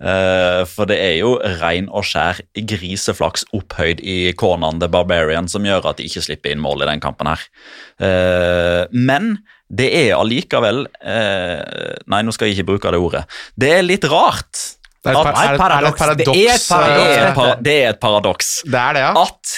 Eh, 0.00 0.62
for 0.64 0.88
det 0.88 0.96
er 0.96 1.18
jo 1.18 1.34
rein 1.60 1.90
og 1.92 2.06
skjær 2.08 2.40
griseflaks 2.56 3.44
opphøyd 3.56 4.00
i 4.00 4.32
Conan 4.40 4.80
the 4.80 4.88
Barbarian 4.88 5.48
som 5.50 5.66
gjør 5.68 5.90
at 5.90 6.00
de 6.00 6.08
ikke 6.08 6.24
slipper 6.24 6.54
inn 6.54 6.62
mål 6.64 6.86
i 6.86 6.88
den 6.88 7.02
kampen 7.04 7.28
her. 7.28 7.44
Eh, 8.00 8.82
men 8.96 9.34
det 9.70 9.90
er 9.94 10.16
allikevel 10.16 10.86
eh, 11.04 11.94
Nei, 12.10 12.24
nå 12.24 12.32
skal 12.34 12.48
jeg 12.48 12.58
ikke 12.58 12.70
bruke 12.72 12.94
det 12.94 13.02
ordet. 13.02 13.24
Det 13.60 13.74
er 13.76 13.84
litt 13.86 14.08
rart. 14.10 14.79
Det 15.00 15.10
er 15.10 15.16
et, 15.16 15.26
At- 15.26 15.56
par, 15.56 15.72
det, 15.80 15.88
et 15.88 15.98
paradoks? 15.98 16.28
Det 16.28 16.44
er 16.44 16.54
et 16.54 16.68
paradoks. 16.68 17.10
Det 17.10 17.24
er 17.24 17.28
eh, 17.30 17.60
det 17.64 17.74
er 17.74 17.90
et 17.94 18.00
paradoks. 18.00 18.48
Det 18.66 18.80
er 18.80 18.96
det, 18.96 19.04
ja. 19.06 19.12
At 19.16 19.54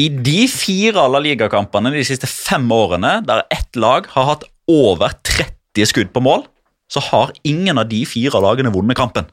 i 0.00 0.08
de 0.08 0.40
fire 0.48 1.04
La 1.12 1.20
Liga-kampene 1.20 1.92
de 1.94 2.02
siste 2.04 2.28
fem 2.28 2.64
årene, 2.72 3.20
der 3.26 3.44
ett 3.52 3.76
lag 3.76 4.08
har 4.14 4.28
hatt 4.34 4.44
over 4.68 5.14
30 5.24 5.88
skudd 5.88 6.12
på 6.12 6.22
mål, 6.24 6.44
så 6.92 7.00
har 7.08 7.32
ingen 7.48 7.80
av 7.80 7.88
de 7.88 8.02
fire 8.08 8.40
lagene 8.44 8.72
vunnet 8.72 8.98
kampen. 8.98 9.28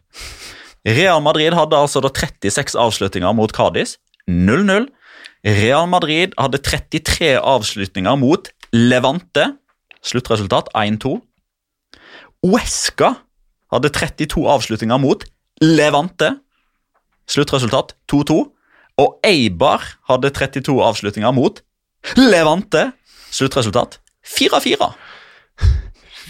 Real 0.88 1.20
Madrid 1.24 1.56
hadde 1.58 1.76
altså 1.76 2.00
da 2.04 2.12
36 2.12 2.78
avslutninger 2.80 3.36
mot 3.36 3.52
Cádiz, 3.56 3.98
0-0. 4.32 4.88
Real 5.44 5.88
Madrid 5.92 6.36
hadde 6.40 6.60
33 6.64 7.36
avslutninger 7.40 8.16
mot 8.20 8.48
Levante, 8.76 9.50
sluttresultat 10.06 10.72
1-2. 10.78 11.18
Uesca 12.48 13.16
hadde 13.74 13.92
32 13.92 14.48
avslutninger 14.48 15.00
mot 15.02 15.26
Levante, 15.64 16.34
sluttresultat 17.30 17.96
2-2. 18.12 18.40
Og 19.00 19.20
Eibar 19.24 19.84
hadde 20.10 20.32
32 20.36 20.76
avslutninger 20.84 21.32
mot 21.36 21.62
Levante, 22.18 22.90
sluttresultat 23.32 24.00
4-4. 24.28 24.90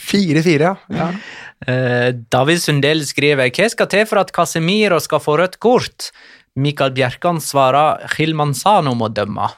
4-4, 0.09 0.65
ja. 0.65 0.75
ja. 0.93 1.07
Eh, 1.67 2.09
David 2.31 2.61
Sundell 2.63 3.03
skriver 3.05 3.51
Hva 3.51 3.67
skal 3.69 3.89
til 3.91 4.05
for 4.09 4.21
at 4.21 4.31
Casemiro 4.33 4.99
skal 5.03 5.21
få 5.21 5.37
rødt 5.41 5.59
kort? 5.61 6.09
Mikael 6.59 6.93
Bjerkan 6.95 7.41
svarer 7.43 8.05
Gil 8.15 8.33
Manzano 8.37 8.95
må 8.97 9.11
dømme. 9.13 9.51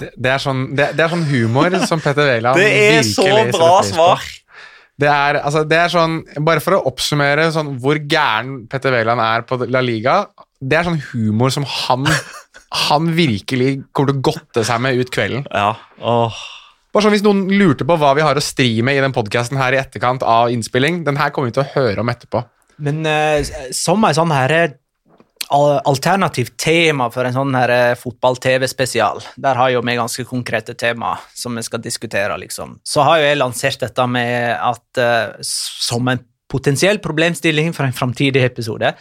Det, 0.00 0.08
det, 0.16 0.30
er 0.32 0.40
sånn, 0.42 0.62
det, 0.74 0.88
det 0.96 1.04
er 1.04 1.12
sånn 1.12 1.26
humor 1.28 1.74
som 1.86 2.00
Petter 2.02 2.26
Wæland 2.26 2.58
Det 2.58 2.70
er 2.96 3.02
så 3.06 3.26
bra 3.28 3.42
pris 3.44 3.92
på. 3.92 3.92
svar. 3.92 4.24
Det 5.00 5.08
er, 5.10 5.40
altså, 5.42 5.64
det 5.66 5.78
er 5.78 5.90
sånn, 5.90 6.20
Bare 6.46 6.62
for 6.62 6.76
å 6.76 6.84
oppsummere 6.90 7.48
sånn, 7.54 7.72
hvor 7.82 7.98
gæren 7.98 8.64
Petter 8.70 8.94
Wæland 8.94 9.22
er 9.24 9.42
på 9.48 9.58
La 9.66 9.82
Liga 9.82 10.20
Det 10.62 10.78
er 10.78 10.86
sånn 10.86 11.00
humor 11.10 11.50
som 11.54 11.66
han 11.66 12.06
Han 12.90 13.10
virkelig 13.14 13.72
kommer 13.94 14.12
til 14.12 14.20
å 14.20 14.24
godte 14.30 14.64
seg 14.66 14.80
med 14.82 14.98
ut 14.98 15.10
kvelden. 15.14 15.44
Ja, 15.46 15.76
åh. 16.02 16.38
Bare 16.94 17.06
sånn 17.06 17.14
Hvis 17.14 17.22
noen 17.22 17.44
lurte 17.50 17.86
på 17.86 17.94
hva 17.98 18.12
vi 18.18 18.24
har 18.26 18.38
å 18.38 18.42
stri 18.42 18.82
med 18.86 18.98
i 18.98 19.02
den 19.02 19.14
podkasten 19.14 19.58
her 19.60 19.76
i 19.76 19.78
etterkant 19.78 20.24
av 20.26 20.50
innspilling, 20.50 21.04
den 21.06 21.18
her 21.18 21.30
kommer 21.34 21.52
vi 21.52 21.54
til 21.54 21.62
å 21.62 21.70
høre 21.70 22.02
om 22.02 22.10
etterpå. 22.10 22.42
Men 22.82 23.02
uh, 23.06 23.70
som 23.74 24.02
er 24.06 24.16
sånn 24.18 24.34
her 24.34 24.54
eh, 24.54 24.74
alternativt 25.50 26.56
tema 26.60 27.10
for 27.12 27.26
en 27.26 27.34
sånn 27.36 27.56
her 27.56 27.72
eh, 27.72 27.96
fotball-TV-spesial, 28.00 29.22
der 29.36 29.58
har 29.60 29.72
jo 29.74 29.82
vi 29.84 29.96
ganske 29.98 30.24
konkrete 30.28 30.76
tema 30.78 31.16
som 31.34 31.56
vi 31.56 31.64
skal 31.66 31.82
diskutere, 31.84 32.36
liksom. 32.40 32.78
Så 32.84 33.04
har 33.06 33.20
jo 33.20 33.28
jeg 33.28 33.40
lansert 33.40 33.82
dette 33.84 34.06
med 34.10 34.54
at 34.56 35.00
eh, 35.02 35.34
som 35.44 36.08
en 36.08 36.22
potensiell 36.50 37.00
problemstilling 37.02 37.72
for 37.74 37.86
en 37.86 37.96
framtidig 37.96 38.44
episode, 38.46 38.94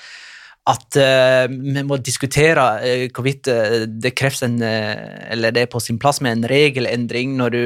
at 0.63 0.95
uh, 0.95 1.51
vi 1.51 1.81
må 1.83 1.97
diskutere 1.99 2.63
uh, 2.79 3.05
hvorvidt 3.11 3.49
uh, 3.51 3.83
det 3.87 4.13
kreves 4.15 4.45
en 4.45 4.61
Eller 4.63 5.51
det 5.51 5.65
er 5.65 5.71
på 5.71 5.81
sin 5.83 5.99
plass 5.99 6.21
med 6.23 6.37
en 6.37 6.47
regelendring 6.47 7.35
når 7.39 7.53
du 7.53 7.63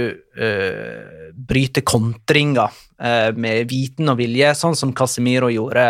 bryter 1.48 1.82
kontringer 1.86 2.74
med 3.38 3.70
viten 3.70 4.10
og 4.10 4.18
vilje, 4.20 4.52
sånn 4.58 4.76
som 4.78 4.94
Casemiro 4.98 5.50
gjorde 5.54 5.84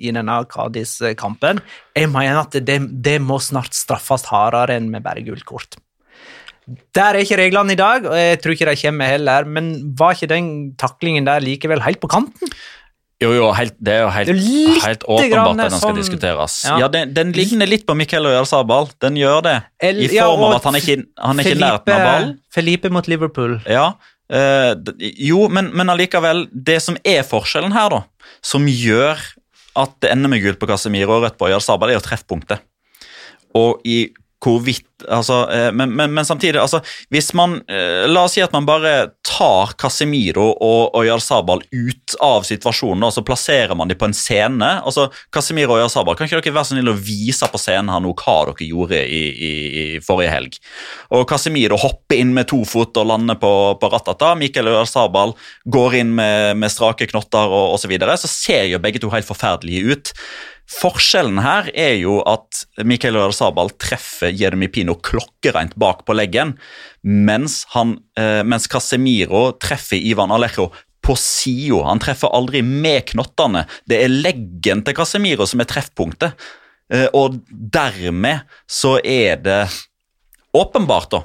i 0.00 0.12
denne 0.12 0.36
Cádiz-kampen. 0.48 1.60
Jeg 1.96 2.10
mener 2.12 2.40
at 2.42 2.56
det, 2.64 2.78
det 3.04 3.18
må 3.24 3.40
snart 3.40 3.76
straffes 3.76 4.26
hardere 4.28 4.76
enn 4.76 4.88
med 4.92 5.04
bare 5.04 5.24
gult 5.26 5.44
kort. 5.48 5.80
Der 6.96 7.16
er 7.16 7.22
ikke 7.22 7.38
reglene 7.40 7.72
i 7.72 7.80
dag, 7.80 8.04
og 8.04 8.16
jeg 8.16 8.40
tror 8.42 8.54
ikke 8.54 8.68
de 8.68 8.80
kommer 8.82 9.12
heller, 9.14 9.46
men 9.48 9.70
var 9.96 10.16
ikke 10.16 10.28
den 10.34 10.48
taklingen 10.80 11.28
der 11.28 11.44
likevel 11.44 11.84
helt 11.84 12.00
på 12.02 12.10
kanten? 12.12 12.52
Jo, 13.18 13.32
jo, 13.34 13.46
helt, 13.50 13.74
det 13.82 13.94
er 13.96 14.04
jo 14.04 14.10
helt, 14.14 14.28
er 14.30 14.36
litt 14.38 14.84
helt 14.84 15.04
åpenbart 15.10 15.48
at 15.50 15.58
den 15.72 15.72
skal 15.80 15.90
sånn- 15.90 15.96
diskuteres. 15.98 16.58
Ja. 16.68 16.76
Ja, 16.84 16.88
den, 16.92 17.14
den 17.16 17.32
ligner 17.34 17.66
litt 17.66 17.82
på 17.88 17.96
Miquel 17.98 18.28
Oyarzabal. 18.30 18.92
Den 19.02 19.16
gjør 19.18 19.40
det. 19.42 19.56
El- 19.82 19.98
I 20.04 20.06
form 20.12 20.44
ja, 20.44 20.46
av 20.46 20.54
at 20.60 20.68
han 20.68 20.78
ikke, 20.78 20.96
han 21.18 21.40
er 21.42 21.48
ikke 21.50 21.58
lært 21.58 21.90
med 21.90 22.04
ball. 22.06 22.28
Felipe 22.54 22.92
mot 22.94 23.10
Liverpool. 23.10 23.56
Ja, 23.66 23.88
øh, 24.30 24.76
jo, 25.18 25.48
men, 25.50 25.72
men 25.74 25.90
allikevel, 25.90 26.44
det 26.52 26.78
som 26.84 26.96
er 27.02 27.26
forskjellen 27.26 27.74
her, 27.74 27.90
da, 27.96 28.30
som 28.44 28.70
gjør 28.70 29.18
at 29.78 29.98
det 30.02 30.12
ender 30.14 30.30
med 30.30 30.42
gult 30.46 30.58
på 30.62 30.70
Casemiro 30.70 31.18
og 31.18 31.26
rødt 31.26 31.38
på 31.38 31.50
Oyarzabal, 31.50 31.90
er 31.90 31.98
jo 31.98 32.06
treffpunktet. 32.06 32.62
Og 33.58 33.82
i 33.88 34.12
hvorvidt 34.44 34.86
altså, 35.10 35.42
eh, 35.50 35.68
men, 35.74 35.90
men, 35.96 36.12
men 36.14 36.26
samtidig, 36.26 36.60
altså, 36.60 36.80
hvis 37.12 37.32
man 37.34 37.58
eh, 37.70 38.06
La 38.08 38.24
oss 38.26 38.36
si 38.36 38.42
at 38.42 38.54
man 38.54 38.66
bare 38.68 39.10
tar 39.26 39.74
Casemiro 39.78 40.46
og 40.64 40.96
Oyarzabal 40.98 41.64
ut 41.64 42.14
av 42.24 42.46
situasjonen, 42.46 43.06
og 43.06 43.14
så 43.14 43.24
plasserer 43.26 43.74
man 43.78 43.90
dem 43.90 43.98
på 43.98 44.08
en 44.08 44.16
scene. 44.16 44.70
altså 44.78 45.08
Casemiro 45.34 45.74
og 45.74 45.82
Oyarzabal, 45.82 46.16
kan 46.18 46.28
ikke 46.28 46.40
dere 46.40 46.56
være 46.56 46.70
så 46.70 46.76
snill 46.76 46.92
å 46.92 46.96
vise 46.96 47.48
på 47.50 47.60
scenen 47.60 47.92
her 47.92 48.02
nå 48.04 48.14
hva 48.18 48.36
dere 48.48 48.68
gjorde 48.68 49.00
i, 49.02 49.22
i, 49.48 49.52
i 49.82 49.86
forrige 50.04 50.34
helg? 50.34 50.58
Og 51.14 51.26
Casemiro 51.30 51.78
hopper 51.80 52.18
inn 52.18 52.34
med 52.36 52.50
to 52.50 52.62
fot 52.68 52.96
og 52.98 53.10
lander 53.10 53.38
på, 53.40 53.52
på 53.80 53.92
Ratata. 53.92 54.34
Mikael 54.38 54.70
Oyarzabal 54.70 55.34
går 55.66 55.98
inn 56.02 56.14
med, 56.18 56.54
med 56.62 56.74
strake 56.74 57.10
knotter 57.10 57.50
og 57.50 57.74
osv. 57.74 57.88
Så, 57.88 57.92
videre, 57.94 58.18
så 58.20 58.28
ser 58.28 58.66
jo 58.68 58.82
begge 58.84 59.00
to 59.00 59.08
helt 59.08 59.24
forferdelige 59.24 59.94
ut. 59.96 60.10
Forskjellen 60.68 61.38
her 61.40 61.70
er 61.72 61.94
jo 61.96 62.18
at 62.28 62.66
Mikael 62.84 63.16
Oyarzabal 63.16 63.70
treffer 63.80 64.34
Jeremy 64.36 64.68
Pino 64.68 64.98
klokkereint 65.00 65.72
bak 65.80 66.02
på 66.04 66.16
leggen, 66.16 66.58
mens, 67.02 67.62
han, 67.72 67.96
eh, 68.20 68.42
mens 68.44 68.68
Casemiro 68.68 69.46
treffer 69.56 69.96
Ivan 69.96 70.34
Alejo 70.34 70.68
på 71.04 71.16
sida. 71.16 71.86
Han 71.88 72.02
treffer 72.02 72.34
aldri 72.36 72.60
med 72.60 73.06
knottene. 73.14 73.64
Det 73.88 74.02
er 74.04 74.12
leggen 74.12 74.84
til 74.84 74.96
Casemiro 74.98 75.46
som 75.48 75.64
er 75.64 75.70
treffpunktet. 75.70 76.36
Eh, 76.92 77.08
og 77.16 77.40
dermed 77.48 78.44
så 78.68 78.98
er 79.00 79.40
det 79.40 79.62
åpenbart 80.56 81.10
da, 81.16 81.22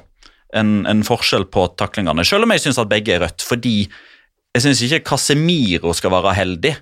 en, 0.56 0.86
en 0.88 1.04
forskjell 1.04 1.44
på 1.52 1.66
taklingene. 1.76 2.24
Selv 2.24 2.48
om 2.48 2.56
jeg 2.56 2.64
syns 2.64 2.80
at 2.80 2.88
begge 2.88 3.12
er 3.16 3.24
rødt, 3.26 3.44
fordi 3.44 3.76
jeg 4.54 4.64
syns 4.64 4.82
ikke 4.86 5.04
Casemiro 5.10 5.92
skal 5.92 6.12
være 6.14 6.36
heldig 6.38 6.76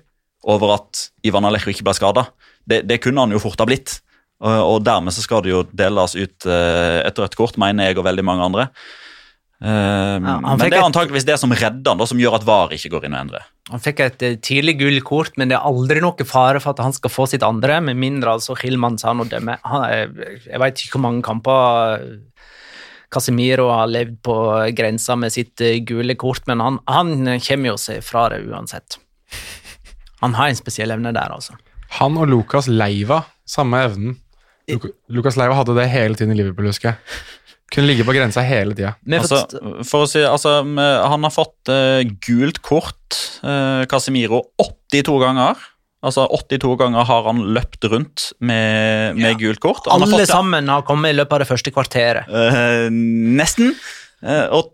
over 0.47 0.75
at 0.77 1.07
Ivan 1.27 1.47
Alejo 1.47 1.71
ikke 1.71 1.85
ble 1.87 1.95
skada. 1.97 2.27
Det, 2.69 2.83
det 2.87 2.99
kunne 3.03 3.25
han 3.25 3.35
jo 3.35 3.41
fort 3.43 3.59
ha 3.61 3.67
blitt. 3.69 3.99
Og, 4.43 4.51
og 4.51 4.83
dermed 4.83 5.15
så 5.15 5.23
skal 5.23 5.43
det 5.45 5.53
jo 5.53 5.63
deles 5.71 6.17
ut 6.17 6.47
eh, 6.49 6.99
et 7.05 7.19
rødt 7.19 7.37
kort, 7.39 7.59
mener 7.61 7.89
jeg 7.89 7.99
og 7.99 8.07
veldig 8.07 8.25
mange 8.27 8.51
andre. 8.51 8.67
Uh, 9.63 10.19
ja, 10.19 10.39
men 10.43 10.59
det 10.59 10.75
er 10.75 10.83
antakeligvis 10.83 11.23
det 11.23 11.37
som 11.39 11.53
redder 11.55 11.93
han, 11.93 11.99
da, 12.01 12.05
som 12.09 12.19
gjør 12.19 12.35
at 12.35 12.43
VAR 12.43 12.73
ikke 12.75 12.89
går 12.91 13.05
inn 13.07 13.13
og 13.15 13.21
endrer. 13.21 13.45
Han 13.71 13.79
fikk 13.79 14.01
et 14.03 14.17
tidlig 14.19 14.41
tidlig 14.43 14.73
gullkort, 14.81 15.37
men 15.39 15.47
det 15.47 15.55
er 15.55 15.69
aldri 15.69 16.01
noe 16.03 16.27
fare 16.27 16.59
for 16.59 16.73
at 16.73 16.81
han 16.83 16.95
skal 16.95 17.13
få 17.13 17.29
sitt 17.31 17.45
andre, 17.47 17.77
med 17.79 17.95
mindre 17.95 18.33
altså 18.35 18.57
Hilman 18.59 18.99
sa 18.99 19.13
noe 19.15 19.29
dømme. 19.31 19.55
Han, 19.63 19.85
jeg 20.43 20.59
vet 20.65 20.83
ikke 20.83 20.97
hvor 20.97 21.05
mange 21.05 21.23
kamper 21.23 21.93
eh, 21.93 22.49
Casemiro 23.13 23.69
har 23.71 23.87
levd 23.87 24.19
på 24.25 24.35
grensa 24.75 25.15
med 25.15 25.31
sitt 25.31 25.63
eh, 25.63 25.79
gule 25.87 26.17
kort, 26.19 26.43
men 26.51 26.59
han, 26.59 26.81
han 26.91 27.15
kommer 27.45 27.71
jo 27.71 27.79
seg 27.79 28.03
fra 28.03 28.27
det 28.33 28.43
uansett. 28.43 28.99
Han 30.25 30.35
har 30.35 30.51
en 30.51 30.59
spesiell 30.59 30.91
evne 30.91 31.15
der, 31.15 31.31
altså. 31.31 31.55
Han 31.99 32.17
og 32.21 32.29
Lukas 32.31 32.67
Leiva, 32.71 33.23
samme 33.45 33.83
evnen. 33.87 34.17
Luk 34.71 34.87
Lukas 35.11 35.35
Leiva 35.39 35.57
hadde 35.59 35.75
det 35.77 35.89
hele 35.91 36.15
tiden 36.17 36.33
i 36.33 36.39
Liverpool, 36.39 36.69
husker 36.71 36.93
jeg. 36.93 37.21
Kunne 37.73 37.89
ligge 37.89 38.05
på 38.05 38.13
grensa 38.15 38.43
hele 38.45 38.75
tida. 38.77 38.93
Altså, 39.17 39.41
for 39.89 40.05
å 40.05 40.09
si, 40.09 40.21
altså, 40.21 40.59
Han 40.61 41.25
har 41.25 41.33
fått 41.33 41.71
uh, 41.73 42.01
gult 42.23 42.61
kort, 42.65 43.17
uh, 43.43 43.83
Casemiro, 43.89 44.43
82 44.61 45.17
ganger. 45.23 45.63
Altså 46.03 46.25
82 46.35 46.75
ganger 46.81 47.07
har 47.07 47.27
han 47.29 47.39
løpt 47.55 47.85
rundt 47.87 48.25
med, 48.43 49.15
med 49.15 49.37
gult 49.39 49.61
kort. 49.63 49.85
Han 49.87 50.03
har 50.03 50.09
alle 50.09 50.25
fått- 50.25 50.33
sammen 50.35 50.67
har 50.69 50.83
kommet 50.85 51.13
i 51.13 51.17
løpet 51.17 51.37
av 51.37 51.43
det 51.45 51.49
første 51.49 51.71
kvarteret. 51.73 52.27
Uh, 52.29 52.89
nesten. 52.91 53.71
Og 54.53 54.71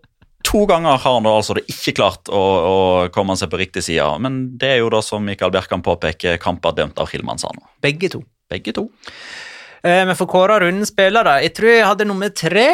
to 0.50 0.64
ganger 0.66 0.98
har 0.98 1.14
han 1.14 1.26
da 1.26 1.32
altså 1.38 1.54
det 1.58 1.66
ikke 1.70 1.94
klart 2.00 2.30
å, 2.32 2.40
å 2.40 2.76
komme 3.14 3.36
seg 3.38 3.50
på 3.52 3.60
riktig 3.60 3.84
side. 3.86 4.06
Men 4.22 4.40
det 4.58 4.72
er 4.74 4.80
jo 4.82 4.90
da, 4.92 5.02
som 5.04 5.22
Mikael 5.26 5.52
Bjerkan 5.54 5.84
påpeker, 5.86 6.40
kamper 6.42 6.74
dømt 6.74 6.98
av 6.98 7.10
Hilman 7.12 7.38
Sano. 7.38 7.68
Begge 7.84 8.10
to. 8.12 8.24
Begge 8.50 8.74
to. 8.74 8.88
Eh, 9.86 10.02
Vi 10.10 10.16
får 10.18 10.30
kåre 10.32 10.58
rundens 10.64 10.90
spillere. 10.90 11.38
Jeg 11.44 11.54
tror 11.54 11.70
jeg 11.70 11.86
hadde 11.86 12.08
nummer 12.10 12.32
tre. 12.34 12.66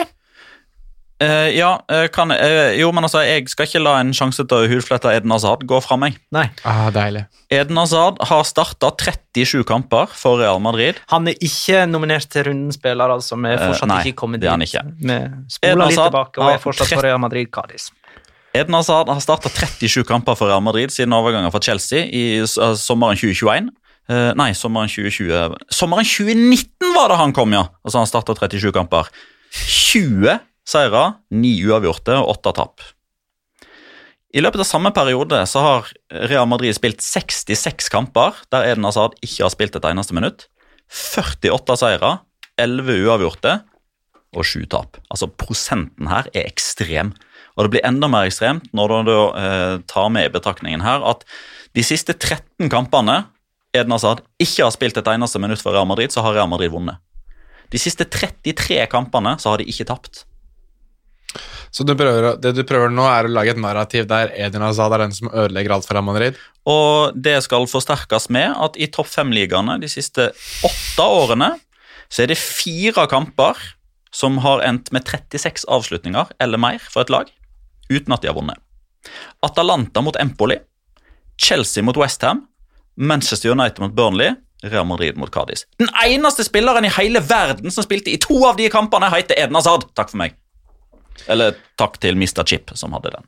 Eh, 1.23 1.57
ja, 1.57 1.71
eh, 1.89 2.07
kan, 2.13 2.29
uh, 2.29 2.75
jo, 2.77 2.91
men 2.93 3.07
altså, 3.07 3.23
jeg 3.25 3.47
skal 3.49 3.65
ikke 3.65 3.81
la 3.81 3.95
en 4.03 4.11
sjanse 4.17 4.45
til 4.45 4.67
å 4.67 4.69
hudflette 4.69 5.15
Eden 5.17 5.33
Hazard 5.33 5.63
gå 5.69 5.79
fra 5.81 5.97
meg. 6.01 6.19
Nei. 6.35 6.45
Ah, 6.69 6.91
deilig. 6.93 7.25
Eden 7.49 7.79
Hazard 7.81 8.21
har 8.29 8.43
starta 8.45 8.91
37 8.93 9.65
kamper 9.69 10.13
for 10.13 10.43
Real 10.43 10.61
Madrid. 10.61 11.01
Han 11.13 11.31
er 11.31 11.39
ikke 11.41 11.87
nominert 11.89 12.29
til 12.33 12.51
rundens 12.51 12.77
spiller, 12.77 13.15
altså. 13.17 13.39
Vi 13.41 13.49
er 13.49 13.57
fortsatt 13.63 13.87
fortsatt 13.87 13.93
nei, 13.95 14.01
ikke 14.11 14.21
kommet 14.21 14.43
det 14.43 14.51
han 14.53 14.61
dit. 14.61 14.75
ikke. 14.75 14.85
Vi 15.01 15.17
spoler 15.57 15.89
litt 15.89 16.03
tilbake 16.03 16.43
og 16.43 16.53
er 16.53 16.61
fortsatt 16.61 16.93
på 16.93 17.07
Real 17.07 17.23
Madrid 17.23 17.49
Cádiz. 17.55 17.89
Eden 18.57 18.77
Hazard 18.77 19.09
har 19.13 19.21
starta 19.25 19.53
37 19.53 20.05
kamper 20.09 20.37
for 20.37 20.51
Real 20.51 20.65
Madrid 20.65 20.93
siden 20.93 21.17
overgangen 21.17 21.53
fra 21.53 21.61
Chelsea 21.65 22.05
i 22.09 22.27
uh, 22.45 22.77
sommeren 22.77 23.17
2021. 23.17 23.73
Eh, 24.07 24.33
nei, 24.39 24.53
sommeren 24.55 24.87
2020 24.87 25.57
Sommeren 25.75 26.07
2019 26.07 26.93
var 26.95 27.11
det 27.11 27.17
han 27.19 27.33
kom, 27.35 27.51
ja! 27.57 27.65
Altså 27.83 27.99
han 27.99 28.07
starta 28.07 28.37
37 28.39 28.71
kamper. 28.77 29.09
20 29.51 30.37
seire, 30.67 31.17
9 31.31 31.55
uavgjorte 31.69 32.19
og 32.21 32.35
8 32.37 32.55
tap. 32.59 32.85
I 34.37 34.43
løpet 34.43 34.61
av 34.61 34.69
samme 34.69 34.91
periode 34.93 35.39
så 35.49 35.63
har 35.65 35.93
Real 36.29 36.49
Madrid 36.51 36.77
spilt 36.77 37.01
66 37.01 37.89
kamper 37.93 38.37
der 38.53 38.67
Eden 38.69 38.85
Hazard 38.85 39.15
ikke 39.25 39.47
har 39.47 39.55
spilt 39.55 39.79
et 39.79 39.87
eneste 39.89 40.17
minutt. 40.17 40.49
48 40.93 41.79
seire, 41.81 42.11
11 42.61 43.07
uavgjorte 43.07 43.55
og 44.37 44.45
7 44.45 44.67
tap. 44.75 45.01
Altså 45.09 45.31
Prosenten 45.31 46.11
her 46.11 46.29
er 46.35 46.45
ekstrem. 46.45 47.15
Og 47.57 47.65
det 47.65 47.73
blir 47.73 47.87
enda 47.89 48.11
mer 48.13 48.29
ekstremt 48.29 48.69
når 48.77 48.99
du 49.07 49.15
eh, 49.17 49.79
tar 49.89 50.13
med 50.13 50.29
i 50.29 50.35
betraktningen 50.35 50.85
her 50.85 51.05
at 51.09 51.25
de 51.77 51.85
siste 51.85 52.13
13 52.13 52.69
kampene 52.73 53.23
Eden 53.77 53.93
Hazard 53.95 54.23
ikke 54.41 54.67
har 54.67 54.73
spilt 54.75 54.97
et 55.01 55.09
eneste 55.13 55.41
minutt 55.41 55.61
for 55.63 55.75
Real 55.77 55.89
Madrid, 55.89 56.13
så 56.13 56.23
har 56.25 56.37
Real 56.37 56.49
Madrid 56.49 56.73
vunnet. 56.73 57.01
De 57.73 57.81
siste 57.81 58.07
33 58.09 58.85
kampene 58.93 59.35
så 59.41 59.53
har 59.53 59.61
de 59.61 59.69
ikke 59.69 59.89
tapt. 59.89 60.25
Så 61.77 61.85
du 61.85 61.93
prøver, 61.93 62.39
det 62.41 62.55
du 62.57 62.63
prøver 62.65 62.89
nå, 62.89 63.05
er 63.05 63.27
å 63.29 63.33
lage 63.37 63.53
et 63.53 63.61
narrativ 63.61 64.07
der 64.09 64.31
Eden 64.33 64.63
Hazard 64.65 64.95
er 64.97 65.03
den 65.05 65.13
som 65.13 65.29
ødelegger 65.29 65.75
alt 65.75 65.85
for 65.85 65.99
Real 65.99 66.07
Madrid? 66.07 66.39
Og 66.65 67.17
det 67.21 67.35
skal 67.45 67.69
forsterkes 67.69 68.31
med 68.33 68.55
at 68.65 68.79
i 68.81 68.89
topp 68.89 69.11
fem-ligaene 69.13 69.77
de 69.83 69.91
siste 69.93 70.31
åtte 70.65 71.05
årene 71.05 71.51
så 72.09 72.23
er 72.25 72.31
det 72.33 72.39
fire 72.41 73.05
kamper 73.11 73.61
som 74.15 74.39
har 74.41 74.63
endt 74.65 74.89
med 74.95 75.05
36 75.05 75.67
avslutninger 75.69 76.33
eller 76.41 76.63
mer 76.63 76.81
for 76.81 77.05
et 77.05 77.13
lag, 77.13 77.29
uten 77.93 78.17
at 78.17 78.25
de 78.25 78.31
har 78.31 78.39
vunnet. 78.39 78.63
Atalanta 79.45 80.01
mot 80.01 80.17
Empoli, 80.17 80.57
Chelsea 81.37 81.85
mot 81.85 82.01
Westham, 82.01 82.47
Manchester 82.97 83.53
United 83.53 83.85
mot 83.85 83.93
Burnley, 83.93 84.33
Real 84.65 84.89
Madrid 84.89 85.21
mot 85.21 85.29
Cádiz. 85.35 85.67
Den 85.77 85.93
eneste 86.07 86.47
spilleren 86.49 86.89
i 86.89 86.95
hele 86.97 87.21
verden 87.21 87.69
som 87.69 87.85
spilte 87.85 88.15
i 88.15 88.17
to 88.23 88.41
av 88.49 88.57
de 88.57 88.73
kampene, 88.73 89.13
heter 89.13 89.37
Eden 89.45 89.61
Hazard. 89.61 89.91
Takk 89.93 90.15
for 90.15 90.25
meg. 90.25 90.41
Eller 91.33 91.57
takk 91.81 91.99
til 92.03 92.19
Mr. 92.19 92.45
Chip, 92.47 92.73
som 92.79 92.95
hadde 92.97 93.15
den. 93.17 93.27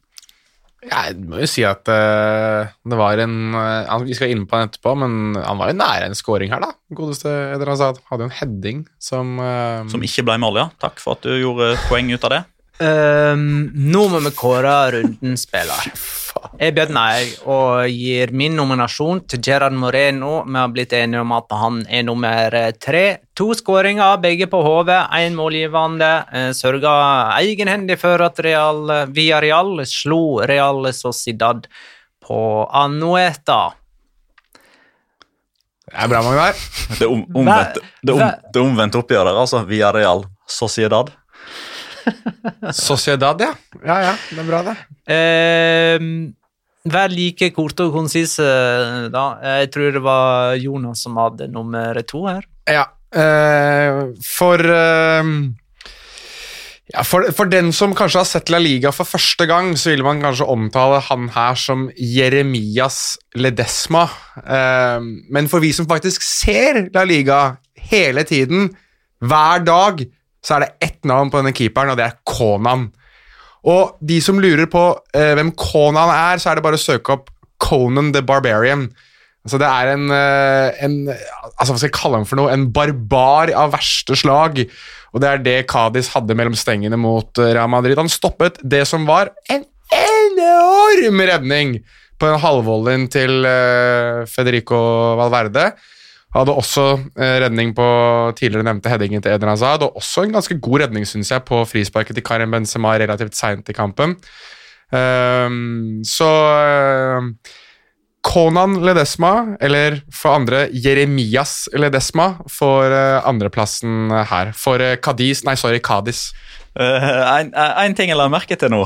Jeg 0.89 1.17
må 1.27 1.41
jo 1.43 1.49
si 1.51 1.65
at 1.67 1.89
uh, 1.91 2.71
det 2.87 2.99
var 3.01 3.19
en 3.19 3.51
uh, 3.51 3.97
Vi 4.07 4.15
skal 4.15 4.31
inn 4.31 4.45
på 4.47 4.55
han 4.55 4.69
etterpå, 4.69 4.93
men 5.01 5.35
han 5.35 5.59
var 5.59 5.73
jo 5.73 5.79
nære 5.81 6.07
en 6.07 6.15
scoring 6.19 6.53
her, 6.55 6.63
da. 6.63 6.71
Godeste 6.95 7.33
Eder 7.57 7.73
Hazard. 7.73 7.99
Hadde 8.11 8.25
jo 8.25 8.31
en 8.31 8.37
heading 8.39 8.85
som 9.03 9.41
uh, 9.43 9.83
Som 9.91 10.07
ikke 10.07 10.25
ble 10.29 10.39
mål, 10.41 10.61
ja. 10.63 10.69
Takk 10.81 11.03
for 11.03 11.19
at 11.19 11.27
du 11.27 11.35
gjorde 11.35 11.75
poeng 11.89 12.13
ut 12.15 12.29
av 12.31 12.37
det. 12.37 12.43
Ehm, 12.79 13.71
nå 13.75 14.05
må 14.13 14.21
vi 14.23 14.31
kåre 14.39 14.75
rundens 14.95 15.45
spiller. 15.49 15.89
Jeg 16.61 16.75
bjødner 16.77 16.95
nei 16.95 17.25
og 17.51 17.89
gir 17.91 18.31
min 18.37 18.55
nominasjon 18.55 19.25
til 19.27 19.43
Gerard 19.43 19.75
Moreno. 19.75 20.45
Vi 20.47 20.55
har 20.61 20.71
blitt 20.71 20.95
enige 20.95 21.25
om 21.25 21.35
at 21.35 21.51
han 21.59 21.81
er 21.91 22.07
nummer 22.07 22.59
tre. 22.79 23.05
To 23.39 23.51
skåringer, 23.59 24.21
begge 24.23 24.47
på 24.51 24.63
hodet, 24.63 25.01
én 25.19 25.35
målgivende. 25.39 26.13
Eh, 26.33 26.51
Sørga 26.55 26.95
egenhendig 27.41 27.99
for 27.99 28.23
at 28.23 28.39
Real, 28.47 29.11
Villarreal 29.11 29.83
slo 29.87 30.39
Real 30.47 30.93
Sociedad 30.95 31.67
på 32.23 32.41
Anueta. 32.71 33.63
Det 35.89 35.97
er 35.97 36.11
bra, 36.11 36.21
Magnar. 36.23 36.59
Det 36.99 37.07
om, 37.09 37.23
omvendte, 37.35 37.81
det 38.03 38.13
om, 38.13 38.27
det 38.53 38.61
omvendte 38.61 39.01
oppgjøret 39.01 39.39
altså. 39.41 39.65
Via 39.67 39.91
Real 39.95 40.27
Sociedad. 40.47 41.11
Sociedad, 42.89 43.41
ja. 43.41 43.53
Ja, 43.85 44.01
ja, 44.09 44.17
det 44.31 44.43
er 44.43 44.49
bra, 44.49 44.65
det. 44.67 44.77
Eh, 45.15 46.11
Vær 46.89 47.11
like 47.13 47.51
kort 47.53 47.81
og 47.85 47.93
konsis, 47.93 48.39
da. 48.39 49.25
Jeg 49.61 49.71
tror 49.75 49.91
det 49.93 50.01
var 50.05 50.55
Jonas 50.57 51.03
som 51.05 51.19
hadde 51.21 51.51
nummer 51.53 51.99
to 52.09 52.23
her. 52.31 52.47
Ja, 52.71 52.87
eh, 53.13 54.15
for 54.25 54.63
eh, 54.63 55.33
ja, 56.89 57.03
for, 57.05 57.27
for 57.37 57.51
den 57.53 57.69
som 57.77 57.93
kanskje 57.97 58.23
har 58.23 58.29
sett 58.29 58.51
La 58.53 58.61
Liga 58.63 58.93
for 58.97 59.09
første 59.09 59.45
gang, 59.49 59.75
så 59.77 59.93
vil 59.93 60.05
man 60.07 60.23
kanskje 60.25 60.49
omtale 60.49 61.03
han 61.11 61.29
her 61.35 61.59
som 61.61 61.89
Jeremias 62.01 63.19
Ledesma. 63.37 64.07
Eh, 64.41 65.09
men 65.29 65.51
for 65.53 65.61
vi 65.65 65.75
som 65.77 65.89
faktisk 65.91 66.25
ser 66.25 66.87
La 66.95 67.05
Liga 67.09 67.59
hele 67.91 68.25
tiden, 68.29 68.71
hver 69.21 69.67
dag, 69.67 70.01
så 70.49 70.57
er 70.57 70.65
det 70.65 70.89
ett 70.89 71.05
navn 71.09 71.29
på 71.29 71.43
denne 71.43 71.53
keeperen, 71.53 71.93
og 71.93 72.01
det 72.01 72.07
er 72.09 72.17
Konan. 72.29 72.89
Og 73.69 73.99
de 74.01 74.17
som 74.25 74.39
lurer 74.41 74.69
på 74.71 74.85
eh, 75.13 75.35
hvem 75.37 75.53
Konan 75.59 76.09
er, 76.15 76.41
så 76.41 76.51
er 76.51 76.59
det 76.59 76.65
bare 76.65 76.79
å 76.79 76.81
søke 76.81 77.19
opp 77.19 77.29
Conan 77.61 78.15
the 78.15 78.23
Barbarian. 78.25 78.87
Altså 79.45 79.61
Det 79.61 79.69
er 79.69 79.93
en, 79.95 80.11
eh, 80.13 80.85
en 80.85 80.97
altså 81.09 81.73
Hva 81.73 81.79
skal 81.79 81.89
jeg 81.89 81.97
kalle 81.97 82.21
ham 82.21 82.29
for 82.29 82.41
noe? 82.41 82.53
En 82.53 82.69
barbar 82.73 83.53
av 83.57 83.75
verste 83.77 84.17
slag. 84.19 84.65
Og 85.13 85.23
det 85.23 85.29
er 85.29 85.45
det 85.45 85.59
Kadis 85.71 86.11
hadde 86.13 86.37
mellom 86.37 86.57
stengene 86.59 86.99
mot 87.01 87.41
eh, 87.41 87.53
Real 87.57 87.71
Madrid. 87.73 87.99
Han 88.01 88.13
stoppet 88.13 88.61
det 88.63 88.85
som 88.89 89.07
var 89.09 89.33
en 89.53 89.65
enorm 89.95 91.23
redning 91.31 91.79
på 92.19 92.29
en 92.29 92.41
halvvolleyen 92.43 93.07
til 93.13 93.47
eh, 93.49 94.25
Federico 94.29 94.79
Valverde. 95.21 95.71
Hadde 96.37 96.53
også 96.53 96.85
eh, 97.17 97.39
redning 97.45 97.71
på 97.77 97.87
tidligere 98.37 98.67
nevnte 98.67 98.91
headingen 98.93 99.23
til 99.25 99.33
Eden 99.33 99.49
Hazard, 99.49 99.87
og 99.87 99.97
også 99.97 100.27
en 100.27 100.35
ganske 100.37 100.59
god 100.61 100.85
redning, 100.85 101.07
synes 101.09 101.33
jeg, 101.33 101.45
på 101.49 101.63
frisparket 101.65 102.19
til 102.19 102.25
Karim 102.27 102.53
Benzema 102.53 102.99
relativt 103.01 103.39
seint 103.39 103.69
i 103.69 103.77
kampen. 103.77 104.19
Um, 104.93 106.01
så 106.05 106.29
Conan 107.09 107.35
Konan 108.25 108.77
Ledesma, 108.85 109.33
eller 109.61 110.01
for 110.13 110.37
andre 110.37 110.67
Jeremias 110.73 111.69
Ledesma, 111.77 112.35
får 112.49 112.93
uh, 112.93 113.29
andreplassen 113.29 114.13
her. 114.29 114.53
For 114.57 114.81
uh, 114.81 115.45
Nei, 115.45 115.57
sorry, 115.57 115.81
Kadis. 115.81 116.33
En 116.77 117.53
en 117.57 117.95
ting 117.95 118.13
jeg 118.13 118.17
la 118.17 118.29
merke 118.29 118.57
til 118.57 118.71
nå. 118.71 118.85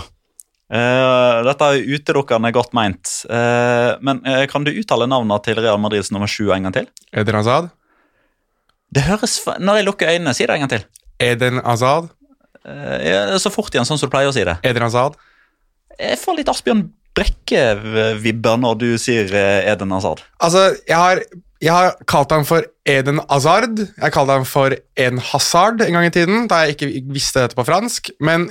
Eh, 0.73 1.39
dette 1.45 1.69
er 1.69 1.91
utelukkende 1.93 2.53
godt 2.55 2.73
meint. 2.77 3.11
Uh, 3.29 3.99
men 4.05 4.23
uh, 4.25 4.45
kan 4.49 4.65
du 4.65 4.73
uttale 4.73 5.09
navnet 5.11 5.45
til 5.45 5.59
Real 5.61 5.81
Madrids 5.81 6.09
nummer 6.15 6.31
sju 6.31 6.49
en 6.55 6.69
gang 6.69 6.77
til? 6.79 6.89
Eden 7.13 7.37
Hazard. 7.37 7.69
Det 8.93 9.05
høres 9.05 9.37
Når 9.61 9.79
jeg 9.79 9.87
lukker 9.89 10.15
øynene, 10.15 10.35
si 10.37 10.47
det 10.49 10.57
en 10.57 10.65
gang 10.65 10.73
til. 10.73 10.87
Eden 11.21 11.61
Hazard. 11.65 12.11
Ja, 12.63 13.39
så 13.43 13.51
fort 13.51 13.75
igjen, 13.75 13.87
sånn 13.89 13.99
som 13.99 14.07
du 14.07 14.13
pleier 14.13 14.31
å 14.31 14.35
si 14.35 14.45
det. 14.47 14.55
Eden 14.63 14.85
Hazard. 14.85 15.17
Jeg 15.99 16.19
får 16.21 16.37
litt 16.39 16.51
Asbjørn 16.53 16.85
Brekke-vibber 17.17 18.61
når 18.63 18.77
du 18.79 18.87
sier 19.03 19.33
Eden 19.35 19.91
Hazard. 19.97 20.23
Altså, 20.39 20.69
jeg 20.87 20.95
har, 20.95 21.23
jeg 21.65 21.73
har 21.75 21.97
kalt 22.09 22.33
ham 22.37 22.47
for 22.47 22.69
Eden 22.89 23.19
Hazard. 23.33 23.83
Jeg 23.83 24.15
kalte 24.15 24.39
ham 24.39 24.47
for 24.49 24.77
Eden 24.95 25.19
Hazard 25.33 25.83
en 25.85 25.99
gang 25.99 26.07
i 26.07 26.15
tiden, 26.15 26.47
da 26.53 26.63
jeg 26.63 26.77
ikke 26.77 26.93
visste 27.17 27.43
dette 27.43 27.59
på 27.59 27.67
fransk. 27.67 28.13
Men 28.23 28.47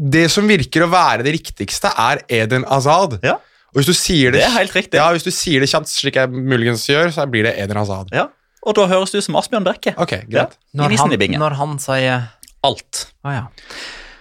det 0.00 0.26
som 0.32 0.48
virker 0.48 0.86
å 0.86 0.90
være 0.92 1.26
det 1.26 1.34
riktigste, 1.36 1.92
er 1.92 2.22
Eden 2.40 2.64
Hazard. 2.68 3.18
Ja. 3.26 3.36
Og 3.70 3.78
hvis 3.80 3.90
du 3.90 3.94
sier 3.94 4.32
det, 4.34 4.40
Det 4.40 4.48
er 4.48 4.56
helt 4.56 4.74
riktig. 4.74 4.98
Ja, 4.98 5.10
hvis 5.14 5.26
du 5.26 5.30
sier 5.30 5.62
det 5.62 5.68
kjapt, 5.70 5.90
slik 5.92 6.16
jeg 6.18 6.30
muligens 6.32 6.86
gjør, 6.88 7.12
så 7.14 7.26
blir 7.30 7.46
det 7.46 7.54
Eden 7.60 7.78
Hazard. 7.78 8.10
Ja. 8.14 8.28
Og 8.66 8.76
da 8.76 8.88
høres 8.90 9.12
du 9.12 9.20
ut 9.20 9.24
som 9.24 9.38
Asbjørn 9.40 9.64
Brekke. 9.64 9.94
Ok, 10.00 10.16
greit. 10.28 10.56
Ja. 10.56 10.74
Når, 10.76 10.96
han, 11.00 11.16
når 11.40 11.56
han 11.60 11.78
sier 11.80 12.28
Alt. 12.66 13.06
Å 13.24 13.32
ja. 13.32 13.44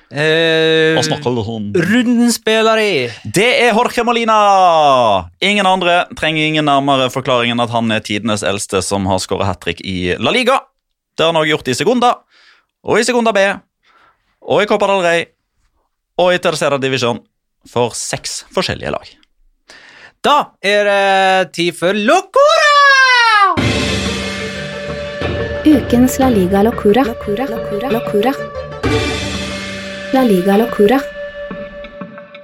Eh, 0.09 0.97
Og 0.97 1.03
snakker 1.05 1.35
runden 1.85 2.31
spiller 2.33 2.79
i 2.81 2.93
Det 3.29 3.45
er 3.61 3.75
Jorge 3.77 4.01
Molina! 4.07 4.37
Ingen 5.45 5.67
andre 5.69 5.99
trenger 6.17 6.47
ingen 6.47 6.65
nærmere 6.65 7.11
forklaring 7.13 7.53
enn 7.53 7.61
at 7.61 7.69
han 7.69 7.91
er 7.93 8.01
tidenes 8.01 8.41
eldste 8.41 8.81
som 8.81 9.05
har 9.05 9.21
skåret 9.21 9.45
hat 9.45 9.61
trick 9.61 9.83
i 9.85 10.15
La 10.17 10.33
Liga. 10.33 10.57
Det 11.13 11.27
har 11.27 11.33
han 11.33 11.41
også 11.43 11.51
gjort 11.51 11.69
i 11.69 11.77
Segunda, 11.77 12.13
og 12.87 12.97
i 12.97 13.05
Segunda 13.05 13.35
B, 13.35 13.43
og 14.49 14.63
i 14.63 14.69
Copa 14.71 14.87
del 14.89 15.03
Rey, 15.03 15.25
og 16.19 16.33
i 16.35 16.39
Tercera 16.43 16.79
Divisjon 16.81 17.21
for 17.69 17.95
seks 17.95 18.43
forskjellige 18.55 18.91
lag. 18.91 19.11
Da 20.23 20.35
er 20.59 20.87
det 20.89 21.53
tid 21.55 21.75
for 21.77 21.95
Locora! 21.95 23.55
Ukens 25.69 26.17
La 26.19 26.27
Liga 26.33 26.63
Locura. 26.65 27.05
Locura. 27.07 27.45
Locura. 27.47 27.91
Locura. 27.93 28.33
La 30.15 30.23
Liga 30.25 30.57
Locura. 30.59 30.99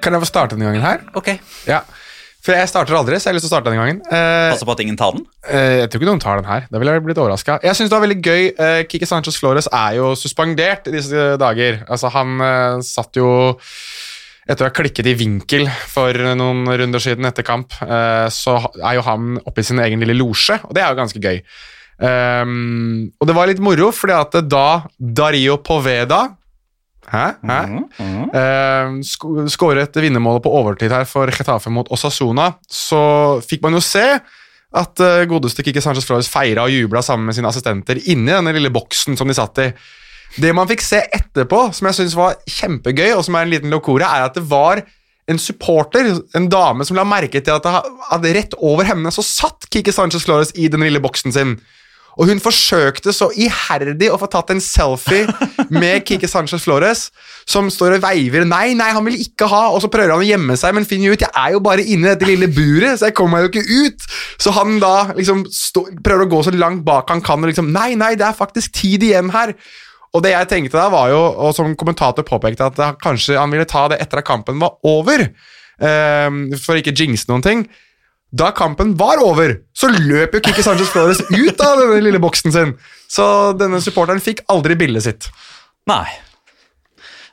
Kan 0.04 0.14
jeg 0.14 0.22
få 0.22 0.30
starte 0.30 0.56
denne 0.56 0.70
gangen 0.70 0.86
her? 0.86 1.04
Ok. 1.18 1.34
Ja. 1.68 1.82
For 2.46 2.54
jeg 2.54 2.70
starter 2.70 2.94
aldri, 2.94 3.18
så 3.18 3.32
jeg 3.32 3.34
har 3.34 3.38
lyst 3.40 3.48
til 3.48 3.50
å 3.50 3.54
starte 3.56 3.72
denne 3.72 3.82
gangen. 3.82 4.02
Eh, 4.06 4.52
Passer 4.54 4.68
på 4.70 4.74
at 4.76 4.82
ingen 4.84 4.98
tar 5.00 5.16
den. 5.16 5.24
eh, 5.50 5.80
jeg 5.82 5.90
tror 5.90 6.02
ikke 6.04 6.10
noen 6.12 6.22
tar 6.22 6.38
den 6.42 6.50
her. 6.50 6.68
Da 6.70 6.78
ville 6.82 6.94
jeg 6.94 7.06
blitt 7.08 7.22
overraska. 7.24 7.56
Jeg 7.66 7.74
synes 7.80 7.90
det 7.90 7.98
var 7.98 8.04
veldig 8.06 8.20
gøy. 8.22 8.44
Eh, 8.54 8.82
Kike 8.92 9.08
Sanchez 9.10 9.40
Flores 9.42 9.70
er 9.74 9.96
jo 9.98 10.12
suspendert 10.20 10.86
i 10.92 10.94
disse 10.94 11.24
dager. 11.42 11.82
Altså, 11.90 12.12
han 12.14 12.36
eh, 12.46 12.84
satt 12.86 13.18
jo 13.18 13.32
etter 14.46 14.62
å 14.62 14.70
ha 14.70 14.76
klikket 14.78 15.08
i 15.10 15.16
vinkel 15.18 15.66
for 15.90 16.14
noen 16.38 16.68
runder 16.70 17.02
siden 17.02 17.26
etter 17.26 17.42
kamp, 17.48 17.74
eh, 17.82 18.28
så 18.30 18.60
er 18.78 19.00
jo 19.00 19.06
han 19.08 19.40
oppe 19.42 19.64
i 19.64 19.66
sin 19.66 19.82
egen 19.82 20.04
lille 20.06 20.14
losje, 20.20 20.60
og 20.68 20.76
det 20.78 20.84
er 20.86 20.92
jo 20.94 21.00
ganske 21.02 21.22
gøy. 21.24 21.40
Um, 21.98 23.08
og 23.18 23.30
det 23.30 23.36
var 23.38 23.48
litt 23.50 23.62
moro, 23.64 23.88
fordi 23.96 24.14
at 24.14 24.38
da 24.52 24.66
Dario 25.00 25.56
Poveda 25.64 26.28
Hæ? 27.12 27.26
Hæ? 27.46 27.58
Eh, 28.00 28.96
sk- 29.06 29.46
skåret 29.54 29.96
vinnermålet 30.02 30.44
på 30.46 30.52
overtid 30.58 30.92
her 30.92 31.06
for 31.06 31.30
Getafe 31.32 31.70
mot 31.74 31.88
Osasuna, 31.94 32.52
så 32.68 33.04
fikk 33.46 33.62
man 33.66 33.78
jo 33.78 33.84
se 33.86 34.06
at 34.76 35.00
eh, 35.06 35.26
godeste 35.30 35.64
Kike 35.64 35.82
Sanchez 35.84 36.08
Flores 36.08 36.28
feira 36.32 36.66
og 36.66 36.74
jubla 36.74 37.04
sammen 37.06 37.30
med 37.30 37.38
sine 37.38 37.48
assistenter 37.52 38.02
inni 38.12 38.34
denne 38.34 38.52
lille 38.58 38.72
boksen 38.74 39.16
som 39.20 39.30
de 39.30 39.38
satt 39.38 39.62
i. 39.64 39.70
Det 40.42 40.52
man 40.58 40.68
fikk 40.68 40.82
se 40.84 41.00
etterpå, 41.16 41.70
som 41.78 41.88
jeg 41.88 41.96
synes 42.02 42.16
var 42.18 42.36
kjempegøy, 42.50 43.14
og 43.16 43.24
som 43.24 43.38
er 43.40 43.46
en 43.46 43.54
liten 43.54 43.72
lokore, 43.72 44.04
er 44.04 44.26
at 44.28 44.36
det 44.36 44.44
var 44.50 44.82
en 45.32 45.40
supporter, 45.42 46.10
en 46.38 46.50
dame, 46.52 46.84
som 46.86 46.98
la 47.00 47.06
merke 47.08 47.40
til 47.42 47.56
at, 47.56 47.64
det, 47.64 47.94
at 48.14 48.28
rett 48.36 48.58
over 48.60 48.86
henne 48.86 49.10
så 49.16 49.24
satt 49.26 49.70
Kike 49.74 49.94
Sanchez 49.96 50.26
Flores 50.28 50.52
i 50.60 50.68
den 50.70 50.84
lille 50.86 51.00
boksen 51.02 51.32
sin. 51.34 51.56
Og 52.16 52.30
hun 52.30 52.40
forsøkte 52.40 53.12
så 53.16 53.28
iherdig 53.36 54.08
å 54.12 54.20
få 54.20 54.30
tatt 54.32 54.54
en 54.54 54.62
selfie 54.64 55.26
med 55.74 56.06
Kike 56.08 56.30
Sanchez 56.32 56.64
Flores, 56.64 57.10
som 57.50 57.68
står 57.72 57.98
og 57.98 58.06
veiver. 58.06 58.46
Nei, 58.48 58.74
nei, 58.78 58.92
han 58.96 59.06
vil 59.08 59.20
ikke 59.20 59.50
ha, 59.52 59.66
og 59.74 59.82
så 59.84 59.92
prøver 59.92 60.16
han 60.16 60.24
å 60.24 60.28
gjemme 60.28 60.56
seg, 60.60 60.76
men 60.78 60.88
finner 60.88 61.16
ut 61.16 61.26
jeg 61.26 61.32
er 61.32 61.56
jo 61.56 61.64
bare 61.66 61.84
inne 61.84 62.08
i 62.08 62.14
dette 62.14 62.30
lille 62.30 62.50
buret, 62.52 63.00
så 63.00 63.10
jeg 63.10 63.18
kommer 63.18 63.40
meg 63.40 63.48
jo 63.48 63.52
ikke 63.54 63.82
ut. 63.86 64.08
Så 64.42 64.54
han 64.56 64.78
da 64.84 64.96
liksom 65.16 65.44
stå, 65.52 65.88
prøver 66.06 66.26
å 66.26 66.32
gå 66.32 66.44
så 66.48 66.56
langt 66.56 66.86
bak 66.88 67.12
han 67.12 67.24
kan, 67.26 67.44
og 67.44 67.52
liksom 67.52 67.74
Nei, 67.76 67.92
nei, 68.00 68.14
det 68.16 68.24
er 68.30 68.38
faktisk 68.38 68.78
tid 68.78 69.04
igjen 69.04 69.34
her. 69.34 69.52
Og 70.16 70.24
det 70.24 70.32
jeg 70.32 70.48
tenkte 70.48 70.80
da, 70.80 70.88
var 70.94 71.10
jo, 71.12 71.20
og 71.20 71.52
som 71.58 71.76
kommentator 71.76 72.24
påpekte, 72.28 72.70
at 72.72 73.02
kanskje 73.04 73.36
han 73.36 73.52
ville 73.52 73.68
ta 73.68 73.90
det 73.92 74.00
etter 74.04 74.22
at 74.22 74.28
kampen 74.28 74.62
var 74.62 74.78
over, 74.88 75.26
um, 75.84 76.46
for 76.62 76.80
ikke 76.80 76.96
jinxe 76.96 77.28
noen 77.28 77.44
ting. 77.44 77.66
Da 78.36 78.50
kampen 78.52 78.94
var 79.00 79.22
over, 79.24 79.54
så 79.72 79.88
løp 79.94 80.36
jo 80.36 80.42
Kiki 80.44 80.64
Sanchez 80.66 80.92
Flores 80.92 81.22
ut 81.30 81.62
av 81.64 81.80
denne 81.80 82.02
lille 82.04 82.20
boksen 82.20 82.52
sin. 82.52 82.74
Så 83.08 83.26
denne 83.56 83.80
supporteren 83.84 84.24
fikk 84.24 84.44
aldri 84.52 84.76
bildet 84.80 85.06
sitt. 85.06 85.30
Nei. 85.88 86.04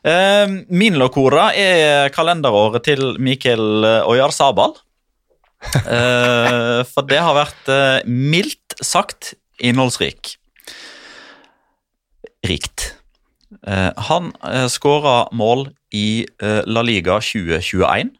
Eh, 0.07 0.47
min 0.71 0.99
locora 1.01 1.51
er 1.59 2.13
kalenderåret 2.15 2.87
til 2.87 3.17
Mikkel 3.23 3.87
Oyarzabal. 4.07 4.77
Eh, 5.63 6.81
for 6.91 7.07
det 7.07 7.21
har 7.23 7.37
vært 7.39 7.71
eh, 7.71 8.07
mildt 8.07 8.79
sagt 8.83 9.35
innholdsrik. 9.63 10.37
Rikt. 12.47 12.93
Eh, 13.67 13.91
han 14.09 14.33
uh, 14.43 14.67
skåra 14.73 15.29
mål 15.37 15.69
i 15.95 16.25
eh, 16.43 16.63
La 16.67 16.83
Liga 16.83 17.21
2021. 17.23 18.11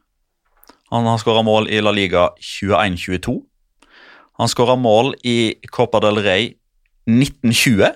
Han 0.93 1.07
har 1.07 1.19
skåra 1.19 1.41
mål 1.43 1.71
i 1.73 1.79
La 1.81 1.91
Liga 1.91 2.27
21-22. 2.37 3.39
Han 4.37 4.49
skåra 4.49 4.75
mål 4.77 5.15
i 5.25 5.55
Copa 5.73 6.03
del 6.05 6.21
Rey 6.21 6.51
1920 7.09 7.87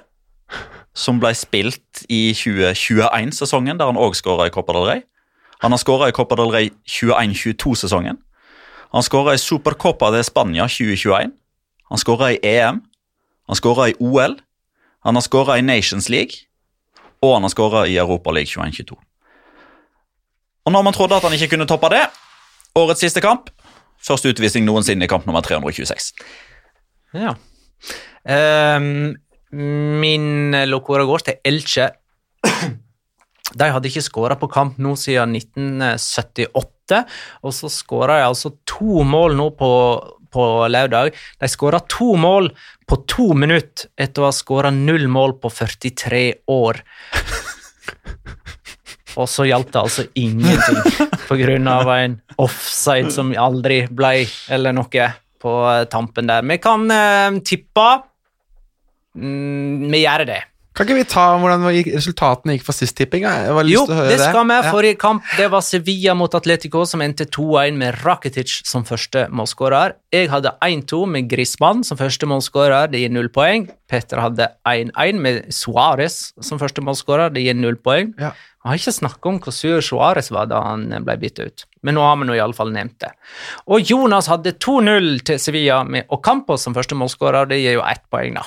som 0.96 1.20
ble 1.20 1.34
spilt 1.36 2.06
i 2.08 2.30
2021-sesongen, 2.32 3.76
der 3.76 3.92
han 3.92 4.00
òg 4.00 4.16
skåra 4.16 4.48
i 4.48 4.54
Copa 4.54 4.72
del 4.72 4.88
Rey. 4.88 5.04
Han 5.60 5.76
har 5.76 5.84
skåra 5.84 6.08
i 6.08 6.16
Copa 6.16 6.40
del 6.40 6.48
Rey 6.54 6.72
21-22-sesongen. 6.88 8.16
Han 8.96 9.04
skåra 9.04 9.36
i 9.36 9.44
Supercopa 9.44 10.10
de 10.16 10.24
Spania 10.24 10.64
2021. 10.64 11.36
Han 11.92 12.00
skåra 12.00 12.32
i 12.32 12.40
EM. 12.42 12.80
Han 13.46 13.60
skåra 13.60 13.90
i 13.92 13.98
OL. 14.00 14.40
Han 15.04 15.20
har 15.20 15.22
skåra 15.22 15.58
i 15.58 15.62
Nations 15.62 16.08
League. 16.08 16.48
Og 17.20 17.34
han 17.34 17.44
har 17.44 17.52
skåra 17.52 17.86
i 17.86 17.98
Europa 18.00 18.32
League 18.32 18.48
21-22. 18.48 18.96
Og 20.64 20.72
når 20.72 20.82
man 20.82 20.96
trodde 20.96 21.20
at 21.20 21.22
han 21.28 21.36
ikke 21.36 21.52
kunne 21.52 21.68
toppe 21.68 21.92
det, 21.92 22.06
årets 22.76 23.02
siste 23.06 23.22
kamp 23.24 23.50
Første 24.06 24.30
utvisning 24.30 24.66
noensinne 24.66 25.06
i 25.06 25.10
kamp 25.10 25.26
nummer 25.26 25.42
326. 25.42 26.12
Ja. 27.16 27.32
Um, 28.22 29.16
min 29.50 30.56
lokora 30.68 31.06
går 31.08 31.24
til 31.26 31.40
Elche. 31.46 31.88
De 33.56 33.70
hadde 33.72 33.88
ikke 33.88 34.04
skåra 34.04 34.36
på 34.38 34.50
kamp 34.52 34.78
nå 34.82 34.94
siden 35.00 35.36
1978, 35.38 37.02
og 37.42 37.54
så 37.56 37.70
skåra 37.72 38.20
de 38.20 38.28
altså 38.28 38.52
to 38.68 39.02
mål 39.06 39.36
nå 39.38 39.48
på, 39.58 39.70
på 40.34 40.46
lørdag. 40.70 41.14
De 41.40 41.50
skåra 41.50 41.80
to 41.90 42.12
mål 42.20 42.50
på 42.86 43.00
to 43.10 43.30
minutter 43.38 43.88
etter 43.98 44.22
å 44.22 44.28
ha 44.28 44.34
skåra 44.34 44.74
null 44.74 45.08
mål 45.10 45.38
på 45.42 45.50
43 45.50 46.24
år. 46.52 46.82
Og 49.16 49.28
så 49.30 49.46
hjalp 49.48 49.70
det 49.72 49.80
altså 49.80 50.04
ingenting 50.18 51.68
av 51.72 51.88
en 51.94 52.18
offside 52.42 53.12
som 53.14 53.32
aldri 53.32 53.86
ble, 53.88 54.26
eller 54.52 54.76
noe, 54.76 55.06
på 55.40 55.54
tampen 55.92 56.28
der. 56.28 56.44
Vi 56.48 56.58
kan 56.60 56.84
eh, 56.90 57.40
tippe. 57.46 57.86
Mm, 59.16 59.88
vi 59.92 60.02
gjør 60.02 60.26
det. 60.28 60.42
Kan 60.76 60.84
ikke 60.84 60.98
vi 60.98 61.04
ta 61.08 61.22
hvordan 61.40 61.62
resultatene 61.88 62.52
gikk 62.52 62.66
for 62.66 62.76
sist 62.76 62.98
tipping? 62.98 63.24
Jo, 63.70 63.86
det 63.88 64.18
skal 64.20 64.44
vi. 64.44 64.56
Forrige 64.68 64.98
kamp 65.00 65.24
det 65.38 65.46
var 65.48 65.62
Sevilla 65.64 66.12
mot 66.12 66.34
Atletico, 66.36 66.82
som 66.84 67.00
endte 67.00 67.24
2-1 67.24 67.78
med 67.80 67.96
Rakitic 68.04 68.58
som 68.68 68.84
første 68.84 69.22
målskårer. 69.32 69.94
Jeg 70.12 70.28
hadde 70.28 70.52
1-2 70.60 70.98
med 71.14 71.30
Grismann 71.30 71.80
som 71.86 71.96
første 71.96 72.28
målskårer, 72.28 72.90
det 72.92 73.00
gir 73.00 73.14
null 73.14 73.30
poeng. 73.32 73.70
Petter 73.88 74.20
hadde 74.20 74.50
1-1 74.68 75.22
med 75.24 75.48
Suárez 75.54 76.18
som 76.44 76.60
første 76.60 76.84
målskårer, 76.84 77.32
det 77.32 77.46
gir 77.46 77.56
null 77.56 77.80
poeng. 77.80 78.12
Ja. 78.20 78.34
Har 78.66 78.76
ikke 78.76 78.92
snakket 78.98 79.30
om 79.30 79.40
hvor 79.40 79.54
sur 79.54 79.80
Suárez 79.80 80.28
var 80.34 80.50
da 80.50 80.60
han 80.66 80.90
ble 81.06 81.16
byttet 81.22 81.40
ut, 81.46 81.66
men 81.86 81.96
nå 81.96 82.04
har 82.04 82.20
vi 82.20 82.28
nå 82.28 82.36
iallfall 82.36 82.74
nevnt 82.74 82.98
det. 83.00 83.14
Og 83.70 83.80
Jonas 83.80 84.28
hadde 84.28 84.58
2-0 84.60 85.22
til 85.24 85.40
Sevilla 85.40 85.80
med 85.88 86.10
Ocampos 86.12 86.68
som 86.68 86.76
første 86.76 86.98
målskårer, 86.98 87.48
det 87.48 87.62
gir 87.62 87.78
jo 87.78 87.84
ett 87.86 88.04
poeng, 88.12 88.36
da. 88.42 88.44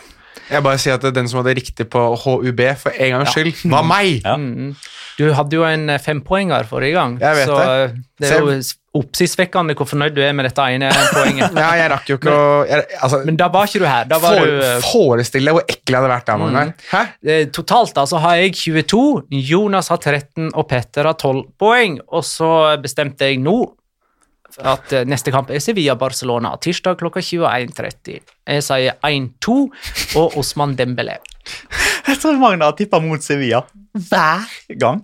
Jeg 0.49 0.63
bare 0.65 0.79
sier 0.81 0.97
at 0.97 1.05
den 1.15 1.27
som 1.29 1.43
hadde 1.43 1.55
riktig 1.59 1.85
på 1.93 2.01
HUB, 2.23 2.61
for 2.81 2.95
en 2.97 3.15
gangs 3.17 3.33
skyld, 3.35 3.53
var 3.69 3.85
meg! 3.85 4.19
Ja. 4.25 4.35
Mm. 4.39 4.73
Du 5.19 5.25
hadde 5.35 5.57
jo 5.57 5.65
en 5.67 5.89
eh, 5.91 5.99
fempoenger 5.99 6.63
forrige 6.69 6.95
gang, 6.95 7.17
Jeg 7.19 7.35
vet 7.41 7.49
så 7.49 7.57
det. 7.59 7.71
eh, 7.89 7.97
det 8.19 8.29
er 8.31 8.39
jo 8.39 8.53
oppsiktsvekkende 8.99 9.75
hvor 9.77 9.85
fornøyd 9.85 10.15
du 10.15 10.21
er 10.25 10.31
med 10.33 10.47
dette 10.47 10.63
ene 10.73 10.89
poenget. 11.13 11.53
Ja, 11.59 11.67
jeg 11.77 11.89
rakk 11.91 12.07
jo 12.09 12.15
ikke 12.17 12.31
å 12.33 12.45
jeg, 12.65 12.85
altså, 13.03 13.19
Men 13.27 13.37
da 13.37 13.49
var 13.53 13.67
ikke 13.69 13.81
du 13.83 13.85
her. 13.85 14.07
Da 14.09 14.17
var 14.23 14.37
for, 14.39 14.47
du 14.49 14.63
eh, 14.65 14.79
Forestill 14.87 15.45
deg 15.49 15.57
hvor 15.59 15.65
ekkel 15.67 15.93
jeg 15.93 15.99
hadde 15.99 16.13
vært 16.13 16.31
da, 16.31 16.37
Mm. 16.39 16.71
Hæ? 16.89 17.01
Totalt 17.53 17.93
da, 17.99 18.05
så 18.09 18.21
har 18.23 18.39
jeg 18.39 18.55
22, 18.57 19.03
Jonas 19.51 19.91
har 19.93 19.99
13 20.01 20.49
og 20.55 20.65
Petter 20.71 21.05
har 21.11 21.19
12 21.19 21.43
poeng. 21.59 21.99
Og 22.09 22.23
så 22.25 22.49
bestemte 22.81 23.27
jeg 23.29 23.43
nå 23.43 23.57
at 24.59 24.93
eh, 24.93 25.05
neste 25.07 25.31
kamp 25.33 25.51
er 25.53 25.61
Sevilla-Barcelona, 25.63 26.55
tirsdag 26.63 26.99
klokka 26.99 27.23
21.30. 27.23 28.19
Jeg 28.49 28.65
sier 28.65 28.97
1-2 29.05 29.57
og 30.19 30.37
Osman 30.39 30.75
Dembele. 30.79 31.19
Jeg 32.07 32.19
tror 32.21 32.39
Magna 32.41 32.69
har 32.69 32.77
tippa 32.77 32.99
mot 33.03 33.23
Sevilla 33.23 33.63
hver 33.93 34.47
gang. 34.79 35.03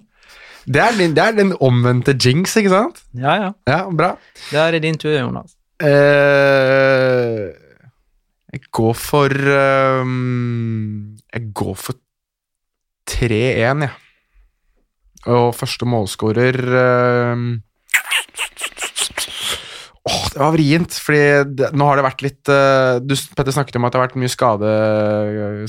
Det 0.65 0.81
er, 0.81 0.95
din, 0.97 1.13
det 1.13 1.21
er 1.21 1.35
den 1.37 1.53
omvendte 1.61 2.15
jinx, 2.17 2.55
ikke 2.57 2.71
sant? 2.73 3.03
Ja, 3.13 3.35
ja. 3.37 3.51
Ja, 3.69 3.83
bra. 3.93 4.15
Da 4.49 4.65
er 4.65 4.77
det 4.77 4.81
din 4.87 4.97
tur, 4.97 5.13
Jonas. 5.13 5.53
Uh, 5.83 7.51
jeg 8.55 8.63
går 8.71 8.93
for 8.95 9.27
uh, 9.29 10.07
Jeg 11.35 11.51
går 11.53 11.75
for 11.77 11.99
3-1, 13.11 13.85
jeg. 13.85 13.93
Og 15.25 15.55
første 15.57 15.87
målskårer 15.89 16.57
ehm, 16.79 17.45
Åh, 20.05 20.25
det 20.35 20.37
var 20.37 20.51
vrient, 20.53 20.95
fordi 21.01 21.21
det, 21.57 21.71
nå 21.73 21.85
har 21.89 21.97
det 21.97 22.03
vært 22.05 22.19
litt 22.21 22.49
uh, 22.53 22.99
du, 23.01 23.15
Petter 23.33 23.55
snakket 23.55 23.79
om 23.79 23.87
at 23.87 23.95
det 23.95 23.97
har 23.97 24.03
vært 24.03 24.17
mye 24.21 24.29
skade, 24.29 24.73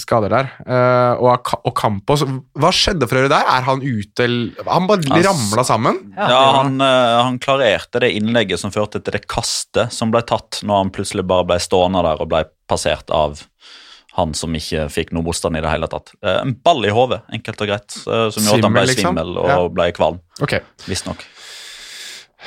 skader 0.03 0.35
der. 0.35 0.51
Uh, 0.61 1.23
og, 1.25 1.53
og 1.65 1.73
Campos 1.79 2.27
Hva 2.27 2.73
skjedde 2.77 3.09
for 3.09 3.23
øvrig 3.23 3.33
der? 3.33 3.49
Er 3.49 3.65
han 3.65 3.81
ute 3.81 4.27
eller 4.27 4.69
Han 4.69 4.91
bare 4.91 5.07
altså, 5.09 5.23
ramla 5.31 5.65
sammen? 5.65 6.03
Ja, 6.19 6.43
han, 6.59 6.77
uh, 6.85 7.23
han 7.23 7.41
klarerte 7.41 8.05
det 8.05 8.13
innlegget 8.19 8.61
som 8.61 8.75
førte 8.75 9.01
til 9.01 9.17
det 9.17 9.25
kastet 9.25 9.97
som 9.97 10.13
ble 10.13 10.21
tatt 10.29 10.61
når 10.69 10.83
han 10.85 10.93
plutselig 10.93 11.25
bare 11.33 11.49
ble 11.49 11.61
stående 11.63 12.05
der 12.05 12.21
og 12.21 12.29
ble 12.35 12.45
passert 12.69 13.09
av 13.15 13.41
han 14.17 14.33
som 14.37 14.55
ikke 14.57 14.87
fikk 14.93 15.13
noe 15.13 15.25
motstand 15.27 15.59
i 15.59 15.65
det 15.65 15.69
hele 15.73 15.89
tatt. 15.93 16.15
Eh, 16.25 16.39
En 16.41 16.55
ball 16.65 16.85
i 16.89 16.93
hodet, 16.95 17.21
enkelt 17.37 17.61
og 17.61 17.69
greit, 17.69 17.97
eh, 18.01 18.29
som 18.33 18.47
gjorde 18.47 18.63
at 18.63 18.69
han 18.69 18.77
ble 18.77 18.85
liksom? 18.89 19.13
svimmel 19.13 19.37
og 19.43 19.49
Ja. 19.51 19.59
ble 19.69 19.93
kvalm. 19.93 20.21
Ok. 20.41 20.55
Visstnok. 20.89 21.25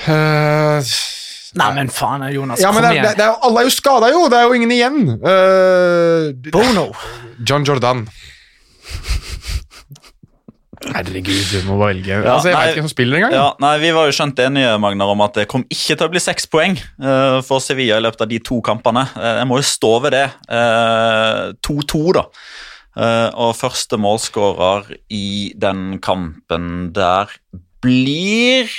Uh, 0.08 0.82
Nei, 1.58 1.70
men 1.74 1.88
faen, 1.90 2.28
Jonas, 2.34 2.60
Ja, 2.62 2.70
kom 2.72 2.82
det, 2.84 2.90
er- 2.92 2.94
igjen. 2.94 3.06
det, 3.08 3.16
det 3.18 3.26
er, 3.26 3.38
alle 3.48 3.62
er 3.64 3.70
jo 3.70 3.74
skada, 3.74 4.10
jo! 4.14 4.28
Det 4.30 4.38
er 4.38 4.44
jo 4.46 4.54
ingen 4.60 4.72
igjen. 4.76 5.00
Uh, 5.18 6.30
Bono. 6.54 6.90
John 7.48 7.64
Jordan. 7.66 8.04
Herregud, 10.80 11.42
du 11.52 11.58
må 11.68 11.76
velge. 11.82 12.08
Ja, 12.14 12.36
altså, 12.38 12.50
jeg 12.50 12.56
nei, 12.56 12.62
vet 12.64 12.72
ikke 12.72 12.80
hvem 12.80 12.88
som 12.88 12.94
spiller 12.94 13.18
engang. 13.20 13.34
Ja, 13.36 13.48
nei, 13.60 13.74
Vi 13.82 13.90
var 13.98 14.08
jo 14.08 14.14
skjønt 14.16 14.40
enige 14.46 14.78
Magnar, 14.80 15.12
om 15.12 15.24
at 15.26 15.36
det 15.42 15.48
kom 15.52 15.66
ikke 15.68 15.98
til 16.00 16.06
å 16.08 16.12
bli 16.14 16.22
seks 16.24 16.48
poeng 16.50 16.78
uh, 17.04 17.42
for 17.46 17.60
Sevilla 17.64 17.98
i 18.00 18.06
løpet 18.06 18.24
av 18.24 18.30
de 18.32 18.40
to 18.48 18.62
kampene. 18.66 19.04
Uh, 19.18 19.34
jeg 19.42 19.50
må 19.50 19.60
jo 19.60 19.68
stå 19.68 19.92
ved 20.06 20.16
det. 20.16 20.26
Eh, 20.48 21.42
2-2, 21.68 22.04
da. 22.16 22.24
Eh, 23.00 23.28
og 23.40 23.54
første 23.56 24.00
målskårer 24.02 24.90
i 25.14 25.52
den 25.56 26.00
kampen 26.04 26.90
der 26.96 27.30
blir 27.84 28.72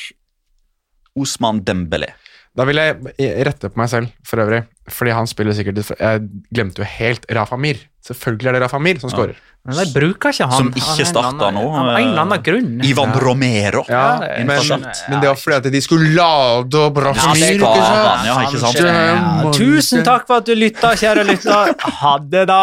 Osman 1.17 1.63
Dembélé. 1.65 2.11
Da 2.57 2.65
vil 2.67 2.81
jeg 2.81 3.45
rette 3.47 3.71
på 3.71 3.79
meg 3.79 3.91
selv, 3.93 4.11
for 4.27 4.43
øvrig. 4.43 4.65
Fordi 4.91 5.13
han 5.15 5.29
spiller 5.31 5.55
sikkert 5.55 5.93
Jeg 6.01 6.23
glemte 6.51 6.83
jo 6.83 6.89
helt 6.99 7.27
Rafa 7.31 7.57
Mir. 7.61 7.79
Selvfølgelig 8.03 8.49
er 8.49 8.57
det 8.57 8.63
Rafa 8.65 8.79
Mir 8.83 8.99
som 8.99 9.13
skårer 9.13 9.37
Men 9.69 9.77
de 9.77 9.85
bruker 9.93 10.33
ikke 10.33 10.49
han. 10.49 10.57
Som 10.57 10.71
ikke 10.75 11.07
starta 11.07 11.51
nå. 11.55 11.63
Av 11.69 11.91
en 11.93 12.09
eller 12.09 12.23
annen 12.25 12.43
grunn. 12.43 12.73
Ivan 12.89 13.13
Romero. 13.23 13.85
Ja, 13.93 14.17
det 14.23 14.47
men, 14.49 14.65
men 14.73 15.21
det 15.21 15.29
var 15.29 15.39
fordi 15.39 15.59
at 15.61 15.69
de 15.77 15.83
skulle 15.85 16.11
lade 16.17 16.81
opp 16.81 16.99
Rafa 17.05 17.29
Ja, 17.29 17.37
Mir. 17.37 17.61
ikke 17.61 17.85
sant? 17.85 18.27
ja, 18.27 18.41
ikke 18.49 18.65
sant? 18.65 18.83
Ja, 18.83 19.55
tusen 19.55 20.03
takk 20.07 20.27
for 20.27 20.41
at 20.41 20.51
du 20.51 20.57
lytta, 20.59 20.97
kjære 20.99 21.29
lytter. 21.31 21.77
Ha 22.03 22.17
det, 22.25 22.49
da. 22.51 22.63